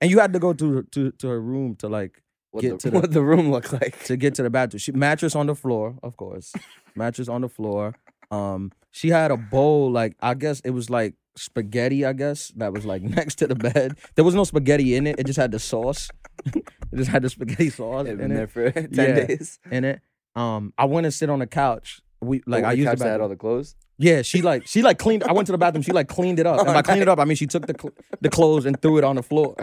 And 0.00 0.10
you 0.10 0.18
had 0.18 0.32
to 0.34 0.38
go 0.38 0.52
to 0.52 0.82
to 0.82 1.12
to 1.12 1.28
her 1.28 1.40
room 1.40 1.76
to 1.76 1.88
like 1.88 2.21
what, 2.52 2.60
get 2.62 2.70
the, 2.72 2.78
to 2.78 2.90
the- 2.90 2.98
what 3.00 3.10
the 3.12 3.22
room 3.22 3.50
looked 3.50 3.72
like. 3.72 4.02
to 4.04 4.16
get 4.16 4.34
to 4.36 4.42
the 4.42 4.50
bathroom. 4.50 4.78
She 4.78 4.92
mattress 4.92 5.34
on 5.34 5.46
the 5.46 5.54
floor, 5.54 5.96
of 6.02 6.16
course. 6.16 6.52
mattress 6.94 7.28
on 7.28 7.40
the 7.40 7.48
floor. 7.48 7.94
Um, 8.30 8.70
she 8.92 9.08
had 9.10 9.30
a 9.30 9.36
bowl 9.36 9.90
like 9.90 10.16
I 10.20 10.34
guess 10.34 10.60
it 10.60 10.70
was 10.70 10.88
like 10.90 11.14
spaghetti. 11.36 12.04
I 12.04 12.12
guess 12.12 12.48
that 12.56 12.72
was 12.72 12.84
like 12.86 13.02
next 13.18 13.36
to 13.36 13.46
the 13.46 13.54
bed. 13.54 13.96
There 14.14 14.24
was 14.24 14.34
no 14.34 14.44
spaghetti 14.44 14.94
in 14.96 15.06
it. 15.06 15.18
It 15.18 15.24
just 15.26 15.38
had 15.38 15.50
the 15.52 15.58
sauce. 15.58 16.08
it 16.54 16.64
just 16.94 17.10
had 17.10 17.22
the 17.22 17.30
spaghetti 17.30 17.70
sauce 17.70 18.06
in 18.06 18.16
been 18.18 18.32
it. 18.32 18.34
there 18.34 18.46
for 18.46 18.70
ten 18.70 18.88
Yeah. 18.92 19.26
days. 19.26 19.58
In 19.70 19.84
it. 19.84 20.00
Um, 20.34 20.72
I 20.78 20.86
went 20.86 21.04
and 21.06 21.12
sit 21.12 21.28
on 21.30 21.40
the 21.40 21.46
couch. 21.46 22.00
We 22.20 22.42
like 22.46 22.64
Oh, 22.64 22.68
I 22.68 22.72
used 22.72 22.88
couch 22.88 22.98
the 23.00 23.04
had 23.08 23.20
all 23.20 23.28
the 23.28 23.36
clothes. 23.36 23.74
Yeah, 23.98 24.22
she 24.22 24.40
like 24.42 24.66
she 24.66 24.80
like 24.82 24.98
cleaned. 24.98 25.24
I 25.24 25.32
went 25.32 25.46
to 25.46 25.52
the 25.52 25.58
bathroom. 25.58 25.82
She 25.82 25.92
like 25.92 26.08
cleaned 26.08 26.38
it 26.38 26.46
up. 26.46 26.58
And 26.60 26.66
by 26.68 26.82
cleaned 26.82 27.02
it 27.02 27.08
up, 27.08 27.18
I 27.18 27.24
mean 27.24 27.36
she 27.36 27.46
took 27.46 27.66
the 27.66 27.74
cl- 27.78 27.92
the 28.20 28.30
clothes 28.30 28.64
and 28.64 28.80
threw 28.80 28.96
it 28.98 29.04
on 29.04 29.16
the 29.16 29.22
floor. 29.22 29.54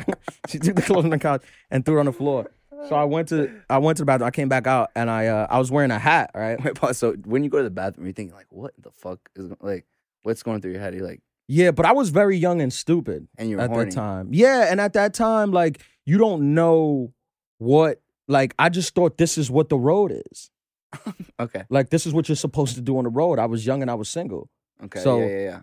she 0.47 0.59
took 0.59 0.75
the 0.75 0.81
clothes 0.81 1.03
on 1.05 1.09
the 1.09 1.17
couch 1.19 1.43
and 1.71 1.83
threw 1.85 1.97
it 1.97 1.99
on 2.01 2.05
the 2.05 2.13
floor. 2.13 2.49
So 2.87 2.95
I 2.95 3.03
went 3.03 3.27
to 3.29 3.61
I 3.69 3.77
went 3.79 3.97
to 3.97 4.01
the 4.01 4.05
bathroom. 4.05 4.27
I 4.27 4.31
came 4.31 4.47
back 4.49 4.65
out 4.67 4.89
and 4.95 5.09
I 5.09 5.27
uh, 5.27 5.47
I 5.49 5.59
was 5.59 5.71
wearing 5.71 5.91
a 5.91 5.99
hat. 5.99 6.31
Right. 6.33 6.57
So 6.93 7.13
when 7.25 7.43
you 7.43 7.49
go 7.49 7.57
to 7.57 7.63
the 7.63 7.69
bathroom, 7.69 8.05
you're 8.07 8.13
thinking 8.13 8.35
like, 8.35 8.47
what 8.49 8.73
the 8.81 8.91
fuck 8.91 9.19
is 9.35 9.51
like, 9.61 9.85
what's 10.23 10.43
going 10.43 10.61
through 10.61 10.71
your 10.71 10.79
head? 10.81 10.93
You're 10.95 11.05
like, 11.05 11.21
Yeah, 11.47 11.71
but 11.71 11.85
I 11.85 11.91
was 11.91 12.09
very 12.09 12.37
young 12.37 12.61
and 12.61 12.71
stupid 12.71 13.27
and 13.37 13.49
you're 13.49 13.59
at 13.59 13.69
horny. 13.69 13.89
that 13.89 13.95
time. 13.95 14.29
Yeah, 14.31 14.67
and 14.71 14.79
at 14.79 14.93
that 14.93 15.13
time, 15.13 15.51
like 15.51 15.81
you 16.05 16.17
don't 16.17 16.53
know 16.53 17.13
what. 17.57 18.01
Like 18.27 18.53
I 18.59 18.69
just 18.69 18.93
thought 18.93 19.17
this 19.17 19.37
is 19.37 19.49
what 19.49 19.69
the 19.69 19.77
road 19.77 20.11
is. 20.31 20.51
Okay. 21.39 21.63
Like 21.69 21.89
this 21.89 22.05
is 22.05 22.13
what 22.13 22.27
you're 22.29 22.35
supposed 22.35 22.75
to 22.75 22.81
do 22.81 22.97
on 22.97 23.05
the 23.05 23.09
road. 23.09 23.39
I 23.39 23.45
was 23.45 23.65
young 23.65 23.81
and 23.81 23.89
I 23.89 23.95
was 23.95 24.09
single, 24.09 24.49
Okay. 24.83 24.99
So- 25.01 25.19
yeah, 25.19 25.25
yeah, 25.27 25.39
yeah. 25.39 25.61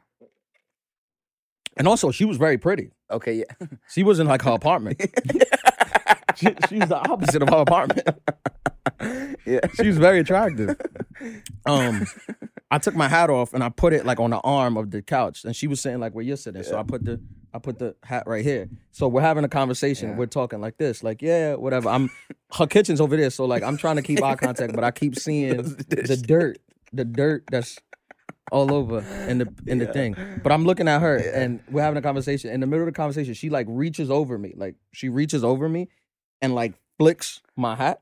And 1.76 1.86
also 1.86 2.10
she 2.10 2.24
was 2.24 2.36
very 2.36 2.58
pretty. 2.58 2.90
Okay. 3.10 3.34
Yeah. 3.34 3.66
She 3.88 4.02
was 4.02 4.18
in 4.18 4.26
like 4.26 4.42
her 4.42 4.52
apartment. 4.52 5.00
she, 6.36 6.48
she's 6.68 6.88
the 6.88 7.00
opposite 7.08 7.42
of 7.42 7.48
her 7.48 7.58
apartment. 7.58 8.08
yeah. 9.46 9.60
She 9.74 9.86
was 9.86 9.98
very 9.98 10.20
attractive. 10.20 10.76
Um, 11.66 12.06
I 12.70 12.78
took 12.78 12.94
my 12.94 13.08
hat 13.08 13.30
off 13.30 13.54
and 13.54 13.62
I 13.62 13.68
put 13.68 13.92
it 13.92 14.04
like 14.04 14.18
on 14.18 14.30
the 14.30 14.38
arm 14.38 14.76
of 14.76 14.90
the 14.90 15.02
couch, 15.02 15.44
and 15.44 15.54
she 15.54 15.66
was 15.66 15.80
sitting 15.80 16.00
like 16.00 16.14
where 16.14 16.24
you're 16.24 16.36
sitting. 16.36 16.62
So 16.62 16.78
I 16.78 16.82
put 16.82 17.04
the 17.04 17.20
I 17.54 17.58
put 17.58 17.78
the 17.78 17.94
hat 18.02 18.24
right 18.26 18.44
here. 18.44 18.68
So 18.92 19.08
we're 19.08 19.22
having 19.22 19.44
a 19.44 19.48
conversation. 19.48 20.10
Yeah. 20.10 20.16
We're 20.16 20.26
talking 20.26 20.60
like 20.60 20.76
this, 20.76 21.02
like 21.02 21.22
yeah, 21.22 21.54
whatever. 21.54 21.88
I'm 21.88 22.10
her 22.54 22.66
kitchen's 22.66 23.00
over 23.00 23.16
there, 23.16 23.30
so 23.30 23.44
like 23.44 23.62
I'm 23.62 23.76
trying 23.76 23.96
to 23.96 24.02
keep 24.02 24.22
eye 24.22 24.34
contact, 24.34 24.74
but 24.74 24.84
I 24.84 24.90
keep 24.90 25.16
seeing 25.16 25.56
the 25.62 26.22
dirt, 26.26 26.58
the 26.92 27.04
dirt 27.04 27.44
that's 27.50 27.78
all 28.52 28.72
over 28.72 29.00
in 29.28 29.38
the 29.38 29.52
in 29.66 29.78
the 29.78 29.86
thing. 29.86 30.16
But 30.42 30.52
I'm 30.52 30.64
looking 30.64 30.88
at 30.88 31.00
her, 31.00 31.16
and 31.16 31.60
we're 31.70 31.82
having 31.82 31.98
a 31.98 32.02
conversation. 32.02 32.50
In 32.50 32.60
the 32.60 32.66
middle 32.66 32.86
of 32.86 32.92
the 32.92 32.96
conversation, 32.96 33.34
she 33.34 33.50
like 33.50 33.66
reaches 33.68 34.10
over 34.10 34.38
me, 34.38 34.54
like 34.56 34.76
she 34.92 35.08
reaches 35.08 35.42
over 35.44 35.68
me, 35.68 35.88
and 36.40 36.54
like 36.54 36.74
flicks 36.98 37.42
my 37.56 37.74
hat, 37.74 38.00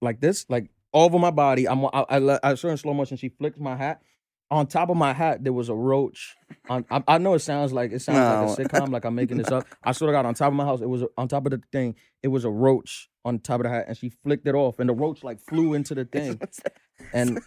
like 0.00 0.20
this, 0.20 0.46
like 0.48 0.70
all 0.92 1.06
over 1.06 1.18
my 1.18 1.30
body. 1.30 1.68
I'm 1.68 1.84
I, 1.86 2.04
I, 2.08 2.38
I 2.42 2.54
saw 2.54 2.68
in 2.68 2.76
slow 2.76 2.94
motion. 2.94 3.16
She 3.16 3.28
flicks 3.28 3.58
my 3.58 3.76
hat. 3.76 4.02
On 4.50 4.66
top 4.66 4.88
of 4.88 4.96
my 4.96 5.12
hat, 5.12 5.44
there 5.44 5.52
was 5.52 5.68
a 5.68 5.74
roach. 5.74 6.34
On, 6.70 6.84
I, 6.90 7.02
I 7.08 7.18
know 7.18 7.34
it 7.34 7.38
sounds 7.40 7.72
like 7.72 7.92
it 7.92 8.00
sounds 8.00 8.58
like 8.58 8.68
a 8.68 8.68
sitcom, 8.80 8.90
like 8.90 9.04
I'm 9.04 9.14
making 9.14 9.38
this 9.38 9.50
up. 9.50 9.66
I 9.82 9.92
sort 9.92 10.10
of 10.10 10.12
got 10.14 10.26
on 10.26 10.34
top 10.34 10.48
of 10.48 10.54
my 10.54 10.64
house, 10.64 10.80
it 10.80 10.88
was 10.88 11.04
on 11.16 11.28
top 11.28 11.46
of 11.46 11.52
the 11.52 11.62
thing. 11.72 11.94
It 12.22 12.28
was 12.28 12.44
a 12.44 12.50
roach 12.50 13.08
on 13.24 13.38
top 13.38 13.60
of 13.60 13.64
the 13.64 13.70
hat, 13.70 13.84
and 13.88 13.96
she 13.96 14.08
flicked 14.10 14.46
it 14.46 14.54
off, 14.54 14.78
and 14.78 14.88
the 14.88 14.94
roach 14.94 15.22
like 15.24 15.40
flew 15.40 15.74
into 15.74 15.94
the 15.94 16.04
thing. 16.04 16.40
And 17.12 17.38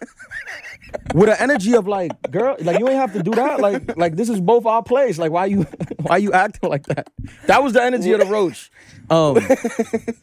with 1.14 1.28
an 1.28 1.36
energy 1.38 1.74
of 1.74 1.86
like, 1.86 2.10
girl, 2.30 2.56
like 2.60 2.78
you 2.78 2.88
ain't 2.88 2.96
have 2.98 3.12
to 3.12 3.22
do 3.22 3.32
that. 3.32 3.60
Like, 3.60 3.96
like 3.96 4.16
this 4.16 4.28
is 4.30 4.40
both 4.40 4.64
our 4.66 4.82
place. 4.82 5.18
Like, 5.18 5.30
why 5.30 5.46
you, 5.46 5.62
why 6.00 6.16
you 6.16 6.32
acting 6.32 6.70
like 6.70 6.86
that? 6.86 7.10
That 7.46 7.62
was 7.62 7.74
the 7.74 7.82
energy 7.82 8.12
of 8.12 8.20
the 8.20 8.26
roach. 8.26 8.70
Um, 9.10 9.38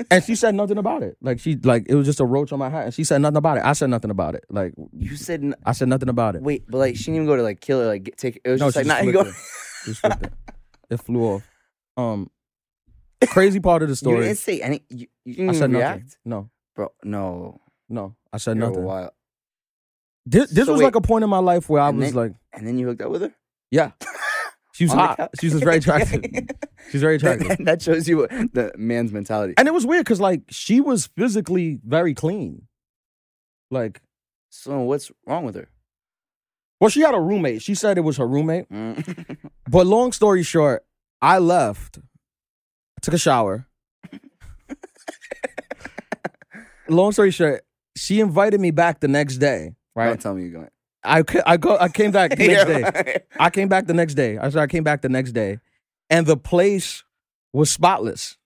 and 0.10 0.24
she 0.24 0.36
said 0.36 0.56
nothing 0.56 0.78
about 0.80 1.04
it. 1.04 1.16
Like 1.22 1.40
she, 1.40 1.56
like 1.58 1.86
it 1.88 1.96
was 1.96 2.08
just 2.08 2.20
a 2.20 2.26
roach 2.26 2.52
on 2.52 2.60
my 2.60 2.70
hat, 2.70 2.86
and 2.86 2.94
she 2.94 3.04
said 3.04 3.20
nothing 3.22 3.38
about 3.38 3.58
it. 3.58 3.64
I 3.64 3.74
said 3.74 3.90
nothing 3.92 4.10
about 4.10 4.34
it. 4.36 4.46
Like 4.50 4.74
You 4.98 5.16
said 5.16 5.44
n- 5.44 5.56
I 5.66 5.74
said 5.74 5.90
nothing 5.90 6.10
about 6.10 6.36
it. 6.36 6.42
wait, 6.42 6.66
but 6.68 6.80
like 6.80 6.96
she 6.96 7.06
didn't 7.06 7.16
even 7.18 7.28
go 7.28 7.36
to 7.36 7.44
like 7.44 7.62
kill 7.62 7.82
it, 7.82 7.86
like 7.86 8.04
get, 8.04 8.18
take. 8.18 8.42
It 8.44 8.50
was 8.50 8.60
No, 8.62 8.69
she 8.74 8.80
like 8.80 8.86
just 8.86 8.98
not 8.98 9.06
you 9.06 9.12
go. 9.14 9.22
it. 9.22 9.34
Just 9.86 10.04
it. 10.06 10.34
It 10.90 10.98
flew 11.02 11.24
off. 11.24 11.48
Um, 11.98 12.32
crazy 13.28 13.60
part 13.60 13.84
of 13.84 13.90
the 13.90 13.96
story. 13.96 14.18
You 14.18 14.24
didn't 14.24 14.38
say 14.40 14.60
any. 14.62 14.82
You, 14.90 15.06
you 15.26 15.34
didn't 15.36 15.50
I 15.52 15.54
said 15.54 15.72
react, 15.72 16.00
nothing. 16.02 16.12
No, 16.26 16.50
bro. 16.76 16.90
No, 17.04 17.62
no, 17.90 18.16
I 18.34 18.38
said 18.38 18.58
you're 18.58 18.68
nothing. 18.70 18.84
wild. 18.84 19.12
This, 20.26 20.50
this 20.50 20.66
So 20.66 20.72
was 20.74 20.80
wait. 20.80 20.86
like 20.86 20.96
a 20.96 21.02
point 21.02 21.24
in 21.24 21.30
my 21.30 21.40
life 21.40 21.70
where 21.70 21.82
I 21.82 21.90
And 21.90 22.00
was 22.00 22.08
then- 22.08 22.16
like, 22.16 22.34
And 22.54 22.66
then 22.68 22.78
you 22.80 22.88
hooked 22.88 23.02
up 23.02 23.12
with 23.12 23.22
her. 23.22 23.34
yeah, 23.72 23.92
she 24.74 24.86
was 24.86 24.94
hot. 24.94 25.30
She 25.40 25.48
was 25.50 25.62
very 25.62 25.78
attractive. 25.78 26.24
She 26.24 26.98
was 26.98 27.02
very 27.02 27.16
attractive. 27.18 27.48
that, 27.50 27.66
that 27.66 27.82
shows 27.82 28.08
you 28.08 28.28
the 28.28 28.72
man's 28.78 29.12
mentality. 29.12 29.54
And 29.58 29.68
it 29.68 29.74
was 29.74 29.86
weird 29.86 30.06
because 30.06 30.20
like 30.20 30.42
she 30.50 30.82
was 30.82 31.08
physically 31.08 31.80
very 31.86 32.14
clean. 32.16 32.68
Like, 33.72 34.02
So 34.50 34.80
what's 34.82 35.12
wrong 35.28 35.46
with 35.46 35.56
her? 35.56 35.68
Well, 36.80 36.90
she 36.90 37.02
had 37.02 37.14
a 37.16 37.20
roommate. 37.20 37.62
She 37.62 37.76
said 37.76 37.98
it 37.98 38.02
was 38.02 38.18
her 38.18 38.28
roommate. 38.28 38.70
Mm. 38.70 39.38
But 39.70 39.86
long 39.86 40.12
story 40.14 40.42
short, 40.42 40.84
I 41.22 41.38
left. 41.38 42.00
I 42.00 43.00
took 43.02 43.14
a 43.14 43.18
shower. 43.20 43.68
long 46.88 47.12
story 47.12 47.30
short, 47.32 47.64
she 47.96 48.20
invited 48.20 48.60
me 48.60 48.72
back 48.72 49.00
the 49.00 49.08
next 49.08 49.38
day. 49.38 49.76
Right. 49.96 50.08
Don't 50.08 50.22
tell 50.22 50.34
me 50.34 50.44
you're 50.44 50.52
going. 50.52 50.70
I 51.04 51.24
I 51.46 51.58
go 51.58 51.78
I 51.80 51.88
came 51.90 52.12
back 52.12 52.32
the 52.32 52.48
next 52.48 52.66
day. 52.66 52.82
day. 53.04 53.20
I 53.40 53.50
came 53.50 53.68
back 53.70 53.86
the 53.86 53.94
next 53.94 54.16
day. 54.16 54.38
I 54.38 54.50
said 54.50 54.62
I 54.62 54.68
came 54.68 54.84
back 54.84 55.02
the 55.02 55.10
next 55.10 55.32
day, 55.34 55.60
and 56.10 56.26
the 56.26 56.36
place 56.38 57.04
was 57.54 57.70
spotless. 57.70 58.38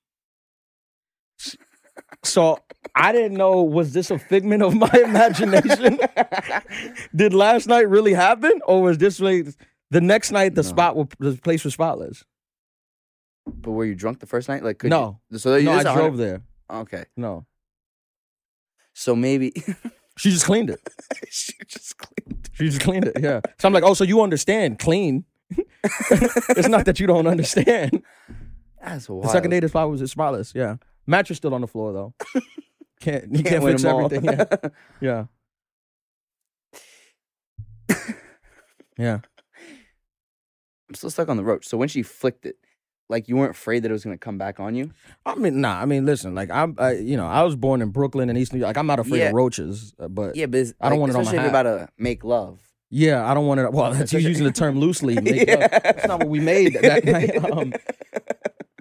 So 2.24 2.60
I 2.96 3.12
didn't 3.12 3.38
know 3.38 3.64
was 3.64 3.94
this 3.94 4.10
a 4.12 4.18
figment 4.20 4.64
of 4.64 4.74
my 4.76 4.90
imagination? 5.04 6.00
Did 7.16 7.34
last 7.34 7.68
night 7.68 7.90
really 7.90 8.14
happen, 8.14 8.60
or 8.66 8.82
was 8.82 8.98
this 8.98 9.20
like 9.20 9.48
the 9.92 10.02
next 10.02 10.32
night 10.32 10.56
the 10.56 10.64
No. 10.64 10.70
spot 10.70 10.96
was, 10.96 11.08
the 11.20 11.34
place 11.38 11.64
was 11.64 11.74
spotless? 11.74 12.24
but 13.46 13.72
were 13.72 13.84
you 13.84 13.94
drunk 13.94 14.20
the 14.20 14.26
first 14.26 14.48
night? 14.48 14.64
Like 14.64 14.78
could 14.80 14.90
No. 14.90 15.20
You, 15.30 15.38
so 15.38 15.56
you 15.58 15.66
no, 15.66 15.74
I 15.74 15.84
drove 15.84 16.16
there. 16.18 16.42
Okay. 16.72 17.04
No, 17.18 17.46
So 18.94 19.16
maybe 19.16 19.52
she 20.18 20.32
just 20.32 20.46
cleaned 20.46 20.70
it. 20.70 20.80
she 21.30 21.54
just 21.68 21.98
cleaned. 21.98 22.50
She 22.54 22.66
just 22.70 22.80
cleaned 22.82 23.06
it. 23.08 23.18
Yeah. 23.20 23.42
So 23.60 23.68
I'm 23.68 23.74
like, 23.74 23.84
oh, 23.84 23.94
so 23.96 24.04
you 24.06 24.22
understand 24.22 24.80
clean? 24.80 25.26
it's 26.50 26.70
not 26.70 26.86
that 26.86 27.00
you 27.02 27.06
don't 27.08 27.28
understand. 27.28 28.02
That's 28.82 29.10
wild. 29.10 29.26
The 29.26 29.30
second 29.30 29.52
day, 29.52 29.60
the 29.60 29.68
spot 29.70 29.90
was 29.90 30.10
spotless. 30.10 30.54
Yeah. 30.56 30.78
Mattress 31.06 31.38
still 31.38 31.54
on 31.54 31.62
the 31.62 31.68
floor 31.68 31.94
though. 31.94 32.14
Can't 33.02 33.24
you 33.36 33.44
can't, 33.44 33.62
Can't 33.62 33.64
fix 33.66 33.84
everything. 33.84 34.24
Yeah. 35.02 35.26
Yeah. 37.92 38.04
yeah. 38.98 39.20
I'm 40.90 40.96
still 40.96 41.10
stuck 41.10 41.28
on 41.30 41.38
the 41.38 41.44
roach. 41.44 41.68
So 41.68 41.78
when 41.78 41.88
she 41.90 42.04
flicked 42.04 42.46
it, 42.46 42.56
like 43.10 43.28
you 43.28 43.36
weren't 43.36 43.52
afraid 43.52 43.84
that 43.84 43.90
it 43.90 43.94
was 43.94 44.04
gonna 44.04 44.18
come 44.18 44.38
back 44.38 44.60
on 44.60 44.76
you. 44.76 44.92
I 45.26 45.36
mean, 45.36 45.60
nah. 45.62 45.82
I 45.82 45.86
mean, 45.86 46.06
listen. 46.06 46.34
Like 46.36 46.50
I'm, 46.50 46.76
I, 46.78 46.94
you 46.94 47.18
know, 47.18 47.26
I 47.28 47.44
was 47.44 47.56
born 47.56 47.82
in 47.82 47.90
Brooklyn 47.90 48.30
and 48.30 48.38
East 48.38 48.54
New 48.54 48.60
York. 48.60 48.68
Like 48.70 48.78
I'm 48.78 48.88
not 48.88 49.00
afraid 49.00 49.20
Yeah. 49.20 49.28
of 49.30 49.34
roaches, 49.34 49.94
uh, 50.00 50.08
but 50.08 50.36
yeah, 50.36 50.46
but 50.46 50.68
I 50.80 50.90
don't 50.90 51.00
like, 51.00 51.00
want 51.00 51.12
it 51.12 51.16
on 51.18 51.26
my 51.26 51.32
hat. 51.32 51.42
you're 51.42 51.50
about 51.50 51.64
to 51.64 51.90
make 51.98 52.24
love. 52.24 52.60
Yeah, 52.90 53.30
I 53.30 53.34
don't 53.34 53.48
want 53.48 53.60
to. 53.60 53.70
Well, 53.72 53.92
that's 53.94 54.14
you 54.14 54.20
using 54.20 54.46
the 54.46 54.52
term 54.52 54.80
loosely. 54.80 55.20
Make 55.20 55.48
Yeah. 55.48 55.56
love. 55.56 55.72
That's 55.84 56.08
not 56.08 56.20
what 56.20 56.30
we 56.30 56.40
made 56.40 56.76
that 56.82 57.04
night. 57.04 57.36
Um, 57.44 57.74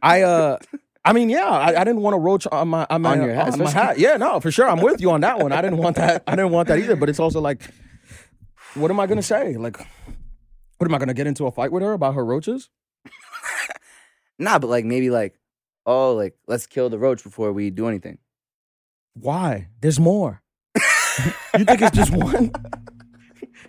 I, 0.03 0.23
uh, 0.23 0.59
I 1.05 1.13
mean, 1.13 1.29
yeah, 1.31 1.49
I, 1.49 1.81
I 1.81 1.85
didn't 1.85 2.01
want 2.01 2.15
a 2.15 2.19
roach 2.19 2.47
on 2.47 2.69
my 2.69 2.87
on 2.89 3.03
my, 3.03 3.13
On 3.13 3.23
your 3.23 3.35
hat, 3.35 3.53
on 3.53 3.59
my 3.59 3.71
hat. 3.71 3.99
Yeah, 4.05 4.17
no, 4.17 4.39
for 4.41 4.51
sure. 4.51 4.69
I'm 4.69 4.81
with 4.81 5.01
you 5.01 5.11
on 5.11 5.21
that 5.23 5.41
one. 5.41 5.53
I 5.53 5.61
didn't 5.61 5.79
want 5.79 5.97
that. 5.97 6.23
I 6.27 6.37
didn't 6.37 6.53
want 6.53 6.69
that 6.69 6.79
either. 6.79 6.95
But 6.97 7.09
it's 7.09 7.19
also 7.19 7.41
like, 7.41 7.63
what 8.75 8.91
am 8.91 9.01
I 9.01 9.07
gonna 9.07 9.23
say? 9.23 9.57
Like, 9.57 9.79
what 10.79 10.89
am 10.89 10.95
I 10.95 10.99
gonna 10.99 11.15
get 11.15 11.27
into 11.27 11.47
a 11.47 11.51
fight 11.51 11.73
with 11.73 11.83
her 11.83 11.93
about 11.93 12.15
her 12.15 12.25
roaches? 12.25 12.71
Nah, 14.39 14.59
but 14.59 14.69
like 14.69 14.85
maybe 14.85 15.09
like, 15.09 15.39
oh, 15.87 16.15
like 16.15 16.35
let's 16.49 16.67
kill 16.67 16.91
the 16.91 16.99
roach 16.99 17.23
before 17.23 17.53
we 17.53 17.71
do 17.71 17.87
anything. 17.87 18.19
Why? 19.15 19.69
There's 19.81 20.01
more. 20.01 20.43
you 20.77 21.65
think 21.65 21.81
it's 21.83 21.97
just 21.97 22.13
one? 22.13 22.51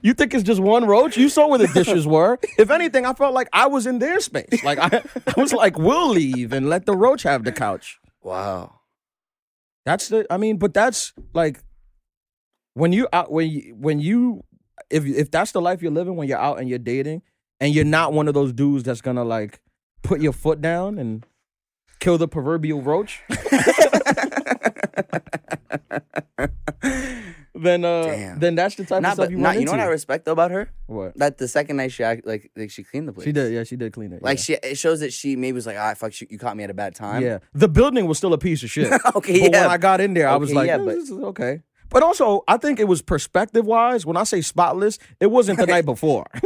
You 0.03 0.13
think 0.13 0.33
it's 0.33 0.43
just 0.43 0.59
one 0.59 0.85
roach? 0.85 1.15
You 1.15 1.29
saw 1.29 1.47
where 1.47 1.59
the 1.59 1.67
dishes 1.67 2.05
were. 2.07 2.37
If 2.57 2.69
anything, 2.69 3.05
I 3.05 3.13
felt 3.13 3.33
like 3.33 3.47
I 3.53 3.67
was 3.67 3.87
in 3.87 3.99
their 3.99 4.19
space. 4.19 4.61
Like 4.61 4.77
I, 4.77 5.01
I 5.25 5.39
was 5.39 5.53
like, 5.53 5.79
we'll 5.79 6.09
leave 6.09 6.51
and 6.51 6.69
let 6.69 6.85
the 6.85 6.93
roach 6.93 7.23
have 7.23 7.45
the 7.45 7.53
couch. 7.53 8.01
Wow. 8.21 8.81
That's 9.85 10.09
the. 10.09 10.27
I 10.29 10.35
mean, 10.35 10.57
but 10.57 10.73
that's 10.73 11.13
like 11.33 11.63
when 12.73 12.91
you 12.91 13.07
out 13.13 13.31
when 13.31 13.49
you, 13.49 13.75
when 13.79 13.99
you 13.99 14.43
if 14.89 15.05
if 15.05 15.31
that's 15.31 15.53
the 15.53 15.61
life 15.61 15.81
you're 15.81 15.91
living 15.91 16.17
when 16.17 16.27
you're 16.27 16.37
out 16.37 16.59
and 16.59 16.67
you're 16.67 16.79
dating 16.79 17.21
and 17.61 17.73
you're 17.73 17.85
not 17.85 18.11
one 18.11 18.27
of 18.27 18.33
those 18.33 18.51
dudes 18.51 18.83
that's 18.83 19.01
gonna 19.01 19.23
like 19.23 19.61
put 20.01 20.21
your 20.21 20.33
foot 20.33 20.61
down 20.61 20.99
and 20.99 21.25
kill 21.99 22.17
the 22.17 22.27
proverbial 22.27 22.81
roach. 22.81 23.21
then 27.63 27.83
uh 27.85 28.03
Damn. 28.05 28.39
then 28.39 28.55
that's 28.55 28.75
the 28.75 28.85
type 28.85 29.01
Nah, 29.01 29.09
of 29.09 29.13
stuff 29.15 29.25
but 29.27 29.31
you 29.31 29.37
nah, 29.37 29.49
want 29.49 29.59
you 29.59 29.65
know 29.65 29.71
what 29.71 29.79
I 29.79 29.83
into. 29.83 29.91
respect 29.91 30.25
though 30.25 30.31
about 30.33 30.51
her? 30.51 30.69
what 30.87 31.17
That 31.17 31.37
the 31.37 31.47
second 31.47 31.77
night 31.77 31.91
she 31.91 32.03
act, 32.03 32.25
like 32.27 32.51
like 32.55 32.69
she 32.71 32.83
cleaned 32.83 33.07
the 33.07 33.13
place. 33.13 33.25
she 33.25 33.31
did? 33.31 33.51
Yeah, 33.53 33.63
she 33.63 33.75
did 33.75 33.93
clean 33.93 34.13
it. 34.13 34.21
Like 34.21 34.37
yeah. 34.37 34.43
she, 34.43 34.53
it 34.71 34.77
shows 34.77 34.99
that 34.99 35.11
she 35.13 35.35
maybe 35.35 35.53
was 35.55 35.65
like, 35.65 35.77
ah, 35.77 35.93
fuck, 35.95 36.19
you, 36.21 36.27
you 36.29 36.37
caught 36.37 36.55
me 36.55 36.63
at 36.63 36.69
a 36.69 36.73
bad 36.73 36.93
time. 36.95 37.23
yeah, 37.23 37.39
the 37.53 37.67
building 37.67 38.05
was 38.07 38.17
still 38.19 38.33
a 38.33 38.37
piece 38.37 38.61
of 38.63 38.69
shit. 38.69 38.91
okay. 39.15 39.41
But 39.41 39.51
yeah. 39.51 39.61
when 39.61 39.69
I 39.71 39.77
got 39.77 39.99
in 40.01 40.13
there, 40.13 40.27
I 40.29 40.35
was 40.35 40.49
Okay, 40.49 40.57
like, 40.59 40.67
yeah, 40.67 40.75
"Eh, 40.75 40.85
but- 40.85 40.95
this 40.95 41.09
is 41.09 41.17
okay. 41.19 41.61
But 41.89 42.01
also, 42.01 42.41
I 42.47 42.57
think 42.57 42.79
it 42.79 42.85
was 42.87 43.03
perspective 43.03 43.67
wise. 43.67 44.03
When 44.03 44.17
I 44.17 44.23
say 44.23 44.41
spotless, 44.41 44.97
it 45.19 45.27
wasn't 45.27 45.59
the 45.59 45.67
night 45.67 45.85
before. 45.85 46.25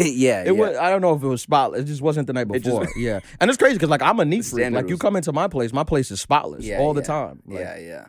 yeah. 0.00 0.42
It 0.42 0.46
yeah. 0.46 0.50
was. 0.52 0.76
I 0.76 0.90
don't 0.90 1.00
know 1.00 1.12
if 1.14 1.22
it 1.24 1.26
was 1.26 1.42
spotless. 1.42 1.80
It 1.80 1.84
just 1.86 2.02
wasn't 2.02 2.28
the 2.28 2.32
night 2.32 2.46
It 2.54 2.60
just- 2.62 2.66
before. 2.66 2.86
yeah, 2.96 3.18
and 3.40 3.50
it's 3.50 3.58
crazy 3.58 3.74
because 3.74 3.88
like 3.88 4.02
I'm 4.02 4.20
a 4.20 4.24
neat 4.24 4.44
freak. 4.44 4.60
standard 4.62 4.76
Like 4.82 4.88
you 4.88 4.94
was- 4.94 5.00
come 5.00 5.16
into 5.16 5.32
my 5.32 5.48
place, 5.48 5.72
my 5.72 5.82
place 5.82 6.12
is 6.12 6.20
spotless 6.20 6.64
Yeah, 6.64 6.78
all 6.78 6.94
the 6.94 7.00
yeah. 7.00 7.06
time. 7.06 7.42
Like, 7.46 7.60
yeah. 7.60 7.78
Yeah. 7.78 8.06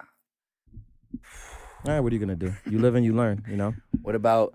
Eh, 1.87 1.99
what 1.99 2.11
are 2.11 2.15
you 2.15 2.19
gonna 2.19 2.35
do? 2.35 2.53
You 2.69 2.79
live 2.79 2.95
and 2.95 3.05
you 3.05 3.13
learn. 3.13 3.43
You 3.49 3.57
know. 3.57 3.75
What 4.01 4.15
about? 4.15 4.53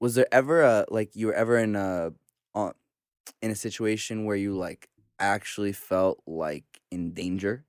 Was 0.00 0.14
there 0.14 0.26
ever 0.32 0.62
a 0.62 0.86
like 0.88 1.14
you 1.14 1.26
were 1.26 1.34
ever 1.34 1.58
in 1.58 1.76
a 1.76 2.12
uh, 2.54 2.72
in 3.42 3.50
a 3.50 3.54
situation 3.54 4.24
where 4.24 4.36
you 4.36 4.56
like 4.56 4.88
actually 5.18 5.72
felt 5.72 6.22
like 6.26 6.64
in 6.90 7.12
danger, 7.12 7.64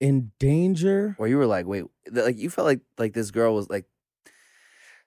In 0.00 0.32
danger. 0.38 1.14
where 1.18 1.28
you 1.28 1.36
were 1.38 1.46
like, 1.46 1.66
wait, 1.66 1.84
like 2.10 2.38
you 2.38 2.50
felt 2.50 2.66
like 2.66 2.80
like 2.98 3.12
this 3.14 3.30
girl 3.30 3.54
was 3.54 3.68
like 3.70 3.86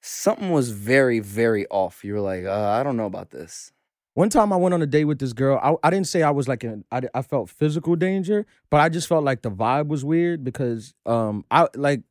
something 0.02 0.52
was 0.52 0.72
very 0.72 1.20
very 1.20 1.68
off. 1.68 2.04
You 2.04 2.14
were 2.14 2.22
like, 2.22 2.46
uh, 2.46 2.70
I 2.70 2.84
don't 2.84 2.98
know 2.98 3.06
about 3.06 3.32
this. 3.32 3.72
One 4.18 4.30
time 4.32 4.52
I 4.52 4.56
went 4.56 4.74
on 4.74 4.82
a 4.82 4.88
date 4.88 5.06
with 5.06 5.20
this 5.20 5.32
girl. 5.32 5.60
I, 5.62 5.76
I 5.86 5.92
didn't 5.92 6.08
say 6.08 6.24
I 6.24 6.32
was 6.32 6.48
like 6.48 6.64
in. 6.64 6.84
I, 6.92 7.02
I 7.14 7.22
felt 7.22 7.52
physical 7.52 7.96
danger, 7.96 8.48
but 8.72 8.82
I 8.82 8.90
just 8.90 9.08
felt 9.08 9.24
like 9.24 9.44
the 9.44 9.52
vibe 9.52 9.90
was 9.90 10.04
weird 10.04 10.44
because 10.44 10.96
um 11.06 11.46
I 11.52 11.68
like 11.76 12.02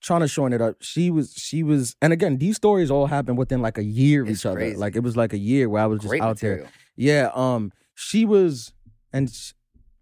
trying 0.00 0.20
to 0.20 0.28
shorten 0.28 0.54
it 0.54 0.62
up. 0.62 0.76
She 0.78 1.10
was 1.10 1.34
she 1.34 1.64
was, 1.64 1.96
and 2.00 2.12
again 2.12 2.38
these 2.38 2.54
stories 2.54 2.88
all 2.88 3.08
happened 3.08 3.36
within 3.36 3.60
like 3.60 3.78
a 3.78 3.82
year 3.82 4.22
of 4.22 4.28
It's 4.28 4.42
each 4.42 4.46
other. 4.46 4.58
crazy. 4.58 4.76
Like 4.76 4.94
it 4.94 5.02
was 5.02 5.16
like 5.16 5.32
a 5.32 5.38
year 5.38 5.68
where 5.68 5.82
I 5.82 5.86
was 5.86 5.98
just 5.98 6.10
Great 6.10 6.22
out 6.22 6.38
there. 6.38 6.70
Yeah, 6.94 7.32
um, 7.34 7.72
she 7.96 8.24
was, 8.24 8.72
and 9.12 9.28
sh- 9.28 9.50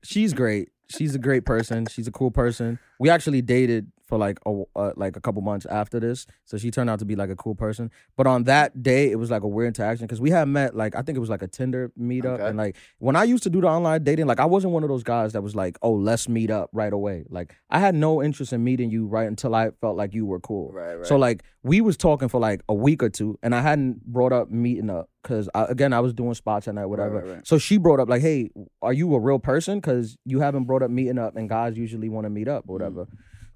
she's 0.05 0.35
great. 0.35 0.69
She's 0.91 1.15
a 1.15 1.19
great 1.19 1.47
person. 1.47 1.87
She's 1.87 2.07
a 2.07 2.13
cool 2.13 2.31
person. 2.31 2.79
We 3.01 3.09
actually 3.09 3.41
dated 3.41 3.91
for 4.09 4.19
like 4.19 4.39
a 4.47 4.63
uh, 4.75 4.93
like 4.97 5.17
a 5.17 5.21
couple 5.21 5.43
months 5.43 5.67
after 5.67 6.01
this. 6.01 6.27
So 6.45 6.57
she 6.57 6.71
turned 6.71 6.89
out 6.91 6.99
to 7.01 7.05
be 7.05 7.15
like 7.15 7.31
a 7.31 7.37
cool 7.37 7.55
person. 7.55 7.91
But 8.17 8.27
on 8.27 8.45
that 8.45 8.83
day, 8.83 9.11
it 9.11 9.17
was 9.19 9.31
like 9.31 9.43
a 9.43 9.49
weird 9.49 9.69
interaction 9.69 10.07
because 10.07 10.21
we 10.21 10.31
had 10.31 10.49
met 10.49 10.75
like 10.75 10.97
I 10.97 11.03
think 11.03 11.17
it 11.17 11.21
was 11.21 11.29
like 11.31 11.43
a 11.43 11.47
Tinder 11.49 11.93
meetup, 12.01 12.41
Okay. 12.41 12.47
and 12.49 12.57
like 12.57 12.77
when 12.99 13.15
I 13.17 13.25
used 13.25 13.43
to 13.45 13.51
do 13.51 13.61
the 13.61 13.69
online 13.69 14.03
dating, 14.03 14.27
like 14.27 14.41
I 14.41 14.47
wasn't 14.47 14.73
one 14.73 14.83
of 14.83 14.89
those 14.89 15.03
guys 15.05 15.35
that 15.35 15.43
was 15.43 15.55
like, 15.55 15.79
oh, 15.83 15.93
let's 15.93 16.29
meet 16.29 16.51
up 16.51 16.71
right 16.73 16.93
away. 16.93 17.25
Like 17.29 17.55
I 17.71 17.79
had 17.79 17.95
no 17.95 18.23
interest 18.23 18.53
in 18.53 18.65
meeting 18.65 18.91
you 18.91 19.07
right 19.07 19.29
until 19.29 19.55
I 19.55 19.71
felt 19.83 19.97
like 19.97 20.15
you 20.15 20.25
were 20.27 20.41
cool. 20.41 20.73
Right, 20.73 20.95
right. 20.95 21.07
So 21.07 21.17
like 21.17 21.43
we 21.63 21.81
was 21.83 21.97
talking 21.99 22.29
for 22.29 22.41
like 22.41 22.63
a 22.69 22.75
week 22.75 23.03
or 23.03 23.11
two, 23.11 23.39
and 23.43 23.55
I 23.55 23.61
hadn't 23.61 24.05
brought 24.07 24.33
up 24.33 24.51
meeting 24.51 24.89
up 24.89 25.11
because 25.23 25.51
again 25.55 25.93
I 25.93 26.01
was 26.01 26.15
doing 26.15 26.33
spots 26.33 26.67
at 26.67 26.75
night, 26.75 26.87
whatever. 26.87 27.17
right, 27.21 27.29
right. 27.37 27.47
So 27.47 27.59
she 27.59 27.77
brought 27.77 28.01
up 28.01 28.09
like, 28.09 28.23
hey, 28.23 28.51
are 28.81 28.93
you 28.95 29.15
a 29.15 29.21
real 29.21 29.39
person? 29.39 29.79
Because 29.81 30.17
you 30.25 30.41
haven't 30.41 30.65
brought 30.65 30.83
up 30.83 30.91
meeting 30.91 31.19
up, 31.19 31.37
and 31.37 31.49
guys 31.49 31.77
usually 31.77 32.09
want 32.09 32.25
to 32.25 32.31
meet 32.31 32.49
up 32.49 32.65
or 32.69 32.73
whatever. 32.79 33.07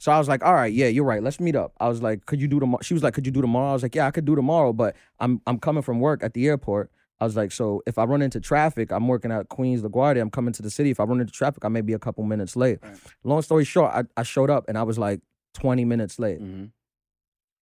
So 0.03 0.11
I 0.11 0.19
was 0.19 0.27
like, 0.27 0.45
all 0.45 0.53
right, 0.53 0.73
yeah, 0.73 0.89
you're 0.89 1.05
right. 1.05 1.23
Let's 1.23 1.39
meet 1.39 1.55
up. 1.55 1.75
I 1.79 1.87
was 1.89 2.03
like, 2.03 2.27
could 2.27 2.41
you 2.41 2.49
do 2.49 2.59
tomorrow? 2.59 2.83
She 2.83 2.93
was 2.93 3.05
like, 3.05 3.15
could 3.15 3.25
you 3.25 3.31
do 3.31 3.41
tomorrow? 3.41 3.71
I 3.71 3.73
was 3.73 3.85
like, 3.85 3.95
yeah, 3.95 4.05
I 4.05 4.11
could 4.11 4.25
do 4.25 4.35
tomorrow, 4.35 4.73
but 4.73 4.97
I'm 5.21 5.41
I'm 5.47 5.61
coming 5.61 5.81
from 5.81 6.01
work 6.01 6.25
at 6.25 6.35
the 6.35 6.49
airport. 6.49 6.91
I 7.21 7.25
was 7.25 7.37
like, 7.37 7.53
so 7.53 7.85
if 7.87 7.99
I 7.99 8.05
run 8.05 8.21
into 8.21 8.41
traffic, 8.41 8.91
I'm 8.91 9.07
working 9.07 9.31
at 9.31 9.49
Queens 9.49 9.81
LaGuardia. 9.81 10.21
I'm 10.21 10.29
coming 10.29 10.53
to 10.55 10.63
the 10.63 10.71
city. 10.71 10.91
If 10.91 10.99
I 10.99 11.05
run 11.05 11.21
into 11.21 11.33
traffic, 11.33 11.65
I 11.65 11.69
may 11.69 11.83
be 11.83 11.93
a 11.93 12.01
couple 12.01 12.25
minutes 12.25 12.57
late. 12.57 12.81
Right. 12.83 12.97
Long 13.23 13.43
story 13.43 13.65
short, 13.65 13.93
I, 13.95 14.03
I 14.17 14.25
showed 14.25 14.51
up 14.51 14.65
and 14.67 14.77
I 14.77 14.83
was 14.83 14.99
like 14.99 15.21
20 15.55 15.85
minutes 15.85 16.19
late. 16.19 16.39
hmm 16.41 16.65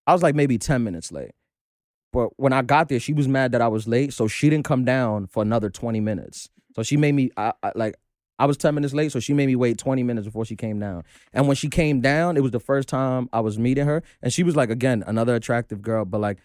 I 0.07 0.13
was 0.13 0.23
like 0.23 0.33
maybe 0.33 0.57
10 0.57 0.83
minutes 0.83 1.11
late. 1.11 1.33
But 2.11 2.29
when 2.39 2.53
I 2.53 2.63
got 2.63 2.89
there, 2.89 2.99
she 2.99 3.13
was 3.13 3.27
mad 3.27 3.51
that 3.51 3.61
I 3.61 3.67
was 3.67 3.87
late, 3.87 4.13
so 4.13 4.27
she 4.27 4.49
didn't 4.49 4.65
come 4.65 4.83
down 4.83 5.27
for 5.27 5.43
another 5.43 5.69
20 5.69 5.99
minutes. 5.99 6.49
So 6.75 6.81
she 6.81 6.97
made 6.97 7.13
me 7.13 7.29
I, 7.37 7.53
I 7.61 7.71
like 7.75 7.97
I 8.41 8.45
was 8.45 8.57
10 8.57 8.73
minutes 8.75 8.93
late, 8.93 9.11
so 9.11 9.19
she 9.19 9.33
made 9.33 9.45
me 9.45 9.55
wait 9.55 9.77
20 9.77 10.03
minutes 10.03 10.25
before 10.25 10.45
she 10.45 10.55
came 10.55 10.79
down. 10.79 11.03
And 11.31 11.47
when 11.47 11.55
she 11.55 11.69
came 11.69 12.01
down, 12.01 12.37
it 12.37 12.41
was 12.41 12.51
the 12.51 12.59
first 12.59 12.89
time 12.89 13.29
I 13.31 13.39
was 13.39 13.59
meeting 13.59 13.85
her, 13.85 14.01
and 14.21 14.33
she 14.33 14.43
was 14.43 14.55
like 14.55 14.69
again, 14.69 15.03
another 15.05 15.35
attractive 15.35 15.81
girl, 15.81 16.05
but 16.05 16.19
like 16.21 16.39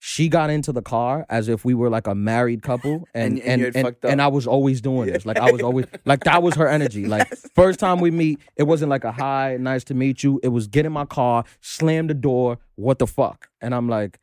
she 0.00 0.28
got 0.28 0.48
into 0.48 0.72
the 0.72 0.82
car 0.82 1.26
as 1.28 1.48
if 1.48 1.64
we 1.64 1.74
were 1.74 1.90
like 1.90 2.06
a 2.06 2.14
married 2.14 2.62
couple 2.62 3.04
And- 3.14 3.40
and 3.40 3.62
and 3.62 3.76
and 3.76 3.86
and, 3.86 3.96
and 4.04 4.22
I 4.22 4.28
was 4.28 4.46
always 4.46 4.80
doing 4.80 5.10
this. 5.12 5.26
Like 5.26 5.38
I 5.38 5.50
was 5.50 5.60
always 5.62 5.86
like 6.04 6.24
that 6.24 6.42
was 6.42 6.54
her 6.54 6.68
energy. 6.68 7.06
Like 7.06 7.26
first 7.54 7.80
time 7.80 7.98
we 8.00 8.10
meet, 8.10 8.40
it 8.56 8.64
wasn't 8.64 8.90
like 8.90 9.04
a 9.04 9.12
hi, 9.12 9.56
nice 9.60 9.84
to 9.84 9.94
meet 9.94 10.22
you. 10.22 10.38
It 10.42 10.48
was 10.48 10.66
get 10.66 10.86
in 10.86 10.92
my 10.92 11.04
car, 11.04 11.44
slam 11.60 12.06
the 12.06 12.14
door, 12.14 12.58
what 12.76 12.98
the 13.00 13.06
fuck? 13.06 13.48
And 13.60 13.74
I'm 13.74 13.88
like, 13.88 14.18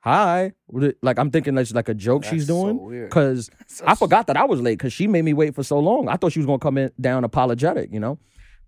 hi. 0.00 0.52
Like 1.02 1.18
I'm 1.18 1.30
thinking 1.30 1.54
that's 1.54 1.72
like 1.72 1.88
a 1.88 1.94
joke 1.94 2.24
she's 2.24 2.46
That's 2.46 2.58
so 2.58 2.72
doing. 2.72 3.08
Cause 3.08 3.50
So 3.66 3.84
I 3.86 3.94
forgot 3.94 4.26
that 4.26 4.36
I 4.36 4.44
was 4.44 4.60
late 4.60 4.78
because 4.78 4.92
she 4.92 5.06
made 5.06 5.22
me 5.22 5.32
wait 5.32 5.54
for 5.54 5.62
so 5.62 5.78
long. 5.78 6.08
I 6.08 6.16
thought 6.16 6.32
she 6.32 6.38
was 6.38 6.46
gonna 6.46 6.58
come 6.58 6.78
in 6.78 6.90
down 7.00 7.24
apologetic, 7.24 7.92
you 7.92 8.00
know? 8.00 8.18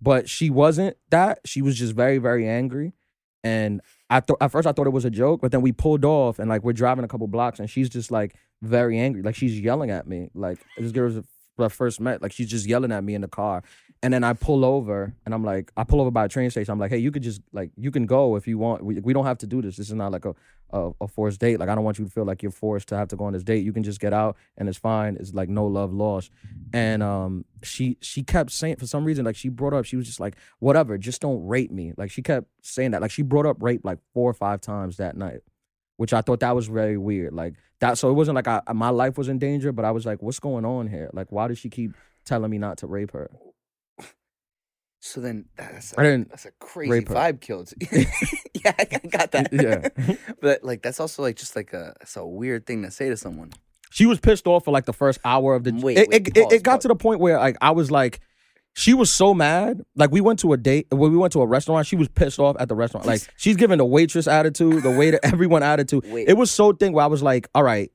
But 0.01 0.29
she 0.29 0.49
wasn't 0.49 0.97
that. 1.09 1.39
She 1.45 1.61
was 1.61 1.77
just 1.77 1.93
very, 1.93 2.17
very 2.17 2.47
angry. 2.47 2.93
And 3.43 3.81
I 4.09 4.19
thought 4.19 4.37
at 4.41 4.51
first 4.51 4.67
I 4.67 4.71
thought 4.71 4.87
it 4.87 4.91
was 4.91 5.05
a 5.05 5.09
joke, 5.09 5.41
but 5.41 5.51
then 5.51 5.61
we 5.61 5.71
pulled 5.71 6.05
off 6.05 6.39
and 6.39 6.49
like 6.49 6.63
we're 6.63 6.73
driving 6.73 7.03
a 7.03 7.07
couple 7.07 7.27
blocks 7.27 7.59
and 7.59 7.69
she's 7.69 7.89
just 7.89 8.11
like 8.11 8.35
very 8.61 8.97
angry. 8.99 9.21
Like 9.21 9.35
she's 9.35 9.59
yelling 9.59 9.91
at 9.91 10.07
me. 10.07 10.29
Like 10.33 10.59
this 10.77 10.91
girl 10.91 11.05
was 11.05 11.15
when 11.15 11.25
I 11.59 11.67
first 11.67 11.99
met. 11.99 12.21
Like 12.21 12.31
she's 12.31 12.49
just 12.49 12.65
yelling 12.65 12.91
at 12.91 13.03
me 13.03 13.15
in 13.15 13.21
the 13.21 13.27
car. 13.27 13.63
And 14.01 14.13
then 14.13 14.23
I 14.23 14.33
pull 14.33 14.65
over 14.65 15.15
and 15.25 15.33
I'm 15.33 15.43
like, 15.43 15.71
I 15.77 15.83
pull 15.85 16.01
over 16.01 16.11
by 16.11 16.25
a 16.25 16.29
train 16.29 16.49
station. 16.49 16.71
I'm 16.71 16.79
like, 16.79 16.91
hey, 16.91 16.97
you 16.97 17.11
could 17.11 17.23
just 17.23 17.41
like 17.53 17.71
you 17.77 17.91
can 17.91 18.05
go 18.05 18.35
if 18.35 18.47
you 18.47 18.57
want. 18.57 18.83
We, 18.83 18.99
we 18.99 19.13
don't 19.13 19.25
have 19.25 19.37
to 19.39 19.47
do 19.47 19.61
this. 19.61 19.77
This 19.77 19.87
is 19.87 19.93
not 19.93 20.11
like 20.11 20.25
a, 20.25 20.35
a 20.71 20.91
a 20.99 21.07
forced 21.07 21.39
date. 21.39 21.59
Like 21.59 21.69
I 21.69 21.75
don't 21.75 21.85
want 21.85 21.99
you 21.99 22.05
to 22.05 22.11
feel 22.11 22.25
like 22.25 22.43
you're 22.43 22.51
forced 22.51 22.89
to 22.89 22.97
have 22.97 23.07
to 23.09 23.15
go 23.15 23.25
on 23.25 23.33
this 23.33 23.43
date. 23.43 23.63
You 23.63 23.71
can 23.71 23.83
just 23.83 24.01
get 24.01 24.13
out 24.13 24.35
and 24.57 24.67
it's 24.67 24.77
fine. 24.77 25.15
It's 25.19 25.33
like 25.33 25.47
no 25.47 25.65
love 25.65 25.93
lost. 25.93 26.31
And 26.73 27.01
um 27.01 27.45
she 27.61 27.97
she 28.01 28.23
kept 28.23 28.51
saying 28.51 28.77
for 28.77 28.87
some 28.87 29.05
reason, 29.05 29.23
like 29.23 29.37
she 29.37 29.47
brought 29.49 29.73
up, 29.73 29.85
she 29.85 29.95
was 29.95 30.05
just 30.05 30.19
like, 30.19 30.35
whatever, 30.59 30.97
just 30.97 31.21
don't 31.21 31.45
rape 31.45 31.71
me. 31.71 31.93
Like 31.95 32.11
she 32.11 32.21
kept 32.21 32.47
saying 32.61 32.91
that. 32.91 33.01
Like 33.01 33.11
she 33.11 33.21
brought 33.21 33.45
up 33.45 33.61
rape 33.61 33.85
like 33.85 33.99
four 34.13 34.29
or 34.29 34.33
five 34.33 34.59
times 34.59 34.97
that 34.97 35.15
night. 35.15 35.41
Which 35.97 36.13
I 36.13 36.21
thought 36.21 36.39
that 36.39 36.55
was 36.55 36.67
very 36.67 36.97
weird. 36.97 37.33
Like 37.33 37.53
that 37.79 37.97
so 37.97 38.09
it 38.09 38.13
wasn't 38.13 38.35
like 38.35 38.47
I 38.47 38.61
my 38.73 38.89
life 38.89 39.17
was 39.17 39.29
in 39.29 39.39
danger, 39.39 39.71
but 39.71 39.85
I 39.85 39.91
was 39.91 40.05
like, 40.05 40.21
what's 40.21 40.39
going 40.39 40.65
on 40.65 40.87
here? 40.87 41.09
Like 41.13 41.31
why 41.31 41.47
does 41.47 41.59
she 41.59 41.69
keep 41.69 41.93
telling 42.25 42.49
me 42.49 42.57
not 42.57 42.77
to 42.79 42.87
rape 42.87 43.11
her? 43.11 43.29
So 45.05 45.19
then 45.19 45.45
that's 45.57 45.93
I 45.97 46.01
a, 46.01 46.05
didn't 46.05 46.29
that's 46.29 46.45
a 46.45 46.51
crazy 46.59 47.01
vibe 47.01 47.41
kill. 47.41 47.65
yeah, 47.91 48.73
I 48.79 48.85
got 48.85 49.31
that. 49.31 49.49
Yeah. 49.51 50.15
but 50.41 50.63
like 50.63 50.81
that's 50.81 51.01
also 51.01 51.21
like 51.21 51.35
just 51.35 51.57
like 51.57 51.73
a 51.73 51.93
it's 51.99 52.15
a 52.15 52.25
weird 52.25 52.65
thing 52.65 52.83
to 52.83 52.91
say 52.91 53.09
to 53.09 53.17
someone. 53.17 53.51
She 53.91 54.05
was 54.05 54.21
pissed 54.21 54.47
off 54.47 54.63
for 54.63 54.71
like 54.71 54.85
the 54.85 54.93
first 54.93 55.19
hour 55.25 55.55
of 55.55 55.65
the. 55.65 55.73
Wait, 55.73 55.97
it, 55.97 56.09
wait, 56.09 56.27
it, 56.29 56.37
it, 56.37 56.51
it 56.53 56.63
got 56.63 56.75
pause. 56.75 56.81
to 56.83 56.87
the 56.87 56.95
point 56.95 57.19
where 57.19 57.37
like 57.37 57.57
I 57.61 57.71
was 57.71 57.91
like, 57.91 58.21
she 58.73 58.93
was 58.93 59.13
so 59.13 59.33
mad. 59.33 59.81
Like 59.95 60.11
we 60.11 60.19
went 60.21 60.39
to 60.39 60.53
a 60.53 60.57
date, 60.57 60.87
when 60.89 61.11
we 61.11 61.17
went 61.17 61.33
to 61.33 61.41
a 61.41 61.45
restaurant, 61.45 61.85
she 61.87 61.95
was 61.95 62.07
pissed 62.09 62.39
off 62.39 62.55
at 62.59 62.67
the 62.69 62.75
restaurant. 62.75 63.05
Like 63.05 63.21
she's 63.37 63.55
giving 63.55 63.77
the 63.77 63.85
waitress 63.85 64.27
attitude, 64.27 64.83
the 64.83 64.91
waiter, 64.91 65.19
everyone 65.23 65.63
attitude. 65.63 66.03
Wait. 66.11 66.27
It 66.27 66.37
was 66.37 66.49
so 66.51 66.73
thing 66.73 66.93
where 66.93 67.03
I 67.03 67.07
was 67.07 67.21
like, 67.23 67.47
all 67.55 67.63
right. 67.63 67.91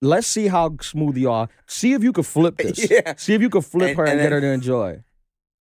Let's 0.00 0.28
see 0.28 0.46
how 0.46 0.76
smooth 0.80 1.16
you 1.16 1.28
are. 1.30 1.48
See 1.66 1.92
if 1.92 2.04
you 2.04 2.12
could 2.12 2.26
flip 2.26 2.56
this. 2.58 2.88
Yeah. 2.90 3.14
See 3.16 3.34
if 3.34 3.42
you 3.42 3.50
could 3.50 3.64
flip 3.64 3.90
And- 3.90 3.98
her 3.98 4.04
and, 4.04 4.12
and 4.12 4.20
get 4.22 4.32
her 4.32 4.40
to 4.40 4.46
enjoy. 4.46 5.02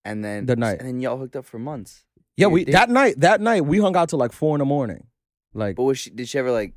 And 0.06 0.24
then 0.24 0.46
The 0.46 0.56
night. 0.56 0.80
and 0.80 0.88
then 0.88 1.00
y'all 1.02 1.18
hooked 1.18 1.36
up 1.36 1.46
for 1.46 1.58
months. 1.60 2.04
Yeah, 2.38 2.44
Your 2.44 2.50
we 2.52 2.64
that 2.66 2.90
night. 2.90 3.20
That 3.20 3.42
night 3.42 3.66
we 3.66 3.80
hung 3.80 3.98
out 3.98 4.10
till 4.10 4.20
like 4.20 4.32
four 4.32 4.56
in 4.56 4.60
the 4.60 4.66
morning. 4.66 5.08
Like 5.56 5.76
But 5.76 5.84
was 5.84 5.98
she 5.98 6.12
did 6.12 6.30
she 6.30 6.38
ever 6.38 6.52
like 6.52 6.74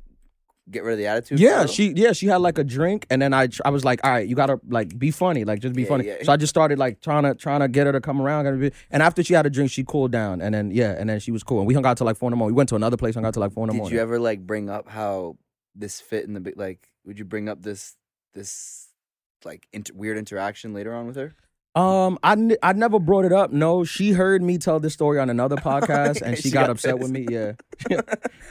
get 0.71 0.83
rid 0.83 0.93
of 0.93 0.99
the 0.99 1.07
attitude? 1.07 1.39
Yeah, 1.39 1.65
she 1.65 1.93
yeah 1.95 2.13
she 2.13 2.27
had 2.27 2.37
like 2.37 2.57
a 2.57 2.63
drink, 2.63 3.05
and 3.09 3.21
then 3.21 3.33
I 3.33 3.47
tr- 3.47 3.61
I 3.65 3.69
was 3.69 3.83
like, 3.85 3.99
all 4.03 4.11
right, 4.11 4.27
you 4.27 4.35
gotta 4.35 4.59
like 4.67 4.97
be 4.97 5.11
funny, 5.11 5.43
like 5.43 5.59
just 5.59 5.75
be 5.75 5.83
Yeah, 5.83 5.87
funny. 5.87 6.07
yeah. 6.07 6.15
So 6.23 6.31
I 6.31 6.37
just 6.37 6.49
started 6.49 6.79
like 6.79 7.01
trying 7.01 7.23
to 7.23 7.35
trying 7.35 7.59
to 7.59 7.67
get 7.67 7.85
her 7.87 7.93
to 7.93 8.01
come 8.01 8.21
around, 8.21 8.47
and 8.47 9.03
after 9.03 9.23
she 9.23 9.33
had 9.33 9.45
a 9.45 9.49
drink, 9.49 9.69
she 9.71 9.83
cooled 9.83 10.11
down, 10.11 10.41
and 10.41 10.55
then 10.55 10.71
yeah, 10.71 10.95
and 10.97 11.09
then 11.09 11.19
she 11.19 11.31
was 11.31 11.43
cool, 11.43 11.59
and 11.59 11.67
we 11.67 11.73
hung 11.73 11.85
out 11.85 11.97
till 11.97 12.05
like 12.05 12.17
four 12.17 12.27
in 12.27 12.31
the 12.31 12.37
morning. 12.37 12.55
We 12.55 12.57
went 12.57 12.69
to 12.69 12.75
another 12.75 12.97
place, 12.97 13.15
hung 13.15 13.25
out 13.25 13.33
till 13.33 13.41
like 13.41 13.51
four 13.53 13.65
in 13.65 13.67
the 13.67 13.73
Did 13.73 13.77
morning. 13.77 13.91
Did 13.91 13.95
you 13.97 14.01
ever 14.01 14.19
like 14.19 14.39
bring 14.47 14.69
up 14.69 14.87
how 14.89 15.37
this 15.75 16.01
fit 16.01 16.25
in 16.25 16.33
the 16.33 16.53
like 16.55 16.91
would 17.05 17.19
you 17.19 17.25
bring 17.25 17.47
up 17.49 17.61
this 17.61 17.95
this 18.33 18.87
like 19.43 19.67
inter- 19.73 19.93
weird 19.95 20.17
interaction 20.17 20.73
later 20.73 20.93
on 20.93 21.07
with 21.07 21.15
her? 21.15 21.35
um, 21.73 22.19
I 22.21 22.33
n- 22.33 22.57
I 22.61 22.73
never 22.73 22.99
brought 22.99 23.23
it 23.23 23.31
up. 23.31 23.51
No, 23.53 23.85
she 23.85 24.11
heard 24.11 24.41
me 24.43 24.57
tell 24.57 24.81
this 24.81 24.93
story 24.93 25.19
on 25.19 25.29
another 25.29 25.55
podcast, 25.69 26.21
and 26.21 26.35
she, 26.35 26.43
She 26.43 26.51
got, 26.51 26.63
got 26.63 26.69
upset 26.71 26.99
with 26.99 27.09
me. 27.11 27.25
Yeah, 27.29 27.53
Yeah. 27.89 28.01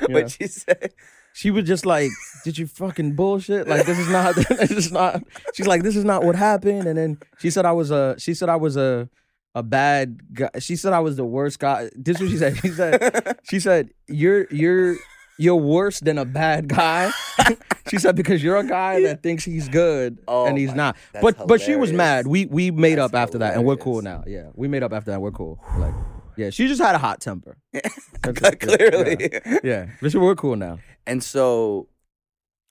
What'd 0.09 0.31
she 0.33 0.47
say? 0.47 0.89
She 1.33 1.51
was 1.51 1.65
just 1.65 1.87
like, 1.87 2.11
"Did 2.45 2.59
you 2.59 2.67
fucking 2.67 3.15
bullshit? 3.15 3.69
Like 3.69 3.87
this 3.87 3.99
is 3.99 4.09
not, 4.09 4.35
this 4.59 4.71
is 4.71 4.93
not." 4.93 5.23
She's 5.55 5.67
like, 5.67 5.83
"This 5.83 5.97
is 5.97 6.05
not 6.05 6.25
what 6.25 6.37
happened." 6.37 6.87
And 6.87 6.99
then 6.99 7.19
she 7.39 7.51
said 7.51 7.65
I 7.65 7.73
was 7.73 7.91
a, 7.91 8.17
she 8.19 8.35
said 8.35 8.49
I 8.49 8.57
was 8.57 8.77
a, 8.77 9.09
a 9.55 9.63
bad 9.63 10.35
guy. 10.35 10.51
She 10.59 10.77
said 10.77 10.93
I 10.93 11.01
was 11.01 11.17
the 11.17 11.25
worst 11.25 11.59
guy. 11.59 11.91
This 11.97 12.21
is 12.21 12.23
what 12.23 12.31
she 12.31 12.37
said. 12.37 12.57
She 12.59 12.69
said, 12.69 13.39
she 13.45 13.61
said 13.61 13.91
you're 14.09 14.47
you're 14.51 14.97
you're 15.39 15.57
worse 15.57 16.01
than 16.01 16.19
a 16.19 16.25
bad 16.25 16.69
guy. 16.69 17.11
she 17.89 17.99
said 17.99 18.15
because 18.15 18.43
you're 18.43 18.59
a 18.59 18.67
guy 18.67 19.03
that 19.03 19.23
thinks 19.23 19.45
he's 19.45 19.69
good 19.69 20.19
Oh 20.29 20.47
and 20.47 20.59
he's 20.59 20.75
not. 20.75 20.97
But 21.21 21.47
but 21.47 21.61
she 21.61 21.77
was 21.77 21.93
mad. 21.93 22.27
We 22.27 22.47
we 22.47 22.71
made 22.71 22.99
That's 22.99 23.13
up 23.13 23.15
after 23.15 23.39
that 23.39 23.55
and 23.55 23.65
we're 23.65 23.77
cool 23.77 24.03
now. 24.03 24.25
Yeah, 24.27 24.51
we 24.55 24.69
made 24.69 24.83
up 24.83 24.93
after 24.93 25.13
that. 25.13 25.21
We're 25.21 25.31
cool. 25.31 25.59
Like 25.79 25.95
yeah, 26.41 26.49
she 26.49 26.69
just 26.69 26.81
had 26.81 26.95
a 26.95 26.99
hot 26.99 27.21
temper. 27.21 27.59
Clearly. 28.23 29.29
Yeah, 29.63 29.91
but 30.01 30.15
we're 30.15 30.35
cool 30.35 30.57
now. 30.57 30.79
And 31.07 31.23
so, 31.23 31.89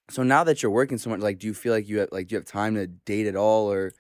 so 0.10 0.24
now 0.24 0.44
that 0.44 0.64
you're 0.64 0.72
working 0.72 0.98
so 0.98 1.12
much, 1.12 1.20
like, 1.20 1.38
do 1.38 1.46
you 1.46 1.54
feel 1.54 1.72
like 1.72 1.88
you 1.88 2.00
have 2.00 2.10
like 2.12 2.28
do 2.28 2.34
you 2.34 2.40
have 2.40 2.46
time 2.46 2.74
to 2.76 2.88
date 2.88 3.28
at 3.28 3.36
all, 3.36 3.72
or 3.72 3.94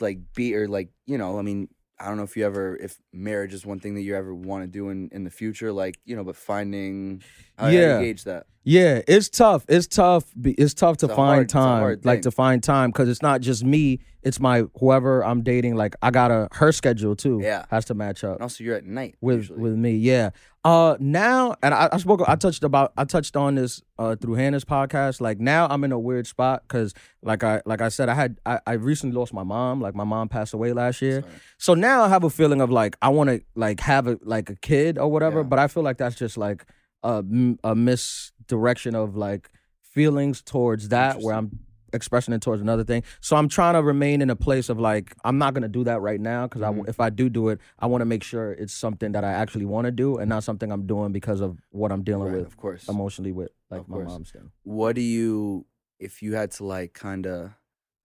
like 0.00 0.18
be 0.34 0.56
or 0.56 0.66
like 0.66 0.90
you 1.06 1.16
know? 1.16 1.38
I 1.38 1.42
mean, 1.42 1.68
I 2.00 2.08
don't 2.08 2.16
know 2.16 2.24
if 2.24 2.36
you 2.36 2.44
ever 2.44 2.76
if 2.76 2.98
marriage 3.12 3.54
is 3.54 3.64
one 3.64 3.78
thing 3.78 3.94
that 3.94 4.02
you 4.02 4.16
ever 4.16 4.34
want 4.34 4.64
to 4.64 4.66
do 4.66 4.88
in 4.88 5.10
in 5.12 5.22
the 5.22 5.30
future, 5.30 5.72
like 5.72 6.00
you 6.04 6.16
know, 6.16 6.24
but 6.24 6.34
finding 6.34 7.22
how, 7.58 7.66
how 7.66 7.70
Yeah. 7.70 7.98
you 8.00 8.06
gauge 8.06 8.24
that. 8.24 8.46
Yeah, 8.64 9.00
it's 9.08 9.30
tough. 9.30 9.64
It's 9.66 9.86
tough. 9.86 10.26
It's 10.44 10.74
tough 10.74 10.98
to 10.98 11.06
It's 11.06 11.14
find 11.14 11.36
hard- 11.36 11.48
time, 11.48 12.00
like 12.04 12.20
to 12.22 12.30
find 12.30 12.62
time, 12.62 12.90
because 12.90 13.08
it's 13.08 13.22
not 13.22 13.40
just 13.40 13.64
me. 13.64 14.00
It's 14.22 14.38
my 14.40 14.64
whoever 14.78 15.24
I'm 15.24 15.42
dating. 15.42 15.76
Like 15.76 15.96
I 16.02 16.10
gotta 16.10 16.48
her 16.52 16.70
schedule 16.72 17.16
too. 17.16 17.40
Yeah. 17.42 17.64
has 17.70 17.86
to 17.86 17.94
match 17.94 18.24
up 18.24 18.34
And 18.34 18.42
also, 18.42 18.62
you're 18.64 18.76
at 18.76 18.84
night 18.84 19.14
with 19.22 19.36
usually. 19.38 19.60
with 19.62 19.72
me. 19.74 19.92
Yeah. 19.96 20.30
Uh, 20.64 20.96
now 21.00 21.54
and 21.62 21.72
I, 21.72 21.88
I 21.92 21.96
spoke. 21.96 22.20
I 22.28 22.34
touched 22.36 22.62
about. 22.62 22.92
I 22.98 23.04
touched 23.04 23.36
on 23.36 23.54
this 23.54 23.80
uh 23.98 24.16
through 24.16 24.34
Hannah's 24.34 24.66
podcast. 24.66 25.22
Like 25.22 25.40
now 25.40 25.66
I'm 25.70 25.82
in 25.84 25.92
a 25.92 25.98
weird 25.98 26.26
spot 26.26 26.64
because 26.68 26.92
like 27.22 27.42
I 27.42 27.62
like 27.64 27.80
I 27.80 27.88
said 27.88 28.10
I 28.10 28.14
had 28.14 28.38
I, 28.44 28.60
I 28.66 28.72
recently 28.74 29.16
lost 29.16 29.32
my 29.32 29.44
mom. 29.44 29.80
Like 29.80 29.94
my 29.94 30.04
mom 30.04 30.28
passed 30.28 30.52
away 30.52 30.74
last 30.74 31.00
year. 31.00 31.22
Sorry. 31.22 31.32
So 31.56 31.72
now 31.74 32.02
I 32.02 32.08
have 32.10 32.22
a 32.24 32.28
feeling 32.28 32.60
of 32.60 32.70
like 32.70 32.96
I 33.00 33.08
want 33.08 33.30
to 33.30 33.40
like 33.54 33.80
have 33.80 34.06
a 34.08 34.18
like 34.24 34.50
a 34.50 34.56
kid 34.56 34.98
or 34.98 35.10
whatever, 35.10 35.38
Yeah. 35.38 35.44
but 35.44 35.58
I 35.58 35.68
feel 35.68 35.84
like 35.84 35.96
that's 35.96 36.16
just 36.16 36.36
like 36.36 36.66
a 37.02 37.22
a 37.64 37.74
misdirection 37.74 38.94
of 38.94 39.16
like 39.16 39.50
feelings 39.80 40.42
towards 40.42 40.88
that 40.88 41.20
where 41.20 41.34
I'm 41.34 41.58
expressing 41.92 42.34
it 42.34 42.42
towards 42.42 42.60
another 42.60 42.84
thing. 42.84 43.02
So 43.20 43.34
I'm 43.36 43.48
trying 43.48 43.74
to 43.74 43.82
remain 43.82 44.20
in 44.20 44.28
a 44.30 44.36
place 44.36 44.68
of 44.68 44.78
like 44.78 45.14
I'm 45.24 45.38
not 45.38 45.54
gonna 45.54 45.68
do 45.68 45.84
that 45.84 46.00
right 46.00 46.20
now 46.20 46.46
because 46.46 46.62
I 46.62 46.70
Mhm. 46.70 46.88
if 46.88 47.00
I 47.00 47.08
do 47.10 47.28
do 47.30 47.48
it, 47.48 47.60
I 47.78 47.86
want 47.86 48.02
to 48.02 48.04
make 48.04 48.22
sure 48.22 48.52
it's 48.52 48.74
something 48.74 49.12
that 49.12 49.24
I 49.24 49.32
actually 49.32 49.64
want 49.64 49.86
to 49.86 49.90
do 49.90 50.18
and 50.18 50.28
not 50.28 50.44
something 50.44 50.70
I'm 50.70 50.86
doing 50.86 51.12
because 51.12 51.40
of 51.40 51.58
what 51.70 51.90
I'm 51.92 52.02
dealing 52.02 52.28
Right, 52.32 52.38
with 52.38 52.46
of 52.46 52.56
course. 52.56 52.88
emotionally 52.88 53.32
with 53.32 53.50
like 53.70 53.80
Of 53.82 53.88
my 53.88 53.96
course. 53.96 54.08
mom's 54.10 54.30
thing. 54.30 54.50
what 54.64 54.94
do 54.94 55.00
you 55.00 55.64
if 55.98 56.22
you 56.22 56.34
had 56.34 56.50
to 56.52 56.64
like 56.64 56.92
kind 56.92 57.26
of 57.26 57.50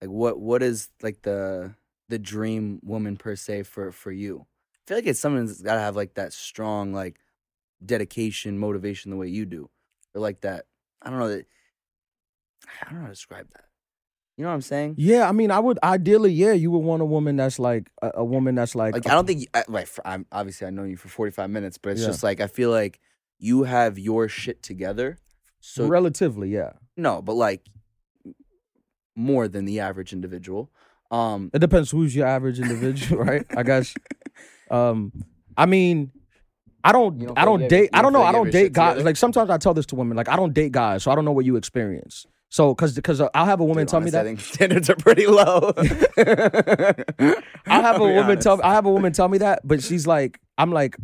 like 0.00 0.10
what 0.10 0.40
what 0.40 0.62
is 0.62 0.88
like 1.02 1.22
the 1.22 1.74
the 2.08 2.18
dream 2.18 2.80
woman 2.82 3.16
per 3.16 3.36
se 3.36 3.62
for 3.64 3.92
for 3.92 4.10
you 4.12 4.46
i 4.74 4.78
feel 4.86 4.96
like 4.98 5.06
it's 5.06 5.20
someone 5.20 5.46
that's 5.46 5.62
got 5.62 5.74
to 5.74 5.80
have 5.80 5.94
like 5.96 6.14
that 6.14 6.32
strong 6.32 6.92
like 6.92 7.18
dedication, 7.84 8.58
motivation 8.58 9.10
the 9.10 9.16
way 9.16 9.28
you 9.28 9.46
do, 9.46 9.68
or 10.14 10.20
like 10.20 10.40
that. 10.42 10.66
I 11.02 11.10
don't 11.10 11.18
know 11.18 11.28
that. 11.28 11.46
I 12.82 12.84
don't 12.86 12.94
know 12.94 13.00
how 13.02 13.06
to 13.08 13.12
describe 13.12 13.48
that. 13.52 13.64
You 14.36 14.42
know 14.44 14.48
what 14.50 14.54
I'm 14.56 14.62
saying? 14.62 14.94
Yeah, 14.98 15.28
I 15.28 15.32
mean, 15.32 15.50
I 15.52 15.60
would 15.60 15.78
ideally, 15.84 16.32
yeah, 16.32 16.52
you 16.52 16.70
would 16.72 16.78
want 16.80 17.02
a 17.02 17.04
woman 17.04 17.36
that's 17.36 17.58
like 17.60 17.88
a, 18.02 18.10
a 18.16 18.24
woman 18.24 18.56
that's 18.56 18.74
like, 18.74 18.94
Like 18.94 19.06
I 19.06 19.10
don't 19.14 19.26
think 19.26 19.42
you- 19.42 19.46
I, 19.54 19.62
like 19.68 19.86
for, 19.86 20.04
I'm 20.06 20.26
obviously 20.32 20.66
I 20.66 20.70
know 20.70 20.82
you 20.84 20.96
for 20.96 21.08
45 21.08 21.50
minutes, 21.50 21.78
but 21.78 21.90
it's 21.90 22.00
Yeah. 22.00 22.08
just 22.08 22.22
like 22.24 22.40
I 22.40 22.48
feel 22.48 22.70
like 22.70 22.98
you 23.38 23.62
have 23.64 23.96
your 23.98 24.28
shit 24.28 24.60
together. 24.62 25.18
So 25.60 25.86
relatively, 25.86 26.48
yeah. 26.50 26.72
no, 26.96 27.22
but 27.22 27.34
like 27.34 27.62
more 29.16 29.46
than 29.48 29.64
the 29.64 29.80
average 29.80 30.12
individual. 30.12 30.70
Um, 31.10 31.50
It 31.54 31.60
depends 31.60 31.90
who's 31.92 32.16
your 32.16 32.26
average 32.26 32.58
individual, 32.58 33.22
right? 33.24 33.46
I 33.56 33.62
guess. 33.62 33.94
Um, 34.70 35.12
I 35.58 35.66
mean, 35.66 36.10
I 36.84 36.92
don't, 36.92 37.18
don't 37.18 37.38
I 37.38 37.44
don't 37.46 37.66
date. 37.66 37.90
I 37.94 38.02
don't 38.02 38.12
know. 38.12 38.22
I 38.22 38.30
don't 38.30 38.50
date 38.50 38.72
guys. 38.74 38.92
together? 38.92 39.04
Like 39.06 39.16
sometimes 39.16 39.48
I 39.48 39.56
tell 39.56 39.72
this 39.72 39.86
to 39.86 39.94
women, 39.94 40.16
like 40.16 40.28
I 40.28 40.36
don't 40.36 40.52
date 40.52 40.72
guys, 40.72 41.02
so 41.02 41.10
I 41.10 41.14
don't 41.14 41.24
know 41.24 41.32
what 41.32 41.46
you 41.46 41.56
experience. 41.56 42.26
So, 42.50 42.72
because 42.72 42.94
because 42.94 43.20
uh, 43.20 43.28
I'll 43.34 43.46
have 43.46 43.58
a 43.60 43.64
woman 43.64 43.84
dude, 43.84 43.88
tell 43.88 44.00
me 44.00 44.10
that. 44.10 44.26
I 44.26 44.34
standards 44.36 44.88
are 44.90 44.96
pretty 44.96 45.26
low. 45.26 45.72
I'll 47.66 47.82
have 47.82 47.96
a 48.00 48.04
woman 48.04 48.38
tell. 48.38 48.62
I 48.62 48.74
have 48.74 48.86
a 48.86 48.92
woman 48.92 49.12
tell 49.12 49.28
me 49.28 49.38
that, 49.38 49.66
but 49.66 49.82
she's 49.82 50.06
like, 50.06 50.38
I'm 50.56 50.70
like, 50.70 50.96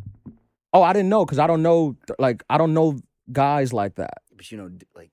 oh, 0.72 0.82
I 0.82 0.92
didn't 0.92 1.08
know 1.08 1.24
because 1.24 1.38
I 1.40 1.46
don't 1.48 1.62
know, 1.62 1.96
like 2.18 2.44
I 2.48 2.58
don't 2.58 2.74
know 2.74 3.00
guys 3.32 3.72
like 3.72 3.96
that. 3.96 4.18
but 4.36 4.52
you 4.52 4.58
know, 4.58 4.70
like 4.94 5.09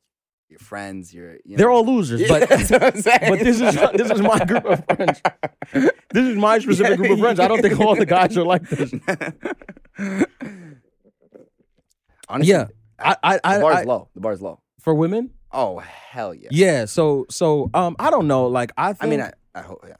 your 0.49 0.59
friends, 0.59 1.13
your 1.13 1.37
you 1.45 1.57
They're 1.57 1.69
all 1.69 1.85
losers, 1.85 2.27
but 2.27 2.47
that's 2.49 2.69
what 2.71 2.83
I'm 2.83 3.01
saying. 3.01 3.19
but 3.29 3.39
this 3.39 3.59
is 3.59 3.75
this 3.93 4.11
is 4.11 4.21
my 4.21 4.39
group 4.45 4.65
of 4.65 4.83
friends. 4.85 5.21
This 6.13 6.25
is 6.25 6.37
my 6.37 6.57
specific 6.59 6.97
group 6.97 7.11
of 7.11 7.19
friends. 7.19 7.39
I 7.39 7.47
don't 7.49 7.61
think 7.61 7.79
all 7.79 7.95
the 7.95 8.05
guys 8.05 8.37
are 8.37 8.45
like 8.45 8.63
this. 8.69 8.93
Honestly, 12.29 12.51
Yeah, 12.53 12.67
I 12.99 13.15
I, 13.23 13.33
the 13.37 13.47
I, 13.47 13.59
bar's 13.61 13.75
I 13.77 13.83
low. 13.83 14.09
The 14.13 14.21
bar's 14.21 14.41
low. 14.41 14.61
for 14.79 14.93
women. 14.93 15.31
Oh 15.51 15.79
hell 15.79 16.33
yeah. 16.33 16.49
Yeah. 16.51 16.85
So 16.85 17.25
so 17.29 17.69
um 17.73 17.95
I 17.99 18.09
don't 18.09 18.27
know. 18.27 18.47
Like 18.47 18.71
I 18.77 18.93
think 18.93 19.03
I 19.03 19.07
mean, 19.07 19.21
I, 19.21 19.31
I 19.55 19.61
hope 19.61 19.83
yeah. 19.87 19.95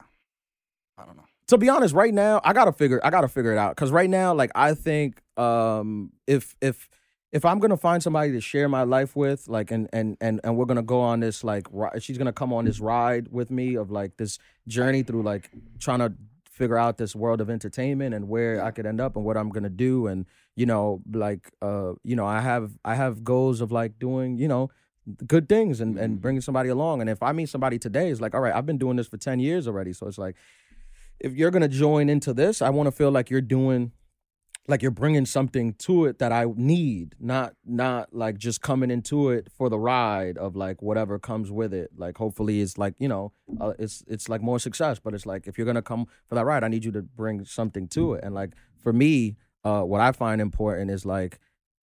I 0.98 1.04
don't 1.06 1.16
know. 1.16 1.24
to 1.48 1.58
be 1.58 1.68
honest, 1.68 1.94
right 1.94 2.12
now 2.12 2.40
I 2.44 2.52
gotta 2.52 2.72
figure 2.72 3.00
I 3.04 3.10
gotta 3.10 3.28
figure 3.28 3.52
it 3.52 3.58
out 3.58 3.74
because 3.76 3.90
right 3.90 4.10
now, 4.10 4.34
like 4.34 4.50
I 4.54 4.74
think 4.74 5.22
um 5.36 6.12
if 6.26 6.54
if 6.60 6.88
if 7.30 7.44
I'm 7.44 7.58
gonna 7.58 7.76
find 7.76 8.02
somebody 8.02 8.32
to 8.32 8.40
share 8.40 8.68
my 8.68 8.84
life 8.84 9.14
with, 9.14 9.48
like 9.48 9.70
and 9.70 9.88
and 9.92 10.16
and 10.20 10.40
and 10.42 10.56
we're 10.56 10.64
gonna 10.64 10.82
go 10.82 11.00
on 11.00 11.20
this 11.20 11.44
like 11.44 11.66
ri- 11.70 12.00
she's 12.00 12.18
gonna 12.18 12.32
come 12.32 12.52
on 12.52 12.64
this 12.64 12.80
ride 12.80 13.28
with 13.30 13.50
me 13.50 13.74
of 13.74 13.90
like 13.90 14.16
this 14.16 14.38
journey 14.66 15.02
through 15.02 15.22
like 15.22 15.50
trying 15.78 15.98
to 15.98 16.12
figure 16.50 16.78
out 16.78 16.98
this 16.98 17.14
world 17.14 17.40
of 17.40 17.50
entertainment 17.50 18.14
and 18.14 18.28
where 18.28 18.64
I 18.64 18.70
could 18.72 18.86
end 18.86 19.00
up 19.00 19.14
and 19.14 19.24
what 19.24 19.36
I'm 19.36 19.50
gonna 19.50 19.68
do 19.68 20.06
and 20.08 20.26
you 20.56 20.66
know 20.66 21.02
like 21.12 21.52
uh 21.62 21.92
you 22.02 22.16
know 22.16 22.26
I 22.26 22.40
have 22.40 22.72
I 22.84 22.94
have 22.96 23.22
goals 23.22 23.60
of 23.60 23.70
like 23.70 23.98
doing 23.98 24.38
you 24.38 24.48
know 24.48 24.70
good 25.26 25.48
things 25.48 25.80
and 25.80 25.98
and 25.98 26.20
bringing 26.20 26.40
somebody 26.40 26.70
along. 26.70 27.00
And 27.00 27.10
if 27.10 27.22
I 27.22 27.32
meet 27.32 27.48
somebody 27.48 27.78
today 27.78 28.10
it's 28.10 28.20
like 28.20 28.34
all 28.34 28.40
right 28.40 28.54
I've 28.54 28.66
been 28.66 28.78
doing 28.78 28.96
this 28.96 29.06
for 29.06 29.18
10 29.18 29.38
years 29.38 29.68
already. 29.68 29.92
So 29.92 30.06
it's 30.06 30.18
like 30.18 30.36
if 31.20 31.34
you're 31.34 31.50
gonna 31.50 31.68
join 31.68 32.08
into 32.08 32.32
this, 32.32 32.62
I 32.62 32.70
want 32.70 32.86
to 32.86 32.92
feel 32.92 33.10
like 33.10 33.30
you're 33.30 33.40
doing, 33.40 33.92
like 34.68 34.82
you're 34.82 34.90
bringing 34.90 35.24
something 35.26 35.72
to 35.74 36.04
it 36.04 36.18
that 36.18 36.30
I 36.30 36.44
need, 36.54 37.14
not 37.18 37.54
not 37.64 38.14
like 38.14 38.36
just 38.38 38.60
coming 38.60 38.90
into 38.90 39.30
it 39.30 39.48
for 39.50 39.68
the 39.70 39.78
ride 39.78 40.36
of 40.38 40.54
like 40.54 40.82
whatever 40.82 41.18
comes 41.18 41.50
with 41.50 41.72
it. 41.72 41.90
Like 41.96 42.18
hopefully 42.18 42.60
it's 42.60 42.76
like 42.78 42.94
you 42.98 43.08
know, 43.08 43.32
uh, 43.60 43.72
it's 43.78 44.04
it's 44.06 44.28
like 44.28 44.42
more 44.42 44.58
success, 44.58 44.98
but 45.00 45.14
it's 45.14 45.26
like 45.26 45.46
if 45.46 45.56
you're 45.56 45.66
gonna 45.66 45.82
come 45.82 46.06
for 46.26 46.34
that 46.34 46.44
ride, 46.44 46.62
I 46.64 46.68
need 46.68 46.84
you 46.84 46.92
to 46.92 47.02
bring 47.02 47.44
something 47.44 47.88
to 47.88 48.14
it. 48.14 48.24
And 48.24 48.34
like 48.34 48.52
for 48.82 48.92
me, 48.92 49.36
uh, 49.64 49.82
what 49.82 50.00
I 50.00 50.12
find 50.12 50.40
important 50.40 50.90
is 50.90 51.04
like. 51.04 51.38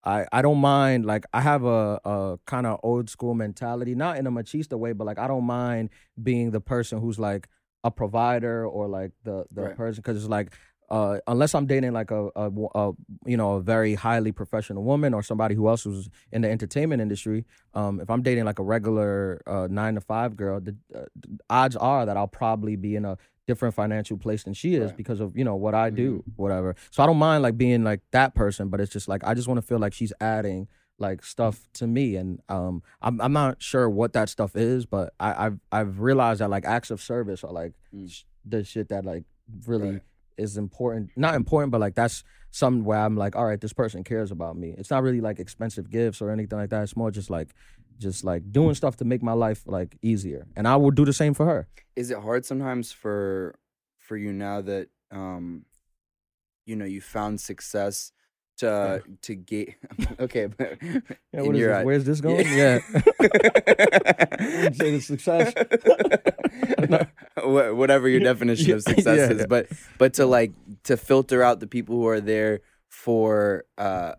I, 0.06 0.26
I 0.32 0.42
don't 0.42 0.58
mind 0.58 1.06
like 1.06 1.24
I 1.32 1.40
have 1.40 1.64
a, 1.64 1.98
a 2.04 2.38
kind 2.44 2.66
of 2.66 2.78
old 2.82 3.08
school 3.08 3.32
mentality, 3.32 3.94
not 3.94 4.18
in 4.18 4.26
a 4.26 4.30
machista 4.30 4.78
way, 4.78 4.92
but 4.92 5.06
like 5.06 5.18
I 5.18 5.26
don't 5.26 5.44
mind 5.44 5.88
being 6.22 6.50
the 6.50 6.60
person 6.60 7.00
who's 7.00 7.18
like 7.18 7.48
a 7.84 7.90
provider 7.90 8.66
or 8.66 8.86
like 8.86 9.12
the 9.22 9.46
the 9.50 9.62
Right. 9.62 9.74
person 9.76 10.02
because 10.02 10.18
it's 10.18 10.28
like 10.28 10.52
uh, 10.90 11.18
unless 11.26 11.54
I'm 11.54 11.66
dating 11.66 11.92
like 11.92 12.10
a, 12.10 12.28
a, 12.36 12.50
a 12.74 12.92
you 13.26 13.36
know 13.36 13.54
a 13.54 13.60
very 13.60 13.94
highly 13.94 14.32
professional 14.32 14.82
woman 14.84 15.14
or 15.14 15.22
somebody 15.22 15.54
who 15.54 15.68
else 15.68 15.84
who's 15.84 16.08
in 16.32 16.42
the 16.42 16.50
entertainment 16.50 17.00
industry, 17.02 17.44
um, 17.74 18.00
if 18.00 18.10
I'm 18.10 18.22
dating 18.22 18.44
like 18.44 18.58
a 18.58 18.62
regular 18.62 19.40
uh, 19.46 19.66
nine 19.70 19.94
to 19.94 20.00
five 20.00 20.36
girl, 20.36 20.60
the, 20.60 20.76
uh, 20.94 21.04
the 21.14 21.38
odds 21.50 21.76
are 21.76 22.06
that 22.06 22.16
I'll 22.16 22.26
probably 22.28 22.76
be 22.76 22.96
in 22.96 23.04
a 23.04 23.16
different 23.46 23.74
financial 23.74 24.16
place 24.16 24.44
than 24.44 24.54
she 24.54 24.74
is 24.74 24.88
Right. 24.90 24.96
because 24.96 25.20
of 25.20 25.36
you 25.36 25.44
know 25.44 25.56
what 25.56 25.74
I 25.74 25.90
do, 25.90 26.22
whatever. 26.36 26.76
So 26.90 27.02
I 27.02 27.06
don't 27.06 27.18
mind 27.18 27.42
like 27.42 27.56
being 27.58 27.84
like 27.84 28.00
that 28.12 28.34
person, 28.34 28.68
but 28.68 28.80
it's 28.80 28.92
just 28.92 29.08
like 29.08 29.22
I 29.24 29.34
just 29.34 29.48
want 29.48 29.58
to 29.58 29.66
feel 29.66 29.78
like 29.78 29.92
she's 29.94 30.12
adding 30.20 30.68
like 30.98 31.24
stuff 31.24 31.66
to 31.74 31.86
me 31.88 32.14
and 32.14 32.40
um 32.48 32.80
I'm 33.02 33.20
I'm 33.20 33.32
not 33.32 33.60
sure 33.60 33.90
what 33.90 34.12
that 34.12 34.28
stuff 34.28 34.54
is, 34.54 34.86
but 34.86 35.12
I 35.18 35.46
I've 35.46 35.58
I've 35.72 36.00
realized 36.00 36.40
that 36.40 36.50
like 36.50 36.64
acts 36.64 36.90
of 36.90 37.00
service 37.02 37.42
are 37.42 37.52
like 37.52 37.72
Mm. 37.94 38.10
sh- 38.10 38.24
the 38.44 38.62
shit 38.64 38.88
that 38.90 39.04
like 39.04 39.24
really 39.66 39.90
Right. 39.92 40.02
Is 40.36 40.56
important. 40.56 41.10
Not 41.16 41.34
important, 41.34 41.72
but 41.72 41.80
like 41.80 41.94
that's 41.94 42.24
something 42.50 42.84
where 42.84 42.98
I'm 42.98 43.16
like, 43.16 43.36
all 43.36 43.44
right, 43.44 43.60
this 43.60 43.72
person 43.72 44.04
cares 44.04 44.30
about 44.30 44.56
me. 44.56 44.74
It's 44.78 44.90
not 44.90 45.02
really 45.02 45.20
like 45.20 45.38
expensive 45.38 45.90
gifts 45.90 46.22
or 46.22 46.30
anything 46.30 46.58
like 46.58 46.70
that. 46.70 46.82
It's 46.82 46.96
more 46.96 47.10
just 47.10 47.30
like 47.30 47.54
just 47.98 48.24
like 48.24 48.50
doing 48.50 48.74
stuff 48.74 48.96
to 48.96 49.04
make 49.04 49.22
my 49.22 49.32
life 49.32 49.62
like 49.66 49.96
easier. 50.02 50.46
And 50.56 50.66
I 50.66 50.76
will 50.76 50.90
do 50.90 51.04
the 51.04 51.12
same 51.12 51.34
for 51.34 51.46
her. 51.46 51.68
Is 51.96 52.10
it 52.10 52.18
hard 52.18 52.44
sometimes 52.44 52.92
for 52.92 53.54
for 53.98 54.16
you 54.16 54.32
now 54.32 54.60
that 54.60 54.88
um 55.10 55.64
you 56.66 56.76
know 56.76 56.84
you 56.84 57.00
found 57.00 57.40
success 57.40 58.12
to 58.58 59.02
to 59.22 59.34
get 59.34 59.74
okay 60.20 60.46
but 60.58 60.78
Yeah, 60.80 61.00
in 61.32 61.46
what 61.46 61.54
is 61.54 61.60
your 61.60 61.74
this? 61.76 61.84
Where's 61.84 62.04
this 62.04 62.20
going? 62.20 62.46
Yeah. 62.46 62.78
Say 64.72 64.90
the 64.92 65.00
success. 65.00 65.52
Wha- 67.42 67.74
whatever 67.74 68.08
your 68.08 68.20
definition 68.20 68.72
of 68.72 68.82
success 68.82 69.30
yeah. 69.30 69.36
is 69.36 69.46
but 69.46 69.66
but 69.98 70.14
to 70.14 70.26
like 70.26 70.52
to 70.84 70.96
filter 70.96 71.42
out 71.42 71.60
the 71.60 71.66
people 71.66 71.96
who 71.96 72.06
are 72.06 72.20
there 72.20 72.60
for 72.88 73.64
uh 73.78 74.12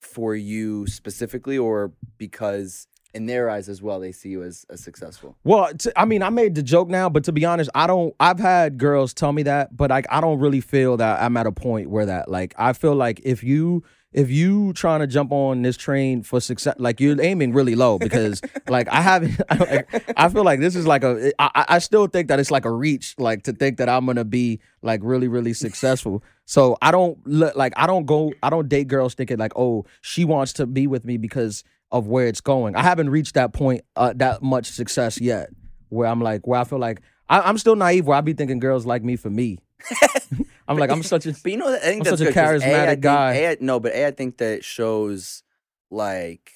for 0.00 0.34
you 0.34 0.86
specifically 0.86 1.58
or 1.58 1.92
because 2.18 2.86
in 3.14 3.26
their 3.26 3.50
eyes 3.50 3.68
as 3.68 3.82
well 3.82 3.98
they 4.00 4.12
see 4.12 4.28
you 4.28 4.42
as, 4.42 4.64
as 4.70 4.80
successful 4.82 5.36
Well, 5.44 5.72
t- 5.74 5.90
I 5.96 6.04
mean, 6.04 6.22
I 6.22 6.30
made 6.30 6.54
the 6.54 6.62
joke 6.62 6.88
now, 6.88 7.08
but 7.08 7.24
to 7.24 7.32
be 7.32 7.44
honest, 7.44 7.70
I 7.74 7.86
don't. 7.86 8.14
I've 8.20 8.38
had 8.38 8.78
girls 8.78 9.12
tell 9.14 9.32
me 9.32 9.42
that, 9.44 9.76
but 9.76 9.90
like, 9.90 10.06
I 10.10 10.20
don't 10.20 10.38
really 10.38 10.60
feel 10.60 10.96
that 10.98 11.20
I'm 11.22 11.36
at 11.36 11.46
a 11.46 11.52
point 11.52 11.90
where 11.90 12.06
that. 12.06 12.30
Like, 12.30 12.54
I 12.58 12.72
feel 12.72 12.94
like 12.94 13.20
if 13.24 13.42
you 13.42 13.82
if 14.12 14.28
you 14.28 14.72
trying 14.72 14.98
to 15.00 15.06
jump 15.06 15.30
on 15.30 15.62
this 15.62 15.76
train 15.76 16.22
for 16.24 16.40
success, 16.40 16.74
like 16.78 17.00
you're 17.00 17.20
aiming 17.22 17.52
really 17.52 17.76
low 17.76 17.98
because 17.98 18.40
like 18.68 18.88
I 18.88 19.00
haven't. 19.00 19.40
like, 19.60 20.12
I 20.16 20.28
feel 20.28 20.44
like 20.44 20.60
this 20.60 20.74
is 20.76 20.86
like 20.86 21.04
a. 21.04 21.32
I, 21.40 21.50
I- 21.54 21.66
I 21.76 21.78
still 21.78 22.06
think 22.06 22.28
that 22.28 22.38
it's 22.40 22.50
like 22.50 22.64
a 22.64 22.70
reach, 22.72 23.14
like 23.18 23.42
to 23.44 23.52
think 23.52 23.78
that 23.78 23.88
I'm 23.88 24.06
gonna 24.06 24.24
be 24.24 24.60
like 24.82 25.00
really 25.02 25.28
really 25.28 25.52
successful. 25.52 26.22
So 26.46 26.76
I 26.82 26.90
don't 26.90 27.16
look 27.28 27.54
like 27.54 27.72
I 27.76 27.86
don't 27.86 28.06
go. 28.06 28.32
I 28.42 28.50
don't 28.50 28.68
date 28.68 28.88
girls 28.88 29.14
thinking 29.14 29.38
like, 29.38 29.52
oh, 29.54 29.84
she 30.00 30.24
wants 30.24 30.52
to 30.54 30.66
be 30.66 30.88
with 30.88 31.04
me 31.04 31.16
because 31.16 31.62
of 31.92 32.06
where 32.06 32.26
it's 32.26 32.40
going. 32.40 32.76
I 32.76 32.82
haven't 32.82 33.10
reached 33.10 33.34
that 33.34 33.52
point, 33.52 33.82
uh, 33.96 34.12
that 34.16 34.42
much 34.42 34.66
success 34.66 35.20
yet, 35.20 35.50
where 35.88 36.08
I'm 36.08 36.20
like, 36.20 36.46
where 36.46 36.60
I 36.60 36.64
feel 36.64 36.78
like 36.78 37.00
I, 37.28 37.40
I'm 37.40 37.58
still 37.58 37.76
naive, 37.76 38.06
where 38.06 38.16
I 38.16 38.20
be 38.20 38.32
thinking 38.32 38.58
girls 38.58 38.86
like 38.86 39.02
me 39.02 39.16
for 39.16 39.30
me. 39.30 39.58
I'm 40.68 40.76
like, 40.76 40.90
I'm 40.90 41.02
such 41.02 41.26
a 41.26 41.32
But 41.42 41.50
you 41.50 41.58
know. 41.58 41.74
I 41.74 41.78
think 41.78 42.00
I'm 42.00 42.04
that's 42.04 42.18
such 42.20 42.28
a 42.28 42.32
charismatic 42.32 42.86
think- 42.88 43.00
guy. 43.00 43.32
A, 43.32 43.56
no, 43.60 43.80
but 43.80 43.92
A, 43.92 44.06
I 44.06 44.10
think 44.12 44.38
that 44.38 44.64
shows 44.64 45.42
like 45.90 46.52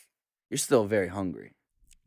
you're 0.50 0.58
still 0.58 0.84
very 0.84 1.08
hungry, 1.08 1.54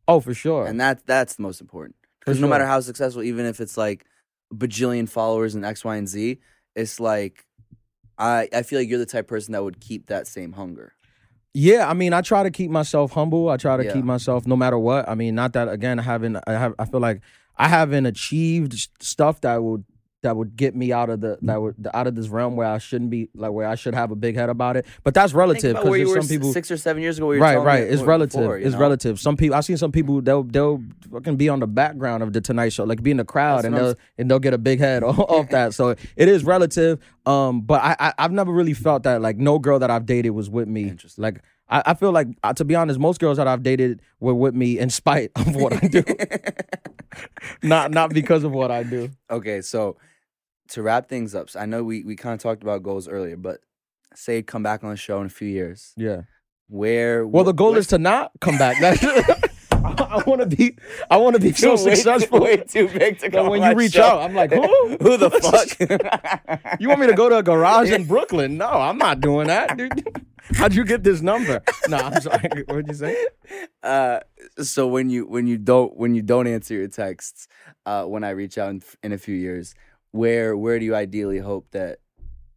oh 0.07 0.19
for 0.21 0.33
sure. 0.33 0.65
and 0.65 0.79
that 0.79 1.05
that's 1.05 1.35
the 1.35 1.41
most 1.43 1.59
important. 1.59 1.95
Because 2.19 2.39
no 2.39 2.47
matter 2.47 2.65
how 2.65 2.79
successful, 2.81 3.23
even 3.23 3.45
if 3.45 3.59
it's 3.59 3.77
like 3.77 4.05
a 4.51 4.55
bajillion 4.55 5.07
followers 5.09 5.55
and 5.55 5.65
X, 5.65 5.83
Y, 5.83 5.95
and 5.95 6.07
Z, 6.07 6.39
it's 6.75 6.99
like 6.99 7.45
I 8.17 8.47
I 8.53 8.63
feel 8.63 8.79
like 8.79 8.87
you're 8.89 8.99
the 8.99 9.05
type 9.05 9.25
of 9.25 9.29
person 9.29 9.53
that 9.53 9.63
would 9.63 9.79
keep 9.79 10.07
that 10.07 10.27
same 10.27 10.53
hunger. 10.53 10.93
Yeah, 11.59 11.89
I 11.89 11.95
mean, 11.95 12.13
I 12.13 12.21
try 12.21 12.43
to 12.43 12.51
keep 12.51 12.69
myself 12.69 13.13
humble. 13.13 13.49
I 13.49 13.57
try 13.57 13.77
to 13.77 13.83
Yeah. 13.83 13.93
keep 13.93 14.05
myself 14.05 14.45
no 14.45 14.55
matter 14.55 14.77
what. 14.77 15.09
I 15.09 15.15
mean, 15.15 15.33
not 15.33 15.53
that 15.53 15.67
again, 15.69 15.97
I 15.97 16.03
haven't. 16.03 16.37
I 16.45 16.51
have. 16.51 16.75
I 16.77 16.85
feel 16.85 16.99
like 16.99 17.21
I 17.57 17.67
haven't 17.67 18.05
achieved 18.05 18.73
stuff 19.01 19.41
that 19.41 19.63
would 19.63 19.83
that 20.23 20.35
would 20.35 20.55
get 20.55 20.75
me 20.75 20.91
out 20.91 21.09
of 21.09 21.21
the 21.21 21.37
that 21.43 21.61
would 21.61 21.87
out 21.93 22.07
of 22.07 22.15
this 22.15 22.27
realm 22.27 22.55
where 22.55 22.67
I 22.67 22.79
shouldn't 22.79 23.11
be 23.11 23.29
like 23.35 23.51
where 23.51 23.67
I 23.67 23.75
should 23.75 23.93
have 23.93 24.11
a 24.11 24.15
big 24.15 24.35
head 24.35 24.49
about 24.49 24.75
it. 24.77 24.85
But 25.03 25.13
that's 25.13 25.33
relative 25.33 25.75
because 25.75 25.91
there's 25.91 26.13
some 26.13 26.27
people. 26.27 26.53
six 26.53 26.71
or 26.71 26.77
seven 26.77 27.01
years 27.01 27.17
ago. 27.17 27.27
Where 27.27 27.35
you 27.35 27.41
were 27.41 27.47
right 27.47 27.57
right 27.57 27.83
it's 27.83 28.01
relative 28.01 28.41
you 28.41 28.53
it's 28.53 28.73
know? 28.73 28.79
relative 28.79 29.19
some 29.19 29.37
people 29.37 29.55
i've 29.55 29.65
seen 29.65 29.77
some 29.77 29.91
people 29.91 30.21
they'll 30.21 30.43
they'll 30.43 30.81
fucking 31.11 31.35
be 31.35 31.49
on 31.49 31.59
the 31.59 31.67
background 31.67 32.23
of 32.23 32.33
the 32.33 32.41
tonight 32.41 32.69
show 32.73 32.83
like 32.83 33.03
be 33.03 33.11
in 33.11 33.17
the 33.17 33.25
crowd 33.25 33.57
That's 33.57 33.67
and 33.67 33.77
they'll 33.77 33.95
and 34.17 34.31
they'll 34.31 34.39
get 34.39 34.53
a 34.53 34.57
big 34.57 34.79
head 34.79 35.03
off 35.03 35.49
that 35.51 35.73
so 35.73 35.89
it 35.89 36.27
is 36.27 36.43
relative 36.43 36.99
um 37.25 37.61
but 37.61 37.81
I, 37.83 37.95
I 37.99 38.13
i've 38.19 38.31
never 38.31 38.51
really 38.51 38.73
felt 38.73 39.03
that 39.03 39.21
like 39.21 39.37
no 39.37 39.59
girl 39.59 39.79
that 39.79 39.91
i've 39.91 40.05
dated 40.05 40.31
was 40.31 40.49
with 40.49 40.67
me 40.67 40.95
like 41.17 41.41
I, 41.69 41.83
I 41.87 41.93
feel 41.93 42.11
like 42.11 42.27
uh, 42.43 42.53
to 42.53 42.65
be 42.65 42.75
honest 42.75 42.99
most 42.99 43.19
girls 43.19 43.37
that 43.37 43.47
i've 43.47 43.63
dated 43.63 44.01
were 44.19 44.33
with 44.33 44.55
me 44.55 44.79
in 44.79 44.89
spite 44.89 45.31
of 45.35 45.55
what 45.55 45.73
i 45.73 45.87
do 45.87 46.03
not 47.63 47.91
not 47.91 48.11
because 48.11 48.43
of 48.43 48.51
what 48.51 48.71
i 48.71 48.83
do 48.83 49.09
Okay, 49.29 49.61
so 49.61 49.97
to 50.69 50.81
wrap 50.81 51.07
things 51.07 51.33
up, 51.33 51.49
so 51.49 51.59
I 51.59 51.65
know 51.65 51.83
we, 51.83 52.03
we 52.03 52.15
kind 52.15 52.33
of 52.33 52.39
talked 52.41 52.61
about 52.61 52.83
goals 52.83 53.07
earlier, 53.07 53.37
but 53.37 53.61
say 54.13 54.41
come 54.41 54.63
back 54.63 54.83
on 54.83 54.89
the 54.89 54.97
show 54.97 55.19
in 55.21 55.27
a 55.27 55.29
few 55.29 55.47
years. 55.47 55.93
yeah 55.95 56.21
Where? 56.67 57.25
Well, 57.25 57.43
the 57.43 57.53
goal 57.53 57.77
is 57.77 57.87
to 57.87 57.97
not 57.97 58.31
come 58.41 58.57
back. 58.57 58.77
I 59.97 60.23
want 60.25 60.41
to 60.41 60.47
be. 60.57 60.77
I 61.09 61.17
want 61.17 61.35
to 61.35 61.41
be 61.41 61.51
so 61.53 61.69
You're 61.69 61.77
too- 61.77 61.95
successful. 61.95 62.39
way 62.41 62.57
too 62.57 62.87
big 62.89 63.19
to 63.19 63.29
come 63.29 63.47
when 63.49 63.61
you 63.63 63.73
reach 63.75 63.93
show. 63.93 64.03
out, 64.03 64.21
I'm 64.21 64.33
like, 64.33 64.51
who? 64.51 64.61
Who 65.01 65.17
the 65.17 65.29
fuck? 65.29 66.79
You 66.79 66.89
want 66.89 67.01
me 67.01 67.07
to 67.07 67.13
go 67.13 67.29
to 67.29 67.37
a 67.37 67.43
garage 67.43 67.91
in 67.91 68.05
Brooklyn? 68.05 68.57
No, 68.57 68.67
I'm 68.69 68.97
not 68.97 69.19
doing 69.21 69.47
that, 69.47 69.77
dude. 69.77 70.23
How'd 70.55 70.73
you 70.73 70.85
get 70.85 71.03
this 71.03 71.21
number? 71.21 71.61
No, 71.89 71.97
I'm 71.97 72.21
sorry. 72.21 72.63
What'd 72.67 72.87
you 72.87 72.93
say? 72.93 73.27
uh, 73.83 74.19
so 74.61 74.87
when 74.87 75.09
you 75.09 75.25
when 75.27 75.45
you 75.47 75.57
don't 75.57 75.95
when 75.97 76.15
you 76.15 76.21
don't 76.21 76.47
answer 76.47 76.73
your 76.73 76.87
texts, 76.87 77.47
uh, 77.85 78.03
when 78.05 78.23
I 78.23 78.29
reach 78.31 78.57
out 78.57 78.69
in, 78.69 78.81
in 79.03 79.11
a 79.11 79.17
few 79.17 79.35
years, 79.35 79.75
where 80.11 80.55
where 80.55 80.79
do 80.79 80.85
you 80.85 80.95
ideally 80.95 81.39
hope 81.39 81.67
that 81.71 81.99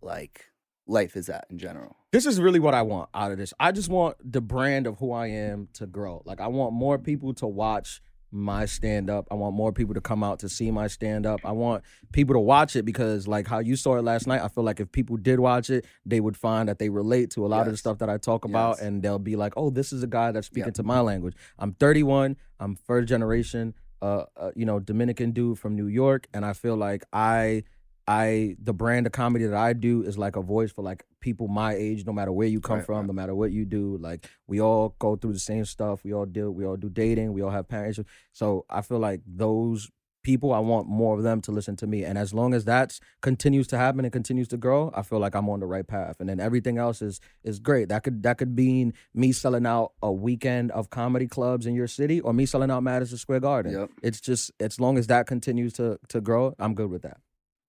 like 0.02 0.46
life 0.86 1.16
is 1.16 1.28
at 1.28 1.46
in 1.50 1.58
general? 1.58 1.96
This 2.12 2.26
is 2.26 2.40
really 2.40 2.58
what 2.58 2.74
I 2.74 2.82
want 2.82 3.08
out 3.14 3.30
of 3.30 3.38
this. 3.38 3.54
I 3.60 3.70
just 3.70 3.88
want 3.88 4.16
the 4.24 4.40
brand 4.40 4.86
of 4.88 4.98
who 4.98 5.12
I 5.12 5.28
am 5.28 5.68
to 5.74 5.86
grow. 5.86 6.22
Like 6.24 6.40
I 6.40 6.48
want 6.48 6.72
more 6.72 6.98
people 6.98 7.32
to 7.34 7.46
watch 7.46 8.02
my 8.32 8.64
stand 8.66 9.08
up. 9.10 9.26
I 9.30 9.34
want 9.34 9.54
more 9.54 9.72
people 9.72 9.94
to 9.94 10.00
come 10.00 10.22
out 10.24 10.40
to 10.40 10.48
see 10.48 10.70
my 10.72 10.88
stand 10.88 11.24
up. 11.24 11.40
I 11.44 11.52
want 11.52 11.84
people 12.12 12.34
to 12.34 12.40
watch 12.40 12.74
it 12.74 12.84
because 12.84 13.28
like 13.28 13.46
how 13.46 13.60
you 13.60 13.76
saw 13.76 13.96
it 13.96 14.02
last 14.02 14.26
night, 14.26 14.40
I 14.42 14.48
feel 14.48 14.64
like 14.64 14.80
if 14.80 14.90
people 14.90 15.16
did 15.16 15.38
watch 15.38 15.70
it, 15.70 15.84
they 16.04 16.20
would 16.20 16.36
find 16.36 16.68
that 16.68 16.78
they 16.80 16.88
relate 16.88 17.30
to 17.32 17.46
a 17.46 17.48
lot 17.48 17.66
of 17.66 17.72
the 17.72 17.76
stuff 17.76 17.98
that 17.98 18.08
I 18.10 18.18
talk 18.18 18.44
about 18.44 18.76
Yes. 18.78 18.82
and 18.82 19.02
they'll 19.02 19.18
be 19.20 19.36
like, 19.36 19.52
"Oh, 19.56 19.70
this 19.70 19.92
is 19.92 20.02
a 20.02 20.06
guy 20.08 20.32
that's 20.32 20.46
speaking 20.48 20.68
Yep. 20.68 20.74
to 20.74 20.82
my 20.82 21.00
language." 21.00 21.34
I'm 21.58 21.72
31. 21.74 22.36
I'm 22.58 22.74
first 22.74 23.08
generation 23.08 23.74
uh, 24.02 24.24
uh 24.36 24.50
you 24.56 24.64
know, 24.64 24.80
Dominican 24.80 25.30
dude 25.32 25.58
from 25.58 25.76
New 25.76 25.86
York 25.86 26.26
and 26.32 26.44
I 26.44 26.54
feel 26.54 26.74
like 26.76 27.04
I 27.12 27.64
I 28.10 28.56
the 28.60 28.72
brand 28.82 29.06
of 29.06 29.12
comedy 29.12 29.44
that 29.46 29.56
I 29.56 29.72
do 29.72 30.02
is 30.02 30.18
like 30.18 30.36
a 30.36 30.42
voice 30.42 30.72
for 30.72 30.82
like 30.82 31.04
people 31.20 31.46
my 31.48 31.72
age, 31.74 32.04
no 32.06 32.12
matter 32.12 32.32
where 32.32 32.48
you 32.54 32.60
come 32.60 32.78
Right, 32.78 32.86
from, 32.86 32.96
right. 32.96 33.06
no 33.06 33.12
matter 33.12 33.34
what 33.34 33.52
you 33.52 33.64
do. 33.64 33.96
Like 33.98 34.28
we 34.48 34.60
all 34.60 34.96
go 34.98 35.16
through 35.16 35.34
the 35.34 35.38
same 35.52 35.64
stuff. 35.64 36.02
We 36.04 36.12
all 36.12 36.26
deal. 36.26 36.50
We 36.50 36.64
all 36.64 36.76
do 36.76 36.88
dating. 36.88 37.32
We 37.32 37.42
all 37.42 37.50
have 37.58 37.68
parents. 37.68 38.00
So 38.32 38.64
I 38.68 38.80
feel 38.82 38.98
like 38.98 39.20
those 39.26 39.88
people, 40.22 40.52
I 40.52 40.58
want 40.58 40.86
more 40.86 41.16
of 41.16 41.22
them 41.22 41.40
to 41.42 41.50
listen 41.52 41.76
to 41.76 41.86
me. 41.86 42.04
And 42.04 42.18
as 42.18 42.34
long 42.34 42.52
as 42.52 42.64
that 42.66 42.98
continues 43.22 43.66
to 43.68 43.78
happen 43.78 44.04
and 44.04 44.12
continues 44.12 44.48
to 44.48 44.58
grow, 44.58 44.90
I 44.94 45.02
feel 45.02 45.18
like 45.18 45.34
I'm 45.34 45.48
on 45.48 45.60
the 45.60 45.66
right 45.66 45.86
path. 45.86 46.16
And 46.20 46.28
then 46.28 46.40
everything 46.40 46.76
else 46.78 47.00
is 47.02 47.20
is 47.44 47.58
great. 47.58 47.88
That 47.88 48.02
could 48.02 48.22
that 48.24 48.36
could 48.38 48.54
mean 48.56 48.92
me 49.14 49.32
selling 49.32 49.66
out 49.66 49.92
a 50.02 50.12
weekend 50.12 50.72
of 50.72 50.90
comedy 50.90 51.26
clubs 51.26 51.64
in 51.64 51.74
your 51.74 51.86
city, 51.86 52.20
or 52.20 52.32
me 52.34 52.44
selling 52.46 52.70
out 52.70 52.82
Madison 52.82 53.18
Square 53.18 53.40
Garden. 53.40 53.72
Yep. 53.72 53.90
It's 54.02 54.20
just 54.20 54.50
as 54.60 54.80
long 54.80 54.98
as 54.98 55.06
that 55.06 55.26
continues 55.26 55.72
to 55.74 55.98
to 56.08 56.20
grow, 56.20 56.54
I'm 56.58 56.74
good 56.74 56.90
with 56.90 57.02
that. 57.02 57.18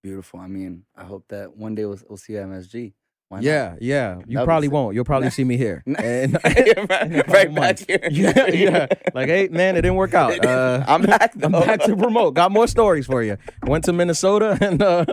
Beautiful. 0.04 0.40
I 0.40 0.48
mean, 0.48 0.86
I 0.96 1.04
hope 1.04 1.28
that 1.30 1.56
one 1.56 1.76
day 1.76 1.86
we'll, 1.86 2.00
we'll 2.10 2.18
see 2.18 2.34
you 2.34 2.40
at 2.40 2.46
MSG. 2.46 2.94
Yeah, 3.40 3.76
yeah. 3.80 4.16
You 4.16 4.20
That'd 4.20 4.28
be 4.28 4.46
probably 4.46 4.68
won't. 4.68 4.96
You'll 4.96 5.06
probably 5.06 5.30
see 5.30 5.44
me 5.44 5.58
here. 5.58 5.84
And, 6.02 6.34
right, 6.44 7.28
right 7.30 7.56
back 7.56 7.80
here. 7.80 8.08
Yeah, 8.12 8.48
yeah. 8.48 8.88
Like, 9.14 9.28
hey, 9.28 9.48
man, 9.50 9.76
it 9.76 9.82
didn't 9.84 9.96
work 9.96 10.14
out. 10.14 10.44
Uh, 10.46 10.84
I'm 10.88 11.04
back. 11.04 11.34
Though. 11.36 11.46
I'm 11.48 11.52
back 11.54 11.82
to 11.82 11.96
promote. 11.96 12.34
Got 12.34 12.52
more 12.52 12.68
stories 12.68 13.06
for 13.06 13.22
you. 13.24 13.38
Went 13.64 13.84
to 13.86 13.94
Minnesota 13.94 14.58
and 14.62 14.82
uh, 14.82 15.06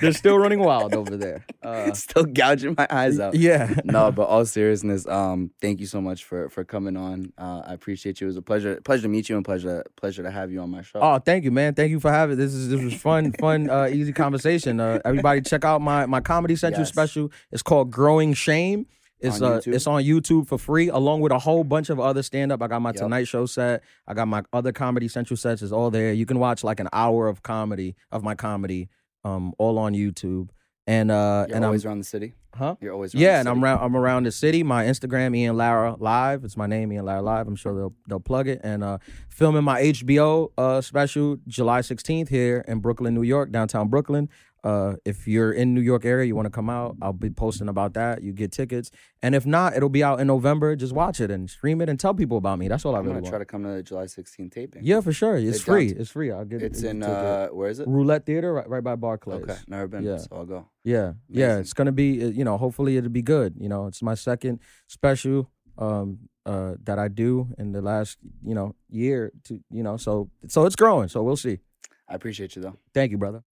they're 0.00 0.12
still 0.12 0.38
running 0.38 0.60
wild 0.60 0.94
over 0.94 1.16
there. 1.16 1.44
Uh, 1.62 1.92
Still 1.92 2.24
gouging 2.24 2.74
my 2.78 2.86
eyes 2.90 3.18
out. 3.20 3.34
yeah. 3.34 3.74
no, 3.84 4.10
but 4.12 4.24
all 4.24 4.44
seriousness, 4.46 5.06
um, 5.06 5.50
thank 5.60 5.80
you 5.80 5.86
so 5.86 6.00
much 6.00 6.24
for 6.24 6.48
for 6.48 6.64
coming 6.64 6.96
on. 6.96 7.32
Uh, 7.36 7.62
I 7.66 7.72
appreciate 7.74 8.20
you. 8.20 8.26
It 8.26 8.28
was 8.28 8.36
a 8.36 8.42
pleasure, 8.42 8.80
pleasure 8.84 9.02
to 9.02 9.08
meet 9.08 9.28
you, 9.28 9.36
and 9.36 9.44
pleasure 9.44 9.84
pleasure 9.96 10.22
to 10.22 10.30
have 10.30 10.50
you 10.52 10.60
on 10.60 10.70
my 10.70 10.82
show. 10.82 11.00
Oh, 11.00 11.18
thank 11.18 11.44
you, 11.44 11.50
man. 11.50 11.74
Thank 11.74 11.90
you 11.90 12.00
for 12.00 12.10
having 12.12 12.36
this. 12.36 12.54
Is 12.54 12.68
this 12.70 12.80
was 12.82 12.94
fun, 12.94 13.32
fun, 13.32 13.68
uh, 13.68 13.88
easy 13.90 14.12
conversation. 14.12 14.80
Uh, 14.80 15.00
everybody, 15.04 15.40
check 15.42 15.64
out 15.64 15.80
my 15.82 16.06
my 16.06 16.20
Comedy 16.20 16.56
Central 16.56 16.82
Yes. 16.82 16.88
special. 16.90 17.17
It's 17.52 17.62
called 17.62 17.90
Growing 17.90 18.34
Shame. 18.34 18.86
It's 19.20 19.42
On 19.42 19.52
uh, 19.52 19.56
YouTube? 19.58 19.74
it's 19.74 19.86
on 19.88 20.02
YouTube 20.04 20.46
for 20.46 20.58
free, 20.58 20.88
along 20.88 21.22
with 21.22 21.32
a 21.32 21.38
whole 21.40 21.64
bunch 21.64 21.90
of 21.90 21.98
other 21.98 22.22
stand 22.22 22.52
up. 22.52 22.62
I 22.62 22.68
got 22.68 22.80
my 22.82 22.90
Yep. 22.90 22.96
Tonight 22.98 23.26
Show 23.26 23.46
set. 23.46 23.82
I 24.06 24.14
got 24.14 24.28
my 24.28 24.42
other 24.52 24.70
Comedy 24.70 25.08
Central 25.08 25.36
sets. 25.36 25.60
It's 25.60 25.72
all 25.72 25.90
there. 25.90 26.12
You 26.12 26.24
can 26.24 26.38
watch 26.38 26.62
like 26.62 26.78
an 26.78 26.88
hour 26.92 27.26
of 27.26 27.42
comedy 27.42 27.96
of 28.12 28.22
my 28.22 28.36
comedy, 28.36 28.88
um, 29.24 29.54
all 29.58 29.76
on 29.78 29.92
YouTube. 29.94 30.50
And 30.86 31.10
uh, 31.10 31.44
You're 31.48 31.56
and 31.56 31.64
I'm 31.64 31.70
always 31.70 31.84
around 31.84 31.98
the 31.98 32.04
city. 32.04 32.32
huh. 32.54 32.76
You're 32.80 32.94
always 32.94 33.12
around 33.14 33.22
Yeah, 33.22 33.40
and 33.40 33.48
I'm 33.48 33.62
around. 33.62 33.80
I'm 33.84 33.94
around 33.96 34.22
the 34.24 34.32
city. 34.32 34.62
My 34.62 34.84
Instagram, 34.84 35.36
Ian 35.36 35.56
Lara 35.56 35.96
Live. 35.98 36.44
It's 36.44 36.56
my 36.56 36.66
name, 36.66 36.92
Ian 36.92 37.04
Lara 37.04 37.20
Live. 37.20 37.46
I'm 37.48 37.56
sure 37.56 37.74
they'll 37.74 37.94
they'll 38.08 38.20
plug 38.20 38.46
it. 38.48 38.60
And 38.64 38.82
uh, 38.84 38.98
filming 39.28 39.64
my 39.64 39.82
HBO 39.82 40.50
uh, 40.56 40.80
special 40.80 41.38
July 41.46 41.80
16th 41.80 42.28
here 42.28 42.64
in 42.68 42.78
Brooklyn, 42.78 43.14
New 43.14 43.22
York, 43.22 43.50
downtown 43.50 43.88
Brooklyn. 43.88 44.30
Uh, 44.64 44.94
if 45.04 45.28
you're 45.28 45.52
in 45.52 45.72
New 45.72 45.80
York 45.80 46.04
area, 46.04 46.26
you 46.26 46.34
want 46.34 46.46
to 46.46 46.50
come 46.50 46.68
out, 46.68 46.96
I'll 47.00 47.12
be 47.12 47.30
posting 47.30 47.68
about 47.68 47.94
that. 47.94 48.22
You 48.22 48.32
get 48.32 48.50
tickets, 48.50 48.90
and 49.22 49.34
if 49.34 49.46
not, 49.46 49.76
it'll 49.76 49.88
be 49.88 50.02
out 50.02 50.18
in 50.20 50.26
November. 50.26 50.74
Just 50.74 50.92
watch 50.92 51.20
it 51.20 51.30
and 51.30 51.48
stream 51.48 51.80
it 51.80 51.88
and 51.88 51.98
tell 51.98 52.12
people 52.12 52.36
about 52.38 52.58
me. 52.58 52.66
That's 52.68 52.84
all 52.84 52.94
I 52.96 52.98
I'm 52.98 53.04
really 53.04 53.14
gonna 53.14 53.22
want. 53.24 53.32
try 53.32 53.38
to 53.38 53.44
come 53.44 53.62
to 53.62 53.70
the 53.70 53.82
July 53.82 54.04
16th 54.06 54.50
taping. 54.52 54.82
yeah, 54.84 55.00
for 55.00 55.12
sure. 55.12 55.36
It's 55.36 55.58
It 55.58 55.62
free. 55.62 55.88
It's 55.90 56.10
free. 56.10 56.32
I'll 56.32 56.44
get. 56.44 56.62
it's 56.62 56.82
in 56.82 57.02
uh, 57.04 57.48
where 57.48 57.68
is 57.70 57.78
it? 57.78 57.86
Roulette 57.88 58.26
Theater, 58.26 58.52
right, 58.52 58.68
right 58.68 58.82
by 58.82 58.96
Barclays. 58.96 59.42
Okay, 59.44 59.56
never 59.68 59.86
been. 59.86 60.02
Yeah. 60.04 60.16
So 60.18 60.28
I'll 60.32 60.44
go. 60.44 60.66
Yeah, 60.84 61.12
yeah, 61.28 61.46
Amazing. 61.46 61.60
it's 61.60 61.72
gonna 61.72 61.92
be. 61.92 62.24
uh, 62.24 62.28
You 62.28 62.44
know, 62.44 62.56
hopefully 62.58 62.96
it'll 62.96 63.10
be 63.10 63.22
good. 63.22 63.54
You 63.58 63.68
know, 63.68 63.86
it's 63.86 64.02
my 64.02 64.14
second 64.14 64.58
special 64.88 65.50
um 65.78 66.18
uh 66.46 66.74
that 66.82 66.98
I 66.98 67.06
do 67.06 67.48
in 67.58 67.70
the 67.70 67.80
last 67.80 68.18
you 68.44 68.54
know 68.54 68.74
year 68.90 69.30
to 69.44 69.60
you 69.70 69.82
know 69.84 69.96
so 69.96 70.30
so 70.48 70.64
it's 70.66 70.74
growing. 70.76 71.08
So 71.08 71.22
we'll 71.22 71.36
see. 71.36 71.60
I 72.08 72.14
appreciate 72.14 72.56
you 72.56 72.62
though. 72.62 72.76
Thank 72.94 73.12
you, 73.12 73.18
brother. 73.18 73.44